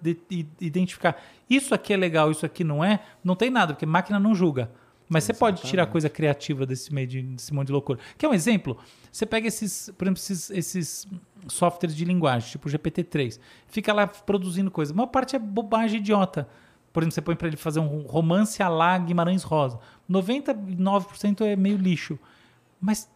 [0.60, 1.16] identificar
[1.48, 4.72] isso aqui é legal, isso aqui não é, não tem nada, porque máquina não julga.
[5.08, 8.00] Mas você pode tirar coisa criativa desse meio de, desse monte de loucura.
[8.18, 8.78] Quer um exemplo?
[9.12, 11.08] Você pega esses, por exemplo, esses, esses
[11.48, 14.92] softwares de linguagem, tipo o GPT-3, fica lá produzindo coisa.
[14.92, 16.50] A maior parte é bobagem idiota.
[16.92, 19.80] Por exemplo, você põe para ele fazer um romance a lá Guimarães Rosa.
[20.10, 22.18] 99% é meio lixo.
[22.82, 23.08] Mas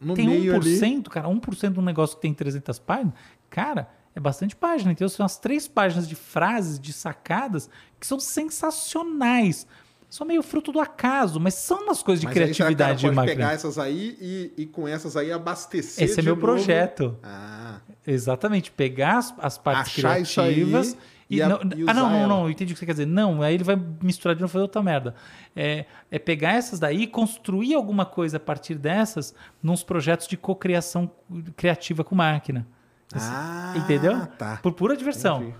[0.00, 3.14] No tem meio 1%, cara, 1% de um negócio que tem 300 páginas,
[3.48, 4.90] cara, É bastante página.
[4.92, 9.66] Então, são as três páginas de frases, de sacadas, que são sensacionais.
[10.08, 13.00] São meio fruto do acaso, mas são umas coisas de Mas aí, será cara criatividade
[13.08, 16.44] de pode pegar essas aí e, e com essas aí abastecer Esse é meu novo.
[16.44, 17.16] projeto.
[17.22, 18.72] Ah, Exatamente.
[18.72, 20.96] Pegar as, as partes Achar isso aí criativas.
[21.28, 23.06] e a- não, e ah, não, não, não, entendi o que você quer dizer.
[23.06, 25.14] Não, aí ele vai misturar de novo e fazer outra merda.
[25.54, 29.32] É, é pegar essas daí e construir alguma coisa a partir dessas
[29.62, 31.08] nos projetos de cocriação
[31.56, 32.66] criativa com máquina.
[33.14, 34.26] Ah, Entendeu?
[34.38, 34.58] tá.
[34.62, 35.42] Por pura diversão.
[35.42, 35.56] Entendi.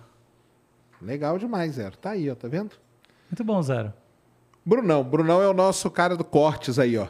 [1.03, 1.97] Legal demais, Zero.
[1.97, 2.73] Tá aí, ó, tá vendo?
[3.31, 3.93] Muito bom, Zero.
[4.65, 5.03] Brunão.
[5.03, 7.09] Brunão é o nosso cara do cortes aí, ó.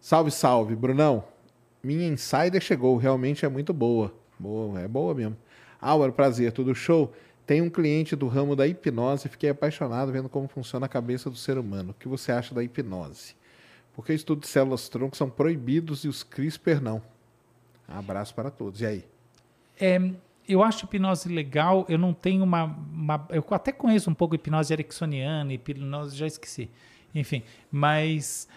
[0.00, 0.74] Salve, salve.
[0.74, 1.24] Brunão,
[1.82, 2.96] minha insider chegou.
[2.96, 4.12] Realmente é muito boa.
[4.38, 5.36] Boa, é boa mesmo.
[5.80, 7.12] Álvaro, prazer, tudo show?
[7.46, 11.36] Tem um cliente do ramo da hipnose fiquei apaixonado vendo como funciona a cabeça do
[11.36, 11.90] ser humano.
[11.90, 13.34] O que você acha da hipnose?
[13.94, 17.02] Porque estudos de células tronco são proibidos e os CRISPR não.
[17.86, 18.80] Abraço para todos.
[18.80, 19.04] E aí?
[19.84, 20.00] É,
[20.48, 21.84] eu acho hipnose legal.
[21.88, 26.70] Eu não tenho uma, uma- Eu até conheço um pouco hipnose ericksoniana, hipnose, já esqueci.
[27.14, 28.48] Enfim, mas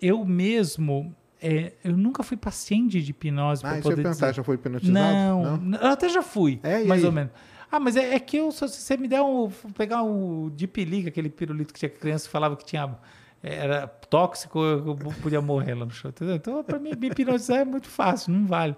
[0.00, 1.14] eu mesmo.
[1.42, 4.34] é, eu nunca fui paciente de hipnose Ah, para poder pensar, dizer.
[4.36, 4.94] já foi hipnotizado?
[4.94, 7.06] Não, n- eu até já fui, É, mais aí?
[7.06, 7.32] ou menos.
[7.70, 9.50] Ah, mas é, é que eu, se você me der um.
[9.76, 12.96] pegar o Deep League, aquele pirulito que tinha criança que falava que tinha.
[13.42, 16.08] Era tóxico, eu podia morrer lá no chão.
[16.10, 16.36] Entendeu?
[16.36, 18.74] Então, para mim, me hipnotizar é muito fácil, não vale.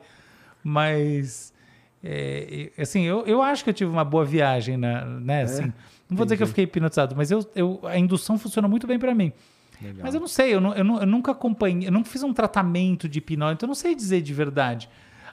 [0.64, 1.52] Mas.
[2.02, 5.04] É, assim, eu, eu acho que eu tive uma boa viagem, né?
[5.20, 5.72] né, assim.
[6.08, 8.98] não vou dizer que eu fiquei hipnotizado, mas eu, eu, a indução funciona muito bem
[8.98, 9.32] para mim.
[9.80, 10.00] Legal.
[10.04, 12.32] Mas eu não sei, eu, não- eu não- eu nunca acompanhei, eu nunca fiz um
[12.32, 14.88] tratamento de hipnose, então eu não sei dizer de verdade.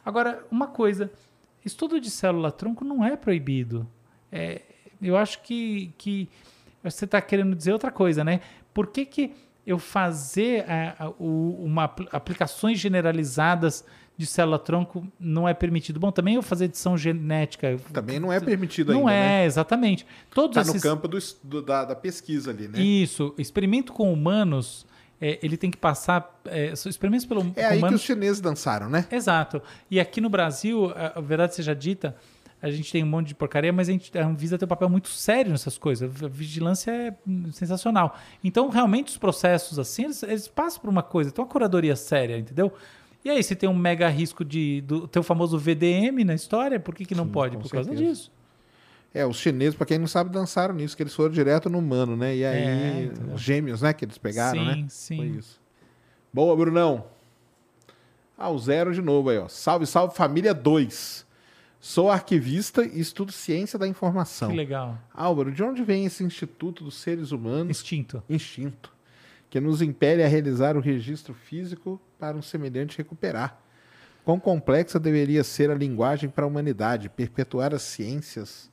[0.05, 1.11] Agora, uma coisa,
[1.63, 3.87] estudo de célula-tronco não é proibido.
[4.31, 4.61] É,
[5.01, 6.27] eu acho que, que
[6.83, 8.41] você está querendo dizer outra coisa, né?
[8.73, 9.31] Por que, que
[9.65, 13.85] eu fazer a- a- o- uma, apl- aplicações generalizadas
[14.17, 15.99] de célula-tronco não é permitido?
[15.99, 17.77] Bom, também eu fazer edição genética.
[17.91, 19.45] Também não é permitido Não ainda, é, né?
[19.45, 20.05] exatamente.
[20.33, 20.81] Todos Tá no esses...
[20.83, 22.79] campo do do- da, da pesquisa ali, né?
[22.79, 24.85] Isso, experimento com humanos,
[25.19, 26.39] é, ele tem que passar.
[26.45, 27.99] É, experimentos pelo, É aí que humanos.
[28.01, 29.07] os chineses dançaram, né?
[29.11, 29.61] Exato.
[29.89, 32.15] E aqui no Brasil, a, a verdade seja dita,
[32.61, 34.87] a gente tem um monte de porcaria, mas a, gente, a Anvisa tem um papel
[34.89, 36.23] muito sério nessas coisas.
[36.23, 37.13] A vigilância é
[37.51, 38.17] sensacional.
[38.43, 42.37] Então, realmente, os processos assim, eles, eles passam por uma coisa, tem uma curadoria séria,
[42.37, 42.71] entendeu?
[43.23, 46.93] E aí, se tem um mega risco de do teu famoso VDM na história, por
[46.93, 47.57] que, que não Sim, pode?
[47.57, 48.11] Por causa certeza.
[48.11, 48.31] disso.
[49.13, 52.17] É, os chineses, pra quem não sabe, dançaram nisso, que eles foram direto no humano,
[52.17, 52.35] né?
[52.35, 53.35] E aí, É, entendeu?
[53.35, 54.85] os gêmeos, né, que eles pegaram, sim, né?
[54.89, 55.17] sim.
[55.17, 55.61] Foi isso.
[56.33, 57.05] Boa, Brunão.
[58.37, 59.47] Ah, o zero de novo aí, ó.
[59.47, 61.25] Salve, salve, família 2.
[61.79, 64.49] Sou arquivista e estudo ciência da informação.
[64.49, 64.97] Que legal.
[65.13, 68.23] Álvaro, de onde vem esse Instituto dos Seres Humanos, Instinto.
[68.29, 68.91] instinto,
[69.53, 73.55] que nos impele a realizar o registro físico para um semelhante recuperar?
[74.25, 78.71] Quão complexa deveria ser a linguagem para a humanidade, perpetuar as ciências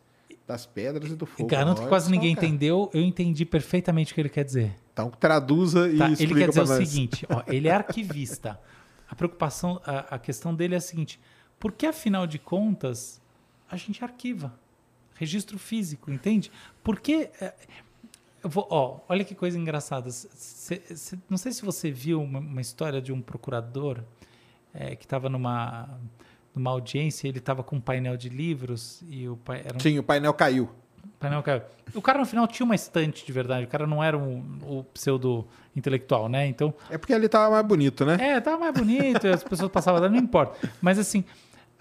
[0.49, 1.51] das pedras e do fogo?
[1.51, 2.47] Garanto que quase ninguém cara.
[2.47, 2.91] entendeu.
[2.95, 4.75] Eu entendi perfeitamente o que ele quer dizer.
[4.91, 6.89] Então traduza e Tá, explica ele quer dizer o nós.
[6.89, 8.59] seguinte: ó, ele é arquivista.
[9.07, 11.21] A preocupação, a, a questão dele é a seguinte:
[11.59, 13.21] por que afinal de contas
[13.71, 14.59] a gente arquiva?
[15.15, 16.51] Registro físico, entende?
[16.83, 17.29] Porque.
[18.43, 20.11] Vou, ó, olha que coisa engraçada.
[20.11, 24.01] Cê- cê- não sei se você viu uma, uma história de um procurador
[24.73, 25.89] é, que estava numa,
[26.55, 30.03] numa audiência, ele estava com um painel de livros e o pai, um Sim, o
[30.03, 30.71] painel caiu.
[31.19, 31.63] painel caiu.
[31.95, 34.85] O cara no final tinha uma estante de verdade, o cara não era um, o
[34.95, 36.47] pseudo intelectual, né?
[36.47, 38.17] Então, É porque ali tava mais bonito, né?
[38.21, 40.69] é, tava mais bonito, as pessoas passavam, não importa.
[40.81, 41.25] Mas assim,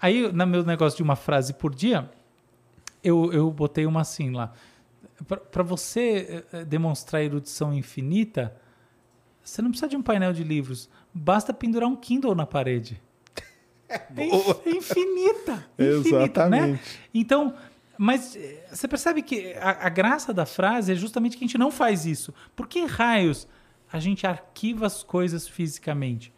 [0.00, 2.10] aí no meu negócio de uma frase por dia,
[3.02, 4.52] eu, eu botei uma assim lá.
[5.24, 8.56] Para você eh, eh, demonstrar erudição infinita,
[9.42, 13.00] você não precisa de um painel de livros, basta pendurar um Kindle na parede.
[13.90, 15.66] É é infinita.
[15.76, 16.58] infinita né?
[16.58, 17.00] Exatamente.
[17.12, 17.56] Então,
[17.98, 21.58] mas eh, você percebe que a, a graça da frase é justamente que a gente
[21.58, 22.32] não faz isso.
[22.56, 23.46] Por que raios
[23.92, 26.32] a gente arquiva as coisas fisicamente?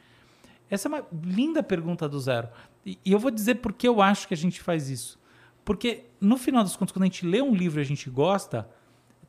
[0.69, 2.49] Essa é uma linda pergunta do zero.
[2.85, 5.20] E, e eu vou dizer por que eu acho que a gente faz isso.
[5.65, 8.68] Porque, no final das contas, quando a gente lê um livro e a gente gosta,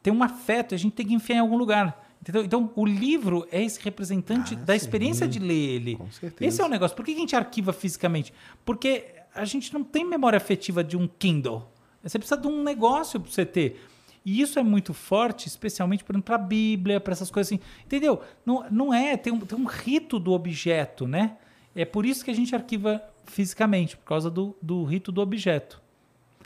[0.02, 2.16] tem um afeto e a gente tem que enfiar em algum lugar.
[2.22, 2.44] Entendeu?
[2.44, 4.78] Então, o livro é esse representante Ah, da sim.
[4.78, 5.96] experiência de ler ele.
[5.98, 6.48] Com certeza.
[6.48, 6.96] Esse é o negócio.
[6.96, 8.34] Por que a gente arquiva fisicamente?
[8.64, 9.06] Porque
[9.36, 11.68] a gente não tem memória afetiva de um Kindle.
[12.02, 13.82] Você precisa de um negócio para você ter.
[14.26, 17.62] E isso é muito forte, especialmente para a Bíblia, para essas coisas assim.
[17.86, 18.22] Entendeu?
[18.46, 21.38] Não, não é, tem um, tem um rito do objeto, né?
[21.76, 25.82] É por isso que a gente arquiva fisicamente, por causa do, do rito do objeto.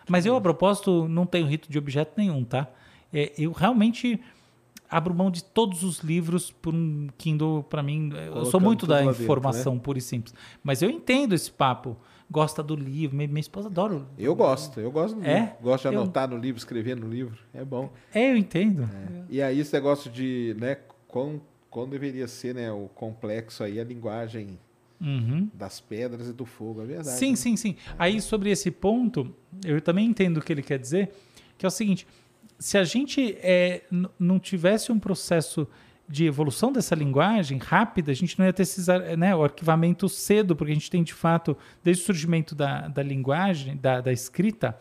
[0.08, 2.68] Mas eu, a propósito, não tenho rito de objeto nenhum, tá?
[3.14, 4.20] É, eu realmente
[4.90, 8.10] abro mão de todos os livros por um Kindle, para mim.
[8.14, 10.34] Eu sou Colocando muito da lá dentro, informação pura e simples.
[10.64, 11.98] Mas eu entendo esse papo.
[12.30, 13.16] Gosta do livro.
[13.16, 14.02] Minha, minha esposa adora.
[14.18, 15.40] Eu gosto, eu gosto do É?
[15.40, 15.56] livro.
[15.62, 17.38] Gosto de Eu- anotar no livro, escrever no livro.
[17.54, 17.90] É bom.
[18.14, 18.90] É, eu entendo.
[19.30, 20.78] E aí esse negócio de, né,
[21.08, 24.60] quão, quão deveria ser, né, o complexo aí, a linguagem
[25.00, 25.48] Uhum.
[25.54, 27.18] das pedras e do fogo, é verdade.
[27.18, 27.36] Sim, né?
[27.36, 27.76] sim, sim.
[28.00, 31.12] Aí, sobre esse ponto, eu também entendo o que ele quer dizer,
[31.58, 32.08] que é o seguinte:
[32.58, 33.84] se a gente é,
[34.20, 35.68] não tivesse um processo
[36.10, 40.08] de evolução dessa linguagem rápida, a gente não ia ter esses, ar- né, o arquivamento
[40.08, 44.12] cedo, porque a gente tem, de fato, desde o surgimento da, da linguagem, da, da
[44.12, 44.80] escrita,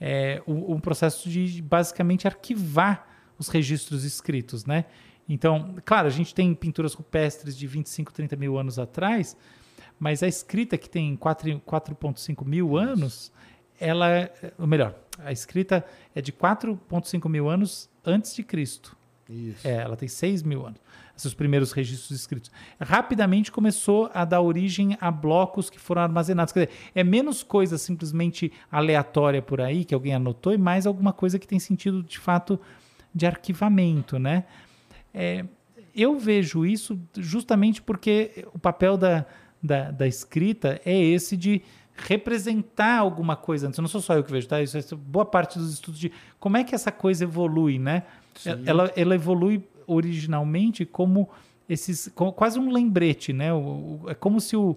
[0.00, 3.06] é, um, um processo de basicamente arquivar
[3.38, 4.86] os registros escritos, né?
[5.28, 9.36] Então, claro, a gente tem pinturas rupestres de 25, 30 mil anos atrás,
[9.98, 13.32] mas a escrita que tem 4 4,5 mil anos,
[13.80, 18.96] ela, é- ou melhor, a escrita é de 4,5 mil anos antes de Cristo.
[19.28, 19.66] Isso.
[19.66, 20.80] É, ela tem 6 mil anos.
[21.16, 22.50] Esses primeiros registros escritos.
[22.78, 26.52] Rapidamente começou a dar origem a blocos que foram armazenados.
[26.52, 31.12] Quer dizer, é menos coisa simplesmente aleatória por aí, que alguém anotou, e mais alguma
[31.12, 32.60] coisa que tem sentido, de fato,
[33.14, 34.44] de arquivamento, né?
[35.18, 35.44] É,
[35.94, 39.24] eu vejo isso justamente porque o papel da,
[39.62, 41.62] da, da escrita é esse de
[41.96, 43.78] representar alguma coisa antes.
[43.78, 44.62] Não sou só eu que vejo, tá?
[44.62, 48.02] Isso é boa parte dos estudos de como é que essa coisa evolui, né?
[48.66, 51.28] Ela, ela evolui originalmente como
[51.68, 53.52] esses, como quase um lembrete, né?
[53.52, 54.76] O- o- é como se o,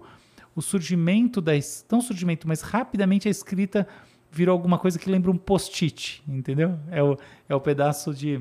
[0.56, 1.52] o surgimento da,
[1.90, 3.86] não surgimento, mas rapidamente a escrita
[4.32, 6.78] virou alguma coisa que lembra um post-it, entendeu?
[6.90, 8.40] É o, é o pedaço de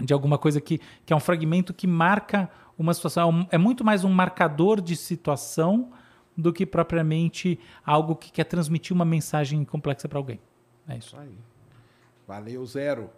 [0.00, 3.46] de alguma coisa que, que é um fragmento que marca uma situação.
[3.50, 5.92] É É muito mais um marcador de situação
[6.36, 10.38] do que propriamente algo que quer transmitir uma mensagem complexa para alguém.
[10.88, 11.16] É isso.
[11.16, 11.38] Aí.
[12.26, 13.10] Valeu, zero.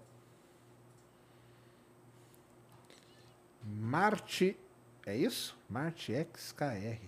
[3.65, 4.57] Marte.
[5.05, 5.57] É isso?
[5.69, 7.01] Marte XKR.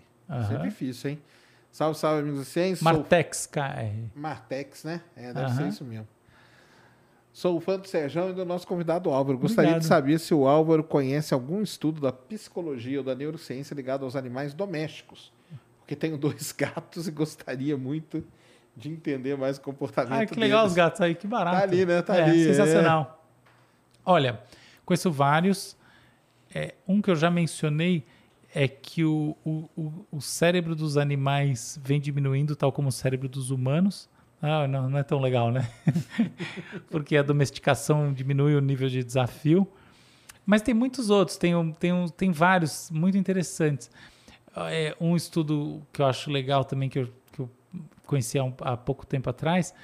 [0.42, 1.23] Isso é difícil, hein?
[1.73, 2.82] Salve, salve, amigos da ciência.
[2.84, 4.10] Martex KR.
[4.15, 5.02] Martex, né?
[5.16, 5.57] É, deve Aham.
[5.57, 6.08] ser isso mesmo.
[7.33, 9.39] Sou fã do Serjão e do nosso convidado Álvaro.
[9.39, 9.83] Gostaria Obrigado.
[9.83, 14.17] de saber se o Álvaro conhece algum estudo da psicologia ou da neurociência ligado aos
[14.17, 15.33] animais domésticos.
[15.78, 18.25] Porque tenho dois gatos e gostaria muito
[18.76, 20.73] de entender mais o comportamento Ai, que legal deles.
[20.73, 21.57] os gatos aí, que barato.
[21.57, 22.02] Tá ali, né?
[22.02, 22.44] Tá é, ali, é.
[22.47, 23.25] Sensacional.
[24.05, 24.41] Olha,
[24.84, 25.76] conheço vários.
[26.52, 28.05] É, um que eu já mencionei
[28.52, 33.50] é que o, o, o cérebro dos animais vem diminuindo, tal como o cérebro dos
[33.50, 34.09] humanos.
[34.43, 35.69] Ah, não, não é tão legal, né?
[36.91, 39.69] Porque a domesticação diminui o nível de desafio.
[40.47, 43.91] Mas tem muitos outros, tem, um- tem, um- tem vários muito interessantes.
[44.57, 47.51] É, um estudo que eu acho legal também, que eu, que eu
[48.07, 49.75] conheci há, um- há pouco tempo atrás,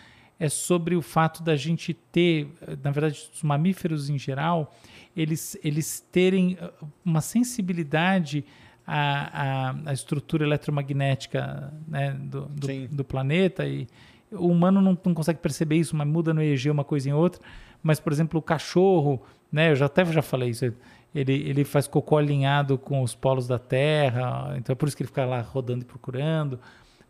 [0.41, 2.49] é sobre o fato da gente ter,
[2.83, 4.75] na verdade, os mamíferos em geral,
[5.17, 6.71] eles, eles terem eh,
[7.05, 8.45] uma sensibilidade
[8.87, 13.87] à, à, à estrutura eletromagnética né, do, do, do planeta e
[14.33, 17.41] o humano não, não consegue perceber isso, mas muda no EEG uma coisa em outra.
[17.83, 20.73] Mas, por exemplo, o cachorro, né, eu já até já falei isso,
[21.15, 25.03] ele, ele faz cocô alinhado com os polos da Terra, então é por isso que
[25.03, 26.59] ele fica lá rodando e procurando.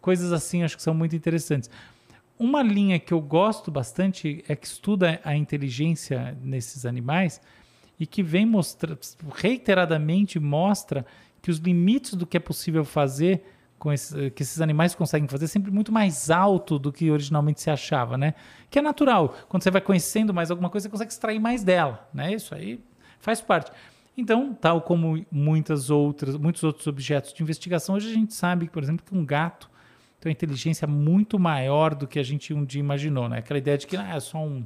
[0.01, 1.71] Coisas assim, acho que são muito interessantes.
[2.39, 7.41] Uma linha que eu gosto bastante é que estuda a inteligência nesses animais
[7.99, 8.97] e que vem mostrar
[9.35, 11.05] reiteradamente mostra
[11.41, 13.43] que os limites do que é possível fazer
[13.87, 17.71] com esses, que esses animais conseguem fazer sempre muito mais alto do que originalmente se
[17.71, 18.35] achava, né?
[18.69, 19.33] Que é natural.
[19.49, 22.35] Quando você vai conhecendo mais alguma coisa, você consegue extrair mais dela, né?
[22.35, 22.81] Isso aí
[23.21, 23.71] faz parte.
[24.17, 28.83] Então, tal como muitas outras, muitos outros objetos de investigação, hoje a gente sabe, por
[28.83, 29.71] exemplo, que um gato
[30.19, 33.39] tem uma inteligência muito maior do que a gente um dia imaginou, né?
[33.39, 34.65] Aquela ideia de que ah, é só um,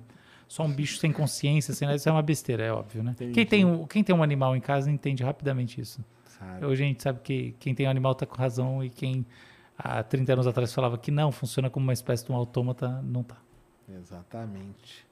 [0.49, 3.15] só um bicho sem consciência, sem nada, isso é uma besteira, é óbvio, né?
[3.35, 6.03] Quem tem, um- quem tem um animal em casa entende rapidamente isso.
[6.41, 6.65] Sabe?
[6.65, 9.27] Hoje a gente sabe que quem tem um animal está com razão e quem
[9.77, 13.23] há 30 anos atrás falava que não, funciona como uma espécie de um autômata, não
[13.23, 13.37] tá.
[13.87, 15.07] Exatamente.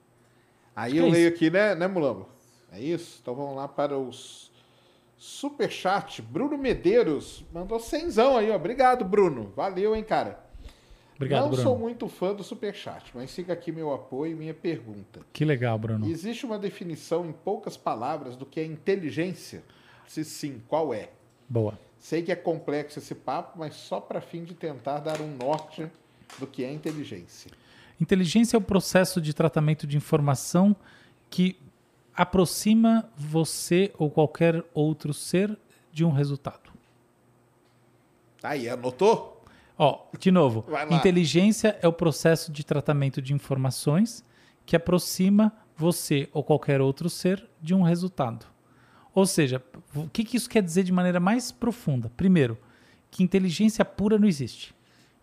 [0.75, 2.29] Aí eu é leio aqui, né, né, Mulambo?
[2.73, 3.19] É isso?
[3.21, 4.51] Então vamos lá para os
[5.19, 6.23] superchat.
[6.23, 8.57] Bruno Medeiros mandou cenzão aí, ó.
[8.57, 9.53] Obrigado, Bruno.
[9.55, 10.49] Valeu, hein, cara.
[11.17, 11.63] Obrigado, Não Bruno.
[11.63, 15.21] sou muito fã do superchat, mas fica aqui meu apoio e minha pergunta.
[15.33, 16.09] Que legal, Bruno.
[16.09, 19.65] Existe uma definição em poucas palavras do que é inteligência?
[20.07, 21.11] Se sim, qual é?
[21.49, 21.79] Boa.
[21.99, 25.87] Sei que é complexo esse papo, mas só para fim de tentar dar um norte
[26.39, 27.51] do que é inteligência.
[28.01, 30.77] Inteligência é o processo de tratamento de informação
[31.29, 31.59] que
[32.15, 35.57] aproxima você ou qualquer outro ser
[35.93, 36.71] de um resultado.
[38.43, 39.43] Aí, anotou?
[39.77, 44.25] Ó, de novo, inteligência é o processo de tratamento de informações
[44.67, 48.47] que aproxima você ou qualquer outro ser de um resultado.
[49.15, 49.63] Ou seja,
[49.95, 52.11] o que, que isso quer dizer de maneira mais profunda?
[52.17, 52.59] Primeiro,
[53.11, 54.75] que inteligência pura não existe.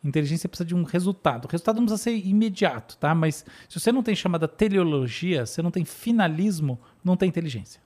[0.04, 1.46] Inteligência precisa de um resultado.
[1.46, 3.16] O resultado não precisa ser imediato, tá?
[3.16, 7.82] Mas se você não tem chamada teleologia, você não tem finalismo, não tem inteligência.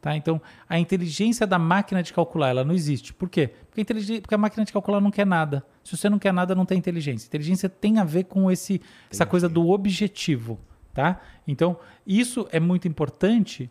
[0.00, 0.16] Tá?
[0.16, 3.12] Então, a inteligência da máquina de calcular, ela não existe.
[3.12, 3.50] Por quê?
[3.70, 5.64] Porque a, Porque a máquina de calcular não quer nada.
[5.84, 7.26] Se você não quer nada, não tem inteligência.
[7.26, 10.58] Inteligência tem a ver com esse, essa coisa do objetivo.
[10.94, 11.20] Tá?
[11.46, 13.70] Então, isso é muito importante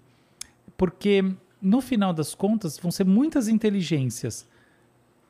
[0.80, 4.48] porque, no final das contas, vão ser muitas inteligências.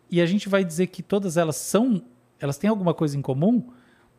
[0.08, 2.04] E a gente vai dizer que todas elas são,
[2.40, 3.68] elas têm alguma coisa em comum,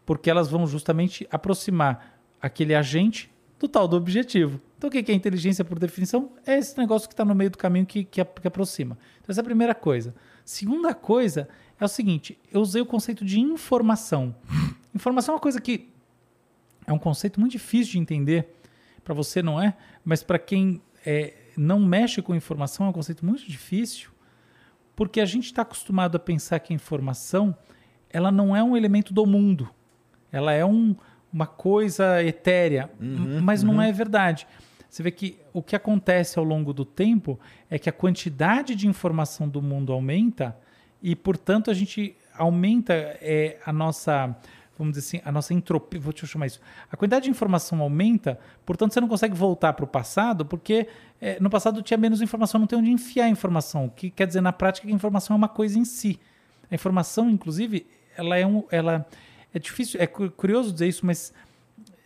[0.04, 4.60] porque elas vão justamente aproximar aquele agente do tal do objetivo.
[4.76, 6.32] Então, o que é inteligência por definição?
[6.44, 8.98] É esse negócio que está no meio do caminho que, que, que aproxima.
[9.20, 10.12] Então, essa é a primeira coisa.
[10.44, 14.34] Segunda coisa é o seguinte: eu usei o conceito de informação.
[14.92, 15.88] Informação é uma coisa que
[16.84, 18.56] é um conceito muito difícil de entender.
[19.04, 23.24] Para você não é, mas para quem é, não mexe com informação é um conceito
[23.24, 24.10] muito difícil,
[24.94, 27.56] porque a gente está acostumado a pensar que a informação
[28.10, 29.70] ela não é um elemento do mundo.
[30.32, 30.94] Ela é um,
[31.32, 33.82] uma coisa etérea, uhum, mas não uhum.
[33.82, 34.46] é verdade.
[34.88, 37.38] Você vê que o que acontece ao longo do tempo
[37.70, 40.56] é que a quantidade de informação do mundo aumenta
[41.00, 44.36] e, portanto, a gente aumenta é, a nossa,
[44.80, 46.60] vamos dizer assim, a nossa entropia, vou te chamar isso.
[46.90, 50.88] A quantidade de informação aumenta, portanto, você não consegue voltar para o passado, porque
[51.20, 54.26] é, no passado tinha menos informação, não tem onde enfiar a informação, o que quer
[54.26, 56.18] dizer na prática que a informação é uma coisa em si.
[56.70, 57.86] A informação, inclusive,
[58.16, 59.06] ela é um, ela
[59.52, 61.32] é difícil, é curioso dizer isso, mas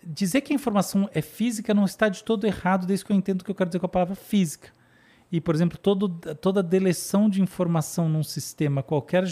[0.03, 3.43] dizer que a informação é física não está de todo errado, desde que eu entendo
[3.43, 4.69] o que eu quero dizer com a palavra física.
[5.33, 9.25] E, por exemplo, todo, toda deleção de informação num sistema qualquer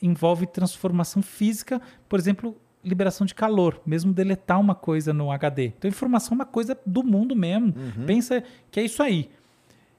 [0.00, 2.56] envolve transformação física, por exemplo,
[2.86, 5.66] liberação de calor, mesmo deletar uma coisa no HD.
[5.76, 7.74] Então, informação é uma coisa do mundo mesmo.
[7.76, 8.06] Uhum.
[8.06, 9.28] Pensa que é isso aí.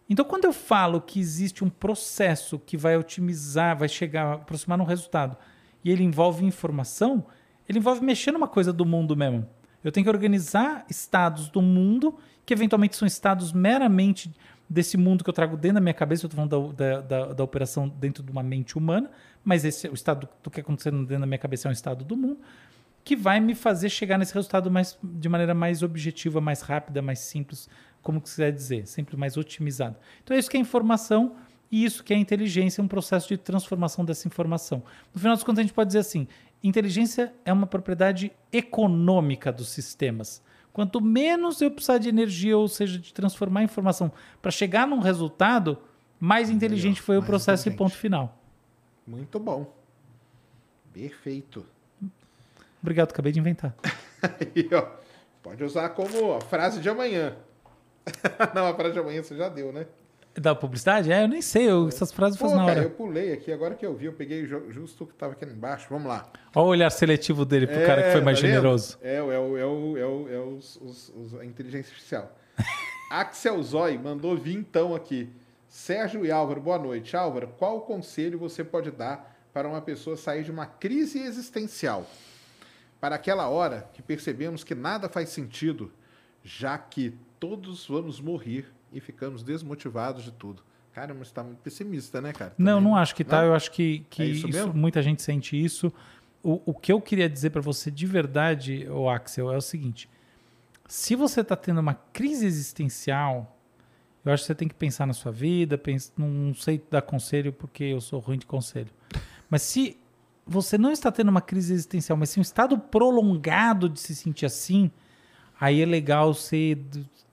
[0.10, 4.86] Então, quando eu falo que existe um processo que vai otimizar, vai chegar, aproximar um
[4.86, 5.36] resultado,
[5.84, 7.26] e ele envolve informação,
[7.68, 9.46] ele envolve mexer numa coisa do mundo mesmo.
[9.84, 14.34] Eu tenho que organizar estados do mundo, que eventualmente são estados meramente
[14.70, 16.26] desse mundo que eu trago dentro da minha cabeça.
[16.26, 19.12] Eu estou falando da, da, da, da, operação dentro de uma mente humana,
[19.44, 22.16] mas esse o estado do que acontecendo dentro da minha cabeça é um estado do
[22.16, 22.40] mundo
[23.08, 27.20] que vai me fazer chegar nesse resultado mais, de maneira mais objetiva, mais rápida, mais
[27.20, 27.70] simples,
[28.02, 29.96] como quiser dizer, sempre mais otimizado.
[30.22, 31.38] Então é isso que é informação
[31.72, 34.84] e isso que é inteligência, um processo de transformação dessa informação.
[35.14, 36.28] No final das contas, a gente pode dizer assim:
[36.62, 40.44] inteligência é uma propriedade econômica dos sistemas.
[40.74, 44.12] Quanto menos eu precisar de energia, ou seja, de transformar a informação
[44.42, 45.78] para chegar num resultado,
[46.20, 48.38] mais inteligente foi o processo e ponto final.
[49.08, 49.74] Muito bom.
[50.92, 51.66] Perfeito.
[52.82, 53.76] Obrigado, acabei de inventar.
[54.22, 54.88] Aí, ó,
[55.42, 57.36] pode usar como a frase de amanhã.
[58.54, 59.86] Não, a frase de amanhã você já deu, né?
[60.36, 61.12] Da publicidade?
[61.12, 62.84] É, eu nem sei, eu, essas frases fazem na hora.
[62.84, 65.88] eu pulei aqui, agora que eu vi, eu peguei justo o que estava aqui embaixo.
[65.90, 66.32] Vamos lá.
[66.54, 69.00] Olha o olhar seletivo dele pro é, cara que foi mais tá generoso.
[69.02, 72.38] É, é, é, é, é, é os, os, os, a inteligência artificial.
[73.10, 75.28] Axel Zói mandou então aqui.
[75.68, 77.18] Sérgio e Álvaro, boa noite.
[77.18, 82.06] Álvaro, qual conselho você pode dar para uma pessoa sair de uma crise existencial?
[83.00, 85.92] Para aquela hora que percebemos que nada faz sentido,
[86.44, 90.64] já que todos vamos morrer e ficamos desmotivados de tudo.
[90.94, 92.52] Cara, mas está muito pessimista, né, cara?
[92.52, 92.74] Também.
[92.74, 93.44] Não, não acho que tá.
[93.44, 95.94] Eu acho que, que é isso isso, muita gente sente isso.
[96.42, 100.10] O, o que eu queria dizer para você de verdade, o Axel, é o seguinte:
[100.88, 103.56] se você está tendo uma crise existencial,
[104.26, 105.78] eu acho que você tem que pensar na sua vida.
[105.78, 108.90] Pensa, não sei dar conselho porque eu sou ruim de conselho.
[109.50, 109.98] Mas se
[110.48, 114.46] você não está tendo uma crise existencial, mas sim um estado prolongado de se sentir
[114.46, 114.90] assim,
[115.60, 116.78] aí é legal você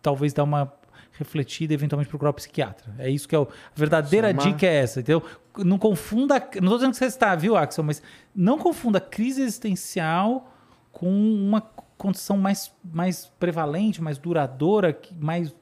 [0.03, 0.73] talvez dar uma
[1.13, 2.93] refletida e eventualmente procurar um psiquiatra.
[2.99, 4.43] É isso que é o, a verdadeira Soma.
[4.43, 5.23] dica é essa, entendeu?
[5.59, 8.03] Não confunda, não estou dizendo que você está, viu, Axel, mas
[8.35, 10.53] não confunda crise existencial
[10.91, 11.61] com uma
[11.97, 15.55] condição mais, mais prevalente, mais duradoura, mais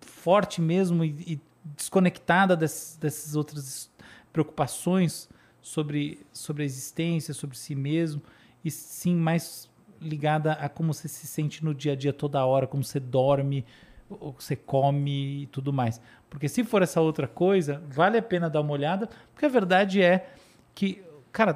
[0.00, 1.40] forte mesmo e, e
[1.76, 3.90] desconectada dessas, dessas outras
[4.32, 5.28] preocupações
[5.64, 8.20] sobre, sobre a existência, sobre si mesmo,
[8.62, 12.66] e sim mais ligada a como você se sente no dia a dia toda hora,
[12.66, 13.64] como você dorme,
[14.10, 16.02] o que você come e tudo mais.
[16.28, 20.02] Porque se for essa outra coisa, vale a pena dar uma olhada, porque a verdade
[20.02, 20.34] é
[20.74, 21.02] que,
[21.32, 21.54] cara,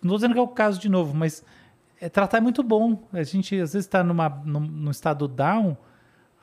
[0.00, 1.44] não estou dizendo que é o caso de novo, mas
[2.00, 3.02] é, tratar é muito bom.
[3.12, 5.76] A gente às vezes está numa, num, num estado down,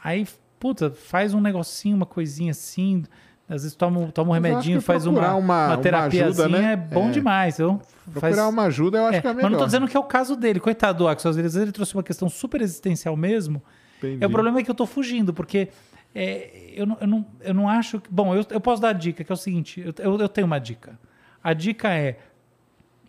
[0.04, 0.28] aí,
[0.60, 3.06] puta, faz um negocinho, uma coisinha assim,
[3.50, 6.74] às vezes toma, toma um remedinho, faz uma, uma, uma terapiazinha, uma ajuda, né?
[6.74, 7.12] é bom é.
[7.12, 7.60] demais.
[7.60, 8.54] Eu, procurar faz...
[8.54, 9.44] uma ajuda, eu acho é, que é melhor.
[9.44, 10.60] Mas não tô dizendo que é o caso dele.
[10.60, 13.62] Coitado do Axel, às vezes ele trouxe uma questão super existencial mesmo,
[13.98, 14.24] Entendi.
[14.24, 15.70] É, o problema é que eu tô fugindo, porque
[16.14, 18.10] é, eu, não, eu, não, eu não acho que.
[18.12, 20.46] Bom, eu, eu posso dar a dica, que é o seguinte: eu, eu, eu tenho
[20.46, 21.00] uma dica.
[21.44, 22.20] A dica é.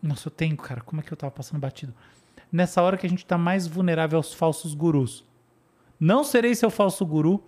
[0.02, 1.92] Nossa, eu tenho, cara, como é que eu tava passando batido?
[2.50, 5.24] Nessa hora que a gente tá mais vulnerável aos falsos gurus.
[5.98, 7.42] Não serei seu falso guru,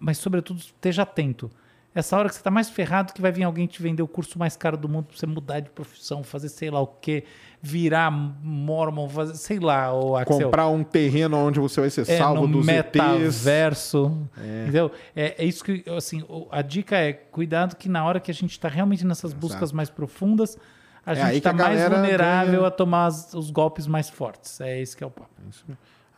[0.00, 1.50] mas sobretudo esteja atento.
[1.94, 4.36] Essa hora que você tá mais ferrado que vai vir alguém te vender o curso
[4.38, 7.22] mais caro do mundo pra você mudar de profissão, fazer sei lá o quê,
[7.62, 10.40] virar mormon, fazer, sei lá, o Axel.
[10.46, 13.44] Comprar um terreno onde você vai ser É, salvo no dos ETs.
[13.44, 14.28] metaverso.
[14.36, 14.90] Entendeu?
[15.14, 18.50] É, é isso que, assim, a dica é cuidado que na hora que a gente
[18.50, 20.58] está realmente nessas buscas mais profundas,
[21.06, 22.66] a É gente está mais vulnerável ganha.
[22.66, 24.60] a tomar os golpes mais fortes.
[24.60, 25.30] É esse que é o papo.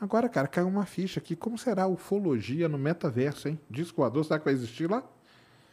[0.00, 1.34] Agora, cara, caiu uma ficha aqui.
[1.34, 3.58] Como será a ufologia no metaverso, hein?
[3.70, 5.02] Disco voador, será que vai existir lá?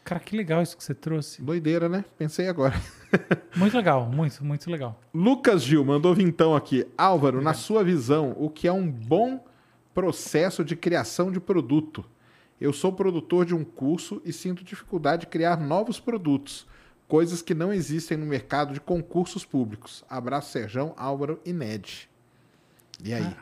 [0.04, 1.42] Cara, que legal isso que você trouxe.
[1.42, 2.04] Doideira, né?
[2.18, 2.76] Pensei agora.
[3.56, 5.00] Muito legal, muito, muito legal.
[5.14, 6.86] Lucas Gil mandou vintão aqui.
[6.98, 9.46] Álvaro, na sua visão, o que é um bom
[9.94, 12.04] processo de criação de produto?
[12.60, 16.66] Eu sou produtor de um curso e sinto dificuldade de criar novos produtos,
[17.08, 20.04] coisas que não existem no mercado de concursos públicos.
[20.10, 22.10] Abraço, Serjão, Álvaro e Ned.
[23.04, 23.36] E aí?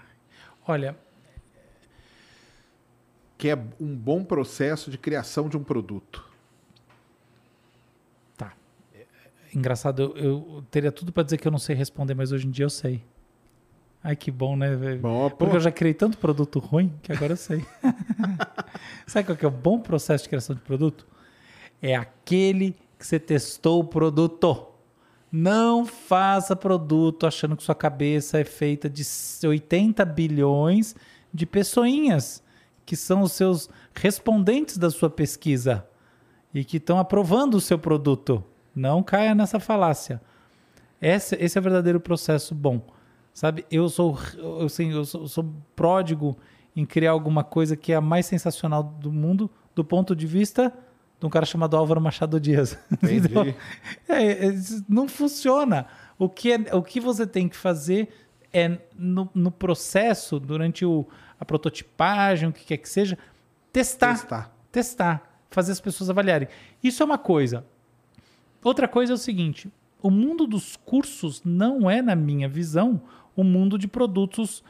[0.68, 0.98] Olha,
[3.38, 6.30] Que é um bom processo de criação de um produto?
[8.38, 8.54] tá.
[8.94, 12.32] É- é Engraçado, eu, eu teria tudo para dizer que eu não sei responder, mas
[12.32, 13.04] hoje em dia eu sei.
[14.04, 15.00] Ai, que bom, né, velho?
[15.00, 15.38] Bom, pô.
[15.38, 17.64] Porque eu já criei tanto produto ruim que agora eu sei.
[19.06, 21.06] Sabe qual que é o bom processo de criação de produto?
[21.82, 24.68] É aquele que você testou o produto.
[25.32, 29.04] Não faça produto achando que sua cabeça é feita de
[29.46, 30.96] 80 bilhões
[31.34, 32.44] de pessoinhas,
[32.86, 35.88] que são os seus respondentes da sua pesquisa
[36.54, 38.44] e que estão aprovando o seu produto.
[38.76, 40.22] Não caia nessa falácia.
[41.02, 42.82] Esse, esse é o verdadeiro processo bom.
[43.34, 46.38] Sabe, eu sou, eu, assim, eu sou, sou pródigo
[46.76, 50.74] em criar alguma coisa que é a mais sensacional do mundo, do ponto de vista
[51.20, 52.78] de um cara chamado Álvaro Machado Dias.
[52.92, 53.28] Entendi.
[53.30, 53.46] Então,
[54.10, 54.56] é, é,
[54.90, 55.86] não funciona.
[56.18, 58.10] O que, é, o que você tem que fazer
[58.52, 61.08] é, no, no processo, durante o,
[61.40, 63.18] a prototipagem, o que quer que seja,
[63.72, 64.56] testar Testar.
[64.72, 66.48] testar, fazer as pessoas avaliarem.
[66.84, 67.66] Isso é uma coisa.
[68.64, 73.02] Outra coisa é o seguinte: o mundo dos cursos não é, na minha visão,
[73.36, 74.64] o mundo de produtos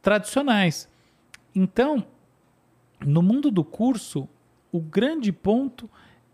[0.00, 0.88] tradicionais.
[1.54, 2.04] Então,
[3.04, 4.28] no mundo do curso,
[4.72, 5.88] o grande ponto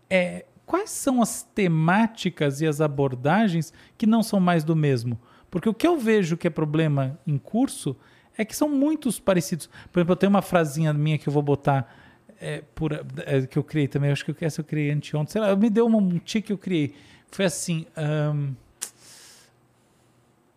[0.09, 5.19] é quais são as temáticas e as abordagens que não são mais do mesmo.
[5.49, 7.95] Porque o que eu vejo que é problema em curso
[8.37, 9.69] é que são muitos parecidos.
[9.91, 11.93] Por exemplo, eu tenho uma frasinha minha que eu vou botar
[12.41, 14.11] é, por, é, que eu criei também.
[14.11, 15.31] Acho que essa eu criei anteontem.
[15.33, 16.95] Sei lá, me deu um tique que eu criei.
[17.31, 17.85] Foi assim.
[17.95, 18.53] ahn,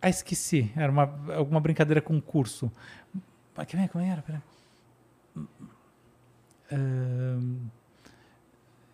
[0.01, 0.71] Ah, esqueci.
[0.75, 1.03] Era uma,
[1.35, 2.71] alguma brincadeira com curso.
[3.55, 4.21] Ah, Como é, como era?
[4.21, 4.43] Pera.
[6.71, 7.57] Ahn,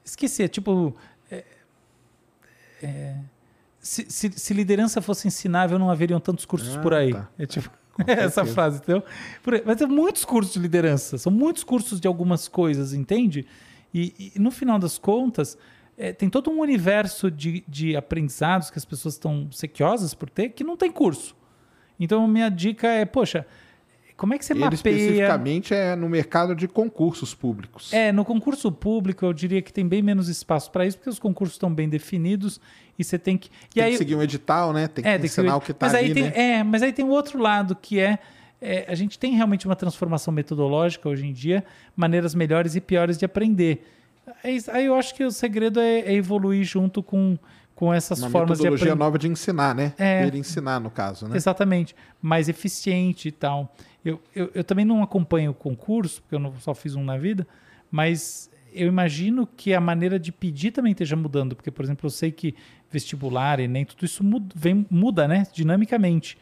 [0.03, 0.43] esqueci.
[0.43, 0.95] É tipo.
[1.29, 1.43] é,
[2.83, 3.15] é,
[3.79, 7.13] se, se- se liderança fosse ensinável, não haveriam tantos cursos Ah, por aí.
[7.13, 7.29] tá.
[7.39, 7.71] É tipo.
[8.07, 9.03] Essa frase, entendeu?
[9.65, 13.45] Mas tem muitos cursos de liderança, são muitos cursos de algumas coisas, entende?
[13.93, 15.57] E, e no final das contas,
[15.97, 20.49] é, tem todo um universo de, de aprendizados que as pessoas estão sequiosas por ter
[20.49, 21.35] que não tem curso.
[21.99, 23.45] Então, minha dica é, poxa,
[24.21, 24.75] como é que você Ele mapeia...
[24.75, 27.91] especificamente é no mercado de concursos públicos.
[27.91, 31.17] É, no concurso público eu diria que tem bem menos espaço para isso, porque os
[31.17, 32.61] concursos estão bem definidos
[32.99, 33.49] e você tem que...
[33.71, 34.87] E Tem aí, que seguir um edital, né?
[34.87, 36.33] Tem que é, ensinar o que tá aí ali, tem, né?
[36.35, 38.19] É, mas aí tem o outro lado que é,
[38.61, 43.17] é, a gente tem realmente uma transformação metodológica hoje em dia, maneiras melhores e piores
[43.17, 43.83] de aprender.
[44.43, 47.39] Aí, aí eu acho que o segredo é, é evoluir junto com,
[47.81, 49.03] com essas Uma formas de metodologia aprender.
[49.03, 49.95] nova de ensinar, né?
[49.97, 50.27] É.
[50.27, 51.35] Ele ensinar, no caso, né?
[51.35, 53.75] Exatamente, mais eficiente e tal.
[54.05, 57.17] Eu, eu, eu também não acompanho o concurso, porque eu não, só fiz um na
[57.17, 57.47] vida,
[57.89, 62.11] mas eu imagino que a maneira de pedir também esteja mudando, porque, por exemplo, eu
[62.11, 62.53] sei que
[62.91, 66.37] vestibular, Enem, tudo isso muda, vem, muda né, dinamicamente.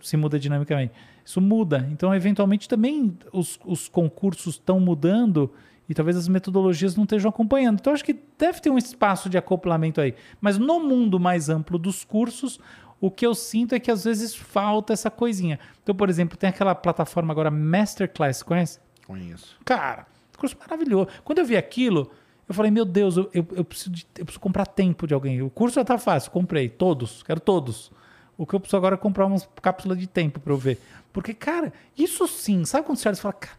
[0.00, 0.94] Se muda dinamicamente.
[1.22, 1.86] Isso muda.
[1.92, 5.52] Então, eventualmente, também os, os concursos estão mudando
[5.88, 7.78] e talvez as metodologias não estejam acompanhando.
[7.80, 10.14] Então, acho que deve ter um espaço de acoplamento aí.
[10.40, 12.58] Mas no mundo mais amplo dos cursos,
[13.00, 15.58] o que eu sinto é que às vezes falta essa coisinha.
[15.82, 18.78] Então, por exemplo, tem aquela plataforma agora Masterclass, conhece?
[19.06, 19.56] Conheço.
[19.64, 20.06] Cara,
[20.38, 21.08] curso maravilhoso.
[21.24, 22.10] Quando eu vi aquilo,
[22.48, 25.42] eu falei, meu Deus, eu, eu, eu preciso, de- eu preciso comprar tempo de alguém.
[25.42, 27.90] O curso já tá fácil, comprei todos, quero todos.
[28.38, 30.80] O que eu preciso agora é comprar uma cápsula de tempo para eu ver.
[31.12, 33.58] Porque, cara, isso sim, sabe quando você olha e fala, cara,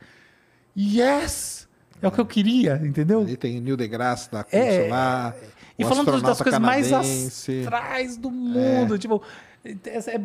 [0.75, 1.62] yes!
[2.03, 3.21] É o que eu queria, entendeu?
[3.21, 5.33] Ali tem Neil deGrasse da curso É, lá.
[5.79, 7.61] E falando das coisas mais canadense.
[7.61, 9.23] astrais do mundo, tipo,
[9.85, 10.19] essa é-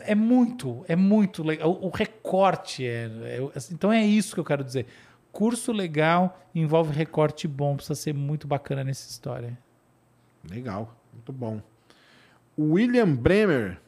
[0.00, 1.70] é muito, é muito legal.
[1.70, 4.86] O, o recorte é, é- assim, Então é isso que eu quero dizer.
[5.32, 9.56] Curso legal envolve recorte bom, precisa ser muito bacana nessa história.
[10.50, 11.60] Legal, muito bom.
[12.58, 13.78] William Bremer.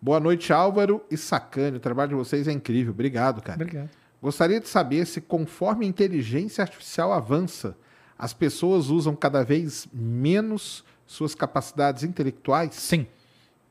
[0.00, 1.78] Boa noite, Álvaro e Sacane.
[1.78, 2.92] O trabalho de vocês é incrível.
[2.92, 3.56] Obrigado, cara.
[3.60, 3.88] Obrigado.
[4.20, 7.76] Gostaria de saber se, conforme a inteligência artificial avança,
[8.18, 13.06] as pessoas usam cada vez menos suas capacidades intelectuais Sim.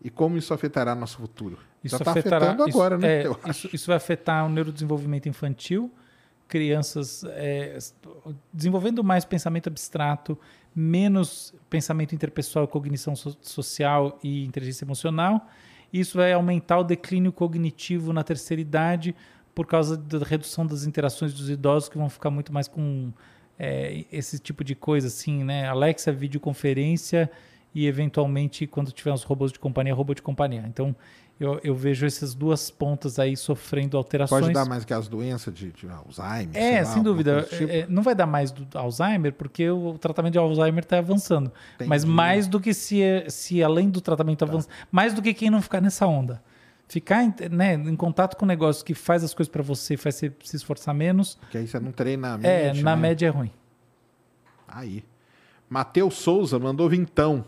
[0.01, 1.59] e como isso afetará nosso futuro.
[1.84, 3.24] Isso está afetando isso- agora, né?
[3.24, 5.92] é, isso, isso vai afetar o neurodesenvolvimento infantil,
[6.48, 7.77] crianças é,
[8.53, 10.38] desenvolvendo mais pensamento abstrato,
[10.74, 15.48] menos pensamento interpessoal, cognição so- social e inteligência emocional.
[15.92, 19.16] Isso vai aumentar o declínio cognitivo na terceira idade
[19.58, 23.11] por causa da redução das interações dos idosos que vão ficar muito mais com
[23.58, 25.68] é, esse tipo de coisa assim, né?
[25.68, 27.27] Alexa, videoconferência
[27.74, 30.64] e eventualmente quando tiver os robôs de companhia, robô de companhia.
[30.68, 30.95] Então
[31.40, 34.42] eu, eu vejo essas duas pontas aí sofrendo alterações.
[34.42, 36.56] Pode dar mais que as doenças de, de Alzheimer.
[36.56, 37.42] É, lá, sem dúvida.
[37.50, 37.64] tipo.
[37.68, 41.52] É, não vai dar mais do Alzheimer, porque o tratamento de Alzheimer está avançando.
[41.74, 41.90] Entendi.
[41.90, 44.45] Mas mais do que se, se além do tratamento Tá.
[44.45, 46.44] avançar, mais do que quem não ficar nessa onda.
[46.88, 50.16] Ficar em- né, em contato com um negócio que faz as coisas para você, faz
[50.16, 53.01] você se esforçar menos, Porque aí você não treina a é, mente, na né?
[53.01, 53.51] média é ruim.
[54.67, 55.03] Aí.
[55.69, 57.45] Matheus Souza mandou vintão.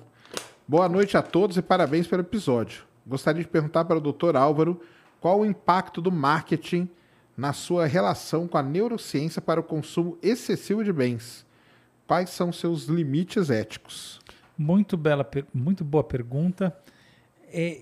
[0.68, 2.84] Boa noite a todos e parabéns pelo episódio.
[3.08, 4.36] Gostaria de perguntar para o Dr.
[4.36, 4.82] Álvaro
[5.22, 6.90] qual o impacto do marketing
[7.36, 11.46] na sua relação com a neurociência para o consumo excessivo de bens.
[12.06, 14.20] Quais são seus limites éticos?
[14.58, 16.76] Muito bela, muito boa pergunta.
[17.52, 17.78] É,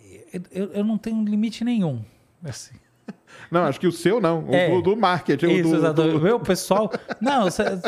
[0.51, 2.01] eu, eu não tenho limite nenhum.
[2.43, 2.75] Assim.
[3.51, 4.45] Não, acho que o seu não.
[4.49, 4.69] O É.
[4.69, 5.45] do, do marketing.
[5.45, 6.03] o Isso, do, exato.
[6.03, 6.91] do- O meu pessoal.
[7.21, 7.79] Não, sé-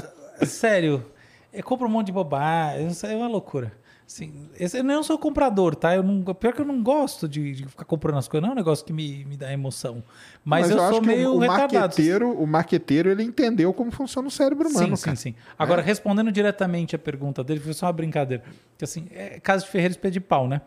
[0.45, 1.05] sério.
[1.51, 2.87] Eu compro um monte de bobagem.
[3.03, 3.73] É uma loucura.
[4.07, 5.95] Assim, eu não sou comprador, tá?
[5.95, 8.41] Eu não, pior que eu não gosto de, de ficar comprando as coisas.
[8.41, 10.03] Não é um negócio que me, me dá emoção.
[10.43, 11.73] Mas, eu, acho sou que o- meio o, retardado.
[11.75, 15.15] marqueteiro, o marqueteiro, ele entendeu como funciona o cérebro humano, sim, cara.
[15.15, 15.35] sim, sim.
[15.59, 18.43] Agora, respondendo diretamente a pergunta dele, foi só uma brincadeira.
[18.79, 20.61] Que, assim, é casa de ferreiro espelho de pau, né?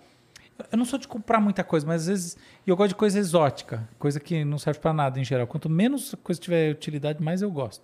[0.70, 3.88] Eu não sou de comprar muita coisa, mas às vezes eu gosto de coisa exótica,
[3.98, 5.46] coisa que não serve para nada em geral.
[5.46, 7.82] Quanto menos coisa tiver utilidade, mais eu gosto.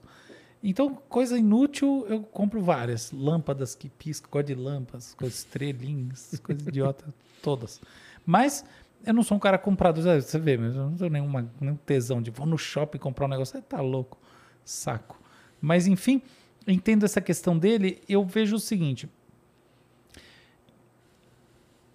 [0.62, 3.12] Então, coisa inútil, eu compro várias.
[3.12, 7.04] Lâmpadas que piscam, gosto de lâmpadas, coisas estrelinhas, coisas idiota,
[7.42, 7.80] todas.
[8.26, 8.64] Mas
[9.06, 10.22] eu não sou um cara comprador, sabe?
[10.22, 13.28] você vê, mas eu não tenho nenhuma, nenhum tesão de vou no shopping comprar um
[13.28, 13.56] negócio.
[13.56, 14.18] Você tá louco,
[14.64, 15.20] saco.
[15.60, 16.20] Mas enfim,
[16.66, 19.08] entendo essa questão dele, eu vejo o seguinte: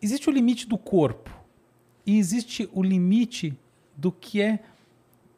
[0.04, 1.32] existe o limite do corpo
[2.06, 3.58] e existe o limite
[3.96, 4.60] do que é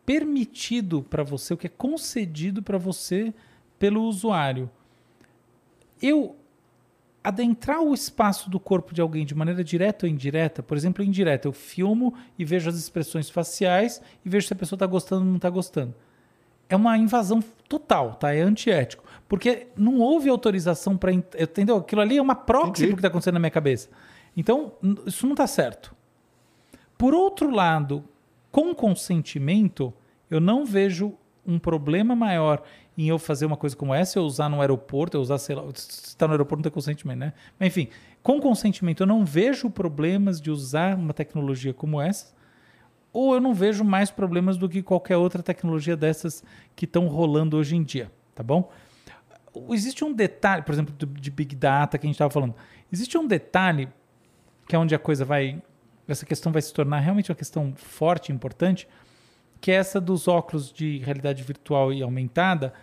[0.06, 3.34] permitido para você, o que é concedido para você
[3.78, 4.70] pelo usuário.
[6.02, 6.36] Eu
[7.24, 11.48] adentrar o espaço do corpo de alguém de maneira direta ou indireta, por exemplo, indireta,
[11.48, 15.28] eu filmo e vejo as expressões faciais e vejo se a pessoa está gostando ou
[15.28, 15.94] não está gostando.
[16.68, 18.34] É uma invasão total, tá?
[18.34, 19.04] É antiético.
[19.28, 21.12] Porque não houve autorização para.
[21.12, 21.78] Entendeu?
[21.78, 22.88] Aquilo ali é uma proxy Entendi.
[22.88, 23.90] do que está acontecendo na minha cabeça.
[24.36, 24.74] Então,
[25.06, 25.96] isso não está certo.
[26.98, 28.04] Por outro lado,
[28.52, 29.94] com consentimento,
[30.30, 31.14] eu não vejo
[31.46, 32.64] um problema maior
[32.98, 35.64] em eu fazer uma coisa como essa, eu usar no aeroporto, eu usar, sei lá,
[35.74, 37.34] se está no aeroporto não tem consentimento, né?
[37.60, 37.90] Mas enfim,
[38.24, 42.34] com consentimento eu não vejo problemas de usar uma tecnologia como essa,
[43.12, 46.44] ou eu não vejo mais problemas do que qualquer outra tecnologia dessas
[46.76, 48.72] que estão rolando hoje em dia, tá bom?
[49.70, 52.56] Existe um detalhe, por exemplo, de Big Data que a gente estava falando.
[52.92, 53.88] Existe um detalhe
[54.68, 55.62] que é onde a coisa vai.
[56.08, 58.88] Essa questão vai se tornar realmente uma questão forte, importante,
[59.60, 62.74] que é essa dos óculos de realidade virtual e aumentada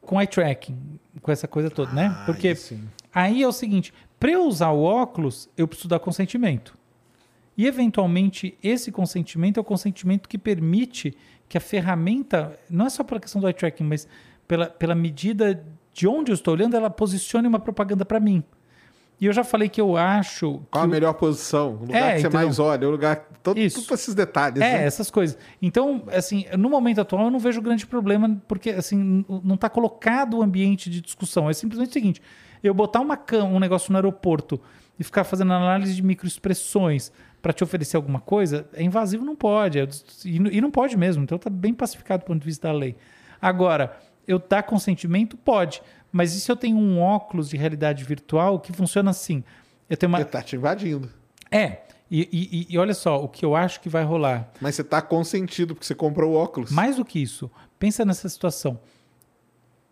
[0.00, 2.14] com eye tracking, com essa coisa toda, né?
[2.14, 2.88] Ah, Porque aí sim.
[3.12, 6.76] aí é o seguinte: para eu usar o óculos, eu preciso dar consentimento.
[7.56, 11.16] E, eventualmente, esse consentimento é o consentimento que permite
[11.48, 14.08] que a ferramenta, não é só pela questão do eye tracking, mas
[14.48, 18.42] pela, pela medida de onde eu estou olhando, ela posicione uma propaganda para mim.
[19.20, 20.60] E eu já falei que eu acho.
[20.70, 21.74] Qual a melhor posição?
[21.74, 22.46] O lugar É, que você entendeu?
[22.46, 23.28] mais olha, o lugar.
[23.42, 23.76] Todo, Isso.
[23.82, 24.60] Todos esses detalhes.
[24.60, 24.84] É, né?
[24.84, 25.38] essas coisas.
[25.62, 30.38] Então, assim, no momento atual eu não vejo grande problema, porque assim, não está colocado
[30.38, 31.48] o ambiente de discussão.
[31.48, 32.22] É simplesmente o seguinte:
[32.62, 34.60] eu botar uma cam um negócio no aeroporto
[34.98, 37.12] e ficar fazendo análise de microexpressões
[37.42, 39.78] para te oferecer alguma coisa, é invasivo, não pode.
[39.78, 39.86] É
[40.24, 41.22] e, não pode mesmo.
[41.22, 42.96] Então tá bem pacificado do ponto de vista da lei.
[43.40, 45.36] Agora, eu dar consentimento?
[45.36, 45.82] Pode.
[46.16, 49.42] Mas e se eu tenho um óculos de realidade virtual que funciona assim?
[49.90, 50.18] Eu tenho uma.
[50.20, 51.10] Ele tá te invadindo.
[51.50, 51.78] É.
[52.08, 52.28] E,
[52.70, 54.48] e- e olha só, o que eu acho que vai rolar.
[54.60, 56.70] Mas você tá consentido porque você comprou o óculos.
[56.70, 58.78] Mais do que isso, pensa nessa situação.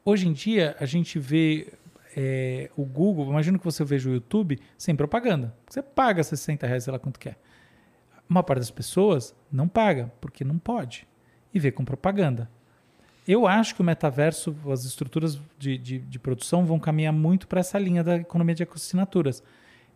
[0.05, 1.73] Hoje em dia, a gente vê
[2.17, 5.52] é, o Google, imagino que você veja o YouTube sem propaganda.
[5.68, 7.36] Você paga 60 reais, sei lá quanto quer.
[8.17, 11.09] A maior parte das pessoas não paga, porque não pode.
[11.52, 12.49] E vê com propaganda.
[13.26, 17.60] Eu acho que o metaverso, as estruturas de, de, de produção vão caminhar muito para
[17.60, 19.42] essa linha da economia de assinaturas.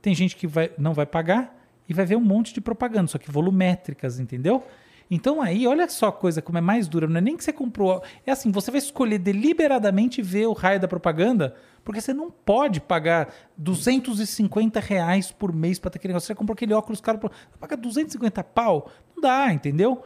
[0.01, 1.55] Tem gente que vai, não vai pagar
[1.89, 4.63] e vai ver um monte de propaganda, só que volumétricas, entendeu?
[5.11, 7.07] Então aí, olha só a coisa como é mais dura.
[7.07, 8.03] Não é nem que você comprou.
[8.25, 12.81] É assim, você vai escolher deliberadamente ver o raio da propaganda, porque você não pode
[12.81, 16.27] pagar 250 reais por mês para ter aquele negócio.
[16.27, 18.91] Você comprou aquele óculos caro, vai pagar 250 pau?
[19.15, 20.03] Não dá, entendeu?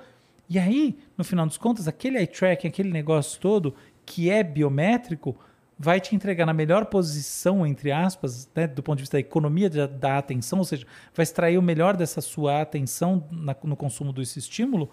[0.50, 3.72] E aí, no final dos contas, aquele eye tracking, aquele negócio todo,
[4.04, 5.38] que é biométrico,
[5.78, 9.70] vai te entregar na melhor posição, entre aspas, né, do ponto de vista da economia
[9.70, 14.12] da, da, atenção, ou seja, vai extrair o melhor dessa sua atenção na, no consumo
[14.12, 14.90] desse estímulo,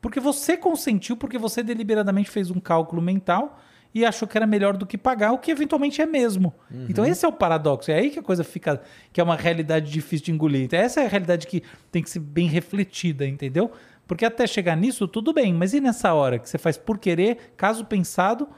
[0.00, 3.60] porque você consentiu, porque você deliberadamente fez um cálculo mental
[3.92, 6.54] e achou que era melhor do que pagar, o que eventualmente é mesmo.
[6.70, 6.86] Uhum.
[6.88, 8.80] Então esse é o paradoxo, é aí que a coisa fica,
[9.12, 10.62] que é uma realidade difícil de engolir.
[10.62, 13.72] Então, essa é a realidade que tem que ser bem refletida, entendeu?
[14.08, 17.52] Porque até chegar nisso, tudo bem, mas e nessa hora que você faz por querer,
[17.58, 18.48] caso pensado,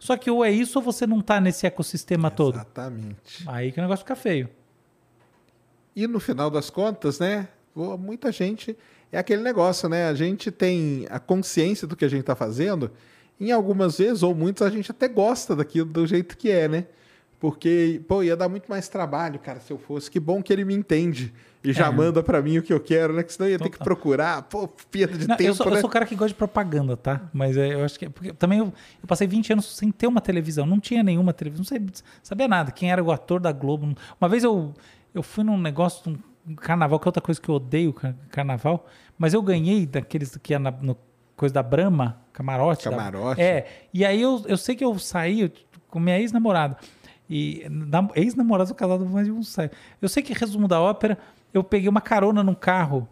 [0.00, 2.36] só que ou é isso ou você não está nesse ecossistema Exatamente.
[2.36, 2.54] todo.
[2.56, 3.44] Exatamente.
[3.46, 4.50] Aí que o negócio fica feio.
[5.94, 7.48] E no final das contas, né?
[7.98, 8.76] Muita gente.
[9.12, 10.08] É aquele negócio, né?
[10.08, 12.90] A gente tem a consciência do que a gente está fazendo.
[13.38, 16.86] Em algumas vezes, ou muitas, a gente até gosta daquilo do jeito que é, né?
[17.38, 20.10] Porque, pô, ia dar muito mais trabalho, cara, se eu fosse.
[20.10, 21.32] Que bom que ele me entende
[21.66, 21.90] e já é.
[21.90, 23.22] manda para mim o que eu quero, né?
[23.22, 23.72] Que senão eu ia Total.
[23.72, 24.42] ter que procurar.
[24.42, 25.76] Pô, perda de Não, tempo, eu sou, né?
[25.76, 27.22] eu sou o cara que gosta de propaganda, tá?
[27.32, 28.08] Mas é, eu acho que...
[28.08, 30.64] Porque também eu, eu, passei 20 anos sem ter uma televisão.
[30.64, 31.62] Não tinha nenhuma televisão.
[31.62, 32.70] Não sabia, sabia nada.
[32.70, 33.96] Quem era o ator da Globo.
[34.20, 34.72] Uma vez eu,
[35.12, 37.92] eu fui num negócio, um carnaval, que é outra coisa que eu odeio,
[38.30, 38.86] carnaval.
[39.18, 40.96] Mas eu ganhei daqueles que ia na, no
[41.36, 42.84] coisa da Brahma, camarote.
[42.84, 43.36] Camarote.
[43.36, 43.66] Da, é.
[43.92, 45.52] E aí eu, eu sei que eu saí
[45.88, 46.76] com minha ex-namorada.
[47.28, 47.64] E
[48.14, 49.70] ex-namorado casado mais de um sai.
[50.00, 51.18] Eu sei que resumo da ópera,
[51.56, 53.08] eu peguei uma carona num carro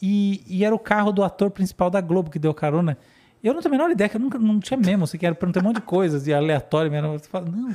[0.00, 2.96] e, e, era o carro do ator principal da Globo que deu carona.
[3.42, 5.60] Eu não tenho a menor ideia, que eu nunca não tinha mesmo, você quer perguntar
[5.60, 7.70] um monte de coisas e aleatório, minha namorada fala, não,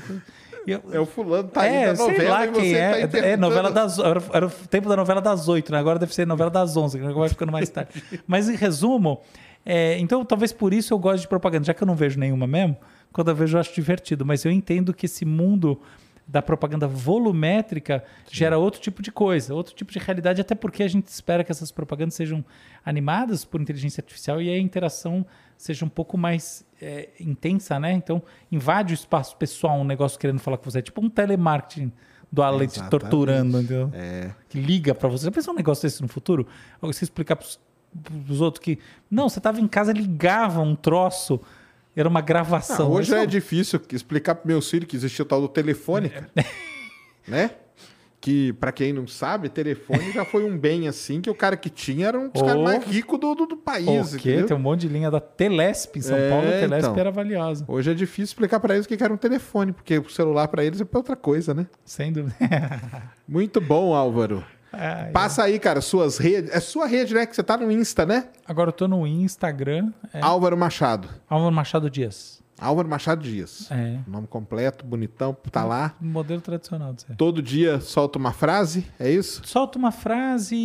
[0.67, 3.71] eu, é o fulano tá é, aí da novela lá quem é, tá é novela
[3.71, 5.77] das era, era, o tempo da novela das oito, né?
[5.77, 8.03] agora deve ser novela das onze, que vai ficando mais tarde.
[8.25, 9.21] Mas em resumo,
[9.63, 12.47] é, então talvez por isso eu gosto de propaganda, já que eu não vejo nenhuma
[12.47, 12.77] mesmo,
[13.13, 15.79] quando eu vejo eu acho divertido, mas eu entendo que esse mundo
[16.27, 18.35] da propaganda volumétrica Sim.
[18.35, 21.51] gera outro tipo de coisa, outro tipo de realidade, até porque a gente espera que
[21.51, 22.43] essas propagandas sejam
[22.83, 25.25] animadas por inteligência artificial e a interação
[25.57, 27.93] seja um pouco mais é, intensa, né?
[27.93, 28.21] Então,
[28.51, 31.91] invade o espaço pessoal, um negócio querendo falar com você, é tipo um telemarketing
[32.31, 33.91] do Alan te torturando, entendeu?
[33.93, 34.31] É.
[34.49, 35.25] Que liga para você.
[35.25, 36.47] Já pensou um negócio desse no futuro?
[36.81, 37.47] Você explicar para
[38.29, 38.79] os outros que,
[39.09, 41.39] não, você estava em casa, ligava um troço
[41.95, 42.91] era uma gravação.
[42.91, 46.29] hoje é difícil explicar para meus filhos que existia o tal do telefone, cara.
[47.27, 47.51] né?
[48.19, 51.69] Que, para quem não sabe, telefone já foi um bem assim, que o cara que
[51.69, 54.13] tinha era um dos oh, caras mais ricos do, do, do país.
[54.13, 54.41] O quê?
[54.41, 57.11] Tem um monte de linha da Telesp em São é, Paulo, a Telesp então, era
[57.11, 57.65] valiosa.
[57.67, 60.65] Hoje é difícil explicar para eles o que era um telefone, porque o celular para
[60.65, 61.67] eles é outra coisa, né?
[61.83, 62.35] Sem dúvida.
[63.27, 64.43] Muito bom, Álvaro.
[65.11, 66.51] Passa aí, cara, suas redes.
[66.51, 67.25] É sua rede, né?
[67.25, 68.29] Que você tá no Insta, né?
[68.47, 69.91] Agora eu tô no Instagram.
[70.13, 70.21] É...
[70.21, 71.09] Álvaro Machado.
[71.29, 72.43] Álvaro Machado Dias.
[72.59, 73.69] Álvaro Machado Dias.
[73.69, 73.99] É.
[74.07, 75.95] Nome completo, bonitão, tá lá.
[75.99, 77.15] Modelo tradicional de ser.
[77.15, 79.41] Todo dia solta uma frase, é isso?
[79.45, 80.55] Solta uma frase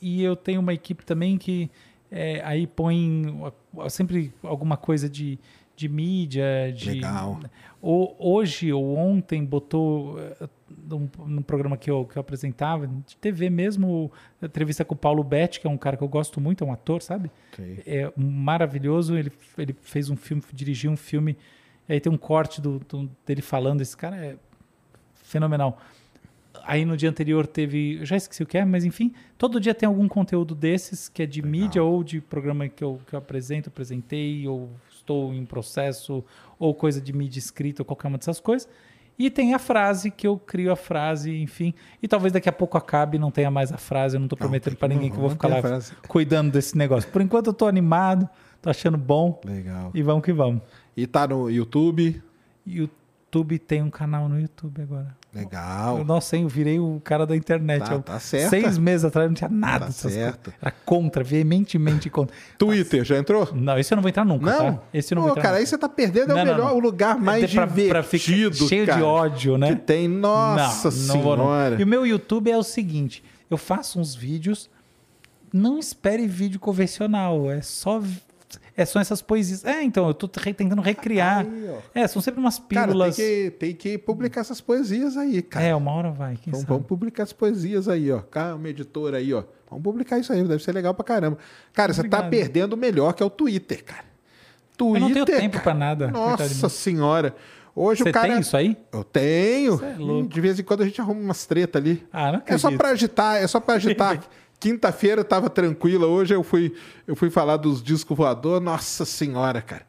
[0.00, 1.70] e eu tenho uma equipe também que
[2.10, 3.36] é, aí põe
[3.88, 5.38] sempre alguma coisa de,
[5.76, 6.92] de mídia, de.
[6.92, 7.40] Legal.
[7.82, 10.18] Ou, hoje ou ontem botou
[10.88, 14.10] num, num, programa que eu, que eu apresentava, de TV mesmo,
[14.42, 16.72] entrevista com o Paulo Betti, que é um cara que eu gosto muito, é um
[16.72, 17.30] ator, sabe?
[17.52, 17.82] Okay.
[17.86, 19.16] É maravilhoso.
[19.16, 21.36] Ele, ele fez um filme, dirigiu um filme,
[21.88, 23.80] aí tem um corte do, do, dele falando.
[23.80, 24.36] Esse cara é
[25.14, 25.80] fenomenal.
[26.62, 28.04] Aí no dia anterior teve.
[28.04, 31.26] Já esqueci o que é, mas enfim, todo dia tem algum conteúdo desses que é
[31.26, 31.50] de Legal.
[31.50, 36.24] mídia ou de programa que eu, que eu apresento, apresentei, ou estou em processo,
[36.58, 38.68] ou coisa de mídia escrita, ou qualquer uma dessas coisas.
[39.18, 41.72] E tem a frase, que eu crio a frase, enfim.
[42.02, 44.16] E talvez daqui a pouco acabe não tenha mais a frase.
[44.16, 45.60] Eu não estou prometendo para ninguém que eu vou ficar lá
[46.08, 47.08] cuidando desse negócio.
[47.10, 49.40] Por enquanto eu estou animado, estou achando bom.
[49.44, 49.92] Legal.
[49.94, 50.62] E vamos que vamos.
[50.96, 52.20] E tá no YouTube?
[52.66, 55.23] YouTube tem um canal no YouTube agora.
[55.34, 56.04] Legal.
[56.04, 57.84] Nossa, hein, eu virei o cara da internet.
[57.84, 58.50] Tá, tá certo.
[58.50, 59.86] Seis meses atrás não tinha nada.
[59.86, 60.54] Tá certo.
[60.62, 62.36] Era contra, veementemente contra.
[62.56, 63.14] Twitter, Nossa.
[63.14, 63.48] já entrou?
[63.52, 64.74] Não, esse eu não vou entrar nunca, não?
[64.74, 64.82] Tá?
[64.92, 65.62] Esse eu não Pô, vou entrar cara, nunca.
[65.62, 68.56] aí você tá perdendo, é não, o melhor, não, o lugar mais é pra, divertido,
[68.56, 69.74] pra cheio cara, de ódio, né?
[69.74, 71.70] Que tem, nossa não, senhora.
[71.70, 71.80] Não.
[71.80, 74.70] E o meu YouTube é o seguinte, eu faço uns vídeos,
[75.52, 78.00] não espere vídeo convencional, é só
[78.76, 79.64] É, são essas poesias.
[79.64, 81.46] É, então, eu tô tentando recriar.
[81.46, 81.70] Aí,
[82.02, 83.16] é, são sempre umas Cara, tem pílulas.
[83.16, 85.64] que, tem que publicar essas poesias aí, cara.
[85.64, 86.34] É, uma hora vai.
[86.36, 86.72] Quem Vamos, sabe?
[86.72, 88.20] vamos publicar as poesias aí, ó.
[88.20, 89.44] Calma, editor aí, ó.
[89.70, 91.38] Vamos publicar isso aí, deve ser legal pra caramba.
[91.72, 92.30] Cara, você tá Obrigado.
[92.30, 94.04] perdendo o melhor, que é o Twitter, cara.
[94.76, 95.02] Twitter.
[95.02, 95.62] Eu não tenho tempo cara.
[95.62, 96.08] pra nada.
[96.08, 97.34] Nossa senhora.
[97.76, 98.28] Hoje Você o cara.
[98.28, 98.76] tem isso aí?
[98.92, 99.80] Eu tenho.
[99.84, 100.26] É.
[100.28, 102.04] De vez em quando a gente arruma umas treta ali.
[102.12, 102.78] Ah, não É só acredito.
[102.78, 104.20] pra agitar, é só pra agitar.
[104.68, 106.74] Quinta-feira eu tava tranquila, hoje eu fui,
[107.06, 108.62] eu fui falar dos discos voador.
[108.62, 109.82] Nossa senhora, cara.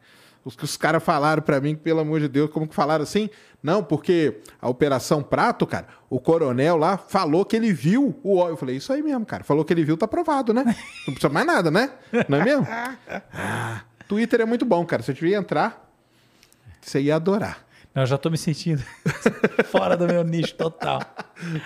[0.44, 3.30] Os que os caras falaram pra mim, pelo amor de Deus, como que falaram assim?
[3.62, 8.52] Não, porque a Operação Prato, cara, o coronel lá falou que ele viu o óleo.
[8.52, 9.42] Eu falei, isso aí mesmo, cara.
[9.44, 10.62] Falou que ele viu, tá aprovado, né?
[11.08, 11.90] Não precisa mais nada, né?
[12.28, 12.66] Não é mesmo?
[13.32, 15.02] Ah, Twitter é muito bom, cara.
[15.02, 15.90] Se eu devia entrar,
[16.82, 17.64] você ia adorar.
[17.94, 18.82] Não, eu já tô me sentindo
[19.72, 20.98] fora do meu nicho total.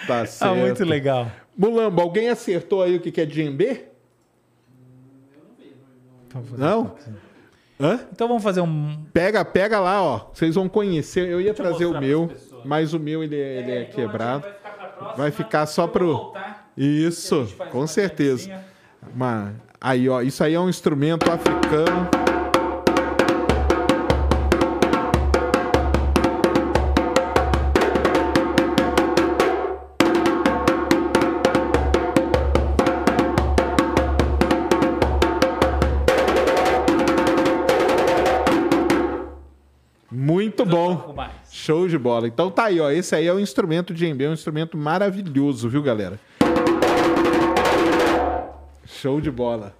[0.06, 0.54] Tá Ah, certo.
[0.54, 1.28] muito legal.
[1.60, 3.84] Mulambo, alguém acertou aí o que é djembe?
[6.56, 6.94] Não?
[7.78, 8.00] Hã?
[8.12, 9.04] Então vamos fazer um.
[9.12, 10.30] Pega, pega lá, ó.
[10.32, 11.28] Vocês vão conhecer.
[11.28, 12.30] Eu ia trazer o meu,
[12.64, 14.42] mas o meu ele é, ele é então, quebrado.
[14.42, 18.64] Vai ficar, próxima, Vai ficar só pro- voltar, Isso, com certeza.
[19.14, 22.19] Uma- Aí, ó, isso aí é um instrumento africano.
[41.60, 42.26] Show de bola.
[42.26, 42.90] Então tá aí, ó.
[42.90, 46.18] Esse aí é o instrumento de djembe, é um instrumento maravilhoso, viu, galera?
[48.86, 49.74] Show de bola.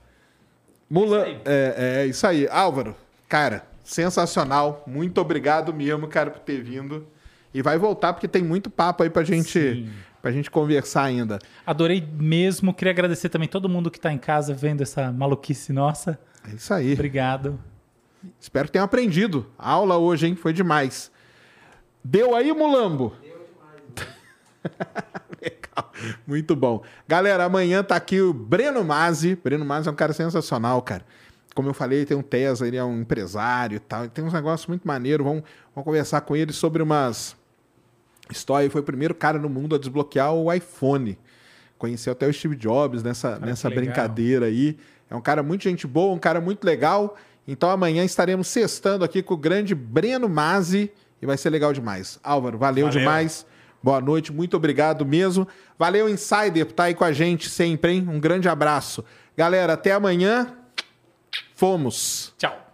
[0.91, 2.47] Mulan, é, é isso aí.
[2.50, 2.94] Álvaro,
[3.26, 4.84] cara, sensacional.
[4.86, 7.07] Muito obrigado mesmo, cara, por ter vindo.
[7.52, 9.91] E vai voltar porque tem muito papo aí pra gente, Sim.
[10.20, 11.39] pra gente conversar ainda.
[11.65, 12.75] Adorei mesmo.
[12.75, 16.18] Queria agradecer também todo mundo que tá em casa vendo essa maluquice nossa.
[16.47, 16.92] É isso aí.
[16.92, 17.59] Obrigado.
[18.39, 19.47] Espero que tenham aprendido.
[19.59, 20.36] A aula hoje, hein?
[20.36, 21.10] Foi demais.
[22.03, 23.12] Deu aí, Mulambo?
[23.23, 24.09] Deu demais.
[25.41, 25.93] Legal.
[26.27, 26.83] Muito bom.
[27.07, 29.37] Galera, amanhã tá aqui o Breno Mazzi.
[29.37, 31.05] Breno Mazzi é um cara sensacional, cara.
[31.55, 34.03] Como eu falei, tem um Tesla, ele é um empresário e tal.
[34.03, 35.27] Ele tem uns negócios muito maneiros.
[35.27, 35.43] Vamos,
[35.75, 37.37] vamos conversar com ele sobre umas
[38.31, 38.73] histórias.
[38.73, 41.19] Foi o primeiro cara no mundo a desbloquear o iPhone.
[41.77, 43.93] Conheceu até o Steve Jobs nessa, nessa que legal.
[43.93, 44.79] brincadeira aí.
[45.09, 47.17] É um cara muito gente boa, um cara muito legal.
[47.49, 52.18] Então amanhã estaremos sextando aqui com o grande Breno Mazzi e vai ser legal demais.
[52.23, 52.99] Álvaro, valeu, Valeu.
[52.99, 53.47] demais.
[53.82, 55.49] Boa noite, muito obrigado mesmo.
[55.78, 58.07] Valeu, Insider, por estar aí com a gente sempre, hein?
[58.08, 59.05] Um grande abraço.
[59.36, 60.55] Galera, até amanhã.
[61.55, 62.34] Fomos.
[62.36, 62.69] Tchau.